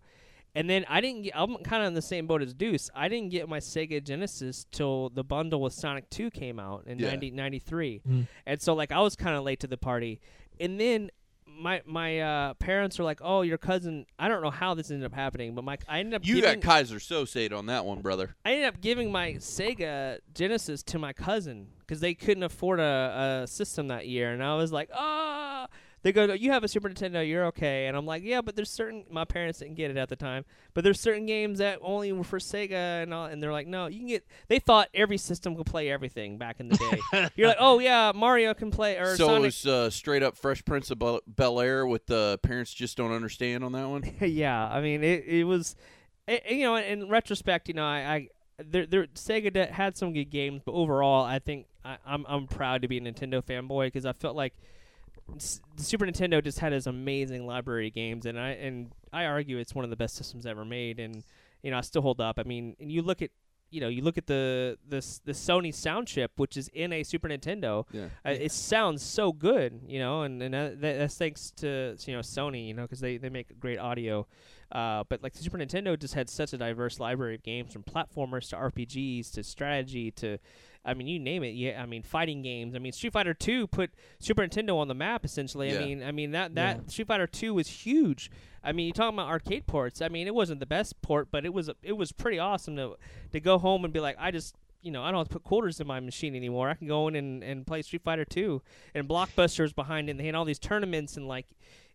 And 0.55 0.69
then 0.69 0.85
I 0.87 1.01
didn't 1.01 1.23
get. 1.23 1.33
I'm 1.35 1.57
kind 1.65 1.83
of 1.83 1.87
in 1.89 1.95
the 1.95 2.03
same 2.03 2.27
boat 2.27 2.43
as 2.43 2.53
Deuce. 2.53 2.91
I 2.95 3.09
didn't 3.09 3.31
get 3.31 3.49
my 3.49 3.59
Sega 3.59 4.05
Genesis 4.05 4.67
till 4.71 5.09
the 5.09 5.25
bundle 5.25 5.63
with 5.63 5.73
Sonic 5.73 6.11
2 6.11 6.31
came 6.31 6.59
out 6.61 6.85
in 6.87 6.99
Yeah. 6.99 7.07
1993, 7.09 8.03
Mm. 8.07 8.27
and 8.47 8.61
so 8.61 8.75
like 8.75 8.93
I 8.93 9.01
was 9.01 9.17
kind 9.17 9.35
of 9.35 9.45
late 9.45 9.61
to 9.61 9.67
the 9.67 9.79
party. 9.79 10.21
And 10.61 10.79
then 10.79 11.11
my 11.59 11.83
my 11.87 12.21
uh, 12.21 12.55
parents 12.55 12.99
were 12.99 13.05
like, 13.05 13.21
"Oh, 13.23 13.43
your 13.43 13.59
cousin." 13.59 14.07
I 14.19 14.29
don't 14.29 14.43
know 14.43 14.51
how 14.51 14.75
this 14.75 14.91
ended 14.91 15.07
up 15.07 15.15
happening, 15.15 15.55
but 15.55 15.65
my 15.65 15.79
I 15.89 16.01
ended 16.01 16.15
up 16.15 16.27
You 16.27 16.37
giving, 16.37 16.61
got 16.61 16.63
Kaiser 16.63 16.97
Sosate 16.97 17.53
on 17.53 17.67
that 17.67 17.85
one, 17.85 18.01
brother. 18.01 18.37
I 18.45 18.53
ended 18.53 18.69
up 18.69 18.81
giving 18.81 19.13
my 19.13 19.35
Sega 19.35 20.19
Genesis 20.35 20.83
to 20.85 20.99
my 20.99 21.13
cousin 21.13 21.69
because 21.81 22.01
they 22.01 22.15
couldn't 22.15 22.43
afford 22.43 22.81
a, 22.81 23.43
a 23.43 23.47
system 23.47 23.89
that 23.89 24.07
year, 24.07 24.33
and 24.33 24.43
I 24.43 24.57
was 24.57 24.73
like, 24.73 24.91
"Ah." 24.95 25.69
They 26.03 26.13
go, 26.13 26.33
"You 26.33 26.51
have 26.51 26.65
a 26.65 26.69
Super 26.69 26.89
Nintendo, 26.89 27.27
you're 27.27 27.47
okay," 27.47 27.87
and 27.87 27.97
I'm 27.97 28.07
like, 28.07 28.25
"Yeah, 28.25 28.41
but 28.41 28.57
there's 28.57 28.71
certain 28.71 29.05
my 29.09 29.25
parents 29.25 29.61
didn't 29.61 29.77
get 29.77 29.91
it 29.91 29.97
at 29.97 30.09
the 30.09 30.17
time, 30.17 30.45
but 30.75 30.83
there's 30.83 30.99
certain 30.99 31.27
games 31.27 31.59
that 31.59 31.79
only 31.81 32.13
were 32.13 32.25
for 32.25 32.41
Sega 32.41 33.03
and 33.03 33.15
all, 33.15 33.27
and 33.27 33.41
they're 33.41 33.53
like, 33.53 33.69
no, 33.69 33.87
you 33.87 33.99
can 33.99 34.09
get." 34.09 34.27
They 34.49 34.59
thought 34.59 34.89
every 34.95 35.17
system 35.17 35.55
could 35.55 35.67
play 35.67 35.91
everything 35.91 36.39
back 36.39 36.59
in 36.59 36.69
the 36.69 36.77
day. 36.77 37.31
you're 37.37 37.49
like, 37.49 37.59
"Oh 37.61 37.79
yeah, 37.79 38.11
Mario 38.15 38.53
can 38.53 38.73
play 38.73 38.97
or 38.97 39.17
so 39.17 39.37
it 39.37 39.41
was 39.41 39.65
uh, 39.65 39.91
straight 39.91 40.25
up 40.25 40.37
Fresh 40.37 40.65
Prince 40.65 40.91
of 40.91 41.01
Bel 41.27 41.61
Air 41.61 41.87
with 41.87 42.07
the 42.07 42.39
parents 42.43 42.75
just 42.75 42.97
don't 42.97 43.13
understand 43.13 43.63
on 43.63 43.73
that 43.73 43.89
one. 43.89 44.03
yeah, 44.21 44.69
I 44.69 44.81
mean 44.81 45.05
it. 45.05 45.25
It 45.25 45.45
was, 45.45 45.77
it, 46.27 46.45
you 46.51 46.65
know, 46.65 46.77
in 46.77 47.09
retrospect, 47.09 47.69
you 47.69 47.75
know, 47.75 47.85
I, 47.85 48.15
I 48.15 48.29
there, 48.59 48.87
there 48.87 49.07
Sega 49.07 49.71
had 49.71 49.97
some 49.97 50.13
good 50.13 50.31
games, 50.31 50.63
but 50.65 50.73
overall, 50.73 51.25
I 51.25 51.39
think 51.39 51.67
I, 51.85 51.99
I'm 52.05 52.25
I'm 52.29 52.47
proud 52.47 52.83
to 52.83 52.89
be 52.89 52.99
a 52.99 53.01
Nintendo 53.01 53.43
fanboy 53.43 53.87
because 53.87 54.05
I 54.05 54.13
felt 54.13 54.37
like 54.37 54.55
Super 55.39 56.07
Nintendo 56.07 56.43
just 56.43 56.59
had 56.59 56.73
this 56.73 56.87
amazing 56.87 57.47
library 57.47 57.89
of 57.89 57.95
games, 57.95 58.27
and 58.27 58.39
I 58.39 58.51
and 58.51 58.93
I 59.13 59.25
argue 59.27 59.59
it's 59.59 59.75
one 59.75 59.85
of 59.85 59.91
the 59.91 59.97
best 59.97 60.17
systems 60.17 60.47
ever 60.47 60.65
made, 60.65 61.01
and 61.01 61.23
you 61.63 61.71
know, 61.71 61.79
I 61.79 61.81
still 61.81 62.03
hold 62.03 62.21
up. 62.21 62.39
I 62.39 62.43
mean, 62.43 62.77
and 62.81 62.91
you 62.91 63.03
look 63.03 63.23
at. 63.23 63.31
You 63.73 63.81
know, 63.81 63.89
you 63.89 64.03
look 64.03 64.19
at 64.19 64.27
the 64.27 64.79
this 64.89 65.21
the 65.25 65.33
Sony 65.33 65.75
sound 65.75 66.07
chip, 66.07 66.33
which 66.37 66.57
is 66.57 66.69
in 66.75 66.93
a 66.93 67.03
Super 67.03 67.29
Nintendo. 67.29 67.85
Yeah. 67.91 68.07
Uh, 68.25 68.31
it 68.31 68.53
sounds 68.53 69.03
so 69.03 69.33
good, 69.33 69.81
you 69.89 69.99
know, 69.99 70.23
and 70.23 70.43
and 70.43 70.53
that, 70.55 70.81
that- 70.81 70.99
that's 70.99 71.17
thanks 71.17 71.51
to 71.57 71.97
you 72.07 72.13
know 72.15 72.21
Sony, 72.21 72.69
you 72.69 72.75
know, 72.75 72.83
because 72.83 73.01
they 73.01 73.17
they 73.17 73.31
make 73.31 73.59
great 73.59 73.79
audio. 73.79 74.27
Uh, 74.71 75.05
but 75.09 75.23
like 75.23 75.35
the 75.35 75.43
Super 75.43 75.59
Nintendo 75.59 75.99
just 75.99 76.15
had 76.15 76.31
such 76.31 76.53
a 76.55 76.59
diverse 76.59 76.99
library 77.01 77.35
of 77.35 77.43
games 77.43 77.73
from 77.75 77.83
platformers 77.83 78.49
to 78.49 78.57
RPGs 78.57 79.31
to 79.33 79.43
strategy 79.43 80.11
to, 80.13 80.39
I 80.83 80.95
mean, 80.95 81.07
you 81.09 81.19
name 81.19 81.43
it. 81.45 81.51
Yeah, 81.51 81.83
I 81.83 81.85
mean, 81.85 82.03
fighting 82.03 82.41
games. 82.41 82.75
I 82.75 82.79
mean, 82.79 82.93
Street 82.93 83.13
Fighter 83.13 83.35
Two 83.35 83.67
put 83.67 83.91
Super 84.19 84.43
Nintendo 84.47 84.77
on 84.79 84.89
the 84.89 84.95
map 84.95 85.27
essentially. 85.27 85.71
Yeah. 85.73 85.81
I 85.81 85.85
mean, 85.85 86.03
I 86.03 86.13
mean 86.13 86.31
that 86.31 86.55
that 86.55 86.77
Yeah. 86.77 86.89
Street 86.89 87.07
Fighter 87.09 87.27
Two 87.27 87.53
was 87.55 87.69
huge. 87.69 88.31
I 88.65 88.73
mean, 88.73 88.87
you 88.87 88.93
talking 88.93 89.19
about 89.19 89.29
arcade 89.29 89.67
ports. 89.67 90.01
I 90.01 90.09
mean, 90.09 90.27
it 90.27 90.35
wasn't 90.35 90.61
the 90.61 90.67
best 90.67 91.01
port, 91.03 91.29
but 91.31 91.45
it 91.45 91.53
was 91.53 91.71
it 91.83 91.93
was 91.93 92.13
pretty 92.13 92.39
awesome 92.39 92.77
to 92.77 92.97
to 93.33 93.41
go 93.41 93.59
home 93.59 93.85
and 93.85 93.93
be 93.93 94.01
like, 94.01 94.17
I 94.19 94.31
just 94.31 94.57
you 94.83 94.91
know, 94.91 95.03
I 95.03 95.11
don't 95.13 95.21
have 95.21 95.29
to 95.29 95.35
put 95.35 95.45
quarters 95.45 95.81
in 95.81 95.87
my 95.87 96.01
machine 96.01 96.35
anymore. 96.35 96.69
I 96.69 96.75
can 96.75 96.89
go 96.89 97.07
in 97.09 97.15
and, 97.15 97.43
and 97.45 97.65
play 97.65 97.83
Street 97.83 98.03
Fighter 98.03 98.25
2. 98.25 98.61
And 98.97 99.09
Blockbuster's 99.09 99.73
behind 99.73 100.09
it. 100.09 100.13
And 100.13 100.21
they 100.21 100.27
had 100.27 100.35
all 100.35 100.45
these 100.45 100.59
tournaments 100.59 101.17
and 101.17 101.29
like 101.29 101.47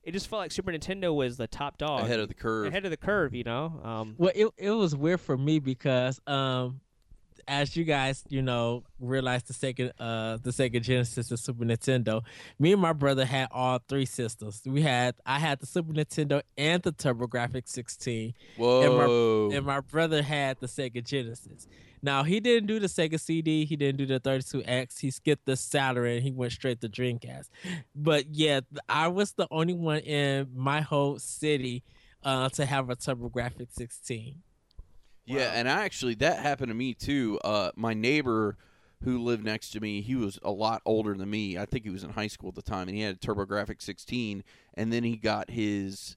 it 0.04 0.14
just 0.14 0.30
felt 0.30 0.40
like 0.40 0.54
Super 0.54 0.72
Nintendo 0.72 1.14
was 1.14 1.36
the 1.36 1.48
top 1.48 1.78
dog. 1.78 2.04
ahead 2.04 2.22
of 2.22 2.30
the 2.30 2.34
curve. 2.34 2.68
ahead 2.68 2.86
of 2.86 2.92
the 2.92 2.98
curve, 2.98 3.36
you 3.36 3.44
know. 3.44 3.82
Um, 3.84 4.16
Well, 4.18 4.32
it 4.34 4.48
it 4.58 4.72
was 4.72 4.96
weird 4.96 5.20
for 5.20 5.38
me 5.38 5.60
because 5.60 6.22
um, 6.26 6.80
as 7.48 7.76
you 7.76 7.84
guys 7.84 8.24
you 8.30 8.42
know 8.42 8.84
realized 9.00 9.48
the 9.48 9.54
second 9.54 9.92
uh 10.00 10.38
the 10.42 10.52
Sega 10.52 10.82
Genesis 10.82 11.30
and 11.30 11.40
Super 11.40 11.66
Nintendo, 11.66 12.24
me 12.60 12.74
and 12.74 12.82
my 12.82 12.94
brother 12.94 13.26
had 13.26 13.48
all 13.52 13.80
three 13.88 14.06
systems. 14.06 14.62
We 14.66 14.82
had 14.82 15.16
I 15.26 15.40
had 15.40 15.60
the 15.60 15.66
Super 15.66 15.94
Nintendo 15.94 16.42
and 16.58 16.82
the 16.84 16.92
TurboGrafx 16.92 17.68
16, 17.68 18.34
Whoa. 18.58 19.52
and 19.52 19.66
my 19.66 19.80
brother 19.82 20.22
had 20.22 20.60
the 20.60 20.68
Sega 20.68 21.04
Genesis. 21.04 21.68
Now 22.02 22.24
he 22.24 22.40
didn't 22.40 22.68
do 22.68 22.80
the 22.80 22.88
Sega 22.88 23.20
CD, 23.20 23.66
he 23.66 23.76
didn't 23.76 23.98
do 23.98 24.06
the 24.06 24.20
32X, 24.20 25.00
he 25.00 25.12
skipped 25.12 25.46
the 25.46 25.56
Saturn, 25.56 26.08
and 26.08 26.24
he 26.24 26.32
went 26.32 26.52
straight 26.52 26.82
to 26.82 26.90
Dreamcast. 26.90 27.50
But 27.96 28.26
yeah, 28.32 28.62
I 28.88 29.08
was 29.08 29.34
the 29.34 29.48
only 29.52 29.74
one 29.74 30.00
in 30.00 30.50
my 30.56 30.82
whole 30.82 31.20
city 31.20 31.84
uh, 32.24 32.50
to 32.50 32.66
have 32.66 32.90
a 32.90 32.96
TurboGrafx 32.96 33.72
16. 33.72 34.42
Yeah, 35.28 35.52
and 35.54 35.70
I 35.70 35.84
actually 35.84 36.16
that 36.16 36.40
happened 36.40 36.70
to 36.70 36.76
me 36.76 36.94
too. 36.94 37.40
Uh, 37.44 37.72
my 37.76 37.94
neighbor 37.94 38.58
who 39.04 39.20
lived 39.20 39.44
next 39.44 39.72
to 39.72 39.80
me, 39.80 40.02
he 40.02 40.16
was 40.16 40.40
a 40.42 40.52
lot 40.52 40.82
older 40.86 41.14
than 41.14 41.30
me. 41.30 41.58
I 41.58 41.66
think 41.66 41.84
he 41.84 41.90
was 41.90 42.04
in 42.04 42.12
high 42.12 42.28
school 42.28 42.50
at 42.50 42.56
the 42.56 42.62
time, 42.62 42.88
and 42.88 42.98
he 42.98 43.04
had 43.04 43.16
a 43.16 43.20
TurboGrafx 43.20 43.82
16, 43.82 44.44
and 44.74 44.92
then 44.92 45.04
he 45.04 45.18
got 45.18 45.52
his. 45.52 46.16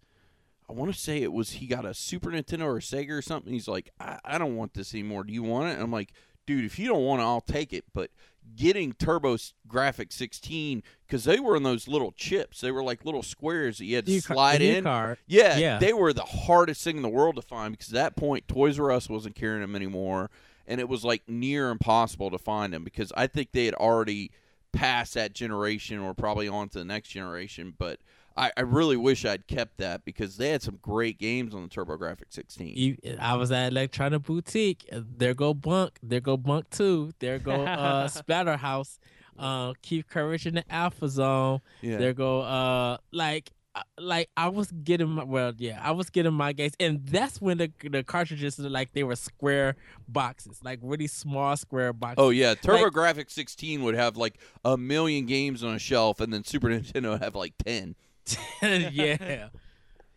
I 0.69 0.73
want 0.73 0.93
to 0.93 0.99
say 0.99 1.19
it 1.23 1.33
was 1.33 1.51
he 1.53 1.67
got 1.67 1.85
a 1.85 1.93
Super 1.93 2.31
Nintendo 2.31 2.63
or 2.63 2.77
a 2.77 2.81
Sega 2.81 3.11
or 3.11 3.23
something. 3.23 3.53
He's 3.53 3.67
like, 3.67 3.91
I, 3.99 4.19
I 4.25 4.39
don't 4.39 4.57
want 4.57 4.75
this 4.75 4.95
anymore. 4.95 5.25
Do 5.25 5.33
you 5.33 5.43
want 5.43 5.69
it? 5.69 5.73
And 5.73 5.83
I'm 5.83 5.91
like, 5.91 6.13
dude, 6.47 6.65
if 6.65 6.79
you 6.79 6.87
don't 6.87 7.05
want 7.05 7.21
it, 7.21 7.25
I'll 7.25 7.41
take 7.41 7.73
it. 7.73 7.85
But 7.93 8.13
getting 8.57 8.93
Turbo 8.93 9.37
Graphic 9.69 10.13
16 10.13 10.83
because 11.07 11.25
they 11.25 11.41
were 11.41 11.57
in 11.57 11.63
those 11.63 11.87
little 11.89 12.13
chips. 12.13 12.61
They 12.61 12.71
were 12.71 12.83
like 12.83 13.05
little 13.05 13.23
squares 13.23 13.79
that 13.79 13.85
you 13.85 13.97
had 13.97 14.07
to 14.07 14.13
U-ca- 14.13 14.35
slide 14.35 14.61
the 14.61 14.71
in. 14.71 14.77
U-card. 14.79 15.19
Yeah, 15.27 15.57
Yeah. 15.57 15.79
they 15.79 15.93
were 15.93 16.13
the 16.13 16.23
hardest 16.25 16.83
thing 16.85 16.97
in 16.97 17.03
the 17.03 17.09
world 17.09 17.37
to 17.37 17.43
find 17.43 17.73
because 17.73 17.89
at 17.89 17.95
that 17.95 18.17
point 18.17 18.49
Toys 18.49 18.79
R 18.79 18.91
Us 18.91 19.09
wasn't 19.09 19.35
carrying 19.37 19.61
them 19.61 19.77
anymore, 19.77 20.31
and 20.67 20.81
it 20.81 20.89
was 20.89 21.05
like 21.05 21.23
near 21.29 21.71
impossible 21.71 22.31
to 22.31 22.39
find 22.39 22.73
them 22.73 22.85
because 22.85 23.13
I 23.17 23.27
think 23.27 23.53
they 23.53 23.65
had 23.67 23.75
already 23.75 24.31
passed 24.73 25.15
that 25.15 25.33
generation 25.33 25.99
or 25.99 26.15
probably 26.15 26.47
on 26.49 26.69
to 26.71 26.79
the 26.79 26.85
next 26.85 27.09
generation. 27.09 27.75
But 27.77 28.01
I, 28.41 28.53
I 28.57 28.61
really 28.63 28.97
wish 28.97 29.25
I'd 29.27 29.47
kept 29.47 29.77
that 29.79 30.05
because 30.07 30.39
they 30.39 30.49
had 30.49 30.63
some 30.63 30.79
great 30.81 31.19
games 31.19 31.55
on 31.55 31.63
the 31.63 31.69
TurboGrafx 31.69 32.23
16. 32.31 32.73
You, 32.75 32.97
I 33.21 33.37
was 33.37 33.53
at 33.53 33.69
Electronic 33.73 34.23
Boutique. 34.23 34.89
uh, 34.91 35.03
There 35.19 35.35
go 35.35 35.53
Bonk. 35.55 35.91
There 36.03 36.21
go 36.21 36.39
Bonk 36.39 36.65
Two. 36.71 37.13
There 37.19 37.39
go 37.39 37.65
uh, 37.67 38.09
Splatterhouse. 38.09 38.99
Uh, 39.39 39.73
Keith 39.83 40.07
Courage 40.09 40.47
in 40.47 40.55
the 40.55 40.65
Alpha 40.73 41.09
Zone. 41.09 41.61
yeah, 41.83 41.97
There 41.99 42.13
go 42.13 42.41
uh 42.41 42.99
like 43.11 43.51
uh, 43.75 43.83
like 43.99 44.29
I 44.37 44.49
was 44.49 44.71
getting 44.71 45.09
my 45.11 45.25
well 45.25 45.53
yeah 45.57 45.81
I 45.83 45.93
was 45.93 46.11
getting 46.11 46.35
my 46.35 46.53
games 46.53 46.75
and 46.81 47.07
that's 47.07 47.41
when 47.41 47.57
the 47.59 47.71
the 47.89 48.03
cartridges 48.03 48.59
were 48.59 48.69
like 48.69 48.93
they 48.93 49.03
were 49.05 49.17
square 49.17 49.77
boxes 50.09 50.61
like 50.63 50.79
really 50.83 51.07
small 51.07 51.57
square 51.57 51.93
boxes. 51.93 52.17
Oh 52.19 52.31
yeah, 52.31 52.55
TurboGrafx 52.55 53.31
16 53.31 53.83
would 53.83 53.95
have 53.95 54.17
like 54.17 54.39
a 54.65 54.77
million 54.77 55.25
games 55.27 55.63
on 55.65 55.75
a 55.75 55.79
shelf, 55.79 56.21
and 56.21 56.33
then 56.33 56.45
Super 56.45 56.69
Nintendo 56.71 57.19
have 57.23 57.35
like 57.35 57.55
ten. 57.65 57.95
yeah, 58.63 59.49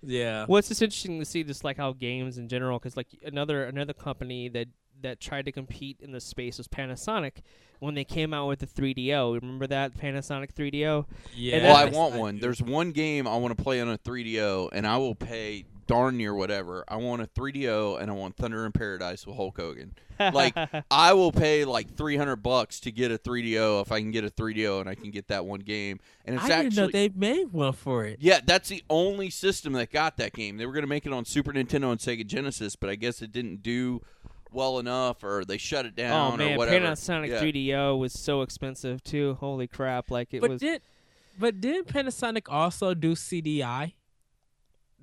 yeah. 0.02 0.46
Well, 0.48 0.58
it's 0.60 0.68
just 0.70 0.82
interesting 0.82 1.20
to 1.20 1.26
see 1.26 1.44
just 1.44 1.64
like 1.64 1.78
how 1.78 1.94
games 1.94 2.38
in 2.38 2.48
general, 2.48 2.80
because 2.80 2.98
like 2.98 3.08
another 3.24 3.66
another 3.66 3.94
company 3.94 4.50
that 4.50 4.68
that 5.02 5.20
tried 5.20 5.46
to 5.46 5.52
compete 5.52 5.98
in 6.02 6.12
the 6.12 6.22
space 6.22 6.58
was 6.58 6.68
Panasonic 6.68 7.42
when 7.80 7.94
they 7.94 8.06
came 8.06 8.34
out 8.34 8.48
with 8.48 8.60
the 8.60 8.68
3DO. 8.68 9.42
Remember 9.42 9.68
that 9.68 9.98
Panasonic 9.98 10.54
3DO? 10.54 11.06
Yeah. 11.36 11.64
Well, 11.64 11.76
I 11.76 11.80
that's- 11.86 11.96
want 11.98 12.16
one. 12.16 12.40
There's 12.40 12.62
one 12.62 12.92
game 12.92 13.28
I 13.28 13.36
want 13.36 13.58
to 13.58 13.62
play 13.62 13.82
on 13.82 13.90
a 13.90 13.98
3DO, 13.98 14.70
and 14.72 14.88
I 14.88 14.96
will 14.98 15.16
pay 15.16 15.66
darn 15.88 16.18
near 16.18 16.34
whatever. 16.34 16.84
I 16.88 16.98
want 16.98 17.22
a 17.22 17.28
3DO, 17.28 18.02
and 18.02 18.10
I 18.10 18.14
want 18.14 18.36
Thunder 18.36 18.66
in 18.66 18.72
Paradise 18.72 19.26
with 19.26 19.36
Hulk 19.36 19.58
Hogan. 19.58 19.96
Like 20.32 20.56
I 20.90 21.14
will 21.14 21.32
pay 21.32 21.66
like 21.66 21.98
300 21.98 22.38
bucks 22.38 22.80
to 22.82 22.92
get 22.92 23.12
a 23.12 23.18
3DO 23.18 23.82
if 23.82 23.92
I 23.92 24.00
can 24.00 24.12
get 24.12 24.24
a 24.24 24.30
3DO 24.30 24.80
and 24.80 24.88
I 24.88 24.96
can 24.96 25.12
get 25.12 25.28
that 25.30 25.46
one 25.46 25.60
game. 25.60 26.00
And 26.24 26.36
it's 26.36 26.46
I 26.46 26.48
didn't 26.64 26.76
know 26.76 26.86
actually 26.86 27.10
they 27.10 27.14
made 27.14 27.52
one 27.52 27.74
for 27.74 28.06
it. 28.06 28.20
yeah, 28.22 28.40
that's 28.46 28.70
the 28.70 28.84
only 28.90 29.30
system 29.30 29.74
that 29.74 29.92
got 29.92 30.18
that 30.18 30.34
game. 30.34 30.58
They 30.58 30.66
were 30.66 30.72
going 30.72 30.84
to 30.84 30.88
make 30.88 31.06
it 31.06 31.12
on 31.12 31.26
Super 31.26 31.52
Nintendo 31.52 31.92
and 31.92 32.00
Sega 32.00 32.26
Genesis, 32.26 32.76
but 32.78 32.90
I 32.90 32.96
guess 32.96 33.22
it 33.22 33.34
didn't 33.34 33.64
do 33.64 34.02
well 34.54 34.80
enough, 34.80 35.24
or 35.24 35.44
they 35.44 35.58
shut 35.58 35.86
it 35.86 35.94
oh, 35.98 36.02
down, 36.02 36.34
oh 36.34 36.38
man, 36.38 36.54
or 36.54 36.58
whatever. 36.60 36.86
Panasonic 36.86 37.28
Yeah. 37.30 37.42
3DO 37.42 37.98
was 37.98 38.14
so 38.14 38.44
expensive 38.44 39.04
too. 39.04 39.38
Holy 39.40 39.68
crap! 39.68 40.12
Like 40.12 40.30
it 40.32 40.42
but 40.42 40.52
was. 40.52 40.62
did 40.62 40.82
but 41.40 41.60
did 41.60 41.88
Panasonic 41.88 42.44
also 42.48 42.94
do 42.94 43.16
CDI? 43.16 43.94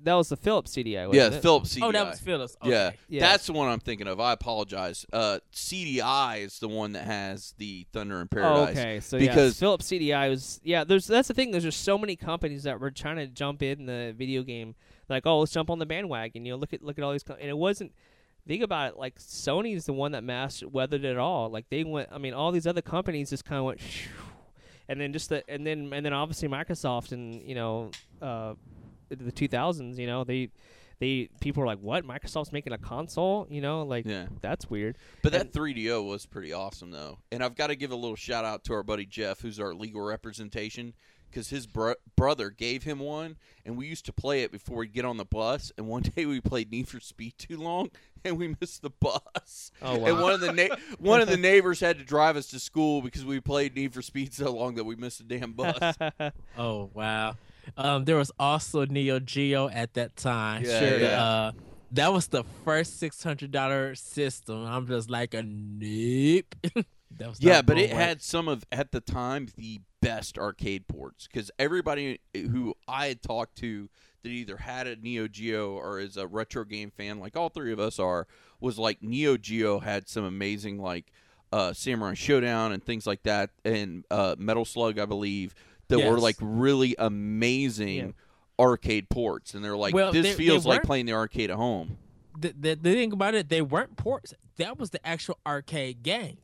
That 0.03 0.13
was 0.15 0.29
the 0.29 0.37
Philips 0.37 0.71
CDI. 0.75 1.07
Wasn't 1.07 1.15
Yeah, 1.15 1.37
it? 1.37 1.41
Philips 1.41 1.75
CDI. 1.75 1.83
Oh, 1.83 1.91
that 1.91 2.05
was 2.07 2.19
Philips. 2.19 2.57
Okay. 2.61 2.71
Yeah, 2.71 2.91
Yeah. 3.09 3.19
that's 3.21 3.45
the 3.47 3.53
one 3.53 3.67
I'm 3.69 3.79
thinking 3.79 4.07
of. 4.07 4.19
I 4.19 4.33
apologize. 4.33 5.05
Uh, 5.13 5.39
CDI 5.53 6.39
is 6.39 6.59
the 6.59 6.67
one 6.67 6.93
that 6.93 7.05
has 7.05 7.53
the 7.57 7.85
Thunder 7.93 8.17
in 8.21 8.23
Oh, 8.31 8.35
Paradise. 8.35 8.77
okay. 8.77 8.99
So 8.99 9.17
because- 9.19 9.55
yeah, 9.57 9.59
Philips 9.59 9.85
CDI 9.87 10.29
was 10.29 10.59
yeah. 10.63 10.83
There's 10.83 11.07
that's 11.07 11.27
the 11.27 11.33
thing. 11.33 11.51
There's 11.51 11.63
just 11.63 11.83
so 11.83 11.97
many 11.97 12.15
companies 12.15 12.63
that 12.63 12.79
were 12.79 12.91
trying 12.91 13.17
to 13.17 13.27
jump 13.27 13.61
in 13.63 13.85
the 13.85 14.13
video 14.17 14.43
game. 14.43 14.75
Like, 15.09 15.25
oh, 15.25 15.39
let's 15.39 15.51
jump 15.51 15.69
on 15.69 15.79
the 15.79 15.85
bandwagon. 15.85 16.45
You 16.45 16.53
know, 16.53 16.57
look 16.57 16.73
at 16.73 16.81
look 16.83 16.97
at 16.97 17.03
all 17.03 17.11
these. 17.11 17.23
Co- 17.23 17.33
and 17.39 17.49
it 17.49 17.57
wasn't. 17.57 17.91
Think 18.47 18.63
about 18.63 18.93
it. 18.93 18.97
Like 18.97 19.19
Sony's 19.19 19.85
the 19.85 19.93
one 19.93 20.13
that 20.13 20.23
mastered 20.23 20.73
weathered 20.73 21.05
it 21.05 21.17
all. 21.17 21.49
Like 21.49 21.69
they 21.69 21.83
went. 21.83 22.09
I 22.11 22.17
mean, 22.17 22.33
all 22.33 22.51
these 22.51 22.65
other 22.65 22.81
companies 22.81 23.29
just 23.29 23.45
kind 23.45 23.59
of 23.59 23.65
went. 23.65 23.81
And 24.89 24.99
then 24.99 25.13
just 25.13 25.29
the 25.29 25.47
and 25.49 25.65
then 25.65 25.91
and 25.93 26.05
then 26.05 26.11
obviously 26.11 26.49
Microsoft 26.49 27.11
and 27.13 27.41
you 27.43 27.55
know 27.55 27.91
uh, 28.21 28.55
the 29.19 29.31
2000s. 29.31 29.97
You 29.97 30.07
know 30.07 30.23
they 30.23 30.49
they 30.99 31.29
people 31.39 31.61
were 31.61 31.67
like, 31.67 31.79
what? 31.79 32.05
Microsoft's 32.05 32.51
making 32.51 32.73
a 32.73 32.77
console? 32.77 33.47
You 33.49 33.61
know, 33.61 33.83
like 33.83 34.05
Yeah, 34.05 34.27
that's 34.41 34.69
weird. 34.69 34.97
but 35.23 35.31
that 35.31 35.51
3DO 35.51 36.05
was 36.07 36.25
pretty 36.25 36.53
awesome 36.53 36.91
though, 36.91 37.17
and 37.31 37.43
I've 37.43 37.55
got 37.55 37.67
to 37.67 37.75
give 37.75 37.91
a 37.91 37.95
little 37.95 38.15
shout 38.15 38.45
out 38.45 38.63
to 38.65 38.73
our 38.73 38.83
buddy 38.83 39.05
Jeff, 39.05 39.41
who's 39.41 39.59
our 39.59 39.73
legal 39.73 40.01
representation, 40.01 40.93
because 41.29 41.49
his 41.49 41.65
bro- 41.65 41.95
brother 42.15 42.49
gave 42.51 42.83
him 42.83 42.99
one, 42.99 43.37
and 43.65 43.77
we 43.77 43.87
used 43.87 44.05
to 44.05 44.13
play 44.13 44.43
it 44.43 44.51
before 44.51 44.77
we'd 44.77 44.93
get 44.93 45.05
on 45.05 45.17
the 45.17 45.25
bus. 45.25 45.71
And 45.77 45.87
one 45.87 46.01
day 46.15 46.25
we 46.27 46.39
played 46.39 46.71
Need 46.71 46.87
for 46.87 46.99
Speed 46.99 47.33
too 47.39 47.57
long, 47.57 47.89
and 48.23 48.37
we 48.37 48.55
missed 48.61 48.83
the 48.83 48.91
bus. 48.91 49.71
Oh 49.81 49.97
wow. 49.97 50.05
And 50.07 50.21
one 50.21 50.33
of 50.33 50.39
the 50.41 50.53
na- 50.53 50.75
one 50.99 51.19
of 51.21 51.27
the 51.29 51.37
neighbors 51.37 51.79
had 51.79 51.97
to 51.97 52.03
drive 52.05 52.37
us 52.37 52.45
to 52.47 52.59
school 52.59 53.01
because 53.01 53.25
we 53.25 53.39
played 53.39 53.75
Need 53.75 53.93
for 53.95 54.03
Speed 54.03 54.35
so 54.35 54.51
long 54.51 54.75
that 54.75 54.83
we 54.83 54.95
missed 54.95 55.17
the 55.27 55.39
damn 55.39 55.53
bus. 55.53 55.95
Oh 56.59 56.91
wow. 56.93 57.37
Um, 57.77 58.05
there 58.05 58.15
was 58.17 58.31
also 58.39 58.85
Neo 58.85 59.19
Geo 59.19 59.69
at 59.69 59.93
that 59.95 60.15
time. 60.15 60.63
Yeah, 60.63 60.79
Sure. 60.79 60.99
yeah. 60.99 61.23
Uh, 61.23 61.51
that 61.93 62.13
was 62.13 62.27
the 62.27 62.43
first 62.63 62.99
six 62.99 63.21
hundred 63.23 63.51
dollar 63.51 63.95
system. 63.95 64.65
I'm 64.65 64.87
just 64.87 65.09
like 65.09 65.33
a 65.33 65.43
nope. 65.43 66.55
that 67.17 67.29
was 67.29 67.41
Yeah, 67.41 67.61
but 67.61 67.77
it 67.77 67.89
well. 67.91 67.99
had 67.99 68.21
some 68.21 68.47
of 68.47 68.63
at 68.71 68.91
the 68.91 69.01
time 69.01 69.47
the 69.57 69.81
best 70.01 70.37
arcade 70.37 70.87
ports 70.87 71.27
because 71.27 71.51
everybody 71.59 72.19
who 72.33 72.73
I 72.87 73.07
had 73.07 73.21
talked 73.21 73.57
to 73.57 73.89
that 74.23 74.29
either 74.29 74.57
had 74.57 74.87
a 74.87 74.95
Neo 74.95 75.27
Geo 75.27 75.71
or 75.71 75.99
is 75.99 76.15
a 76.17 76.27
retro 76.27 76.63
game 76.63 76.91
fan, 76.91 77.19
like 77.19 77.35
all 77.35 77.49
three 77.49 77.71
of 77.73 77.79
us 77.79 77.99
are, 77.99 78.27
was 78.59 78.77
like 78.79 79.01
Neo 79.03 79.35
Geo 79.35 79.79
had 79.79 80.07
some 80.07 80.23
amazing 80.23 80.79
like 80.79 81.11
uh, 81.51 81.73
Samurai 81.73 82.13
Showdown 82.13 82.71
and 82.71 82.81
things 82.83 83.05
like 83.05 83.23
that, 83.23 83.49
and 83.65 84.05
uh, 84.09 84.35
Metal 84.37 84.63
Slug, 84.63 84.97
I 84.97 85.05
believe, 85.05 85.53
that 85.91 86.09
were 86.11 86.19
like 86.19 86.35
really 86.41 86.95
amazing 86.97 87.95
Yeah. 87.97 88.11
arcade 88.59 89.09
ports, 89.09 89.53
and 89.53 89.63
they're 89.63 89.77
like, 89.77 89.93
Well, 89.93 90.11
this 90.11 90.23
they- 90.23 90.29
they 90.31 90.35
feels 90.37 90.65
like 90.65 90.83
playing 90.83 91.05
the 91.05 91.13
arcade 91.13 91.49
at 91.51 91.57
home. 91.57 91.97
the, 92.39 92.53
the, 92.59 92.75
the 92.75 92.93
thing 92.93 93.11
about 93.11 93.35
it, 93.35 93.49
they 93.49 93.61
weren't 93.61 93.97
ports. 93.97 94.33
That 94.57 94.77
was 94.79 94.89
the 94.91 95.05
actual 95.05 95.37
arcade 95.45 96.01
game. 96.03 96.37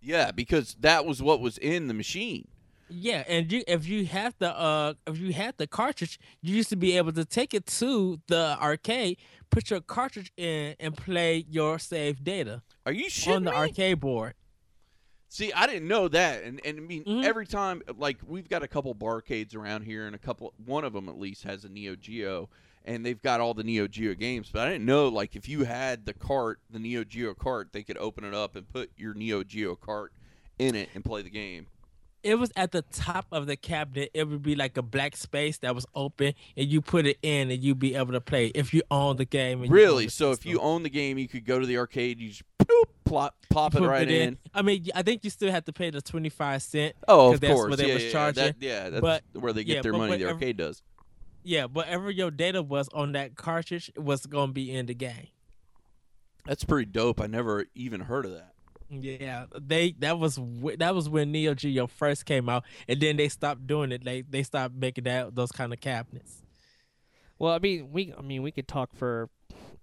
Yeah, 0.00 0.30
because 0.30 0.76
that 0.80 1.04
was 1.04 1.20
what 1.22 1.40
was 1.40 1.58
in 1.58 1.88
the 1.88 1.94
machine. 1.94 2.48
Yeah, 2.88 3.24
and 3.26 3.50
you 3.50 3.64
if 3.66 3.88
you 3.88 4.06
had 4.06 4.34
the 4.38 4.56
uh 4.56 4.94
if 5.08 5.18
you 5.18 5.32
had 5.32 5.56
the 5.58 5.66
cartridge, 5.66 6.20
you 6.40 6.54
used 6.54 6.68
to 6.68 6.76
be 6.76 6.96
able 6.96 7.10
to 7.14 7.24
take 7.24 7.52
it 7.52 7.66
to 7.66 8.20
the 8.28 8.56
arcade, 8.60 9.16
put 9.50 9.70
your 9.70 9.80
cartridge 9.80 10.30
in, 10.36 10.76
and 10.78 10.96
play 10.96 11.44
your 11.50 11.80
saved 11.80 12.22
data 12.22 12.62
Are 12.84 12.92
you 12.92 13.06
shitting 13.06 13.34
on 13.36 13.44
the 13.44 13.50
me? 13.50 13.56
arcade 13.56 13.98
board. 13.98 14.34
See, 15.28 15.52
I 15.52 15.66
didn't 15.66 15.88
know 15.88 16.08
that, 16.08 16.44
and 16.44 16.60
and 16.64 16.78
I 16.78 16.80
mean, 16.80 17.04
Mhm. 17.04 17.24
every 17.24 17.46
time, 17.46 17.82
like 17.98 18.18
we've 18.26 18.48
got 18.48 18.62
a 18.62 18.68
couple 18.68 18.94
barcades 18.94 19.56
around 19.56 19.82
here, 19.82 20.06
and 20.06 20.14
a 20.14 20.18
couple, 20.18 20.54
one 20.64 20.84
of 20.84 20.92
them 20.92 21.08
at 21.08 21.18
least 21.18 21.42
has 21.42 21.64
a 21.64 21.68
Neo 21.68 21.96
Geo, 21.96 22.48
and 22.84 23.04
they've 23.04 23.20
got 23.20 23.40
all 23.40 23.52
the 23.52 23.64
Neo 23.64 23.88
Geo 23.88 24.14
games. 24.14 24.50
But 24.52 24.68
I 24.68 24.70
didn't 24.72 24.86
know, 24.86 25.08
like, 25.08 25.34
if 25.34 25.48
you 25.48 25.64
had 25.64 26.06
the 26.06 26.14
cart, 26.14 26.60
the 26.70 26.78
Neo 26.78 27.02
Geo 27.02 27.34
cart, 27.34 27.72
they 27.72 27.82
could 27.82 27.98
open 27.98 28.22
it 28.24 28.34
up 28.34 28.54
and 28.54 28.68
put 28.68 28.92
your 28.96 29.14
Neo 29.14 29.42
Geo 29.42 29.74
cart 29.74 30.12
in 30.58 30.74
it 30.76 30.90
and 30.94 31.04
play 31.04 31.22
the 31.22 31.30
game. 31.30 31.66
It 32.22 32.36
was 32.36 32.50
at 32.56 32.72
the 32.72 32.82
top 32.82 33.26
of 33.30 33.46
the 33.46 33.56
cabinet. 33.56 34.10
It 34.14 34.28
would 34.28 34.42
be 34.42 34.56
like 34.56 34.76
a 34.76 34.82
black 34.82 35.16
space 35.16 35.58
that 35.58 35.74
was 35.74 35.86
open, 35.94 36.34
and 36.56 36.66
you 36.66 36.80
put 36.80 37.06
it 37.06 37.18
in, 37.22 37.50
and 37.50 37.62
you'd 37.62 37.78
be 37.78 37.94
able 37.94 38.12
to 38.12 38.20
play 38.20 38.46
if 38.54 38.72
you 38.72 38.82
own 38.90 39.16
the 39.16 39.24
game. 39.24 39.62
And 39.62 39.70
you 39.70 39.74
Really? 39.76 40.08
So 40.08 40.30
if 40.30 40.46
you 40.46 40.58
own 40.60 40.82
the 40.82 40.90
game, 40.90 41.18
you 41.18 41.28
could 41.28 41.44
go 41.44 41.58
to 41.58 41.66
the 41.66 41.76
arcade, 41.78 42.20
you 42.20 42.28
just 42.30 42.42
boop, 42.58 42.84
plop 43.06 43.34
plop 43.48 43.74
it 43.74 43.80
right 43.82 44.02
it 44.10 44.10
in. 44.10 44.38
I 44.52 44.60
mean, 44.62 44.86
I 44.94 45.02
think 45.02 45.24
you 45.24 45.30
still 45.30 45.50
have 45.50 45.64
to 45.64 45.72
pay 45.72 45.90
the 45.90 46.02
twenty 46.02 46.28
five 46.28 46.62
cent. 46.62 46.94
Oh, 47.08 47.32
of 47.32 47.40
that's 47.40 47.52
course. 47.54 47.70
what 47.70 47.78
they 47.78 47.88
yeah, 47.88 47.94
was 47.94 48.04
yeah, 48.04 48.10
charging. 48.10 48.44
That, 48.44 48.56
yeah, 48.60 48.90
that's 48.90 49.00
But- 49.00 49.22
where 49.32 49.52
they 49.52 49.64
get 49.64 49.76
yeah, 49.76 49.82
their 49.82 49.92
but 49.92 49.98
money. 49.98 50.10
The 50.18 50.24
whatever- 50.24 50.32
arcade 50.34 50.56
does. 50.58 50.82
Yeah, 51.42 51.66
whatever 51.66 52.10
your 52.10 52.30
data 52.32 52.60
was 52.60 52.88
on 52.92 53.12
that 53.12 53.36
cartridge 53.36 53.90
was 53.96 54.26
gonna 54.26 54.52
be 54.52 54.74
in 54.74 54.86
the 54.86 54.94
game. 54.94 55.28
That's 56.44 56.64
pretty 56.64 56.90
dope. 56.90 57.20
I 57.20 57.26
never 57.26 57.66
even 57.74 58.00
heard 58.02 58.24
of 58.26 58.32
that. 58.32 58.52
Yeah, 58.88 59.46
they 59.58 59.92
that 59.98 60.18
was 60.18 60.38
that 60.78 60.94
was 60.94 61.08
when 61.08 61.32
Neo 61.32 61.54
Geo 61.54 61.86
first 61.86 62.24
came 62.24 62.48
out, 62.48 62.64
and 62.88 63.00
then 63.00 63.16
they 63.16 63.28
stopped 63.28 63.66
doing 63.66 63.90
it. 63.92 64.04
They 64.04 64.22
they 64.22 64.42
stopped 64.42 64.74
making 64.74 65.04
that 65.04 65.34
those 65.34 65.50
kind 65.52 65.72
of 65.72 65.80
cabinets. 65.80 66.42
Well, 67.38 67.52
I 67.52 67.58
mean, 67.58 67.90
we 67.90 68.12
I 68.16 68.22
mean 68.22 68.42
we 68.42 68.50
could 68.52 68.68
talk 68.68 68.90
for 68.94 69.28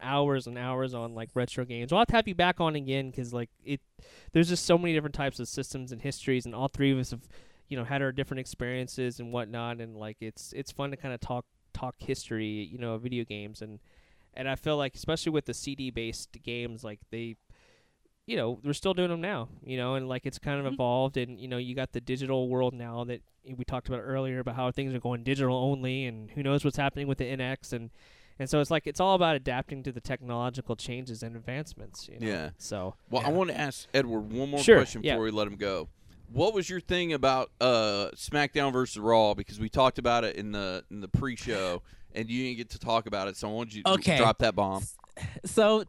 hours 0.03 0.47
and 0.47 0.57
hours 0.57 0.93
on 0.93 1.15
like 1.15 1.29
retro 1.33 1.65
games. 1.65 1.91
We'll 1.91 2.01
have 2.01 2.07
to 2.07 2.15
have 2.15 2.27
you 2.27 2.35
back 2.35 2.59
on 2.59 2.75
again 2.75 3.09
because 3.09 3.33
like 3.33 3.49
it, 3.63 3.81
there's 4.31 4.49
just 4.49 4.65
so 4.65 4.77
many 4.77 4.93
different 4.93 5.15
types 5.15 5.39
of 5.39 5.47
systems 5.47 5.91
and 5.91 6.01
histories, 6.01 6.45
and 6.45 6.53
all 6.53 6.67
three 6.67 6.91
of 6.91 6.99
us 6.99 7.11
have, 7.11 7.27
you 7.69 7.77
know, 7.77 7.83
had 7.83 8.01
our 8.01 8.11
different 8.11 8.39
experiences 8.39 9.19
and 9.19 9.31
whatnot, 9.31 9.79
and 9.79 9.97
like 9.97 10.17
it's 10.21 10.53
it's 10.53 10.71
fun 10.71 10.91
to 10.91 10.97
kind 10.97 11.13
of 11.13 11.19
talk 11.19 11.45
talk 11.73 11.95
history, 11.99 12.69
you 12.71 12.77
know, 12.77 12.97
video 12.97 13.23
games, 13.23 13.61
and 13.61 13.79
and 14.33 14.47
I 14.47 14.55
feel 14.55 14.77
like 14.77 14.95
especially 14.95 15.31
with 15.31 15.45
the 15.45 15.53
CD 15.53 15.89
based 15.89 16.37
games, 16.43 16.83
like 16.83 16.99
they. 17.11 17.35
You 18.25 18.37
know, 18.37 18.57
we're 18.63 18.71
still 18.71 18.93
doing 18.93 19.09
them 19.09 19.19
now. 19.19 19.49
You 19.65 19.75
know, 19.75 19.95
and 19.95 20.07
like 20.07 20.25
it's 20.25 20.39
kind 20.39 20.57
of 20.57 20.65
mm-hmm. 20.65 20.75
evolved, 20.75 21.17
and 21.17 21.37
you 21.37 21.49
know, 21.49 21.57
you 21.57 21.75
got 21.75 21.91
the 21.91 21.99
digital 21.99 22.47
world 22.47 22.73
now 22.73 23.03
that 23.03 23.21
we 23.45 23.65
talked 23.65 23.89
about 23.89 23.99
earlier 23.99 24.39
about 24.39 24.55
how 24.55 24.71
things 24.71 24.93
are 24.93 24.99
going 25.01 25.25
digital 25.25 25.57
only, 25.57 26.05
and 26.05 26.31
who 26.31 26.41
knows 26.41 26.63
what's 26.63 26.77
happening 26.77 27.05
with 27.07 27.17
the 27.17 27.25
NX, 27.25 27.73
and 27.73 27.89
and 28.39 28.49
so 28.49 28.59
it's 28.59 28.71
like 28.71 28.87
it's 28.87 28.99
all 28.99 29.15
about 29.15 29.35
adapting 29.35 29.83
to 29.83 29.91
the 29.91 30.01
technological 30.01 30.75
changes 30.75 31.23
and 31.23 31.35
advancements. 31.35 32.07
You 32.07 32.19
know? 32.19 32.27
Yeah. 32.27 32.49
So 32.57 32.95
Well, 33.09 33.23
I 33.25 33.29
want 33.29 33.49
to 33.49 33.59
ask 33.59 33.87
Edward 33.93 34.31
one 34.31 34.49
more 34.49 34.59
Sure, 34.59 34.77
question 34.77 35.03
yeah. 35.03 35.13
before 35.13 35.25
we 35.25 35.31
let 35.31 35.47
him 35.47 35.55
go. 35.55 35.89
What 36.31 36.53
was 36.55 36.67
your 36.69 36.79
thing 36.79 37.13
about 37.13 37.51
uh, 37.61 38.09
SmackDown 38.15 38.73
versus 38.73 38.97
Raw? 38.97 39.33
Because 39.35 39.59
we 39.59 39.69
talked 39.69 39.99
about 39.99 40.23
it 40.23 40.35
in 40.35 40.51
the 40.51 40.83
in 40.89 40.99
the 41.01 41.07
pre-show, 41.07 41.83
and 42.15 42.27
you 42.29 42.43
didn't 42.45 42.57
get 42.57 42.69
to 42.71 42.79
talk 42.79 43.05
about 43.05 43.27
it. 43.27 43.37
So 43.37 43.47
I 43.49 43.51
want 43.51 43.75
you 43.75 43.83
to 43.83 43.89
Okay. 43.91 44.17
drop 44.17 44.39
that 44.39 44.55
bomb. 44.55 44.83
So, 45.45 45.83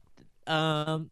um, 0.46 1.10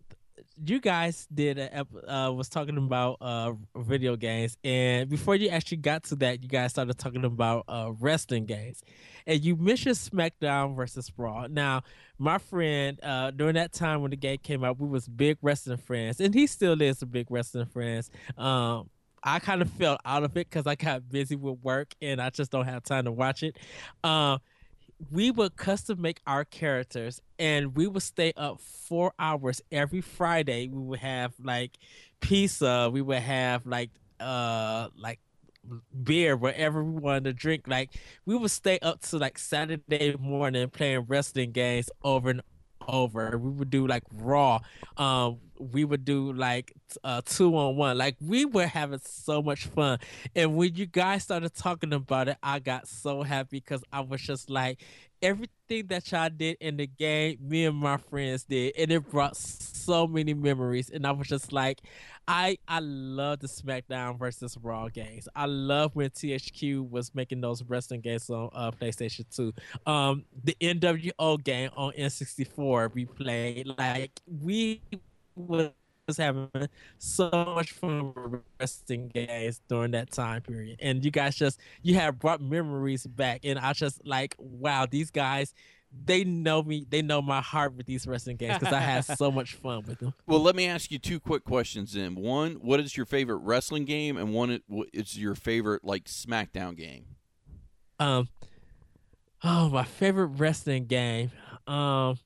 you 0.65 0.81
guys 0.81 1.27
did 1.33 1.59
a, 1.59 1.87
uh 2.09 2.31
was 2.33 2.49
talking 2.49 2.77
about 2.77 3.19
uh 3.21 3.53
video 3.77 4.17
games, 4.17 4.57
and 4.65 5.09
before 5.09 5.35
you 5.35 5.49
actually 5.49 5.79
got 5.79 6.05
to 6.05 6.17
that, 6.17 6.43
you 6.43 6.49
guys 6.49 6.71
started 6.73 6.99
talking 6.99 7.25
about 7.25 7.65
uh 7.69 7.93
wrestling 8.01 8.47
games, 8.47 8.83
and 9.27 9.41
you 9.43 9.57
mentioned 9.57 9.97
SmackDown 9.97 10.77
versus 10.77 11.11
Raw. 11.17 11.47
Now, 11.49 11.83
my 12.19 12.39
friend, 12.39 12.99
uh, 13.03 13.31
during 13.31 13.55
that 13.55 13.73
time 13.73 14.03
when 14.03 14.11
the 14.11 14.17
game 14.17 14.39
came 14.43 14.65
out, 14.65 14.79
we 14.81 14.89
was 14.89 15.09
big 15.09 15.39
wrestling 15.43 15.79
friends, 15.79 16.21
and 16.21 16.35
he 16.35 16.47
still 16.47 16.81
is 16.81 17.03
a 17.03 17.07
big 17.07 17.31
wrestling 17.31 17.67
friends. 17.67 18.11
Um. 18.37 18.91
I 19.25 19.39
kind 19.39 19.63
of 19.63 19.71
felt 19.71 20.01
out 20.05 20.25
of 20.25 20.33
it 20.37 20.51
because 20.51 20.67
I 20.67 20.75
got 20.75 21.09
busy 21.09 21.37
with 21.37 21.61
work 21.63 21.95
and 22.03 22.21
I 22.21 22.31
just 22.31 22.51
don't 22.51 22.65
have 22.65 22.83
time 22.83 23.05
to 23.05 23.13
watch 23.13 23.45
it. 23.45 23.57
Um, 24.03 24.41
we 25.11 25.31
would 25.31 25.57
custom 25.57 26.01
make 26.01 26.21
our 26.27 26.45
characters 26.45 27.21
and 27.39 27.75
we 27.77 27.87
would 27.87 28.03
stay 28.03 28.33
up 28.37 28.61
four 28.61 29.13
hours 29.19 29.61
every 29.71 30.01
Friday. 30.01 30.69
We 30.69 30.81
would 30.81 31.01
have 31.01 31.35
like 31.43 31.79
pizza, 32.21 32.91
we 32.93 33.03
would 33.03 33.19
have 33.19 33.67
like 33.67 33.91
uh 34.21 34.89
like 34.97 35.19
beer, 36.05 36.37
whatever 36.37 36.85
we 36.85 37.01
wanted 37.01 37.25
to 37.25 37.33
drink. 37.33 37.67
Like 37.67 37.91
we 38.27 38.37
would 38.37 38.51
stay 38.51 38.79
up 38.81 39.01
to 39.03 39.19
like 39.19 39.39
Saturday 39.39 40.17
morning 40.19 40.69
playing 40.71 41.07
wrestling 41.09 41.53
games 41.53 41.91
over 42.03 42.31
and 42.31 42.43
over. 42.87 43.39
We 43.39 43.51
would 43.51 43.71
do 43.71 43.87
like 43.87 44.05
raw. 44.13 44.61
Um 44.97 45.39
we 45.73 45.85
would 45.85 46.05
do 46.05 46.33
like 46.33 46.73
uh 47.05 47.21
two 47.25 47.57
on 47.57 47.77
one. 47.77 47.99
Like 47.99 48.17
we 48.21 48.45
were 48.45 48.67
having 48.67 49.01
so 49.05 49.43
much 49.43 49.67
fun. 49.67 49.99
And 50.35 50.57
when 50.57 50.75
you 50.75 50.87
guys 50.87 51.25
started 51.25 51.55
talking 51.55 51.93
about 51.93 52.29
it, 52.29 52.37
I 52.43 52.59
got 52.59 52.89
so 52.89 53.23
happy 53.23 53.59
because 53.59 53.83
I 53.93 54.01
was 54.01 54.21
just 54.21 54.51
like, 54.51 54.83
everything 55.23 55.87
that 55.87 56.11
y'all 56.11 56.29
did 56.29 56.57
in 56.61 56.77
the 56.77 56.87
game, 56.87 57.39
me 57.41 57.65
and 57.65 57.77
my 57.77 57.97
friends 57.97 58.45
did, 58.45 58.75
and 58.77 58.91
it 58.91 59.09
brought 59.09 59.37
so 59.37 60.07
many 60.07 60.35
memories. 60.35 60.91
And 60.91 61.07
I 61.07 61.13
was 61.13 61.29
just 61.29 61.53
like, 61.53 61.81
I 62.27 62.59
I 62.69 62.81
love 62.81 63.41
the 63.41 63.47
SmackDown 63.47 64.19
versus 64.19 64.59
Raw 64.61 64.89
games. 64.89 65.29
I 65.35 65.47
love 65.47 65.95
when 65.95 66.11
THQ 66.11 66.91
was 66.91 67.15
making 67.15 67.41
those 67.41 67.63
wrestling 67.65 68.01
games 68.01 68.29
on 68.29 68.51
uh, 68.53 68.71
PlayStation 68.73 69.25
2. 69.35 69.53
Um, 69.91 70.25
the 70.45 70.57
NWO 70.61 71.43
game 71.43 71.71
on 71.77 71.93
N64 71.93 72.95
we 72.95 73.07
played. 73.07 73.69
Like 73.79 74.21
we 74.27 74.83
was 75.37 75.71
having 76.19 76.49
so 76.99 77.31
much 77.31 77.73
fun 77.73 78.13
with 78.15 78.43
wrestling 78.61 79.09
games 79.09 79.61
during 79.69 79.93
that 79.93 80.11
time 80.11 80.43
period. 80.43 80.77
And 80.81 81.05
you 81.05 81.11
guys 81.11 81.37
just 81.37 81.61
you 81.83 81.95
have 81.95 82.19
brought 82.19 82.41
memories 82.41 83.07
back. 83.07 83.41
And 83.45 83.59
I 83.59 83.73
just 83.73 84.05
like, 84.07 84.35
wow, 84.39 84.87
these 84.87 85.11
guys 85.11 85.55
they 86.07 86.25
know 86.25 86.63
me, 86.63 86.87
they 86.89 87.03
know 87.03 87.21
my 87.21 87.43
heart 87.43 87.75
with 87.75 87.85
these 87.85 88.07
wrestling 88.07 88.37
games 88.37 88.59
because 88.59 88.73
I 88.73 88.81
had 88.81 89.05
so 89.05 89.31
much 89.31 89.55
fun 89.55 89.83
with 89.87 89.99
them. 89.99 90.15
Well, 90.27 90.41
let 90.41 90.57
me 90.57 90.67
ask 90.67 90.91
you 90.91 90.99
two 90.99 91.21
quick 91.21 91.45
questions. 91.45 91.93
Then 91.93 92.15
one, 92.15 92.53
what 92.55 92.81
is 92.81 92.97
your 92.97 93.05
favorite 93.05 93.37
wrestling 93.37 93.85
game, 93.85 94.17
and 94.17 94.33
one, 94.33 94.51
it- 94.53 94.63
what 94.67 94.89
is 94.95 95.19
your 95.19 95.35
favorite 95.35 95.85
like 95.85 96.05
SmackDown 96.05 96.77
game? 96.77 97.05
Um 98.01 98.29
oh 99.45 99.69
my 99.69 99.85
favorite 99.85 100.29
wrestling 100.39 100.87
game. 100.87 101.31
Um 101.67 102.19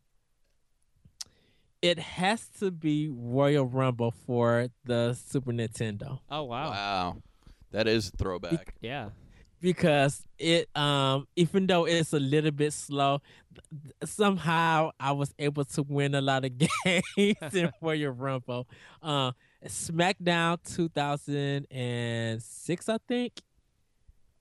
it 1.82 1.98
has 1.98 2.46
to 2.60 2.70
be 2.70 3.08
Royal 3.08 3.66
Rumble 3.66 4.12
for 4.26 4.68
the 4.84 5.14
Super 5.14 5.52
Nintendo. 5.52 6.20
oh 6.30 6.44
wow, 6.44 6.70
Wow, 6.70 7.16
that 7.72 7.86
is 7.88 8.08
a 8.08 8.12
throwback. 8.16 8.74
yeah, 8.80 9.10
because 9.60 10.22
it 10.38 10.68
um 10.76 11.26
even 11.36 11.66
though 11.66 11.86
it's 11.86 12.12
a 12.12 12.20
little 12.20 12.50
bit 12.50 12.72
slow 12.72 13.20
somehow 14.04 14.90
i 15.00 15.10
was 15.12 15.32
able 15.38 15.64
to 15.64 15.82
win 15.82 16.14
a 16.14 16.20
lot 16.20 16.44
of 16.44 16.52
games 17.16 17.54
in 17.54 17.70
royal 17.80 18.12
rumble. 18.12 18.66
Uh 19.02 19.32
smackdown 19.66 20.58
2006 20.62 22.88
i 22.88 22.98
think. 23.08 23.32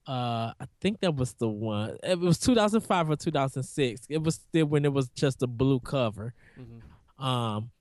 Uh 0.07 0.53
i 0.59 0.67
think 0.81 0.99
that 0.99 1.15
was 1.15 1.33
the 1.33 1.47
one. 1.47 1.97
It 2.03 2.19
was 2.19 2.37
2005 2.39 3.09
or 3.09 3.15
2006 3.15 4.05
it 4.09 4.21
was 4.21 4.35
still 4.35 4.65
when 4.67 4.85
it 4.85 4.93
was 4.93 5.09
just 5.09 5.41
a 5.41 5.47
blue 5.47 5.79
cover. 5.79 6.33
Mhm. 6.59 6.81
Um 7.17 7.71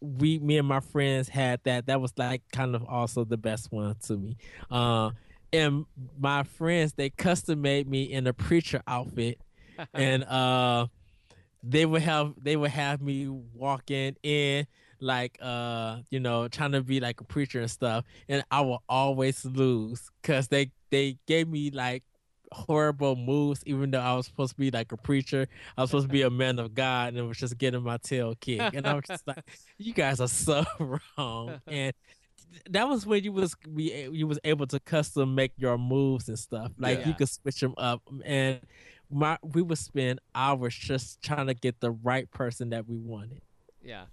we 0.00 0.38
me 0.38 0.58
and 0.58 0.68
my 0.68 0.80
friends 0.80 1.28
had 1.28 1.60
that. 1.64 1.86
That 1.86 2.00
was 2.00 2.12
like 2.16 2.42
kind 2.52 2.74
of 2.74 2.84
also 2.84 3.24
the 3.24 3.36
best 3.36 3.72
one 3.72 3.96
to 4.06 4.16
me. 4.16 4.36
Uh 4.70 5.10
and 5.52 5.86
my 6.18 6.42
friends 6.42 6.92
they 6.94 7.10
custom 7.10 7.62
made 7.62 7.88
me 7.88 8.04
in 8.04 8.26
a 8.26 8.32
preacher 8.32 8.82
outfit. 8.86 9.40
And 9.92 10.22
uh 10.24 10.86
they 11.62 11.86
would 11.86 12.02
have 12.02 12.34
they 12.40 12.56
would 12.56 12.70
have 12.70 13.00
me 13.00 13.28
walking 13.28 14.16
in 14.22 14.66
like 15.00 15.36
uh 15.42 15.98
you 16.10 16.20
know 16.20 16.46
trying 16.48 16.72
to 16.72 16.82
be 16.82 17.00
like 17.00 17.20
a 17.20 17.24
preacher 17.24 17.60
and 17.60 17.70
stuff. 17.70 18.04
And 18.28 18.44
i 18.50 18.60
will 18.60 18.82
always 18.88 19.44
lose 19.44 20.10
because 20.22 20.48
they 20.48 20.70
they 20.90 21.18
gave 21.26 21.48
me 21.48 21.70
like 21.70 22.04
horrible 22.52 23.16
moves 23.16 23.62
even 23.66 23.90
though 23.90 24.00
i 24.00 24.14
was 24.14 24.26
supposed 24.26 24.52
to 24.52 24.58
be 24.58 24.70
like 24.70 24.92
a 24.92 24.96
preacher. 24.96 25.46
I 25.76 25.82
was 25.82 25.90
supposed 25.90 26.06
to 26.06 26.12
be 26.12 26.22
a 26.22 26.30
man 26.30 26.58
of 26.58 26.74
god 26.74 27.08
and 27.08 27.18
it 27.18 27.22
was 27.22 27.38
just 27.38 27.58
getting 27.58 27.82
my 27.82 27.96
tail 27.98 28.34
kicked. 28.40 28.74
And 28.74 28.86
i 28.86 28.94
was 28.94 29.04
just 29.06 29.26
like 29.26 29.44
you 29.78 29.92
guys 29.92 30.20
are 30.20 30.28
so 30.28 30.64
wrong. 31.18 31.60
And 31.66 31.92
that 32.70 32.88
was 32.88 33.06
when 33.06 33.24
you 33.24 33.32
was 33.32 33.54
be 33.74 34.08
you 34.12 34.26
was 34.26 34.38
able 34.44 34.66
to 34.68 34.80
custom 34.80 35.34
make 35.34 35.52
your 35.56 35.78
moves 35.78 36.28
and 36.28 36.38
stuff. 36.38 36.72
Like 36.78 37.04
you 37.06 37.14
could 37.14 37.28
switch 37.28 37.60
them 37.60 37.74
up. 37.76 38.02
And 38.24 38.60
my 39.10 39.38
we 39.42 39.62
would 39.62 39.78
spend 39.78 40.20
hours 40.34 40.74
just 40.74 41.22
trying 41.22 41.46
to 41.46 41.54
get 41.54 41.80
the 41.80 41.90
right 41.90 42.30
person 42.30 42.70
that 42.70 42.88
we 42.88 42.96
wanted. 42.96 43.42
Yeah. 43.82 44.04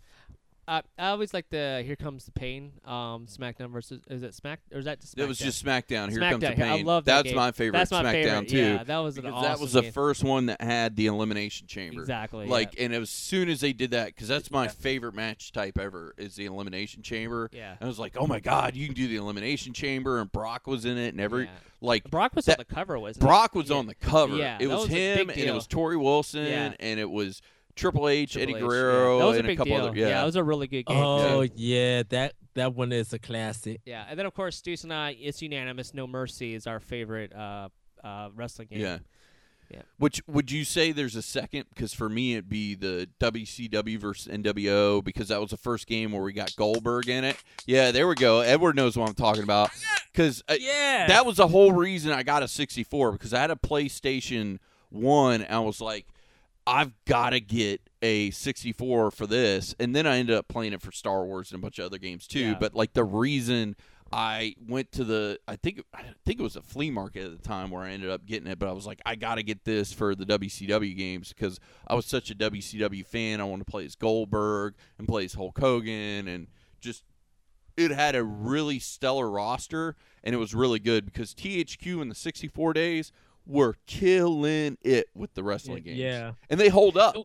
Uh, 0.72 0.82
I 0.98 1.10
always 1.10 1.34
like 1.34 1.50
the 1.50 1.84
"Here 1.86 1.98
Comes 1.98 2.24
the 2.24 2.32
Pain" 2.32 2.72
um, 2.86 3.26
SmackDown 3.28 3.72
versus 3.72 4.00
is 4.10 4.24
it 4.24 4.34
Smack 4.34 4.62
or 4.72 4.80
is 4.80 4.86
that 4.86 5.02
just 5.02 5.20
It 5.20 5.28
was 5.28 5.38
just 5.38 5.64
SmackDown. 5.66 6.10
Here 6.10 6.20
comes 6.22 6.40
the 6.40 6.48
SmackDown. 6.48 6.52
I 6.72 6.78
pain. 6.78 6.86
love 6.86 7.04
that 7.06 7.16
That's 7.18 7.28
game. 7.28 7.36
my 7.36 7.52
favorite 7.52 7.78
That's 7.78 7.92
my 7.92 8.04
SmackDown 8.04 8.12
favorite. 8.14 8.48
too. 8.48 8.58
Yeah, 8.58 8.84
that 8.86 8.98
was 9.00 9.18
an 9.18 9.26
awesome 9.26 9.44
that 9.44 9.60
was 9.60 9.74
the 9.74 9.82
game. 9.82 9.92
first 9.92 10.24
one 10.24 10.46
that 10.46 10.62
had 10.62 10.96
the 10.96 11.08
elimination 11.08 11.68
chamber. 11.68 12.00
Exactly. 12.00 12.48
Like, 12.48 12.76
yeah. 12.78 12.86
and 12.86 12.94
as 12.94 13.10
soon 13.10 13.50
as 13.50 13.60
they 13.60 13.74
did 13.74 13.92
that, 13.92 14.08
because 14.08 14.30
that's 14.30 14.50
my 14.50 14.70
favorite 14.70 15.14
match 15.14 15.52
type 15.52 15.78
ever, 15.78 16.14
is 16.18 16.36
the 16.38 16.46
elimination 16.46 17.02
chamber. 17.02 17.50
yeah. 17.52 17.72
And 17.72 17.80
I 17.82 17.88
was 17.88 18.00
like, 18.00 18.16
oh 18.16 18.26
my 18.26 18.40
god, 18.40 18.74
you 18.78 18.86
can 18.86 18.96
do 18.96 19.10
the 19.10 19.18
elimination 19.18 19.74
chamber, 19.74 20.20
and 20.22 20.32
Brock 20.32 20.68
was 20.68 20.86
in 20.86 20.98
it, 20.98 21.10
and 21.10 21.20
every 21.20 21.44
Yeah. 21.46 21.50
like 21.82 22.10
Brock 22.10 22.34
was 22.34 22.46
that- 22.46 22.60
on 22.60 22.66
the 22.70 22.74
cover, 22.74 22.98
wasn't 22.98 23.24
it? 23.26 23.28
Brock 23.28 23.56
was 23.56 23.70
Yeah. 23.70 23.76
on 23.76 23.88
the 23.88 23.96
cover. 23.96 24.38
Yeah, 24.38 24.58
it 24.62 24.68
was, 24.68 24.84
was 24.84 24.88
him, 24.88 25.30
and 25.32 25.38
it 25.38 25.54
was 25.54 25.68
Torrie 25.68 26.02
Wilson, 26.02 26.46
Yeah. 26.46 26.74
and 26.80 26.98
it 26.98 27.10
was 27.10 27.42
Triple 27.76 28.08
H, 28.10 28.34
Triple 28.34 28.44
Eddie 28.44 28.58
H, 28.58 28.62
yeah. 28.62 28.68
Guerrero, 28.68 29.20
That 29.20 29.26
was 29.26 29.38
and 29.38 29.46
a 29.46 29.50
big 29.50 29.58
couple 29.58 29.76
deal. 29.78 29.86
other. 29.88 29.98
Yeah, 29.98 30.10
that 30.10 30.26
was 30.26 30.36
a 30.36 30.44
really 30.44 30.68
good 30.68 30.86
game. 30.86 30.98
oh 30.98 31.46
too. 31.46 31.54
yeah 31.56 32.04
that 32.10 32.34
that 32.54 32.74
one 32.76 32.92
is 32.92 33.14
a 33.14 33.20
classic 33.20 33.82
Yeah, 33.86 34.06
and 34.10 34.18
then 34.20 34.26
of 34.26 34.34
course, 34.34 34.62
Deuce 34.62 34.84
and 34.84 34.94
I, 34.94 35.16
it's 35.20 35.42
unanimous. 35.42 35.94
No 35.94 36.06
Mercy 36.08 36.54
is 36.54 36.68
our 36.68 36.80
favorite 36.80 37.34
uh, 37.34 37.70
uh, 38.04 38.30
wrestling 38.36 38.68
game. 38.72 38.80
yeah. 38.82 38.98
Yeah. 39.70 39.84
Which 40.00 40.22
would 40.28 40.52
you 40.52 40.66
say 40.66 40.92
there's 40.92 41.16
a 41.16 41.22
second? 41.22 41.64
Because 41.74 41.94
for 41.94 42.10
me, 42.10 42.34
it'd 42.34 42.50
be 42.50 42.76
the 42.76 43.08
WCW 43.22 43.98
versus 44.00 44.28
NWO 44.30 45.02
because 45.02 45.30
that 45.30 45.40
was 45.40 45.52
the 45.52 45.56
first 45.56 45.88
game 45.88 46.12
where 46.12 46.22
we 46.22 46.34
got 46.34 46.54
Goldberg 46.58 47.08
in 47.08 47.24
it. 47.24 47.38
Yeah, 47.66 47.92
there 47.92 48.06
we 48.06 48.16
go. 48.16 48.42
Edward 48.42 48.76
knows 48.76 48.98
what 48.98 49.08
I'm 49.08 49.16
talking 49.16 49.44
about. 49.44 49.70
Because 50.12 50.44
Yeah. 50.60 51.08
that 51.08 51.26
was 51.26 51.38
the 51.38 51.48
whole 51.48 51.72
reason 51.72 52.12
I 52.12 52.22
got 52.24 52.44
a 52.44 52.50
64 52.50 53.14
because 53.14 53.34
I 53.34 53.40
had 53.40 53.50
a 53.50 53.56
PlayStation 53.56 54.60
One. 54.90 55.42
And 55.42 55.56
I 55.56 55.60
was 55.60 55.80
like, 55.80 56.06
I've 56.72 56.94
got 57.04 57.32
to 57.32 57.42
get 57.42 57.82
a 58.02 58.32
64 58.32 59.12
for 59.12 59.28
this, 59.28 59.76
and 59.78 59.94
then 59.94 60.08
I 60.08 60.20
ended 60.20 60.38
up 60.38 60.48
playing 60.48 60.72
it 60.72 60.82
for 60.82 60.94
Star 60.94 61.26
Wars 61.26 61.52
and 61.52 61.60
a 61.60 61.62
bunch 61.62 61.80
of 61.80 61.86
other 61.86 61.98
games 61.98 62.28
too. 62.28 62.40
Yeah. 62.40 62.58
But 62.58 62.74
like 62.74 62.94
the 62.94 63.04
reason 63.04 63.76
I 64.10 64.56
went 64.70 64.94
to 64.94 65.04
the, 65.04 65.38
I 65.50 65.58
think 65.58 65.84
I 65.94 66.04
think 66.26 66.40
it 66.40 66.44
was 66.44 66.56
a 66.56 66.62
flea 66.62 66.90
market 66.90 67.26
at 67.26 67.32
the 67.32 67.46
time 67.46 67.72
where 67.72 67.84
I 67.84 67.92
ended 67.92 68.10
up 68.10 68.26
getting 68.26 68.50
it. 68.50 68.58
But 68.58 68.70
I 68.70 68.72
was 68.72 68.88
like, 68.88 69.02
I 69.06 69.16
got 69.16 69.36
to 69.36 69.44
get 69.44 69.66
this 69.66 69.92
for 69.92 70.16
the 70.16 70.26
WCW 70.26 70.96
games 70.96 71.34
because 71.34 71.60
I 71.86 71.94
was 71.94 72.06
such 72.06 72.32
a 72.32 72.36
WCW 72.36 73.06
fan. 73.06 73.42
I 73.42 73.44
wanted 73.44 73.66
to 73.66 73.72
play 73.72 73.84
as 73.84 73.96
Goldberg 73.96 74.76
and 74.98 75.10
play 75.10 75.26
as 75.26 75.34
Hulk 75.34 75.60
Hogan 75.60 76.30
and 76.30 76.48
just 76.80 77.04
it 77.76 77.92
had 77.92 78.16
a 78.16 78.24
really 78.24 78.80
stellar 78.80 79.30
roster 79.30 79.98
and 80.24 80.34
it 80.34 80.38
was 80.38 80.56
really 80.56 80.80
good 80.80 81.04
because 81.04 81.34
THQ 81.34 82.02
in 82.02 82.08
the 82.08 82.16
64 82.16 82.74
days 82.74 83.12
were 83.46 83.76
killing 83.88 84.78
it 84.82 85.08
with 85.16 85.34
the 85.34 85.44
wrestling 85.44 85.84
games. 85.84 85.98
Yeah. 85.98 86.34
And 86.50 86.60
they 86.60 86.70
hold 86.70 86.98
up. 86.98 87.16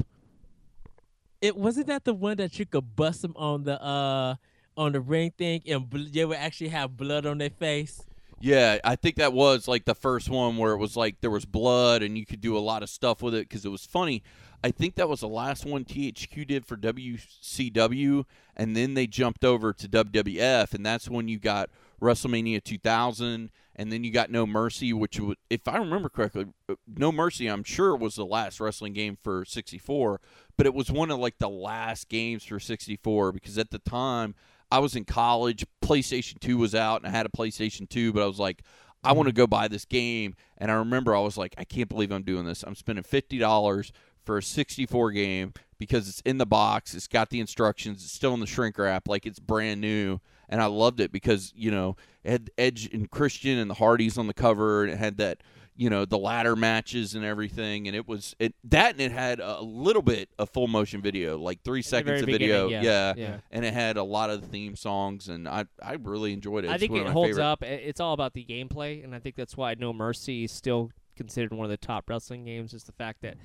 It 1.40 1.56
wasn't 1.56 1.86
that 1.88 2.04
the 2.04 2.14
one 2.14 2.38
that 2.38 2.58
you 2.58 2.66
could 2.66 2.96
bust 2.96 3.22
them 3.22 3.34
on 3.36 3.64
the 3.64 3.82
uh 3.82 4.36
on 4.76 4.92
the 4.92 5.00
ring 5.00 5.32
thing 5.36 5.62
and 5.66 5.88
bl- 5.88 6.04
they 6.10 6.24
would 6.24 6.36
actually 6.36 6.68
have 6.68 6.96
blood 6.96 7.26
on 7.26 7.38
their 7.38 7.50
face. 7.50 8.02
Yeah, 8.40 8.78
I 8.84 8.96
think 8.96 9.16
that 9.16 9.32
was 9.32 9.66
like 9.66 9.86
the 9.86 9.94
first 9.94 10.28
one 10.28 10.58
where 10.58 10.72
it 10.72 10.78
was 10.78 10.96
like 10.96 11.20
there 11.20 11.30
was 11.30 11.46
blood 11.46 12.02
and 12.02 12.18
you 12.18 12.26
could 12.26 12.40
do 12.40 12.56
a 12.56 12.60
lot 12.60 12.82
of 12.82 12.90
stuff 12.90 13.22
with 13.22 13.34
it 13.34 13.48
because 13.48 13.64
it 13.64 13.70
was 13.70 13.86
funny. 13.86 14.22
I 14.62 14.70
think 14.70 14.96
that 14.96 15.08
was 15.08 15.20
the 15.20 15.28
last 15.28 15.64
one 15.64 15.84
THQ 15.84 16.46
did 16.46 16.66
for 16.66 16.76
WCW, 16.76 18.24
and 18.56 18.76
then 18.76 18.94
they 18.94 19.06
jumped 19.06 19.44
over 19.44 19.72
to 19.72 19.88
WWF, 19.88 20.74
and 20.74 20.84
that's 20.84 21.08
when 21.08 21.28
you 21.28 21.38
got 21.38 21.70
WrestleMania 22.00 22.62
2000, 22.62 23.50
and 23.74 23.92
then 23.92 24.04
you 24.04 24.10
got 24.10 24.30
No 24.30 24.46
Mercy, 24.46 24.92
which, 24.92 25.20
if 25.50 25.66
I 25.68 25.76
remember 25.78 26.08
correctly, 26.08 26.46
uh, 26.68 26.74
No 26.96 27.12
Mercy, 27.12 27.46
I'm 27.46 27.64
sure 27.64 27.96
was 27.96 28.16
the 28.16 28.26
last 28.26 28.60
wrestling 28.60 28.92
game 28.92 29.18
for 29.22 29.44
64, 29.44 30.20
but 30.56 30.66
it 30.66 30.74
was 30.74 30.90
one 30.90 31.10
of 31.10 31.18
like 31.18 31.38
the 31.38 31.48
last 31.48 32.08
games 32.08 32.44
for 32.44 32.60
64 32.60 33.32
because 33.32 33.58
at 33.58 33.70
the 33.70 33.78
time 33.78 34.34
I 34.70 34.78
was 34.78 34.96
in 34.96 35.04
college, 35.04 35.64
PlayStation 35.82 36.40
2 36.40 36.56
was 36.56 36.74
out, 36.74 37.02
and 37.02 37.08
I 37.08 37.16
had 37.16 37.26
a 37.26 37.30
PlayStation 37.30 37.88
2, 37.88 38.12
but 38.12 38.22
I 38.22 38.26
was 38.26 38.38
like, 38.38 38.62
I 39.04 39.12
want 39.12 39.28
to 39.28 39.32
go 39.32 39.46
buy 39.46 39.68
this 39.68 39.84
game. 39.84 40.34
And 40.58 40.70
I 40.70 40.74
remember 40.74 41.14
I 41.14 41.20
was 41.20 41.36
like, 41.36 41.54
I 41.56 41.64
can't 41.64 41.88
believe 41.88 42.10
I'm 42.10 42.24
doing 42.24 42.44
this. 42.44 42.64
I'm 42.64 42.74
spending 42.74 43.04
$50 43.04 43.92
for 44.24 44.38
a 44.38 44.42
64 44.42 45.12
game 45.12 45.52
because 45.78 46.08
it's 46.08 46.20
in 46.22 46.38
the 46.38 46.46
box, 46.46 46.94
it's 46.94 47.06
got 47.06 47.30
the 47.30 47.38
instructions, 47.38 48.02
it's 48.02 48.12
still 48.12 48.34
in 48.34 48.40
the 48.40 48.46
shrink 48.46 48.76
wrap, 48.78 49.06
like 49.06 49.26
it's 49.26 49.38
brand 49.38 49.80
new. 49.80 50.18
And 50.48 50.60
I 50.62 50.66
loved 50.66 51.00
it 51.00 51.12
because, 51.12 51.52
you 51.56 51.70
know, 51.70 51.96
it 52.24 52.30
had 52.30 52.50
Edge 52.58 52.88
and 52.92 53.10
Christian 53.10 53.58
and 53.58 53.68
the 53.70 53.74
Hardys 53.74 54.16
on 54.18 54.26
the 54.26 54.34
cover, 54.34 54.84
and 54.84 54.92
it 54.92 54.96
had 54.96 55.16
that, 55.18 55.42
you 55.76 55.90
know, 55.90 56.04
the 56.04 56.18
ladder 56.18 56.56
matches 56.56 57.14
and 57.14 57.24
everything. 57.24 57.86
And 57.86 57.96
it 57.96 58.06
was 58.08 58.34
it 58.38 58.54
that, 58.64 58.92
and 58.92 59.00
it 59.00 59.12
had 59.12 59.40
a 59.40 59.60
little 59.60 60.02
bit 60.02 60.28
of 60.38 60.48
full 60.50 60.68
motion 60.68 61.02
video, 61.02 61.36
like 61.38 61.62
three 61.64 61.82
seconds 61.82 62.22
of 62.22 62.26
video. 62.28 62.68
yeah, 62.68 63.12
yeah. 63.16 63.38
And 63.50 63.64
it 63.64 63.74
had 63.74 63.96
a 63.96 64.02
lot 64.04 64.30
of 64.30 64.40
the 64.40 64.46
theme 64.46 64.76
songs, 64.76 65.28
and 65.28 65.46
I 65.48 65.66
I 65.82 65.94
really 65.94 66.32
enjoyed 66.32 66.64
it. 66.64 66.70
I 66.70 66.74
It's 66.74 66.80
think 66.80 66.94
it 66.96 67.06
holds 67.08 67.30
favorite. 67.30 67.44
up. 67.44 67.62
It's 67.62 68.00
all 68.00 68.12
about 68.14 68.34
the 68.34 68.44
gameplay, 68.44 69.02
and 69.04 69.14
I 69.14 69.18
think 69.18 69.36
that's 69.36 69.56
why 69.56 69.74
No 69.74 69.92
Mercy 69.92 70.44
is 70.44 70.52
still 70.52 70.90
considered 71.16 71.52
one 71.52 71.64
of 71.64 71.70
the 71.70 71.76
top 71.76 72.08
wrestling 72.08 72.44
games. 72.44 72.72
Is 72.72 72.84
the 72.84 72.92
fact 72.92 73.22
that 73.22 73.36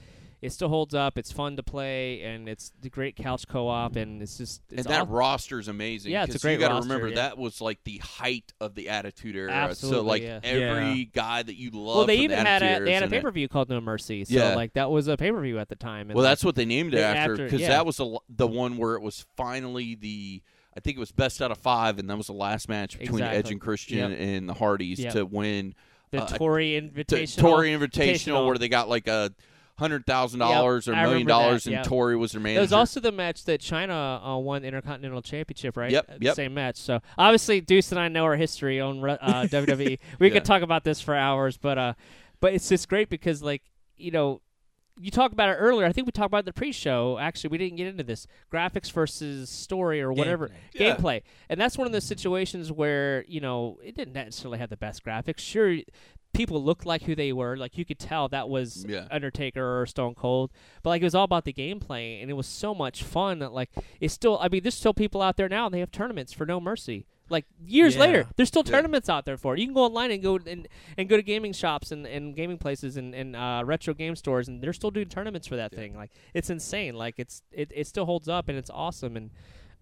it 0.42 0.52
still 0.52 0.70
holds 0.70 0.94
up. 0.96 1.18
It's 1.18 1.32
fun 1.32 1.56
to 1.58 1.64
play, 1.64 2.22
and 2.24 2.50
it's 2.50 2.72
the 2.82 2.90
great 2.90 3.16
couch 3.16 3.48
co-op, 3.48 3.96
and 3.96 4.22
it's 4.22 4.38
just 4.38 4.62
it's 4.72 4.86
and 4.86 4.94
that 4.94 5.02
all- 5.02 5.06
roster's 5.08 5.68
amazing. 5.68 6.12
Yeah, 6.12 6.24
it's 6.24 6.32
a 6.32 6.34
'cause 6.34 6.42
great 6.42 6.54
You 6.54 6.60
got 6.60 6.70
to 6.70 6.82
remember 6.82 7.10
yeah. 7.10 7.16
that 7.16 7.38
was 7.38 7.62
like 7.62 7.84
the 7.84 8.00
height 8.00 8.52
of 8.60 8.74
the 8.76 8.90
Attitude 8.90 9.36
Era. 9.36 9.52
Absolutely, 9.52 10.00
so 10.00 10.04
like 10.04 10.22
yeah. 10.24 10.40
every 10.44 10.92
Yeah. 11.00 11.06
guy 11.14 11.44
that 11.44 11.56
you 11.56 11.70
love. 11.72 11.96
well, 11.98 12.06
they 12.08 12.18
from 12.18 12.24
even 12.24 12.40
the 12.40 12.46
had 12.50 12.62
a 12.64 12.66
they 12.84 12.94
had 12.94 13.04
a 13.04 13.06
is 13.06 13.08
in 13.12 13.14
it. 13.14 13.18
pay 13.18 13.22
per 13.22 13.32
view 13.32 13.48
called 13.48 13.70
No 13.70 13.80
Mercy. 13.80 14.26
So 14.26 14.34
Yeah. 14.34 14.56
like 14.56 14.74
that 14.74 14.90
was 14.90 15.08
a 15.08 15.16
pay 15.18 15.32
per 15.32 15.42
view 15.42 15.60
at 15.60 15.70
the 15.70 15.76
time. 15.76 16.10
And 16.10 16.16
Well, 16.16 16.24
like, 16.24 16.32
that's 16.32 16.44
what 16.44 16.56
they 16.56 16.66
named 16.66 16.94
it 16.96 17.00
after 17.00 17.34
after- 17.34 17.44
because 17.46 17.62
yeah. 17.62 17.70
that 17.70 17.86
was 17.86 17.98
the 17.98 18.18
the 18.30 18.48
one 18.48 18.78
where 18.78 18.96
it 18.96 19.02
was 19.02 19.26
finally 19.38 19.96
the. 19.96 20.42
I 20.76 20.80
think 20.80 20.96
it 20.96 21.00
was 21.02 21.12
best 21.12 21.42
out 21.42 21.52
of 21.52 21.58
five, 21.58 22.00
and 22.00 22.10
that 22.10 22.18
was 22.18 22.28
the 22.28 22.34
last 22.34 22.70
match 22.70 22.98
between 22.98 23.22
Edge 23.22 23.52
and 23.52 23.60
Christian 23.60 23.98
Yep. 24.12 24.20
and 24.20 24.48
the 24.50 24.54
Hardys 24.54 25.00
Yep. 25.02 25.14
to 25.14 25.26
win 25.26 25.76
the 26.12 26.24
uh, 26.24 26.28
Terri 26.30 26.94
the 26.94 27.04
Invitational. 27.04 27.38
Terri 27.42 27.78
Invitational, 27.78 27.90
Invitational. 27.90 28.48
where 28.48 28.58
they 28.58 28.70
got 28.70 28.88
like 28.88 29.08
a 29.10 29.34
hundred 29.78 30.06
thousand 30.06 30.40
dollars 30.40 30.88
or 30.88 30.94
I 30.94 31.04
million 31.04 31.28
that, 31.28 31.34
dollars, 31.34 31.66
and 31.66 31.74
yep. 31.74 31.86
Terri 31.86 32.18
was 32.18 32.32
their 32.34 32.42
manager. 32.42 32.60
It 32.60 32.62
was 32.64 32.74
also 32.74 33.00
the 33.00 33.12
match 33.12 33.46
that 33.46 33.62
Chyna 33.62 34.36
uh, 34.36 34.38
won 34.38 34.62
the 34.62 34.68
Intercontinental 34.68 35.22
Championship, 35.22 35.76
right? 35.78 35.92
Yep, 35.92 36.06
Uh, 36.10 36.14
the 36.20 36.26
yep. 36.26 36.36
Same 36.36 36.54
match. 36.54 36.78
So 36.78 37.00
obviously, 37.18 37.62
Deuce 37.62 37.92
and 37.92 38.00
I 38.00 38.08
know 38.08 38.24
our 38.26 38.36
history 38.36 38.80
on 38.80 39.04
uh, 39.04 39.18
WWE. 39.50 40.00
We 40.20 40.28
Yeah. 40.28 40.34
could 40.34 40.46
talk 40.46 40.62
about 40.62 40.84
this 40.84 41.02
for 41.02 41.16
hours, 41.16 41.58
but 41.58 41.78
uh, 41.78 41.94
but 42.40 42.54
it's 42.54 42.70
just 42.70 42.88
great 42.90 43.10
because 43.10 43.42
like 43.42 43.64
you 43.98 44.12
know. 44.12 44.42
You 45.00 45.10
talked 45.10 45.34
about 45.34 45.50
it 45.50 45.54
earlier. 45.54 45.88
I 45.88 45.94
think 45.94 46.06
we 46.06 46.12
talked 46.12 46.28
about 46.28 46.40
it 46.40 46.42
in 46.42 46.46
the 46.48 46.54
pre-show. 46.54 47.18
Actually, 47.18 47.52
we 47.52 47.58
didn't 47.58 47.78
get 47.78 47.88
into 47.88 48.04
this 48.04 48.28
graphics 48.54 48.92
versus 48.92 49.50
story 49.50 50.00
or 50.00 50.12
whatever 50.14 50.50
Gameplay. 50.50 50.54
Yeah. 50.74 50.96
gameplay, 50.96 51.22
and 51.50 51.60
that's 51.60 51.76
one 51.78 51.88
of 51.88 51.94
those 51.94 52.04
situations 52.04 52.72
where 52.72 53.24
you 53.28 53.40
know 53.40 53.80
it 53.84 53.96
didn't 53.96 54.14
necessarily 54.14 54.60
have 54.60 54.70
the 54.70 54.78
best 54.78 55.04
graphics. 55.04 55.40
Sure, 55.40 55.76
people 56.34 56.64
looked 56.64 56.86
like 56.86 57.04
who 57.04 57.16
they 57.16 57.34
were. 57.34 57.58
Like 57.58 57.78
you 57.78 57.86
could 57.86 58.00
tell 58.00 58.28
that 58.30 58.50
was 58.50 58.86
Yeah. 58.88 59.08
Undertaker 59.12 59.82
or 59.82 59.86
Stone 59.86 60.16
Cold. 60.16 60.52
But 60.84 60.92
like 60.92 61.02
it 61.02 61.06
was 61.06 61.16
all 61.16 61.26
about 61.26 61.46
the 61.46 61.54
gameplay, 61.54 62.22
and 62.22 62.30
it 62.30 62.34
was 62.36 62.48
so 62.48 62.74
much 62.74 63.04
fun 63.04 63.40
that 63.40 63.52
like 63.54 63.70
it's 64.00 64.14
still. 64.14 64.38
I 64.42 64.48
mean, 64.50 64.64
there's 64.64 64.76
still 64.76 64.94
people 64.94 65.22
out 65.22 65.38
there 65.38 65.50
now. 65.50 65.66
and 65.66 65.74
They 65.74 65.80
have 65.80 65.92
tournaments 65.92 66.34
for 66.34 66.46
No 66.46 66.60
Mercy. 66.60 67.06
Like 67.30 67.46
years 67.66 67.96
Yeah. 67.96 68.02
later, 68.02 68.28
there's 68.36 68.50
still 68.50 68.64
Yeah. 68.66 68.72
tournaments 68.74 69.08
out 69.08 69.24
there 69.24 69.38
for 69.38 69.54
it. 69.54 69.60
You 69.62 69.66
can 69.66 69.74
go 69.74 69.86
online 69.86 70.12
and 70.12 70.22
go 70.22 70.36
and, 70.46 70.68
and 70.98 71.08
go 71.08 71.16
to 71.16 71.24
gaming 71.24 71.54
shops 71.54 71.90
and, 71.92 72.06
and 72.06 72.36
gaming 72.36 72.58
places 72.58 72.98
and, 72.98 73.16
and 73.16 73.38
uh, 73.38 73.64
retro 73.66 73.94
game 73.94 74.18
stores, 74.18 74.50
and 74.50 74.62
they're 74.62 74.74
still 74.74 74.92
doing 74.92 75.08
tournaments 75.08 75.48
for 75.48 75.56
that 75.56 75.72
thing. 75.74 75.96
Like 75.96 76.12
it's 76.34 76.50
insane. 76.50 76.96
Like 76.96 77.20
it's 77.20 77.42
it, 77.52 77.72
it 77.74 77.88
still 77.88 78.06
holds 78.06 78.28
up 78.28 78.50
and 78.50 78.58
it's 78.58 78.70
awesome. 78.70 79.16
And 79.16 79.30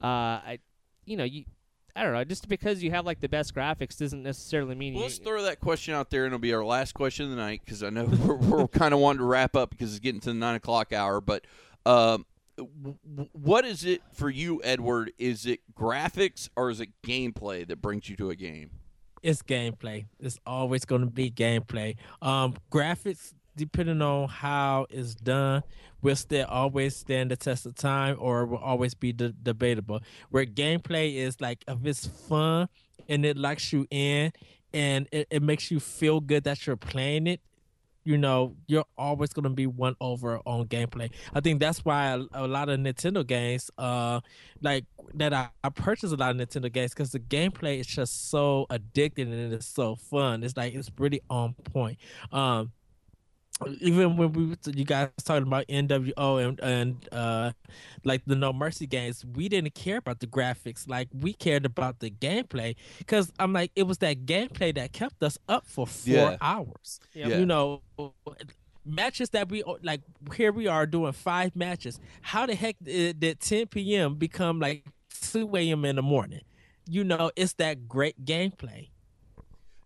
uh, 0.02 0.06
I, 0.46 0.60
you 1.06 1.18
know, 1.18 1.24
you. 1.24 1.46
I 1.96 2.04
don't 2.04 2.14
know. 2.14 2.24
Just 2.24 2.48
because 2.48 2.82
you 2.84 2.92
have 2.92 3.06
like 3.06 3.20
the 3.20 3.30
best 3.30 3.54
graphics 3.54 3.98
doesn't 3.98 4.24
necessarily 4.24 4.76
mean 4.76 4.94
Well, 4.94 5.04
you. 5.04 5.08
let's 5.10 5.18
throw 5.20 5.42
that 5.44 5.60
question 5.60 5.94
out 5.94 6.10
there, 6.10 6.26
and 6.26 6.34
it'll 6.34 6.40
be 6.42 6.54
our 6.54 6.64
last 6.64 6.94
question 6.94 7.26
of 7.26 7.32
the 7.32 7.38
night 7.38 7.62
because 7.66 7.84
I 7.84 7.90
know 7.90 8.06
we're, 8.26 8.36
we're 8.36 8.68
kind 8.68 8.94
of 8.94 9.00
wanting 9.00 9.20
to 9.20 9.26
wrap 9.26 9.56
up 9.56 9.70
because 9.72 9.92
it's 9.92 10.00
getting 10.00 10.22
to 10.22 10.30
the 10.30 10.34
nine 10.36 10.56
o'clock 10.56 10.94
hour. 10.94 11.20
But 11.22 11.46
um, 11.86 12.26
w- 12.58 12.98
w- 13.10 13.30
what 13.34 13.66
is 13.66 13.84
it 13.86 14.02
for 14.14 14.30
you, 14.30 14.62
Edward? 14.64 15.12
Is 15.18 15.46
it 15.46 15.60
graphics 15.78 16.50
or 16.56 16.70
is 16.70 16.80
it 16.80 16.90
gameplay 17.04 17.68
that 17.68 17.82
brings 17.82 18.10
you 18.10 18.16
to 18.18 18.30
a 18.30 18.36
game? 18.36 18.72
It's 19.22 19.42
gameplay. 19.42 20.06
It's 20.22 20.40
always 20.46 20.86
going 20.86 21.02
to 21.02 21.08
be 21.12 21.30
gameplay. 21.30 21.98
Um, 22.22 22.54
graphics, 22.72 23.34
depending 23.56 24.02
on 24.02 24.28
how 24.28 24.88
it's 24.90 25.16
done, 25.16 25.64
will 26.02 26.16
still 26.16 26.48
always 26.48 26.96
stand 26.96 27.32
the 27.32 27.36
test 27.36 27.66
of 27.66 27.76
time, 27.76 28.16
or 28.20 28.46
will 28.46 28.58
always 28.58 28.94
be 28.94 29.12
de- 29.12 29.34
debatable. 29.34 30.02
Where 30.30 30.46
gameplay 30.46 31.16
is 31.16 31.42
like 31.42 31.64
if 31.68 31.86
it's 31.86 32.08
fun 32.08 32.70
and 33.08 33.26
it 33.26 33.38
locks 33.38 33.74
you 33.74 33.86
in, 33.92 34.32
and 34.74 35.08
it, 35.12 35.28
it 35.30 35.42
makes 35.44 35.72
you 35.72 35.80
feel 35.80 36.20
good 36.20 36.44
that 36.44 36.66
you're 36.66 36.78
playing 36.78 37.28
it. 37.28 37.42
You 38.06 38.18
know, 38.18 38.56
you're 38.68 38.86
always 38.98 39.34
going 39.34 39.44
to 39.44 39.50
be 39.50 39.68
one 39.68 39.96
over 40.00 40.40
on 40.46 40.68
gameplay. 40.68 41.12
I 41.34 41.42
think 41.42 41.60
that's 41.60 41.84
why 41.84 42.08
a, 42.08 42.24
a 42.32 42.48
lot 42.48 42.70
of 42.70 42.80
Nintendo 42.80 43.28
games, 43.28 43.70
uh, 43.78 44.22
like 44.62 44.86
that 45.16 45.34
I, 45.34 45.50
I 45.64 45.70
purchase 45.70 46.12
a 46.12 46.16
lot 46.16 46.32
of 46.32 46.38
Nintendo 46.38 46.72
games 46.72 46.94
because 46.94 47.12
the 47.12 47.20
gameplay 47.20 47.80
is 47.80 47.88
just 47.88 48.30
so 48.30 48.66
addicting 48.70 49.32
and 49.32 49.54
it's 49.54 49.68
so 49.68 49.96
fun. 49.96 50.44
It's 50.44 50.56
like 50.56 50.74
it's 50.74 50.90
really 50.98 51.22
on 51.30 51.54
point. 51.54 52.00
Um, 52.32 52.72
even 53.82 54.16
when 54.18 54.32
we 54.34 54.56
you 54.74 54.86
guys 54.86 55.10
talking 55.24 55.48
about 55.48 55.68
NWO 55.68 56.48
and 56.48 56.60
and 56.62 57.10
uh 57.12 57.52
like 58.04 58.24
the 58.26 58.36
No 58.36 58.54
Mercy 58.54 58.88
games, 58.88 59.26
we 59.26 59.50
didn't 59.50 59.76
care 59.76 59.98
about 59.98 60.20
the 60.20 60.28
graphics. 60.28 60.88
Like 60.88 61.10
we 61.14 61.34
cared 61.34 61.66
about 61.66 62.00
the 62.00 62.10
gameplay 62.10 62.76
because 63.00 63.32
I'm 63.40 63.54
like 63.54 63.72
it 63.76 63.84
was 63.84 63.98
that 64.00 64.26
gameplay 64.26 64.74
that 64.76 64.94
kept 64.94 65.22
us 65.24 65.38
up 65.48 65.66
for 65.68 65.86
four 65.86 66.14
Yeah. 66.14 66.38
hours. 66.42 67.00
Yeah. 67.14 67.38
You 67.40 67.46
know, 67.46 67.82
matches 68.86 69.30
that 69.32 69.50
we 69.50 69.64
like 69.84 70.02
here 70.36 70.52
we 70.52 70.68
are 70.68 70.86
doing 70.86 71.12
five 71.14 71.56
matches. 71.56 72.00
How 72.22 72.46
the 72.46 72.56
heck 72.56 72.78
did, 72.82 73.20
did 73.20 73.40
10 73.40 73.68
p.m. 73.68 74.16
become 74.16 74.60
like 74.60 74.86
2 75.22 75.56
a.m. 75.58 75.86
in 75.86 75.96
the 75.98 76.02
morning? 76.02 76.42
You 76.88 77.04
know, 77.04 77.32
it's 77.36 77.54
that 77.54 77.88
great 77.88 78.26
gameplay. 78.26 78.90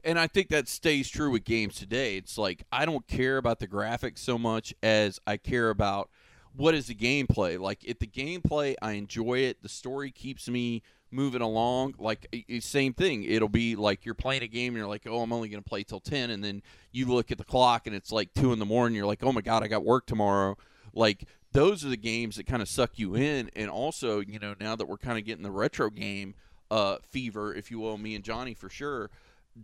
And 0.04 0.20
I 0.20 0.28
think 0.28 0.50
that 0.50 0.68
stays 0.68 1.10
true 1.10 1.32
with 1.32 1.46
games 1.46 1.76
today. 1.76 2.18
It's 2.18 2.38
like 2.38 2.64
I 2.72 2.86
don't 2.86 3.08
care 3.08 3.38
about 3.38 3.60
the 3.60 3.68
graphics 3.68 4.20
so 4.20 4.38
much 4.38 4.74
as 4.84 5.20
I 5.26 5.38
care 5.38 5.70
about 5.70 6.10
what 6.56 6.76
is 6.76 6.88
the 6.88 6.96
gameplay. 6.96 7.60
Like 7.60 7.84
if 7.86 8.00
the 8.00 8.08
gameplay, 8.08 8.76
I 8.82 8.94
enjoy 8.94 9.40
it. 9.40 9.62
The 9.64 9.70
story 9.70 10.12
keeps 10.12 10.50
me 10.50 10.84
moving 11.10 11.42
along. 11.42 11.96
Like 11.98 12.28
same 12.60 12.94
thing. 12.94 13.24
It'll 13.24 13.48
be 13.48 13.76
like 13.76 14.06
you're 14.06 14.16
playing 14.16 14.44
a 14.44 14.48
game 14.48 14.74
and 14.74 14.78
you're 14.78 14.88
like, 14.88 15.08
oh, 15.08 15.22
I'm 15.22 15.32
only 15.32 15.48
going 15.48 15.64
to 15.64 15.70
play 15.70 15.84
till 15.84 16.00
ten, 16.00 16.30
and 16.30 16.44
then 16.44 16.62
you 16.92 17.06
look 17.06 17.32
at 17.32 17.38
the 17.38 17.44
clock 17.44 17.88
and 17.88 17.96
it's 17.96 18.12
like 18.12 18.34
two 18.34 18.52
in 18.52 18.60
the 18.60 18.66
morning. 18.66 18.96
You're 18.96 19.06
like, 19.06 19.24
oh 19.24 19.32
my 19.32 19.42
god, 19.42 19.64
I 19.64 19.68
got 19.68 19.86
work 19.86 20.06
tomorrow. 20.06 20.58
Like 20.94 21.26
those 21.54 21.86
are 21.86 21.90
the 21.90 21.98
games 21.98 22.36
that 22.36 22.46
kind 22.46 22.62
of 22.62 22.68
suck 22.68 23.00
you 23.00 23.16
in. 23.16 23.50
And 23.56 23.70
also, 23.70 24.20
you 24.20 24.40
know, 24.40 24.56
now 24.60 24.76
that 24.76 24.88
we're 24.88 24.98
kind 24.98 25.18
of 25.18 25.24
getting 25.24 25.44
the 25.44 25.52
retro 25.52 25.90
game 25.90 26.34
uh, 26.70 26.98
fever, 27.04 27.54
if 27.54 27.72
you 27.72 27.80
will, 27.80 27.98
me 27.98 28.16
and 28.16 28.24
Johnny 28.24 28.54
for 28.54 28.70
sure. 28.70 29.10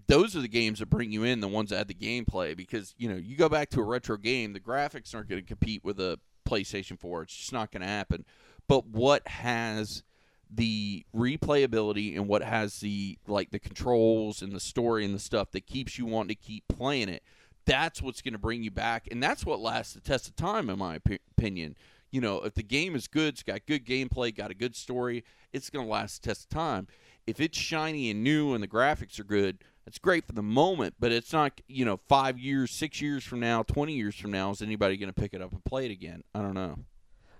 Those 0.08 0.36
are 0.36 0.42
the 0.42 0.48
games 0.48 0.80
that 0.80 0.90
bring 0.90 1.12
you 1.12 1.24
in, 1.24 1.40
the 1.40 1.48
ones 1.48 1.70
that 1.72 1.78
have 1.78 1.88
the 1.88 1.94
gameplay. 1.94 2.56
Because 2.56 2.94
you 2.98 3.10
know, 3.10 3.16
you 3.16 3.36
go 3.36 3.50
back 3.50 3.70
to 3.72 3.80
a 3.80 3.84
retro 3.84 4.18
game, 4.18 4.54
the 4.54 4.60
graphics 4.60 5.16
aren't 5.16 5.30
going 5.30 5.42
to 5.42 5.48
compete 5.48 5.84
with 5.84 6.00
a 6.00 6.20
PlayStation 6.48 7.00
4. 7.00 7.24
It's 7.24 7.36
just 7.36 7.54
not 7.54 7.72
going 7.72 7.82
to 7.82 7.88
happen. 7.88 8.26
But 8.68 8.86
what 8.86 9.28
has 9.28 10.04
the 10.50 11.06
replayability 11.16 12.16
and 12.16 12.28
what 12.28 12.42
has 12.42 12.80
the 12.80 13.18
like 13.28 13.52
the 13.52 13.60
controls 13.60 14.42
and 14.42 14.52
the 14.52 14.60
story 14.60 15.06
and 15.06 15.14
the 15.14 15.20
stuff 15.20 15.52
that 15.52 15.68
keeps 15.68 15.98
you 15.98 16.06
wanting 16.06 16.30
to 16.30 16.36
keep 16.36 16.64
playing 16.68 17.08
it 17.08 17.24
that's 17.66 18.02
what's 18.02 18.22
going 18.22 18.34
to 18.34 18.40
bring 18.40 18.64
you 18.64 18.72
back 18.72 19.08
and 19.12 19.22
that's 19.22 19.46
what 19.46 19.60
lasts 19.60 19.94
the 19.94 20.00
test 20.00 20.28
of 20.28 20.36
time 20.36 20.70
in 20.70 20.80
my 20.80 20.98
opi- 20.98 21.20
opinion 21.38 21.78
you 22.10 22.20
know 22.20 22.42
if 22.42 22.56
the 22.56 22.64
game 22.64 22.96
is 22.96 23.08
good 23.08 23.34
it's 23.34 23.44
got 23.44 23.64
good 23.68 23.86
gameplay 23.86 24.36
got 24.36 24.50
a 24.50 24.56
good 24.56 24.76
story 24.76 25.24
it's 25.54 25.70
going 25.70 25.86
to 25.86 25.92
last 25.92 26.24
the 26.24 26.30
test 26.30 26.46
of 26.46 26.50
time 26.50 26.88
if 27.28 27.40
it's 27.40 27.58
shiny 27.58 28.10
and 28.10 28.24
new 28.24 28.56
and 28.56 28.64
the 28.64 28.68
graphics 28.68 29.20
are 29.20 29.24
good 29.24 29.60
it's 29.90 29.98
great 29.98 30.24
for 30.26 30.34
the 30.34 30.42
moment 30.44 30.94
but 31.00 31.12
it's 31.12 31.34
not 31.34 31.60
you 31.68 31.84
know 31.84 31.98
five 32.08 32.38
years 32.38 32.70
six 32.72 33.02
years 33.02 33.24
from 33.24 33.40
now 33.40 33.64
20 33.64 33.92
years 33.94 34.16
from 34.16 34.32
now 34.32 34.52
is 34.52 34.62
anybody 34.62 34.96
going 34.96 35.12
to 35.12 35.22
pick 35.22 35.34
it 35.34 35.42
up 35.42 35.52
and 35.52 35.64
play 35.66 35.86
it 35.86 35.92
again 35.92 36.24
i 36.36 36.42
don't 36.42 36.54
know 36.54 36.78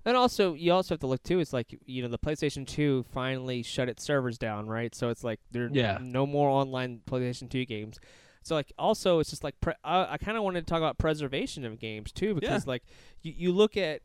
And 0.06 0.18
also, 0.18 0.54
you 0.56 0.72
also 0.74 0.94
have 0.96 1.02
to 1.02 1.08
look 1.08 1.22
too. 1.24 1.40
It's 1.40 1.54
like 1.54 1.78
you 1.86 2.02
know, 2.02 2.08
the 2.08 2.18
PlayStation 2.18 2.66
Two 2.66 3.06
finally 3.14 3.62
shut 3.62 3.90
its 3.90 4.02
servers 4.04 4.38
down, 4.38 4.66
right? 4.68 4.96
So 4.96 5.10
it's 5.10 5.24
like 5.26 5.40
there 5.52 5.70
Yeah. 5.72 6.00
no 6.02 6.26
more 6.26 6.50
online 6.50 7.02
PlayStation 7.06 7.50
Two 7.50 7.66
games. 7.66 8.00
So 8.42 8.56
like 8.56 8.72
also, 8.80 9.20
it's 9.20 9.30
just 9.30 9.44
like 9.44 9.60
pre- 9.60 9.74
I, 9.84 10.14
I 10.14 10.18
kind 10.18 10.38
of 10.38 10.44
wanted 10.44 10.66
to 10.66 10.66
talk 10.72 10.78
about 10.80 10.98
preservation 10.98 11.66
of 11.66 11.78
games 11.80 12.12
too, 12.14 12.34
because 12.34 12.66
like 12.66 12.84
you, 13.22 13.34
you 13.38 13.52
look 13.52 13.76
at 13.78 14.02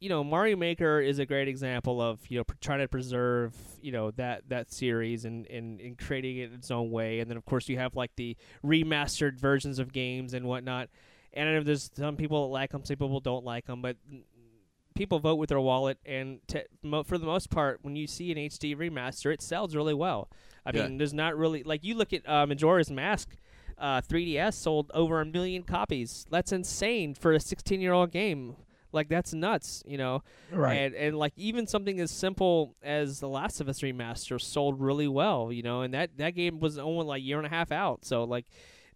you 0.00 0.08
know 0.08 0.22
Mario 0.22 0.56
Maker 0.56 1.00
is 1.00 1.18
a 1.18 1.26
great 1.26 1.48
example 1.48 2.00
of 2.02 2.20
you 2.28 2.38
know 2.38 2.44
pr- 2.44 2.54
trying 2.60 2.80
to 2.80 2.88
preserve 2.88 3.54
you 3.80 3.92
know 3.92 4.10
that 4.12 4.42
that 4.48 4.70
series 4.72 5.24
and, 5.24 5.46
and 5.46 5.80
and 5.80 5.96
creating 5.98 6.38
it 6.38 6.52
its 6.52 6.70
own 6.70 6.90
way, 6.90 7.20
and 7.20 7.30
then 7.30 7.36
of 7.36 7.44
course 7.44 7.68
you 7.68 7.78
have 7.78 7.94
like 7.96 8.10
the 8.16 8.36
remastered 8.64 9.38
versions 9.40 9.78
of 9.78 9.92
games 9.92 10.34
and 10.34 10.46
whatnot. 10.46 10.88
And 11.32 11.48
I 11.48 11.52
know 11.52 11.62
there's 11.62 11.90
some 11.94 12.16
people 12.16 12.46
that 12.46 12.52
like 12.52 12.70
them, 12.72 12.84
some 12.84 12.96
people 12.96 13.20
don't 13.20 13.44
like 13.44 13.66
them, 13.66 13.82
but 13.82 13.96
people 14.94 15.18
vote 15.18 15.34
with 15.36 15.50
their 15.50 15.60
wallet, 15.60 15.98
and 16.06 16.40
te- 16.48 16.64
mo- 16.82 17.02
for 17.02 17.18
the 17.18 17.26
most 17.26 17.50
part, 17.50 17.80
when 17.82 17.94
you 17.96 18.06
see 18.06 18.32
an 18.32 18.38
HD 18.38 18.74
remaster, 18.74 19.32
it 19.32 19.42
sells 19.42 19.76
really 19.76 19.92
well. 19.94 20.30
I 20.64 20.70
Yeah. 20.74 20.84
mean, 20.84 20.96
there's 20.98 21.12
not 21.12 21.36
really 21.36 21.62
like 21.62 21.84
you 21.84 21.94
look 21.94 22.12
at 22.12 22.26
uh, 22.28 22.46
Majora's 22.46 22.90
Mask. 22.90 23.36
Uh, 23.78 24.00
3DS 24.00 24.54
sold 24.54 24.90
over 24.94 25.20
a 25.20 25.26
million 25.26 25.62
copies. 25.62 26.24
That's 26.30 26.50
insane 26.50 27.12
for 27.14 27.32
a 27.34 27.40
16 27.40 27.78
year 27.82 27.92
old 27.92 28.10
game. 28.10 28.56
Like 28.96 29.08
that's 29.08 29.32
nuts, 29.32 29.84
you 29.86 29.98
know. 29.98 30.22
Right. 30.50 30.74
And 30.74 30.94
and 30.94 31.16
like 31.16 31.32
even 31.36 31.66
something 31.66 32.00
as 32.00 32.10
simple 32.10 32.74
as 32.82 33.20
The 33.20 33.28
Last 33.28 33.60
of 33.60 33.68
Us 33.68 33.80
remaster 33.80 34.40
sold 34.40 34.80
really 34.80 35.06
well, 35.06 35.52
you 35.52 35.62
know. 35.62 35.82
And 35.82 35.94
that 35.94 36.16
that 36.18 36.30
game 36.30 36.58
was 36.58 36.78
only 36.78 37.04
like 37.04 37.20
a 37.20 37.24
year 37.24 37.36
and 37.38 37.46
a 37.46 37.50
half 37.50 37.70
out, 37.70 38.04
so 38.04 38.24
like 38.24 38.46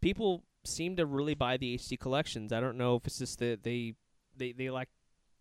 people 0.01 0.43
seem 0.65 0.97
to 0.97 1.07
really 1.07 1.35
buy 1.35 1.57
the 1.57 1.77
HD 1.77 1.99
collections. 1.99 2.53
I 2.53 2.61
don't 2.61 2.77
know 2.77 2.97
if 2.97 3.07
it's 3.07 3.19
just 3.19 3.39
that 3.39 3.63
they 3.63 3.95
they 4.37 4.53
they 4.53 4.71
like 4.71 4.89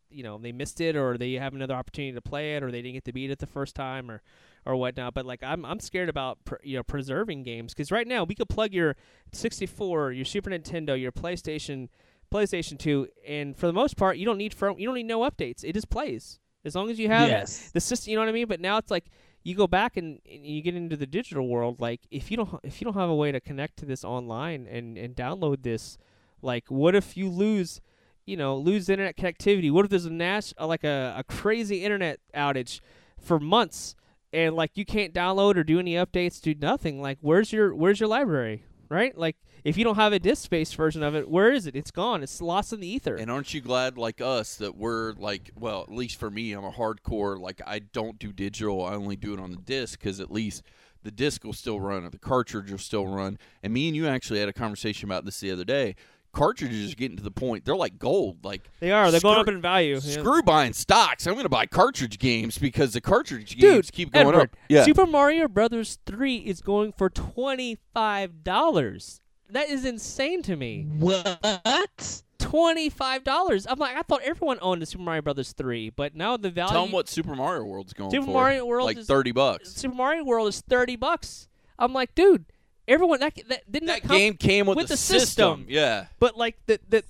you 0.10 0.24
know 0.24 0.38
they 0.38 0.52
missed 0.52 0.82
it 0.82 0.96
or 0.96 1.18
they 1.18 1.34
have 1.34 1.54
another 1.54 1.74
opportunity 1.74 2.14
to 2.14 2.22
play 2.22 2.56
it 2.56 2.64
or 2.64 2.72
they 2.72 2.82
didn't 2.82 2.96
get 2.96 3.06
to 3.06 3.14
beat 3.14 3.32
it 3.32 3.40
the 3.40 3.48
first 3.48 3.76
time 3.76 4.10
or 4.10 4.22
or 4.66 4.76
whatnot 4.76 5.14
but 5.14 5.26
like 5.26 5.42
i'm 5.44 5.64
i'm 5.66 5.80
scared 5.80 6.10
about 6.10 6.44
pr- 6.46 6.56
you 6.64 6.76
know 6.76 6.84
preserving 6.84 7.44
games 7.44 7.74
because 7.74 7.92
right 7.92 8.08
now 8.08 8.24
we 8.24 8.36
could 8.36 8.50
plug 8.50 8.74
your 8.74 8.96
64 9.32 10.12
your 10.12 10.26
super 10.26 10.50
nintendo 10.50 11.00
your 11.00 11.12
playstation 11.12 11.90
playstation 12.32 12.78
2 12.78 13.08
and 13.28 13.58
for 13.58 13.68
the 13.68 13.74
most 13.74 13.98
part 13.98 14.18
you 14.18 14.26
don't 14.26 14.38
need 14.38 14.54
firm 14.54 14.78
you 14.78 14.86
don't 14.86 14.96
need 14.96 15.06
no 15.06 15.22
updates. 15.22 15.64
It 15.64 15.74
just 15.74 15.90
plays. 15.90 16.40
As 16.66 16.76
long 16.76 16.90
as 16.90 17.00
you 17.00 17.08
have 17.08 17.30
yes. 17.30 17.72
the 17.72 17.80
system 17.80 18.12
you 18.12 18.18
know 18.18 18.22
what 18.22 18.30
i 18.30 18.34
mean? 18.34 18.48
But 18.48 18.60
now 18.60 18.78
it's 18.78 18.92
like 18.92 19.06
you 19.44 19.56
go 19.56 19.68
back 19.68 19.98
and, 19.98 20.20
and 20.30 20.46
you 20.46 20.62
get 20.62 20.76
into 20.76 20.98
the 20.98 21.08
digital 21.08 21.48
world 21.48 21.80
like 21.80 22.02
if 22.12 22.30
you 22.30 22.38
don't 22.38 22.60
if 22.64 22.82
you 22.82 22.86
don't 22.86 22.96
have 22.96 23.10
a 23.10 23.16
way 23.16 23.32
to 23.32 23.40
connect 23.40 23.78
to 23.78 23.86
this 23.86 24.04
online 24.04 24.68
and 24.68 24.98
and 24.98 25.16
download 25.16 25.64
this 25.64 25.98
like 26.42 26.70
what 26.70 26.96
if 26.96 27.18
you 27.18 27.30
lose 27.30 27.82
you 28.26 28.38
know 28.38 28.56
lose 28.56 28.90
internet 28.90 29.18
connectivity? 29.18 29.72
What 29.72 29.86
if 29.86 29.92
there's 29.92 30.06
a 30.06 30.12
nas- 30.12 30.54
uh, 30.60 30.68
like 30.68 30.84
a, 30.84 31.16
a 31.18 31.24
crazy 31.24 31.84
internet 31.84 32.20
outage 32.36 32.80
for 33.20 33.40
months 33.40 33.96
and 34.32 34.56
like 34.56 34.72
you 34.76 34.86
can't 34.86 35.14
download 35.14 35.58
or 35.58 35.64
do 35.64 35.80
any 35.80 35.94
updates 35.94 36.40
do 36.40 36.54
nothing? 36.54 37.02
Like 37.02 37.18
where's 37.22 37.52
your 37.52 37.74
where's 37.74 38.00
your 38.00 38.10
library 38.10 38.64
right 38.90 39.18
like 39.18 39.38
if 39.64 39.78
you 39.78 39.84
don't 39.84 39.96
have 39.96 40.14
a 40.14 40.20
disk 40.20 40.44
space 40.44 40.74
version 40.74 41.04
of 41.04 41.16
it 41.16 41.30
where 41.30 41.52
is 41.52 41.66
it 41.68 41.76
it's 41.76 41.92
gone 41.92 42.24
it's 42.24 42.42
lost 42.42 42.74
in 42.74 42.80
the 42.80 42.88
ether 42.88 43.16
And 43.16 43.30
aren't 43.30 43.54
you 43.54 43.62
glad, 43.62 43.98
like 43.98 44.22
us, 44.22 44.56
that 44.56 44.76
we're 44.78 45.14
like, 45.14 45.52
well, 45.56 45.82
at 45.84 45.92
least 45.92 46.18
for 46.20 46.30
me, 46.30 46.54
I'm 46.54 46.64
a 46.64 46.72
hardcore. 46.72 47.40
Like, 47.40 47.62
I 47.66 47.80
don't 47.80 48.18
do 48.18 48.32
digital. 48.32 48.84
I 48.86 48.94
only 48.94 49.16
do 49.16 49.34
it 49.34 49.40
on 49.40 49.52
the 49.52 49.58
disc 49.58 50.00
because 50.00 50.20
at 50.20 50.32
least 50.32 50.64
the 51.04 51.12
disc 51.12 51.44
will 51.44 51.54
still 51.54 51.80
run 51.80 52.04
or 52.04 52.10
the 52.10 52.18
cartridge 52.18 52.72
will 52.72 52.78
still 52.78 53.08
run. 53.08 53.38
And 53.64 53.74
me 53.74 53.88
and 53.88 53.96
you 53.96 54.08
actually 54.08 54.40
had 54.40 54.50
a 54.50 54.54
conversation 54.54 55.08
about 55.08 55.26
this 55.26 55.40
the 55.40 55.52
other 55.52 55.64
day. 55.66 55.96
Cartridges 56.32 56.94
are 56.94 56.96
getting 56.96 57.18
to 57.18 57.24
the 57.24 57.32
point 57.32 57.66
they're 57.66 57.76
like 57.76 57.98
gold. 57.98 58.46
Like 58.46 58.70
they 58.80 58.92
are 58.92 59.12
they're 59.12 59.20
going 59.20 59.40
up 59.40 59.48
in 59.48 59.62
value 59.62 59.96
yeah. 59.96 60.00
Screw 60.00 60.44
buying 60.44 60.74
stocks. 60.74 61.26
I'm 61.26 61.34
going 61.34 61.44
to 61.44 61.50
buy 61.50 61.66
cartridge 61.66 62.20
games 62.20 62.58
because 62.58 62.94
the 62.94 63.02
cartridge 63.02 63.56
Dude, 63.56 63.62
games 63.62 63.92
keep 63.92 64.12
going 64.12 64.28
Edward, 64.28 64.42
up. 64.42 64.56
Yeah. 64.70 64.86
Super 64.86 65.06
Mario 65.06 65.48
Brothers 65.48 65.98
3 66.06 66.38
is 66.38 66.62
going 66.62 66.94
for 66.94 67.10
$25. 67.10 69.20
That 69.52 69.70
is 69.70 69.86
insane 69.86 70.44
to 70.44 70.56
me. 70.56 70.86
What? 71.00 72.22
$25. 72.40 73.66
I'm 73.70 73.80
like 73.80 73.96
I 73.96 74.02
thought 74.04 74.22
everyone 74.24 74.60
owned 74.62 74.82
a 74.82 74.86
Super 74.86 75.04
Mario 75.04 75.22
Brothers 75.22 75.54
3, 75.54 75.92
but 75.92 76.16
now 76.16 76.38
the 76.38 76.50
value 76.50 76.72
Tell 76.72 76.84
them 76.84 76.92
what 76.92 77.10
Super 77.10 77.36
Mario 77.36 77.64
World's 77.64 77.94
going 77.94 78.12
Super 78.12 78.28
for. 78.28 78.34
Mario 78.34 78.66
World 78.66 78.86
like 78.86 78.98
is- 78.98 79.08
30 79.08 79.32
bucks. 79.32 79.74
Super 79.74 79.96
Mario 79.96 80.24
World 80.24 80.48
is 80.48 80.62
30 80.62 80.96
bucks. 80.96 81.48
I'm 81.78 81.94
like, 81.94 82.16
dude, 82.16 82.46
everyone 82.90 83.20
that, 83.22 83.36
that 83.48 83.72
didn't 83.72 83.88
That 83.88 84.02
that 84.02 84.08
come- 84.08 84.18
game 84.18 84.34
came 84.36 84.66
with, 84.66 84.76
with 84.76 84.88
the, 84.88 84.94
the 84.94 84.98
system. 84.98 85.66
Yeah. 85.70 86.08
But 86.20 86.36
like 86.38 86.58
the 86.66 86.80
the 86.90 87.04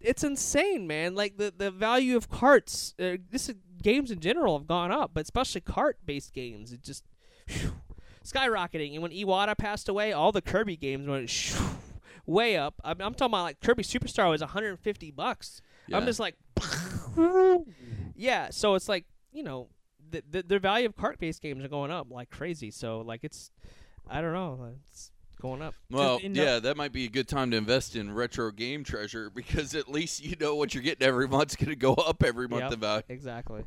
it's 0.00 0.24
insane, 0.24 0.86
man. 0.86 1.14
Like 1.14 1.36
the 1.36 1.52
the 1.56 1.70
value 1.70 2.16
of 2.16 2.28
carts, 2.30 2.94
uh, 2.98 3.16
this 3.30 3.48
is, 3.48 3.56
games 3.82 4.10
in 4.10 4.20
general 4.20 4.58
have 4.58 4.66
gone 4.66 4.90
up, 4.90 5.12
but 5.14 5.22
especially 5.22 5.60
cart 5.60 5.98
based 6.04 6.32
games, 6.32 6.72
it 6.72 6.82
just 6.82 7.04
phew, 7.46 7.72
skyrocketing. 8.24 8.94
And 8.94 9.02
when 9.02 9.12
Iwata 9.12 9.56
passed 9.56 9.88
away, 9.88 10.12
all 10.12 10.32
the 10.32 10.42
Kirby 10.42 10.76
games 10.76 11.06
went 11.06 11.28
shoo, 11.30 11.62
way 12.26 12.56
up. 12.56 12.80
I'm, 12.84 13.00
I'm 13.00 13.14
talking 13.14 13.32
about 13.32 13.42
like 13.44 13.60
Kirby 13.60 13.82
Superstar 13.82 14.30
was 14.30 14.40
150 14.40 15.10
bucks. 15.12 15.60
I'm 15.92 16.04
just 16.04 16.20
like, 16.20 16.34
yeah. 18.16 18.48
So 18.50 18.74
it's 18.74 18.88
like 18.88 19.04
you 19.32 19.42
know 19.42 19.68
the 20.10 20.22
the, 20.30 20.42
the 20.42 20.58
value 20.58 20.86
of 20.86 20.96
cart 20.96 21.18
based 21.18 21.42
games 21.42 21.64
are 21.64 21.68
going 21.68 21.90
up 21.90 22.08
like 22.10 22.30
crazy. 22.30 22.70
So 22.70 23.00
like 23.00 23.20
it's 23.24 23.50
I 24.08 24.20
don't 24.20 24.32
know, 24.32 24.74
it's 24.90 25.10
going 25.40 25.62
up. 25.62 25.74
Well, 25.90 26.18
they 26.18 26.28
know- 26.28 26.42
yeah, 26.42 26.58
that 26.60 26.76
might 26.76 26.92
be 26.92 27.04
a 27.04 27.08
good 27.08 27.28
time 27.28 27.50
to 27.52 27.56
invest 27.56 27.96
in 27.96 28.12
retro 28.12 28.50
game 28.50 28.84
treasure 28.84 29.30
because 29.34 29.74
at 29.74 29.88
least 29.88 30.22
you 30.24 30.36
know 30.40 30.54
what 30.54 30.74
you're 30.74 30.82
getting 30.82 31.06
every 31.06 31.28
month's 31.28 31.56
going 31.56 31.70
to 31.70 31.76
go 31.76 31.94
up 31.94 32.22
every 32.22 32.48
month 32.48 32.62
Yep. 32.64 32.72
in 32.72 32.80
value. 32.80 33.02
Exactly. 33.08 33.64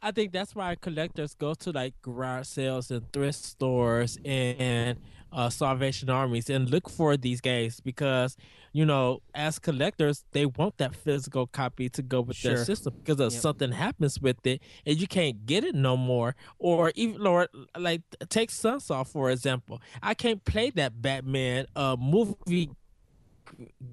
I 0.00 0.12
think 0.12 0.30
that's 0.32 0.54
why 0.54 0.76
collectors 0.76 1.34
go 1.34 1.54
to 1.54 1.72
like 1.72 1.94
garage 2.02 2.46
sales 2.46 2.90
and 2.92 3.10
thrift 3.12 3.42
stores 3.42 4.16
and 4.24 4.98
uh, 5.32 5.50
Salvation 5.50 6.08
Armies 6.10 6.48
and 6.50 6.70
look 6.70 6.88
for 6.88 7.16
these 7.16 7.40
games 7.40 7.80
because 7.80 8.36
you 8.72 8.84
know, 8.84 9.20
as 9.34 9.58
collectors, 9.58 10.24
they 10.32 10.44
want 10.46 10.76
that 10.76 10.94
physical 10.94 11.46
copy 11.46 11.88
to 11.88 12.02
go 12.02 12.20
with 12.20 12.36
Sure. 12.36 12.54
their 12.54 12.64
system 12.64 12.94
because 13.02 13.18
if 13.18 13.32
Yep. 13.32 13.42
something 13.42 13.72
happens 13.72 14.20
with 14.20 14.46
it 14.46 14.62
and 14.84 15.00
you 15.00 15.06
can't 15.06 15.46
get 15.46 15.64
it 15.64 15.74
no 15.74 15.96
more, 15.96 16.36
or 16.58 16.92
even 16.94 17.20
Lord, 17.20 17.48
like 17.76 18.02
take 18.28 18.50
Sunsoft 18.50 19.08
for 19.08 19.30
example, 19.30 19.80
I 20.02 20.14
can't 20.14 20.44
play 20.44 20.70
that 20.70 21.00
Batman 21.00 21.66
uh 21.74 21.96
movie 21.98 22.70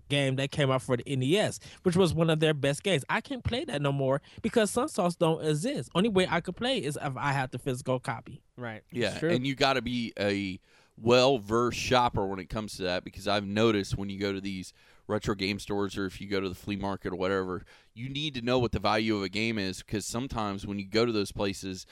game 0.10 0.36
that 0.36 0.52
came 0.52 0.70
out 0.70 0.82
for 0.82 0.98
the 0.98 1.04
NES, 1.16 1.60
which 1.84 1.96
was 1.96 2.14
one 2.14 2.30
of 2.30 2.40
their 2.40 2.54
best 2.54 2.84
games. 2.84 3.04
I 3.10 3.22
can't 3.22 3.44
play 3.44 3.64
that 3.66 3.82
no 3.82 3.92
more 3.92 4.22
because 4.42 4.72
Sunsoft 4.72 5.18
don't 5.20 5.44
exist. 5.44 5.90
Only 5.96 6.10
way 6.10 6.28
I 6.30 6.42
could 6.42 6.56
play 6.56 6.78
is 6.80 6.98
if 7.02 7.16
I 7.18 7.32
had 7.32 7.52
the 7.52 7.60
physical 7.60 8.00
copy. 8.00 8.42
Right. 8.58 8.84
Yeah, 8.92 9.16
It's 9.16 9.24
and 9.24 9.48
you 9.48 9.56
got 9.56 9.74
to 9.74 9.82
be 9.82 10.14
a 10.20 10.60
well 10.98 11.38
versed 11.38 11.80
shopper 11.80 12.26
when 12.26 12.40
it 12.40 12.50
comes 12.50 12.78
to 12.78 12.84
that 12.84 13.04
because 13.04 13.28
I've 13.28 13.46
noticed 13.46 13.98
when 13.98 14.10
you 14.10 14.20
go 14.20 14.32
to 14.32 14.42
these 14.42 14.74
retro 15.08 15.36
game 15.36 15.60
stores 15.60 15.98
or 15.98 16.06
if 16.06 16.20
you 16.20 16.28
go 16.28 16.40
to 16.40 16.50
the 16.50 16.56
flea 16.56 16.76
market 16.76 17.14
or 17.14 17.16
whatever, 17.16 17.64
you 17.94 18.10
need 18.10 18.34
to 18.36 18.42
know 18.42 18.60
what 18.60 18.72
the 18.72 18.80
value 18.80 19.16
of 19.16 19.24
a 19.24 19.30
game 19.30 19.58
is 19.58 19.80
because 19.80 20.06
sometimes 20.06 20.66
when 20.66 20.80
you 20.80 20.88
go 20.88 21.06
to 21.06 21.12
those 21.12 21.32
places, 21.32 21.86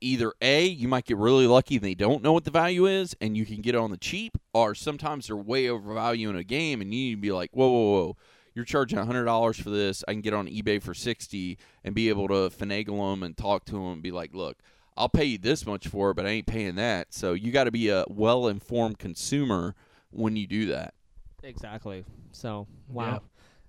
either 0.00 0.32
A, 0.40 0.64
you 0.66 0.88
might 0.88 1.04
get 1.06 1.16
really 1.16 1.46
lucky 1.46 1.76
and 1.76 1.84
they 1.84 1.94
don't 1.94 2.22
know 2.22 2.32
what 2.32 2.44
the 2.44 2.50
value 2.50 2.86
is 2.86 3.16
and 3.20 3.36
you 3.36 3.44
can 3.44 3.60
get 3.60 3.74
it 3.74 3.78
on 3.78 3.90
the 3.90 3.96
cheap, 3.96 4.36
or 4.52 4.74
sometimes 4.74 5.26
they're 5.26 5.36
way 5.36 5.68
overvaluing 5.68 6.36
a 6.36 6.44
game 6.44 6.80
and 6.80 6.92
you 6.92 7.00
need 7.00 7.14
to 7.16 7.20
be 7.20 7.32
like, 7.32 7.50
whoa, 7.52 7.68
whoa, 7.68 7.92
whoa. 7.92 8.16
You're 8.54 8.64
charging 8.64 8.98
hundred 8.98 9.26
dollars 9.26 9.56
for 9.56 9.70
this. 9.70 10.02
I 10.08 10.12
can 10.12 10.20
get 10.20 10.34
on 10.34 10.48
eBay 10.48 10.82
for 10.82 10.92
sixty 10.92 11.58
and 11.84 11.94
be 11.94 12.08
able 12.08 12.26
to 12.26 12.50
finagle 12.50 13.12
them 13.12 13.22
and 13.22 13.36
talk 13.36 13.64
to 13.66 13.72
them 13.72 13.86
and 13.92 14.02
be 14.02 14.10
like, 14.10 14.34
"Look, 14.34 14.58
I'll 14.98 15.08
pay 15.08 15.24
you 15.24 15.38
this 15.38 15.64
much 15.64 15.86
for 15.86 16.10
it, 16.10 16.14
but 16.14 16.26
I 16.26 16.30
ain't 16.30 16.46
paying 16.46 16.74
that. 16.74 17.14
So 17.14 17.32
you 17.32 17.52
got 17.52 17.64
to 17.64 17.70
be 17.70 17.88
a 17.88 18.04
well 18.08 18.48
informed 18.48 18.98
consumer 18.98 19.76
when 20.10 20.36
you 20.36 20.46
do 20.46 20.66
that. 20.66 20.94
Exactly. 21.42 22.04
So 22.32 22.66
wow. 22.88 23.12
Yeah. 23.12 23.18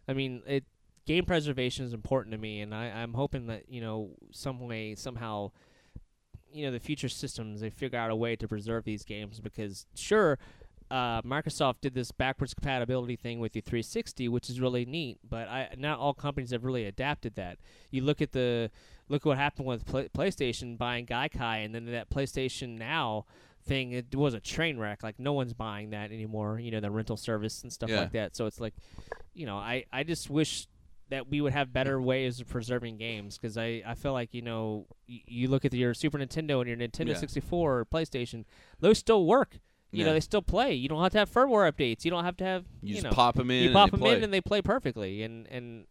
I 0.07 0.13
mean, 0.13 0.41
it 0.47 0.65
game 1.05 1.25
preservation 1.25 1.85
is 1.85 1.93
important 1.93 2.31
to 2.33 2.37
me, 2.39 2.61
and 2.61 2.73
I, 2.73 2.85
I'm 2.85 3.13
hoping 3.13 3.47
that 3.47 3.69
you 3.69 3.79
know 3.79 4.09
some 4.31 4.59
way 4.59 4.95
somehow, 4.95 5.51
you 6.51 6.65
know, 6.65 6.71
the 6.71 6.79
future 6.79 7.09
systems 7.09 7.61
they 7.61 7.69
figure 7.69 7.99
out 7.99 8.09
a 8.09 8.15
way 8.15 8.35
to 8.35 8.47
preserve 8.47 8.83
these 8.83 9.03
games 9.03 9.39
because 9.39 9.85
sure. 9.95 10.39
Uh, 10.91 11.21
Microsoft 11.21 11.75
did 11.81 11.93
this 11.93 12.11
backwards 12.11 12.55
compatibility 12.55 13.15
thing 13.15 13.39
with 13.39 13.53
the 13.53 13.61
360, 13.61 14.27
which 14.27 14.49
is 14.49 14.59
really 14.59 14.85
neat. 14.85 15.19
But 15.29 15.47
I, 15.47 15.69
not 15.77 15.99
all 15.99 16.15
companies 16.15 16.49
have 16.49 16.65
really 16.65 16.85
adapted 16.85 17.35
that. 17.35 17.59
You 17.91 18.01
look 18.01 18.23
at 18.23 18.31
the 18.31 18.71
look 19.09 19.25
what 19.25 19.37
happened 19.37 19.67
with 19.67 19.85
Pla 19.85 20.03
PlayStation 20.15 20.77
buying 20.77 21.05
Gaikai, 21.05 21.65
and 21.65 21.73
then 21.75 21.85
that 21.87 22.09
PlayStation 22.09 22.77
Now 22.77 23.25
thing 23.65 23.91
it 23.91 24.15
was 24.15 24.33
a 24.33 24.39
train 24.39 24.77
wreck. 24.79 25.03
Like 25.03 25.19
no 25.19 25.33
one's 25.33 25.53
buying 25.53 25.89
that 25.89 26.11
anymore. 26.11 26.59
You 26.59 26.71
know 26.71 26.79
the 26.79 26.89
rental 26.91 27.17
service 27.17 27.61
and 27.63 27.71
stuff 27.73 27.89
Yeah. 27.89 28.01
like 28.01 28.11
that. 28.13 28.35
So 28.35 28.45
it's 28.45 28.59
like, 28.61 28.73
you 29.33 29.45
know, 29.45 29.57
I 29.57 29.85
I 29.91 30.03
just 30.03 30.29
wish 30.29 30.67
that 31.09 31.27
we 31.27 31.41
would 31.41 31.53
have 31.53 31.73
better 31.73 31.99
ways 31.99 32.39
of 32.39 32.47
preserving 32.47 32.97
games 32.97 33.37
because 33.37 33.57
I, 33.57 33.81
I 33.85 33.95
feel 33.95 34.13
like 34.13 34.31
you 34.33 34.43
know 34.43 34.85
y- 35.09 35.23
you 35.25 35.47
look 35.47 35.65
at 35.65 35.73
your 35.73 35.93
Super 35.95 36.19
Nintendo 36.19 36.59
and 36.61 36.67
your 36.67 36.77
Nintendo 36.77 37.09
Yeah. 37.09 37.13
64 37.15 37.79
or 37.79 37.85
PlayStation 37.85 38.45
those 38.79 38.99
still 38.99 39.25
work 39.25 39.57
you 39.91 40.05
know 40.05 40.13
they 40.13 40.19
still 40.19 40.43
play 40.43 40.71
you 40.75 40.87
don't 40.87 41.01
have 41.01 41.11
to 41.13 41.17
have 41.17 41.27
firmware 41.31 41.67
updates 41.67 42.05
you 42.05 42.11
don't 42.11 42.23
have 42.23 42.37
to 42.37 42.43
have 42.43 42.63
You, 42.83 42.89
you, 42.89 42.93
just 42.93 43.05
know 43.05 43.09
pop 43.09 43.33
them 43.33 43.49
in. 43.49 43.57
you 43.63 43.69
and 43.69 43.73
pop 43.73 43.87
they 43.87 43.91
them 43.91 43.99
play. 44.01 44.15
in 44.17 44.23
and 44.23 44.31
they 44.31 44.39
play 44.39 44.61
perfectly 44.61 45.23
and 45.23 45.47
and 45.47 45.85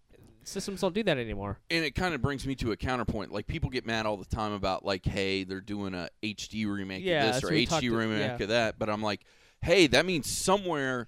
systems 0.49 0.81
don't 0.81 0.95
do 0.95 1.03
that 1.03 1.19
anymore 1.19 1.59
and 1.71 1.85
it 1.85 1.95
kind 1.95 2.15
of 2.15 2.23
brings 2.23 2.47
me 2.47 2.55
to 2.57 2.73
a 2.73 2.77
counterpoint. 2.77 3.33
Like 3.33 3.47
people 3.47 3.71
get 3.71 3.87
mad 3.87 4.07
all 4.07 4.17
the 4.17 4.25
time 4.25 4.53
about 4.53 4.85
like, 4.85 5.05
hey, 5.07 5.45
they're 5.45 5.61
doing 5.61 5.95
a 5.95 6.09
HD 6.23 6.67
remake 6.67 7.05
Yeah, 7.05 7.27
of 7.29 7.35
this 7.35 7.45
or 7.45 7.49
HD 7.55 7.69
talked 7.69 7.83
to- 7.83 7.97
remake 7.97 8.39
yeah. 8.39 8.43
of 8.43 8.49
that, 8.49 8.79
but 8.79 8.89
I'm 8.91 9.03
like, 9.03 9.21
hey, 9.63 9.87
that 9.89 10.07
means 10.07 10.31
somewhere 10.31 11.07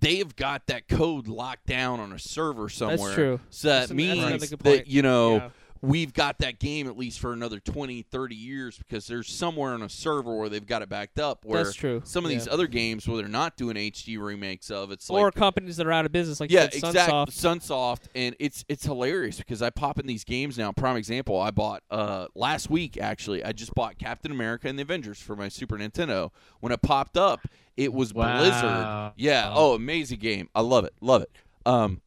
they've 0.00 0.34
got 0.36 0.66
that 0.66 0.88
code 0.88 1.28
locked 1.28 1.66
down 1.66 2.00
on 2.00 2.12
a 2.12 2.18
server 2.18 2.68
somewhere. 2.68 2.96
That's 2.98 3.14
true. 3.14 3.40
So 3.50 3.68
that 3.68 3.78
That's 3.80 3.92
means 3.92 4.50
that 4.50 4.86
you 4.88 5.02
know 5.02 5.36
Yeah. 5.36 5.48
We've 5.82 6.12
got 6.12 6.38
that 6.38 6.58
game 6.58 6.86
at 6.86 6.96
least 6.96 7.20
for 7.20 7.32
another 7.32 7.60
20, 7.60 8.02
30 8.02 8.34
years 8.34 8.78
because 8.78 9.06
there's 9.06 9.28
somewhere 9.28 9.72
on 9.72 9.82
a 9.82 9.88
server 9.88 10.36
where 10.36 10.48
they've 10.48 10.66
got 10.66 10.82
it 10.82 10.88
backed 10.88 11.18
up. 11.18 11.44
Where 11.44 11.64
That's 11.64 11.76
true. 11.76 12.02
Some 12.04 12.24
of 12.24 12.30
these 12.30 12.48
other 12.48 12.66
games 12.66 13.06
where 13.06 13.18
they're 13.18 13.28
not 13.28 13.56
doing 13.56 13.76
HD 13.76 14.18
remakes 14.18 14.70
of, 14.70 14.90
it's 14.90 15.08
or 15.10 15.26
like 15.26 15.34
companies 15.34 15.76
that 15.76 15.86
are 15.86 15.92
out 15.92 16.06
of 16.06 16.12
business 16.12 16.40
like 16.40 16.50
yeah, 16.50 16.68
said, 16.70 16.74
exactly. 16.74 17.14
Sunsoft. 17.14 17.60
Sunsoft, 17.60 18.00
and 18.14 18.36
it's 18.38 18.64
it's 18.68 18.84
hilarious 18.84 19.38
because 19.38 19.62
I 19.62 19.70
pop 19.70 19.98
in 19.98 20.06
these 20.06 20.24
games 20.24 20.58
now. 20.58 20.72
Prime 20.72 20.96
example, 20.96 21.40
I 21.40 21.50
bought 21.50 21.82
uh 21.90 22.26
last 22.34 22.70
week 22.70 22.98
actually. 23.00 23.44
I 23.44 23.52
just 23.52 23.74
bought 23.74 23.98
Captain 23.98 24.32
America 24.32 24.68
and 24.68 24.78
the 24.78 24.82
Avengers 24.82 25.20
for 25.20 25.36
my 25.36 25.48
Super 25.48 25.76
Nintendo. 25.76 26.30
When 26.60 26.72
it 26.72 26.82
popped 26.82 27.16
up, 27.16 27.46
it 27.76 27.92
was 27.92 28.14
Wow. 28.14 28.38
Blizzard. 28.38 29.12
Yeah. 29.16 29.52
Oh, 29.54 29.74
amazing 29.74 30.18
game. 30.18 30.48
I 30.54 30.62
love 30.62 30.84
it. 30.84 30.94
Love 31.00 31.22
it. 31.22 31.30
Um, 31.64 32.00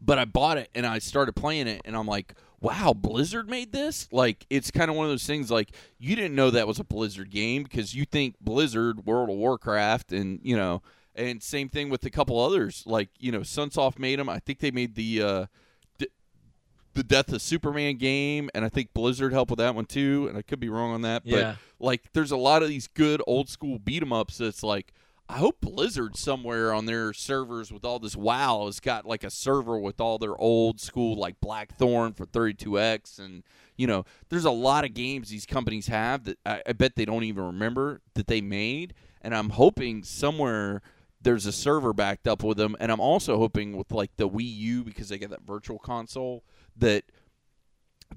but 0.00 0.18
I 0.18 0.24
bought 0.24 0.58
it 0.58 0.68
and 0.74 0.86
I 0.86 0.98
started 0.98 1.34
playing 1.34 1.66
it, 1.66 1.82
and 1.84 1.96
I'm 1.96 2.06
like. 2.06 2.34
Wow, 2.64 2.94
Blizzard 2.94 3.48
made 3.48 3.72
this? 3.72 4.08
Like, 4.10 4.46
it's 4.48 4.70
kind 4.70 4.90
of 4.90 4.96
one 4.96 5.04
of 5.06 5.12
those 5.12 5.26
things 5.26 5.50
like 5.50 5.70
you 5.98 6.16
didn't 6.16 6.34
know 6.34 6.50
that 6.50 6.66
was 6.66 6.80
a 6.80 6.84
Blizzard 6.84 7.30
game 7.30 7.62
because 7.62 7.94
you 7.94 8.04
think 8.06 8.36
Blizzard, 8.40 9.04
World 9.04 9.28
of 9.28 9.36
Warcraft, 9.36 10.12
and, 10.12 10.40
you 10.42 10.56
know, 10.56 10.80
and 11.14 11.42
same 11.42 11.68
thing 11.68 11.90
with 11.90 12.04
a 12.04 12.10
couple 12.10 12.40
others. 12.40 12.82
Like 12.86 13.10
you 13.20 13.30
know, 13.30 13.40
Sunsoft 13.40 13.98
made 13.98 14.18
them. 14.18 14.28
I 14.28 14.38
think 14.40 14.58
they 14.60 14.70
made 14.70 14.94
the 14.94 15.22
uh, 15.22 15.46
d- 15.98 16.08
the 16.94 17.04
Death 17.04 17.32
of 17.32 17.40
Superman 17.42 17.98
game, 17.98 18.48
and 18.54 18.64
I 18.64 18.68
think 18.68 18.92
Blizzard 18.94 19.32
helped 19.32 19.50
with 19.50 19.58
that 19.58 19.74
one 19.74 19.84
too. 19.84 20.26
And 20.28 20.36
I 20.38 20.42
could 20.42 20.58
be 20.58 20.68
wrong 20.70 20.92
on 20.92 21.02
that, 21.02 21.22
but 21.24 21.38
Yeah. 21.38 21.56
like 21.78 22.12
there's 22.14 22.32
a 22.32 22.36
lot 22.36 22.62
of 22.62 22.68
these 22.68 22.86
good 22.88 23.22
old 23.26 23.48
school 23.48 23.78
beat 23.78 24.02
'em 24.02 24.12
ups. 24.12 24.38
That's 24.38 24.62
like 24.64 24.92
I 25.28 25.38
hope 25.38 25.62
Blizzard 25.62 26.16
somewhere 26.16 26.72
on 26.74 26.84
their 26.84 27.14
servers 27.14 27.72
with 27.72 27.84
all 27.84 27.98
this 27.98 28.14
WoW 28.14 28.66
has 28.66 28.78
got 28.78 29.06
like 29.06 29.24
a 29.24 29.30
server 29.30 29.78
with 29.78 30.00
all 30.00 30.18
their 30.18 30.36
old 30.36 30.80
school 30.80 31.16
like 31.16 31.40
Blackthorne 31.40 32.12
for 32.12 32.26
32x 32.26 33.18
and 33.18 33.42
you 33.76 33.86
know 33.86 34.04
there's 34.28 34.44
a 34.44 34.50
lot 34.50 34.84
of 34.84 34.92
games 34.92 35.30
these 35.30 35.46
companies 35.46 35.86
have 35.86 36.24
that 36.24 36.38
I, 36.44 36.62
I 36.66 36.72
bet 36.74 36.96
they 36.96 37.06
don't 37.06 37.24
even 37.24 37.44
remember 37.44 38.02
that 38.14 38.26
they 38.26 38.42
made 38.42 38.92
and 39.22 39.34
I'm 39.34 39.50
hoping 39.50 40.04
somewhere 40.04 40.82
there's 41.22 41.46
a 41.46 41.52
server 41.52 41.94
backed 41.94 42.28
up 42.28 42.42
with 42.42 42.58
them 42.58 42.76
and 42.78 42.92
I'm 42.92 43.00
also 43.00 43.38
hoping 43.38 43.78
with 43.78 43.92
like 43.92 44.14
the 44.16 44.28
Wii 44.28 44.56
U 44.56 44.84
because 44.84 45.08
they 45.08 45.18
got 45.18 45.30
that 45.30 45.46
virtual 45.46 45.78
console 45.78 46.44
that 46.76 47.04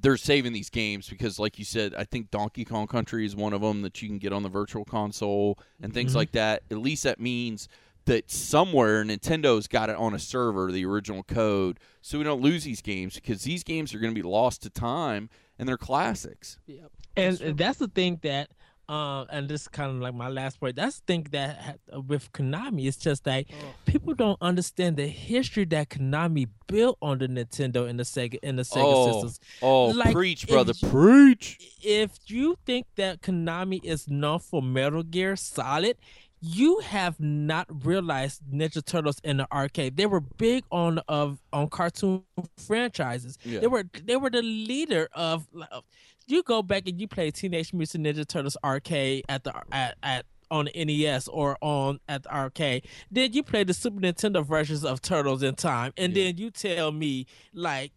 they're 0.02 0.18
saving 0.18 0.54
these 0.54 0.70
games 0.70 1.10
because 1.10 1.40
like 1.40 1.58
you 1.60 1.66
said 1.66 1.94
i 1.96 2.04
think 2.04 2.30
donkey 2.32 2.64
kong 2.66 2.88
country 2.88 3.26
is 3.26 3.36
one 3.36 3.54
of 3.54 3.62
them 3.62 3.82
that 3.82 4.02
you 4.02 4.08
can 4.08 4.18
get 4.18 4.32
on 4.34 4.44
the 4.44 4.50
virtual 4.50 4.86
console 4.86 5.58
and 5.82 5.94
things 5.94 6.14
Mhm. 6.14 6.16
like 6.18 6.32
that 6.34 6.64
at 6.72 6.78
least 6.78 7.04
that 7.04 7.20
means 7.20 7.68
that 8.06 8.32
somewhere 8.32 9.04
nintendo's 9.04 9.68
got 9.68 9.90
it 9.90 9.96
on 9.98 10.14
a 10.14 10.20
server 10.20 10.72
the 10.72 10.86
original 10.86 11.24
code 11.24 11.80
so 12.02 12.18
we 12.18 12.24
don't 12.24 12.42
lose 12.42 12.64
these 12.64 12.82
games 12.82 13.16
because 13.16 13.44
these 13.44 13.64
games 13.64 13.94
are 13.94 14.00
going 14.00 14.14
to 14.14 14.22
be 14.22 14.28
lost 14.28 14.62
to 14.64 14.70
time 14.70 15.30
and 15.60 15.68
they're 15.68 15.78
classics 15.78 16.58
Yep. 16.68 16.92
and 17.16 17.58
that's 17.58 17.80
the 17.80 17.88
thing 17.88 18.20
that 18.24 18.50
um 18.90 19.28
and 19.30 19.50
this 19.50 19.62
is 19.64 19.68
kind 19.68 19.92
of 19.92 19.98
like 20.02 20.14
my 20.14 20.30
last 20.30 20.60
point 20.60 20.76
that's 20.76 21.00
the 21.00 21.06
thing 21.06 21.28
that 21.32 21.78
with 22.08 22.32
konami 22.32 22.86
it's 22.88 22.96
just 22.98 23.26
like 23.28 23.50
people 23.86 24.14
don't 24.14 24.38
understand 24.42 24.96
the 24.96 25.08
history 25.08 25.66
that 25.66 25.90
konami 25.90 26.48
built 26.68 26.98
on 27.02 27.18
the 27.18 27.28
nintendo 27.28 27.88
and 27.90 28.00
the 28.00 28.04
sega 28.04 28.38
and 28.44 28.58
the 28.58 28.64
sega 28.64 28.84
Oh, 28.86 29.12
systems 29.12 29.40
oh 29.62 29.86
Like, 29.88 30.14
preach 30.14 30.48
brother 30.48 30.74
you- 30.78 30.88
preach 30.90 31.60
if 31.84 32.12
you 32.28 32.58
think 32.66 32.86
that 32.96 33.22
konami 33.22 33.84
is 33.84 34.08
known 34.08 34.40
for 34.40 34.62
metal 34.62 35.04
gear 35.04 35.36
solid 35.36 35.98
you 36.40 36.78
have 36.82 37.20
not 37.20 37.66
realized 37.84 38.44
Ninja 38.54 38.86
Turtles 38.86 39.20
in 39.24 39.38
the 39.38 39.52
arcade. 39.52 39.98
They 39.98 40.06
were 40.06 40.20
big 40.20 40.66
on 40.72 41.00
of 41.08 41.40
on 41.52 41.68
cartoon 41.68 42.22
franchises. 42.60 43.40
Yeah. 43.44 43.60
They 43.62 43.66
were 43.66 43.86
they 44.06 44.18
were 44.18 44.30
the 44.30 44.44
leader 44.44 45.10
of. 45.14 45.48
of- 45.72 45.84
You 46.28 46.44
go 46.44 46.62
back 46.62 46.88
and 46.88 47.00
you 47.00 47.08
play 47.08 47.32
Teenage 47.32 47.74
Mutant 47.74 48.06
Ninja 48.06 48.28
Turtles 48.28 48.58
arcade 48.64 49.24
at 49.30 49.44
the 49.44 49.54
at 49.72 49.96
at 50.04 50.26
on 50.52 50.66
the 50.74 50.86
NES 50.86 51.28
or 51.28 51.58
on 51.62 52.00
at 52.08 52.24
the 52.24 52.34
arcade. 52.34 52.86
Then 53.12 53.34
you 53.34 53.44
play 53.44 53.64
the 53.64 53.74
Super 53.74 54.00
Nintendo 54.02 54.46
versions 54.46 54.84
of 54.86 55.02
Turtles 55.02 55.42
in 55.44 55.56
Time, 55.56 55.94
and 55.98 56.16
Yeah. 56.16 56.26
then 56.26 56.38
you 56.38 56.52
tell 56.52 56.92
me 56.92 57.26
like 57.54 57.92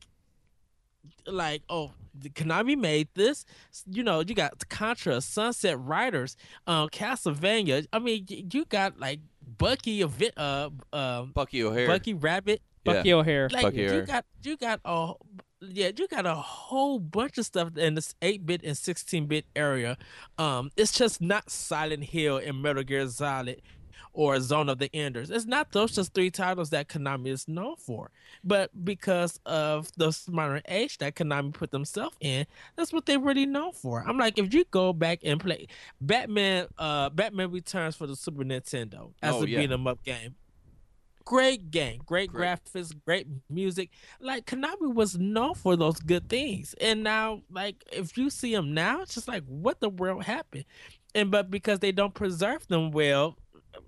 like 1.26 1.62
oh 1.68 1.92
the 2.14 2.28
Konami 2.30 2.76
made 2.78 3.08
this 3.14 3.44
you 3.90 4.02
know 4.02 4.20
you 4.20 4.34
got 4.34 4.68
Contra 4.68 5.20
Sunset 5.20 5.78
Riders 5.80 6.36
um 6.66 6.88
Castlevania 6.88 7.86
I 7.92 7.98
mean 7.98 8.26
you 8.28 8.64
got 8.66 8.98
like 9.00 9.20
Bucky 9.58 10.02
of 10.02 10.20
it 10.22 10.34
uh 10.36 10.70
um 10.92 11.32
bucky 11.32 11.62
o'hare 11.64 11.86
Bucky 11.86 12.14
Rabbit 12.14 12.62
Bucky 12.84 13.12
O'Hare. 13.12 13.48
like 13.52 13.62
Bucky 13.62 13.76
you 13.78 13.86
O'Hare. 13.88 14.02
got 14.06 14.24
you 14.42 14.56
got 14.56 14.80
a 14.84 15.12
yeah 15.60 15.90
you 15.96 16.08
got 16.08 16.26
a 16.26 16.34
whole 16.34 16.98
bunch 16.98 17.38
of 17.38 17.46
stuff 17.46 17.76
in 17.76 17.94
this 17.94 18.14
8-bit 18.22 18.62
and 18.64 18.74
16-bit 18.76 19.44
area 19.54 19.96
um 20.38 20.70
it's 20.76 20.92
just 20.92 21.20
not 21.20 21.50
Silent 21.50 22.04
Hill 22.04 22.38
and 22.38 22.62
Metal 22.62 22.82
Gear 22.82 23.06
Solid 23.08 23.60
or 24.12 24.40
Zone 24.40 24.68
of 24.68 24.78
the 24.78 24.90
Enders. 24.92 25.30
It's 25.30 25.44
not 25.46 25.70
those 25.70 25.92
just 25.94 26.14
three 26.14 26.32
titles 26.32 26.70
that 26.70 26.88
Konami 26.88 27.28
is 27.28 27.46
known 27.46 27.76
for. 27.76 28.10
But 28.42 28.70
because 28.84 29.38
of 29.46 29.88
the 29.96 30.16
modern 30.28 30.62
age 30.66 30.98
that 30.98 31.14
Konami 31.14 31.52
put 31.52 31.70
themselves 31.70 32.16
in, 32.20 32.44
that's 32.74 32.92
what 32.92 33.06
they're 33.06 33.20
really 33.20 33.46
known 33.46 33.70
for. 33.72 34.02
I'm 34.04 34.18
like, 34.18 34.36
if 34.36 34.52
you 34.52 34.64
go 34.72 34.92
back 34.92 35.20
and 35.22 35.38
play 35.38 35.68
Batman, 36.00 36.66
uh, 36.76 37.10
Batman 37.10 37.52
Returns 37.52 37.94
for 37.94 38.08
the 38.08 38.16
Super 38.16 38.42
Nintendo 38.42 39.12
as 39.22 39.34
Oh, 39.36 39.44
a 39.44 39.46
yeah. 39.46 39.60
beat 39.60 39.70
'em 39.70 39.86
up 39.86 40.02
game. 40.02 40.34
Great 41.30 41.70
game, 41.70 42.00
great, 42.04 42.32
Great. 42.32 42.58
graphics, 42.58 42.92
great 43.04 43.28
music. 43.48 43.90
Like 44.18 44.46
Konami 44.46 44.92
was 44.92 45.16
known 45.16 45.54
for 45.54 45.76
those 45.76 46.00
good 46.00 46.28
things, 46.28 46.74
and 46.80 47.04
now, 47.04 47.42
like, 47.48 47.84
if 47.92 48.18
you 48.18 48.30
see 48.30 48.52
them 48.52 48.74
now, 48.74 49.02
it's 49.02 49.14
just 49.14 49.28
like, 49.28 49.44
what 49.46 49.78
the 49.78 49.90
world 49.90 50.24
happened? 50.24 50.64
And 51.14 51.30
but 51.30 51.48
because 51.48 51.78
they 51.78 51.92
don't 51.92 52.14
preserve 52.14 52.66
them 52.66 52.90
well, 52.90 53.36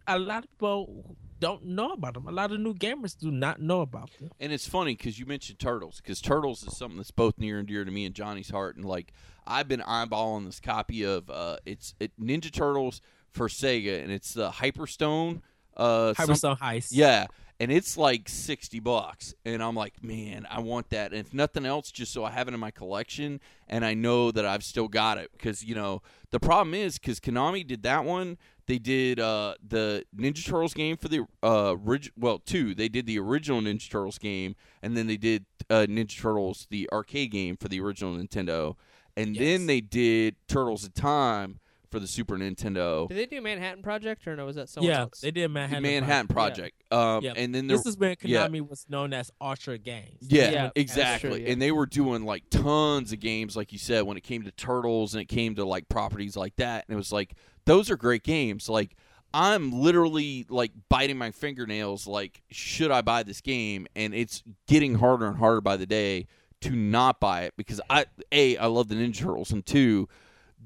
a 0.06 0.20
lot 0.20 0.44
of 0.44 0.50
people 0.52 1.16
don't 1.40 1.64
know 1.64 1.90
about 1.94 2.14
them. 2.14 2.28
A 2.28 2.30
lot 2.30 2.52
of 2.52 2.60
new 2.60 2.74
gamers 2.74 3.18
do 3.18 3.32
not 3.32 3.60
know 3.60 3.80
about 3.80 4.10
them. 4.20 4.30
And 4.38 4.52
it's 4.52 4.68
funny 4.68 4.94
because 4.94 5.18
you 5.18 5.26
mentioned 5.26 5.58
turtles 5.58 5.96
because 6.00 6.20
turtles 6.20 6.62
is 6.62 6.76
something 6.76 6.98
that's 6.98 7.10
both 7.10 7.36
near 7.38 7.58
and 7.58 7.66
dear 7.66 7.84
to 7.84 7.90
me 7.90 8.04
and 8.04 8.14
Johnny's 8.14 8.50
heart. 8.50 8.76
And 8.76 8.84
like 8.84 9.12
I've 9.48 9.66
been 9.66 9.80
eyeballing 9.80 10.46
this 10.46 10.60
copy 10.60 11.02
of 11.02 11.28
uh, 11.28 11.56
it's 11.66 11.96
it, 11.98 12.12
Ninja 12.20 12.52
Turtles 12.52 13.00
for 13.32 13.48
Sega, 13.48 14.00
and 14.00 14.12
it's 14.12 14.34
the 14.34 14.50
Hyperstone. 14.50 15.40
Uh, 15.76 16.14
some- 16.14 16.28
Hyperstone 16.28 16.58
Heist. 16.58 16.88
yeah, 16.92 17.26
and 17.60 17.70
it's 17.72 17.96
like 17.96 18.28
sixty 18.28 18.80
bucks, 18.80 19.34
and 19.44 19.62
I'm 19.62 19.74
like, 19.74 20.02
man, 20.02 20.46
I 20.50 20.60
want 20.60 20.90
that. 20.90 21.12
And 21.12 21.20
if 21.26 21.32
nothing 21.32 21.64
else, 21.66 21.90
just 21.92 22.12
so 22.12 22.24
I 22.24 22.30
have 22.30 22.48
it 22.48 22.54
in 22.54 22.60
my 22.60 22.70
collection, 22.70 23.40
and 23.68 23.84
I 23.84 23.94
know 23.94 24.30
that 24.32 24.44
I've 24.44 24.64
still 24.64 24.88
got 24.88 25.18
it 25.18 25.30
because 25.32 25.64
you 25.64 25.74
know 25.74 26.02
the 26.30 26.40
problem 26.40 26.74
is 26.74 26.98
because 26.98 27.20
Konami 27.20 27.66
did 27.66 27.82
that 27.84 28.04
one. 28.04 28.38
They 28.66 28.78
did 28.78 29.18
uh, 29.18 29.54
the 29.66 30.04
Ninja 30.16 30.44
Turtles 30.46 30.72
game 30.72 30.96
for 30.96 31.08
the 31.08 31.26
uh, 31.42 31.74
orig- 31.74 32.12
well, 32.16 32.38
two. 32.38 32.74
They 32.74 32.88
did 32.88 33.06
the 33.06 33.18
original 33.18 33.60
Ninja 33.60 33.90
Turtles 33.90 34.18
game, 34.18 34.54
and 34.82 34.96
then 34.96 35.06
they 35.08 35.16
did 35.16 35.46
uh, 35.68 35.86
Ninja 35.88 36.20
Turtles 36.20 36.66
the 36.70 36.88
arcade 36.92 37.32
game 37.32 37.56
for 37.56 37.68
the 37.68 37.80
original 37.80 38.14
Nintendo. 38.16 38.76
and 39.16 39.34
Yes. 39.36 39.40
then 39.44 39.66
they 39.66 39.80
did 39.80 40.36
Turtles 40.48 40.84
of 40.84 40.94
Time 40.94 41.58
for 41.92 42.00
the 42.00 42.08
Super 42.08 42.36
Nintendo. 42.36 43.06
Did 43.06 43.18
they 43.18 43.26
do 43.26 43.40
Manhattan 43.40 43.82
Project 43.82 44.26
or 44.26 44.34
no? 44.34 44.46
Was 44.46 44.56
that 44.56 44.68
someone 44.68 44.90
yeah, 44.90 45.00
else? 45.02 45.20
they 45.20 45.30
did 45.30 45.48
Manhattan. 45.48 45.82
Manhattan 45.82 46.26
Project. 46.26 46.74
Project. 46.88 46.92
Um, 46.92 47.22
Yep. 47.22 47.34
and 47.36 47.54
then 47.54 47.66
there, 47.68 47.76
This 47.76 47.86
is 47.86 47.96
when 47.96 48.16
yeah. 48.22 48.48
Konami 48.48 48.68
was 48.68 48.86
known 48.88 49.12
as 49.12 49.30
Ultra 49.40 49.78
Games. 49.78 50.16
Yeah, 50.22 50.50
Yeah, 50.50 50.70
exactly. 50.74 51.30
true, 51.30 51.38
yeah. 51.38 51.52
And 51.52 51.62
they 51.62 51.70
were 51.70 51.86
doing 51.86 52.24
like 52.24 52.44
tons 52.50 53.12
of 53.12 53.20
games, 53.20 53.56
like 53.56 53.72
you 53.72 53.78
said, 53.78 54.02
when 54.02 54.16
it 54.16 54.22
came 54.22 54.42
to 54.42 54.50
Turtles 54.50 55.14
and 55.14 55.22
it 55.22 55.26
came 55.26 55.54
to 55.56 55.64
like 55.64 55.88
properties 55.88 56.36
like 56.36 56.56
that. 56.56 56.84
And 56.88 56.94
it 56.94 56.96
was 56.96 57.12
like, 57.12 57.34
those 57.66 57.90
are 57.90 57.96
great 57.96 58.24
games. 58.24 58.68
Like, 58.68 58.96
I'm 59.34 59.70
literally 59.70 60.46
like 60.48 60.72
biting 60.88 61.18
my 61.18 61.30
fingernails, 61.30 62.06
like, 62.06 62.42
should 62.50 62.90
I 62.90 63.02
buy 63.02 63.22
this 63.22 63.40
game? 63.40 63.86
And 63.94 64.14
it's 64.14 64.42
getting 64.66 64.94
harder 64.96 65.26
and 65.26 65.36
harder 65.36 65.60
by 65.60 65.76
the 65.76 65.86
day 65.86 66.26
to 66.62 66.70
not 66.70 67.20
buy 67.20 67.42
it 67.42 67.54
because 67.56 67.80
I, 67.90 68.06
A, 68.30 68.56
I 68.56 68.66
love 68.66 68.88
the 68.88 68.94
Ninja 68.94 69.18
Turtles, 69.18 69.50
and 69.50 69.64
two, 69.64 70.08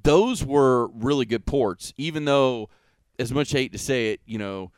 those 0.06 0.44
were 0.44 0.88
really 0.88 1.26
good 1.26 1.44
ports, 1.46 1.92
even 1.96 2.24
though, 2.24 2.68
as 3.18 3.32
much 3.32 3.54
I 3.54 3.58
hate 3.58 3.72
to 3.72 3.78
say 3.78 4.12
it, 4.12 4.20
you 4.26 4.38
know, 4.38 4.70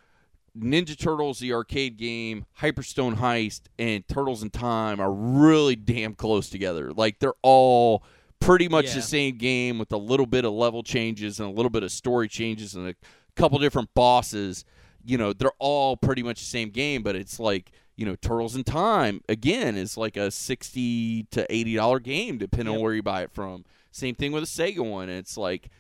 Ninja 0.59 0.99
Turtles, 0.99 1.39
the 1.39 1.53
arcade 1.53 1.97
game, 1.97 2.45
Hyperstone 2.61 3.17
Heist, 3.17 3.63
and 3.79 4.07
Turtles 4.09 4.43
in 4.43 4.51
Time 4.51 4.99
are 5.01 5.13
really 5.13 5.77
damn 5.77 6.15
close 6.15 6.49
together. 6.51 6.93
Like 6.93 7.21
they're 7.21 7.35
all 7.43 8.03
pretty 8.41 8.69
much 8.69 8.87
Yeah. 8.87 8.95
the 8.95 9.03
same 9.03 9.37
game 9.39 9.79
with 9.79 9.93
a 9.93 9.97
little 9.97 10.27
bit 10.27 10.45
of 10.45 10.53
level 10.53 10.83
changes 10.83 11.39
and 11.39 11.49
a 11.49 11.53
little 11.53 11.71
bit 11.71 11.83
of 11.85 11.93
story 11.93 12.29
changes 12.29 12.75
and 12.75 12.89
a 12.89 12.95
couple 13.37 13.59
different 13.59 13.93
bosses. 13.95 14.65
You 15.05 15.17
know, 15.19 15.33
they're 15.33 15.53
all 15.59 15.97
pretty 15.97 16.23
much 16.23 16.41
the 16.41 16.47
same 16.47 16.71
game, 16.71 17.03
but 17.03 17.15
it's 17.15 17.39
like 17.39 17.71
you 17.97 18.07
know, 18.07 18.15
Turtles 18.15 18.55
in 18.55 18.63
Time 18.65 19.21
again 19.29 19.77
is 19.77 19.97
like 19.97 20.17
a 20.17 20.31
sixty 20.31 21.25
to 21.33 21.45
eighty 21.53 21.75
dollar 21.77 21.99
game 22.01 22.39
depending 22.39 22.75
on 22.75 22.81
where 22.81 22.95
you 22.95 23.03
buy 23.03 23.23
it 23.23 23.33
from. 23.33 23.65
Same 23.91 24.15
thing 24.15 24.33
with 24.33 24.43
a 24.43 24.47
Sega 24.47 24.79
one. 24.89 25.09
It's 25.09 25.37
like 25.37 25.71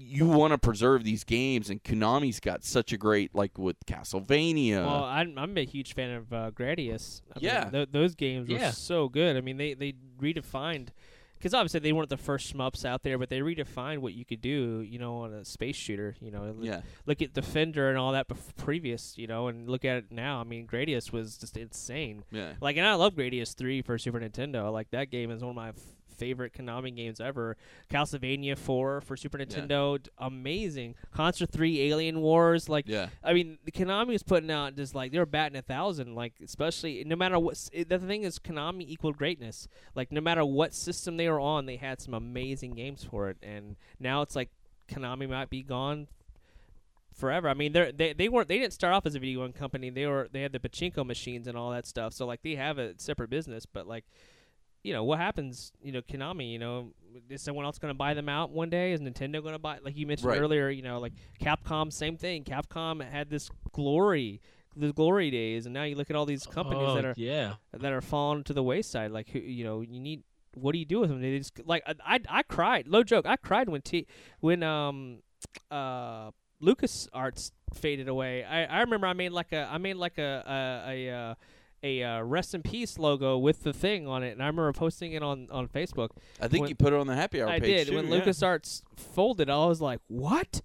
you 0.00 0.26
want 0.26 0.52
to 0.52 0.58
preserve 0.58 1.02
these 1.04 1.24
games, 1.24 1.70
and 1.70 1.82
Konami's 1.82 2.38
got 2.40 2.62
such 2.64 2.92
a 2.92 2.96
great 2.96 3.34
like 3.34 3.58
with 3.58 3.76
Castlevania. 3.86 4.84
Well, 4.84 5.04
I'm, 5.04 5.36
I'm 5.38 5.56
a 5.58 5.64
huge 5.64 5.94
fan 5.94 6.10
of 6.12 6.32
uh, 6.32 6.50
Gradius. 6.52 7.22
I 7.34 7.38
Yeah. 7.40 7.62
mean, 7.64 7.72
th- 7.72 7.88
those 7.92 8.14
games 8.14 8.48
were 8.48 8.70
so 8.72 9.08
good. 9.08 9.36
I 9.36 9.40
mean, 9.40 9.56
they 9.56 9.74
they 9.74 9.94
redefined 10.20 10.88
because 11.36 11.54
obviously 11.54 11.78
they 11.80 11.92
weren't 11.92 12.08
the 12.10 12.16
first 12.16 12.52
shmups 12.56 12.84
out 12.84 13.02
there, 13.04 13.16
but 13.18 13.28
they 13.28 13.40
redefined 13.40 13.98
what 13.98 14.12
you 14.14 14.24
could 14.24 14.40
do. 14.40 14.80
You 14.88 14.98
know, 14.98 15.18
on 15.18 15.32
a 15.32 15.44
space 15.44 15.76
shooter. 15.76 16.14
You 16.20 16.30
know, 16.30 16.44
look- 16.44 16.64
yeah, 16.64 16.80
look 17.06 17.20
at 17.22 17.32
Defender 17.32 17.88
and 17.88 17.98
all 17.98 18.12
that 18.12 18.28
bef- 18.28 18.56
previous. 18.56 19.16
You 19.18 19.26
know, 19.26 19.48
and 19.48 19.68
look 19.68 19.84
at 19.84 19.96
it 19.98 20.04
now. 20.12 20.40
I 20.40 20.44
mean, 20.44 20.66
Gradius 20.66 21.12
was 21.12 21.38
just 21.38 21.56
insane. 21.56 22.24
yeah. 22.30 22.52
Like, 22.60 22.76
and 22.76 22.86
I 22.86 22.94
love 22.94 23.14
Gradius 23.14 23.54
3 23.56 23.82
for 23.82 23.98
Super 23.98 24.20
Nintendo. 24.20 24.72
Like, 24.72 24.90
that 24.90 25.10
game 25.10 25.30
is 25.30 25.40
one 25.42 25.50
of 25.50 25.56
my 25.56 25.68
f- 25.70 25.74
favorite 26.18 26.52
Konami 26.52 26.94
games 26.94 27.20
ever. 27.20 27.56
Castlevania 27.90 28.58
4 28.58 29.00
for 29.00 29.16
Super 29.16 29.38
Nintendo, 29.38 30.02
d- 30.02 30.10
amazing. 30.18 30.94
Contra 31.12 31.46
3, 31.46 31.80
Alien 31.82 32.20
Wars. 32.20 32.68
Like, 32.68 32.86
Yeah. 32.88 33.08
I 33.24 33.32
mean, 33.32 33.58
the 33.64 33.72
Konami 33.72 34.08
was 34.08 34.22
putting 34.22 34.50
out 34.50 34.76
just 34.76 34.94
like, 34.94 35.12
they 35.12 35.18
were 35.18 35.26
batting 35.26 35.56
a 35.56 35.62
thousand. 35.62 36.14
Like, 36.14 36.34
especially, 36.44 37.04
no 37.04 37.16
matter 37.16 37.38
what, 37.38 37.52
s- 37.54 37.70
the 37.72 37.98
thing 37.98 38.22
is, 38.24 38.38
Konami 38.38 38.82
equaled 38.88 39.16
greatness. 39.16 39.68
Like, 39.94 40.12
no 40.12 40.20
matter 40.20 40.44
what 40.44 40.74
system 40.74 41.16
they 41.16 41.28
were 41.28 41.40
on, 41.40 41.66
they 41.66 41.76
had 41.76 42.00
some 42.00 42.14
amazing 42.14 42.74
games 42.74 43.04
for 43.04 43.28
it. 43.30 43.36
And 43.42 43.76
now 43.98 44.22
it's 44.22 44.36
like, 44.36 44.50
Konami 44.88 45.28
might 45.28 45.50
be 45.50 45.62
gone 45.62 46.08
forever. 47.14 47.48
I 47.48 47.54
mean, 47.54 47.72
they're, 47.72 47.92
they 47.92 48.12
they 48.12 48.28
weren't 48.28 48.48
they 48.48 48.58
didn't 48.58 48.72
start 48.72 48.94
off 48.94 49.04
as 49.04 49.14
a 49.14 49.18
video 49.18 49.44
game 49.44 49.52
company. 49.52 49.90
They 49.90 50.06
were 50.06 50.28
they 50.32 50.42
had 50.42 50.52
the 50.52 50.58
pachinko 50.60 51.04
machines 51.04 51.46
and 51.46 51.58
all 51.58 51.70
that 51.72 51.86
stuff. 51.86 52.12
So 52.12 52.26
like 52.26 52.42
they 52.42 52.54
have 52.54 52.78
a 52.78 52.94
separate 52.96 53.28
business, 53.28 53.66
but 53.66 53.86
like 53.86 54.04
you 54.88 54.94
know 54.94 55.04
what 55.04 55.18
happens? 55.18 55.72
You 55.82 55.92
know, 55.92 56.00
Konami. 56.02 56.50
You 56.52 56.58
know, 56.58 56.92
is 57.28 57.42
someone 57.42 57.64
else 57.64 57.78
going 57.78 57.90
to 57.92 57.98
buy 57.98 58.14
them 58.14 58.28
out 58.28 58.50
one 58.50 58.70
day? 58.70 58.92
Is 58.92 59.00
Nintendo 59.00 59.42
going 59.42 59.54
to 59.54 59.58
buy? 59.58 59.78
Like 59.84 59.96
you 59.96 60.06
mentioned 60.06 60.30
Right. 60.30 60.40
earlier, 60.40 60.68
you 60.70 60.82
know, 60.82 60.98
like 60.98 61.12
Capcom, 61.40 61.92
same 61.92 62.16
thing. 62.16 62.44
Capcom 62.44 63.02
had 63.08 63.28
this 63.30 63.50
glory, 63.72 64.40
the 64.76 64.92
glory 64.92 65.30
days, 65.30 65.66
and 65.66 65.72
now 65.74 65.82
you 65.84 65.94
look 65.94 66.10
at 66.10 66.16
all 66.16 66.26
these 66.26 66.46
companies 66.46 66.88
Oh, 66.88 66.94
that 66.96 67.04
are 67.04 67.14
yeah. 67.16 67.54
that 67.72 67.92
are 67.92 68.00
falling 68.00 68.44
to 68.44 68.52
the 68.52 68.62
wayside. 68.62 69.10
Like 69.10 69.28
who, 69.30 69.38
you 69.38 69.64
know, 69.64 69.80
you 69.82 70.00
need. 70.00 70.22
What 70.54 70.72
do 70.72 70.78
you 70.78 70.86
do 70.86 71.00
with 71.00 71.10
them? 71.10 71.20
They 71.20 71.38
just 71.38 71.60
like 71.66 71.82
I, 71.86 71.94
I, 72.14 72.20
I 72.28 72.42
cried. 72.42 72.88
Low 72.88 73.04
joke. 73.04 73.26
I 73.26 73.36
cried 73.36 73.68
when 73.68 73.82
T 73.82 74.06
when 74.40 74.62
um 74.62 75.18
uh 75.70 76.30
Lucas 76.60 77.08
Arts 77.12 77.52
faded 77.74 78.08
away. 78.08 78.42
I, 78.44 78.64
I 78.64 78.80
remember 78.80 79.06
I 79.06 79.12
made 79.12 79.30
like 79.32 79.52
a 79.52 79.68
I 79.70 79.78
made 79.78 79.94
like 79.96 80.18
a 80.18 80.42
a 80.46 80.90
a, 80.90 81.10
uh, 81.14 81.34
a 81.82 82.02
uh, 82.02 82.22
rest 82.22 82.54
in 82.54 82.62
peace 82.62 82.98
logo 82.98 83.38
with 83.38 83.62
the 83.62 83.72
thing 83.72 84.06
on 84.06 84.22
it, 84.22 84.32
and 84.32 84.42
I 84.42 84.46
remember 84.46 84.72
posting 84.72 85.12
it 85.12 85.22
on 85.22 85.48
on 85.50 85.68
Facebook. 85.68 86.10
I 86.40 86.48
think 86.48 86.62
When- 86.62 86.68
you 86.70 86.74
put 86.74 86.92
it 86.92 86.98
on 86.98 87.06
the 87.06 87.14
happy 87.14 87.40
hour 87.40 87.48
I 87.48 87.60
page 87.60 87.86
did 87.86 87.88
too, 87.88 87.96
when 87.96 88.06
yeah. 88.06 88.14
Lucas 88.14 88.42
Arts 88.42 88.82
folded. 88.96 89.48
I 89.50 89.66
was 89.66 89.80
like, 89.80 90.00
what? 90.08 90.60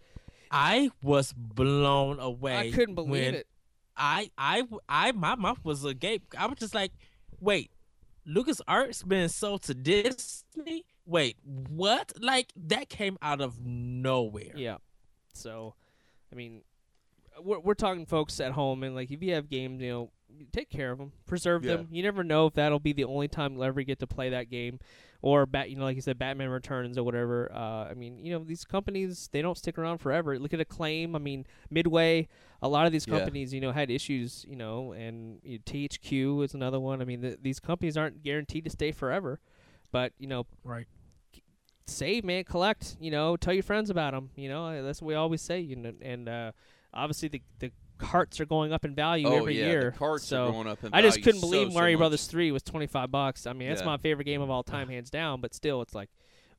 I 0.52 0.91
was 1.02 1.34
blown 1.34 2.19
away. 2.19 2.57
I 2.57 2.72
couldn't 2.72 2.95
believe 2.95 3.34
it. 3.34 3.48
I, 3.98 4.30
I, 4.38 4.64
I, 4.88 5.11
my 5.11 5.35
mouth 5.35 5.60
was 5.64 5.84
agape. 5.84 6.23
I 6.38 6.45
was 6.48 6.60
just 6.60 6.76
like, 6.76 6.91
wait, 7.40 7.72
Lucas 8.26 8.61
Arts 8.68 9.03
been 9.03 9.30
sold 9.30 9.64
to 9.64 9.73
Disney? 9.73 10.85
Wait, 11.06 11.38
what? 11.44 12.14
Like 12.19 12.53
that 12.56 12.90
came 12.90 13.18
out 13.22 13.41
of 13.41 13.65
nowhere. 13.65 14.53
Yeah. 14.56 14.77
So, 15.34 15.76
I 16.31 16.35
mean, 16.35 16.61
we're 17.41 17.60
we're 17.60 17.73
talking 17.73 18.06
folks 18.06 18.40
at 18.40 18.52
home, 18.52 18.84
and 18.84 18.95
like 18.95 19.11
if 19.11 19.22
you 19.22 19.34
have 19.34 19.49
games, 19.49 19.81
you 19.81 19.90
know, 19.90 20.11
take 20.52 20.70
care 20.70 20.92
of 20.92 20.98
them, 20.98 21.12
preserve 21.26 21.64
Yeah. 21.64 21.78
them. 21.78 21.88
You 21.92 22.04
never 22.04 22.24
know 22.24 22.48
if 22.48 22.54
that'll 22.54 22.80
be 22.80 22.94
the 22.94 23.04
only 23.06 23.28
time 23.28 23.54
you'll 23.54 23.64
ever 23.64 23.82
get 23.84 24.00
to 24.00 24.08
play 24.08 24.30
that 24.30 24.50
game, 24.50 24.80
or 25.22 25.46
bat, 25.46 25.70
you 25.70 25.76
know, 25.78 25.84
like 25.84 25.96
you 25.96 26.02
said, 26.02 26.18
Batman 26.20 26.50
Returns 26.50 26.98
or 26.98 27.04
whatever. 27.04 27.52
Uh, 27.54 27.86
I 27.90 27.94
mean, 27.94 28.20
you 28.20 28.32
know, 28.34 28.44
these 28.44 28.64
companies 28.66 29.30
they 29.32 29.42
don't 29.42 29.58
stick 29.58 29.78
around 29.78 30.00
forever. 30.00 30.38
Look 30.38 30.54
at 30.54 30.60
Acclaim. 30.60 31.16
I 31.16 31.20
mean, 31.20 31.46
Midway. 31.70 32.28
A 32.62 32.68
lot 32.68 32.86
of 32.86 32.92
these 32.92 33.08
Yeah. 33.08 33.18
companies, 33.18 33.54
you 33.54 33.62
know, 33.62 33.72
had 33.72 33.90
issues. 33.90 34.46
You 34.48 34.56
know, 34.56 34.92
and 34.94 35.40
you 35.44 35.58
know, 35.58 35.64
THQ 35.66 36.42
is 36.44 36.54
another 36.54 36.80
one. 36.80 37.02
I 37.02 37.06
mean, 37.06 37.22
th- 37.22 37.40
these 37.42 37.60
companies 37.60 37.96
aren't 37.98 38.22
guaranteed 38.24 38.64
to 38.66 38.70
stay 38.70 38.92
forever, 38.92 39.40
but 39.92 40.14
you 40.18 40.28
know, 40.28 40.46
Right. 40.64 40.88
save, 41.86 42.24
man, 42.24 42.44
collect. 42.44 42.96
You 43.00 43.12
know, 43.12 43.36
tell 43.38 43.54
your 43.54 43.64
friends 43.64 43.90
about 43.90 44.14
them. 44.14 44.30
You 44.36 44.50
know, 44.50 44.84
that's 44.84 45.02
what 45.02 45.08
we 45.10 45.16
always 45.16 45.42
say. 45.42 45.60
You 45.60 45.76
know, 45.76 45.94
and 46.02 46.28
uh, 46.30 46.52
obviously 46.94 47.30
the 47.30 47.42
the 47.60 47.72
carts 48.04 48.40
are 48.40 48.46
going 48.46 48.72
up 48.74 48.86
in 48.86 48.94
value 48.96 49.28
oh, 49.28 49.38
every 49.38 49.60
yeah, 49.60 49.66
year. 49.66 49.92
The 49.92 49.98
carts 49.98 50.26
so 50.26 50.48
are 50.48 50.52
going 50.52 50.68
up 50.68 50.84
in 50.84 50.92
value. 50.92 51.08
I 51.08 51.10
just 51.10 51.24
couldn't 51.24 51.42
so, 51.42 51.48
believe 51.50 51.70
so 51.70 51.74
Mario 51.74 51.98
much. 51.98 52.00
Brothers 52.02 52.28
Three 52.28 52.52
was 52.52 52.64
twenty 52.64 52.88
five 52.88 53.12
bucks. 53.12 53.48
I 53.48 53.54
mean, 53.54 53.70
that's 53.70 53.82
Yeah. 53.82 53.88
my 53.88 53.98
favorite 53.98 54.26
game 54.26 54.42
of 54.42 54.50
all 54.50 54.64
time, 54.64 54.90
hands 54.90 55.10
down. 55.10 55.42
But 55.42 55.54
still, 55.54 55.82
it's 55.82 55.96
like, 55.96 56.10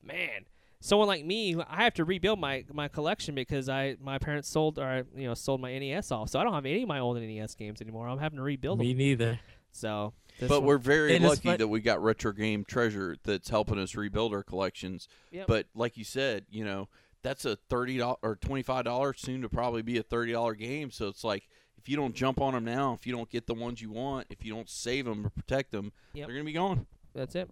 man. 0.03 0.45
Someone 0.81 1.07
like 1.07 1.25
me, 1.25 1.55
I 1.67 1.83
have 1.83 1.95
to 1.95 2.05
rebuild 2.05 2.39
my, 2.39 2.63
my 2.71 2.89
collection 2.89 3.33
because 3.33 3.69
I 3.69 3.95
my 3.99 4.19
parents 4.19 4.47
sold 4.49 4.77
or 4.77 5.07
you 5.15 5.25
know 5.25 5.33
sold 5.33 5.59
my 5.59 5.75
NES 5.79 6.11
off, 6.11 6.29
so 6.29 6.39
I 6.39 6.43
don't 6.43 6.53
have 6.53 6.65
any 6.65 6.83
of 6.83 6.87
my 6.87 6.99
old 6.99 7.17
NES 7.17 7.55
games 7.55 7.81
anymore. 7.81 8.07
I'm 8.07 8.19
having 8.19 8.37
to 8.37 8.43
rebuild 8.43 8.77
Me 8.77 8.89
them. 8.89 8.97
neither. 8.99 9.39
So, 9.71 10.13
this 10.39 10.47
But 10.47 10.61
one- 10.61 10.67
we're 10.67 10.77
very 10.77 11.15
And 11.15 11.25
lucky 11.25 11.55
that 11.55 11.67
we 11.67 11.79
got 11.81 12.03
Retro 12.03 12.33
Game 12.33 12.65
Treasure 12.65 13.17
that's 13.23 13.49
helping 13.49 13.79
us 13.79 13.95
rebuild 13.95 14.31
our 14.33 14.43
collections. 14.43 15.07
Yep. 15.31 15.47
But 15.47 15.65
like 15.73 15.97
you 15.97 16.03
said, 16.03 16.45
you 16.51 16.63
know, 16.63 16.87
that's 17.25 17.43
a 17.45 17.55
thirty 17.69 17.97
dollars 17.97 18.17
or 18.21 18.35
twenty 18.37 18.63
five 18.63 18.85
dollars, 18.85 19.19
soon 19.19 19.41
to 19.41 19.49
probably 19.49 19.81
be 19.81 19.97
a 19.97 20.03
thirty 20.03 20.31
dollar 20.31 20.53
game. 20.55 20.91
So 20.91 21.07
it's 21.07 21.23
like 21.23 21.47
if 21.77 21.89
you 21.89 21.95
don't 21.97 22.15
jump 22.15 22.39
on 22.39 22.53
them 22.53 22.63
now, 22.65 22.93
if 22.93 23.05
you 23.05 23.13
don't 23.15 23.29
get 23.29 23.47
the 23.47 23.53
ones 23.53 23.81
you 23.81 23.91
want, 23.91 24.27
if 24.29 24.45
you 24.45 24.53
don't 24.53 24.69
save 24.69 25.05
them 25.05 25.25
or 25.25 25.29
protect 25.29 25.71
them, 25.71 25.91
Yep. 26.13 26.27
they're 26.27 26.35
gonna 26.35 26.45
be 26.45 26.53
gone. 26.53 26.85
that's 27.13 27.35
it. 27.35 27.49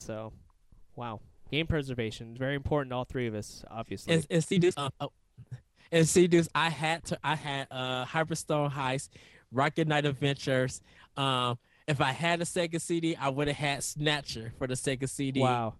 So, 0.00 0.32
wow, 0.96 1.20
game 1.50 1.66
preservation 1.66 2.32
is 2.32 2.38
very 2.38 2.54
important 2.54 2.90
to 2.90 2.96
all 2.96 3.04
three 3.04 3.26
of 3.26 3.34
us, 3.34 3.64
obviously. 3.70 4.14
And, 4.14 4.26
and 4.30 4.44
see 4.44 4.58
this. 4.58 4.74
Uh, 4.76 4.88
oh, 5.00 5.12
and 5.92 6.08
see 6.08 6.26
this. 6.26 6.48
I 6.54 6.70
had 6.70 7.04
to. 7.06 7.18
I 7.22 7.36
had 7.36 7.66
uh 7.70 8.04
Hyperstone 8.06 8.72
Heist, 8.72 9.10
Rocket 9.52 9.86
Knight 9.88 10.06
Adventures. 10.06 10.80
Um, 11.16 11.58
if 11.86 12.00
I 12.00 12.12
had 12.12 12.40
a 12.40 12.44
Sega 12.44 12.80
CD, 12.80 13.16
I 13.16 13.28
would 13.28 13.48
have 13.48 13.56
had 13.56 13.82
Snatcher 13.84 14.52
for 14.58 14.66
the 14.66 14.74
Sega 14.74 15.08
CD. 15.08 15.40
Wow. 15.40 15.74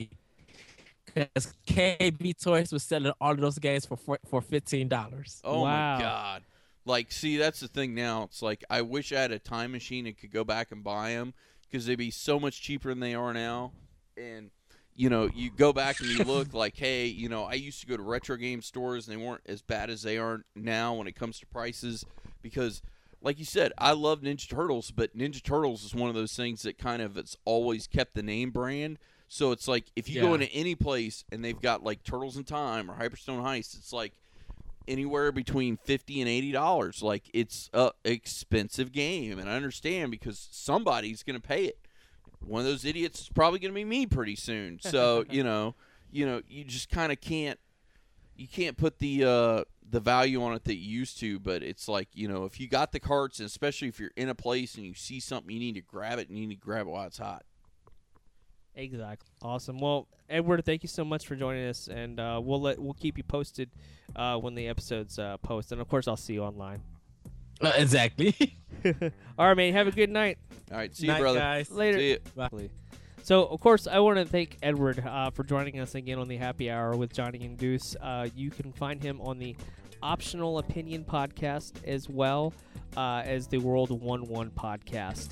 Because 1.06 1.52
KB 1.66 2.40
Toys 2.42 2.72
was 2.72 2.82
selling 2.82 3.12
all 3.20 3.32
of 3.32 3.40
those 3.40 3.58
games 3.58 3.86
for 3.86 3.96
for, 3.96 4.18
for 4.28 4.40
fifteen 4.40 4.88
dollars. 4.88 5.40
Oh 5.44 5.62
Wow. 5.62 5.96
my 5.96 6.02
god! 6.02 6.42
Like, 6.84 7.12
see, 7.12 7.36
that's 7.36 7.60
the 7.60 7.68
thing 7.68 7.94
now. 7.94 8.24
It's 8.24 8.42
like 8.42 8.64
I 8.70 8.82
wish 8.82 9.12
I 9.12 9.20
had 9.20 9.32
a 9.32 9.38
time 9.38 9.72
machine 9.72 10.06
and 10.06 10.16
could 10.16 10.32
go 10.32 10.44
back 10.44 10.72
and 10.72 10.82
buy 10.82 11.10
them 11.10 11.34
because 11.62 11.86
they'd 11.86 11.96
be 11.96 12.10
so 12.10 12.38
much 12.40 12.60
cheaper 12.62 12.88
than 12.88 13.00
they 13.00 13.14
are 13.14 13.32
now. 13.32 13.72
And 14.16 14.50
you 14.94 15.08
know, 15.10 15.28
you 15.34 15.50
go 15.50 15.72
back 15.72 16.00
and 16.00 16.08
you 16.08 16.24
look 16.24 16.52
like, 16.54 16.76
hey, 16.76 17.06
you 17.06 17.28
know, 17.28 17.44
I 17.44 17.54
used 17.54 17.80
to 17.80 17.86
go 17.86 17.96
to 17.96 18.02
retro 18.02 18.36
game 18.36 18.62
stores 18.62 19.08
and 19.08 19.16
they 19.16 19.24
weren't 19.24 19.42
as 19.46 19.62
bad 19.62 19.90
as 19.90 20.02
they 20.02 20.18
are 20.18 20.44
now 20.54 20.94
when 20.94 21.06
it 21.06 21.16
comes 21.16 21.38
to 21.40 21.46
prices 21.46 22.04
because. 22.42 22.82
Like 23.24 23.38
you 23.38 23.44
said, 23.44 23.70
I 23.78 23.92
love 23.92 24.22
Ninja 24.22 24.50
Turtles, 24.50 24.90
but 24.90 25.16
Ninja 25.16 25.40
Turtles 25.40 25.84
is 25.84 25.94
one 25.94 26.08
of 26.08 26.16
those 26.16 26.34
things 26.34 26.62
that 26.62 26.76
kind 26.76 27.00
of 27.00 27.16
it's 27.16 27.36
always 27.44 27.86
kept 27.86 28.14
the 28.16 28.22
name 28.24 28.50
brand. 28.50 28.98
So 29.32 29.50
it's 29.52 29.66
like 29.66 29.86
if 29.96 30.10
you 30.10 30.20
go 30.20 30.34
into 30.34 30.52
any 30.52 30.74
place 30.74 31.24
and 31.32 31.42
they've 31.42 31.58
got 31.58 31.82
like 31.82 32.04
Turtles 32.04 32.36
in 32.36 32.44
Time 32.44 32.90
or 32.90 32.94
Hyperstone 32.94 33.42
Heist, 33.42 33.78
it's 33.78 33.90
like 33.90 34.12
anywhere 34.86 35.32
between 35.32 35.78
fifty 35.78 36.20
and 36.20 36.28
eighty 36.28 36.52
dollars. 36.52 37.02
Like 37.02 37.30
it's 37.32 37.70
a 37.72 37.92
expensive 38.04 38.92
game, 38.92 39.38
and 39.38 39.48
I 39.48 39.54
understand 39.54 40.10
because 40.10 40.48
somebody's 40.50 41.22
going 41.22 41.40
to 41.40 41.48
pay 41.48 41.64
it. 41.64 41.78
One 42.40 42.60
of 42.60 42.66
those 42.66 42.84
idiots 42.84 43.22
is 43.22 43.28
probably 43.30 43.58
going 43.58 43.72
to 43.72 43.74
be 43.74 43.86
me 43.86 44.04
pretty 44.04 44.36
soon. 44.36 44.78
So 44.82 45.24
you 45.30 45.42
know, 45.42 45.76
you 46.10 46.26
know, 46.26 46.42
you 46.46 46.62
just 46.62 46.90
kind 46.90 47.10
of 47.10 47.18
can't 47.22 47.58
you 48.36 48.46
can't 48.46 48.76
put 48.76 48.98
the 48.98 49.24
uh, 49.24 49.64
the 49.88 50.00
value 50.00 50.42
on 50.42 50.52
it 50.52 50.64
that 50.64 50.76
you 50.76 50.98
used 50.98 51.18
to. 51.20 51.38
But 51.38 51.62
it's 51.62 51.88
like 51.88 52.08
you 52.12 52.28
know, 52.28 52.44
if 52.44 52.60
you 52.60 52.68
got 52.68 52.92
the 52.92 53.00
carts, 53.00 53.38
and 53.38 53.46
especially 53.46 53.88
if 53.88 53.98
you're 53.98 54.10
in 54.14 54.28
a 54.28 54.34
place 54.34 54.74
and 54.74 54.84
you 54.84 54.92
see 54.92 55.20
something, 55.20 55.50
you 55.50 55.58
need 55.58 55.76
to 55.76 55.80
grab 55.80 56.18
it 56.18 56.28
and 56.28 56.36
you 56.38 56.46
need 56.46 56.56
to 56.56 56.60
grab 56.60 56.86
it 56.86 56.90
while 56.90 57.06
it's 57.06 57.16
hot. 57.16 57.46
Exactly. 58.74 59.28
Awesome. 59.42 59.78
Well, 59.78 60.08
Edward, 60.30 60.64
thank 60.64 60.82
you 60.82 60.88
so 60.88 61.04
much 61.04 61.26
for 61.26 61.36
joining 61.36 61.66
us, 61.68 61.88
and 61.88 62.18
uh, 62.18 62.40
we'll 62.42 62.60
let 62.60 62.78
we'll 62.78 62.94
keep 62.94 63.18
you 63.18 63.24
posted 63.24 63.70
uh, 64.16 64.36
when 64.38 64.54
the 64.54 64.68
episodes 64.68 65.18
uh, 65.18 65.36
post, 65.38 65.72
and 65.72 65.80
of 65.80 65.88
course, 65.88 66.08
I'll 66.08 66.16
see 66.16 66.32
you 66.34 66.42
online. 66.42 66.80
Uh, 67.60 67.72
exactly. 67.76 68.34
All 69.38 69.46
right, 69.46 69.56
man. 69.56 69.72
Have 69.74 69.86
a 69.88 69.92
good 69.92 70.10
night. 70.10 70.38
All 70.70 70.76
right, 70.78 70.94
see 70.94 71.06
Night, 71.06 71.18
you, 71.18 71.22
brother. 71.22 71.38
guys. 71.38 71.70
Later. 71.70 71.98
See 71.98 72.10
ya. 72.12 72.48
Bye. 72.50 72.70
So, 73.22 73.44
of 73.46 73.60
course, 73.60 73.86
I 73.86 74.00
want 74.00 74.18
to 74.18 74.24
thank 74.24 74.56
Edward 74.62 74.98
uh, 75.06 75.30
for 75.30 75.44
joining 75.44 75.78
us 75.78 75.94
again 75.94 76.18
on 76.18 76.26
the 76.26 76.36
Happy 76.36 76.68
Hour 76.70 76.96
with 76.96 77.12
Johnny 77.12 77.44
and 77.44 77.56
Deuce. 77.56 77.94
Uh, 78.00 78.28
you 78.34 78.50
can 78.50 78.72
find 78.72 79.00
him 79.00 79.20
on 79.20 79.38
the 79.38 79.54
Optional 80.02 80.58
Opinion 80.58 81.04
podcast 81.04 81.84
as 81.84 82.08
well 82.08 82.52
uh, 82.96 83.22
as 83.24 83.46
the 83.46 83.58
World 83.58 83.90
One 84.02 84.26
One 84.26 84.50
podcast. 84.50 85.28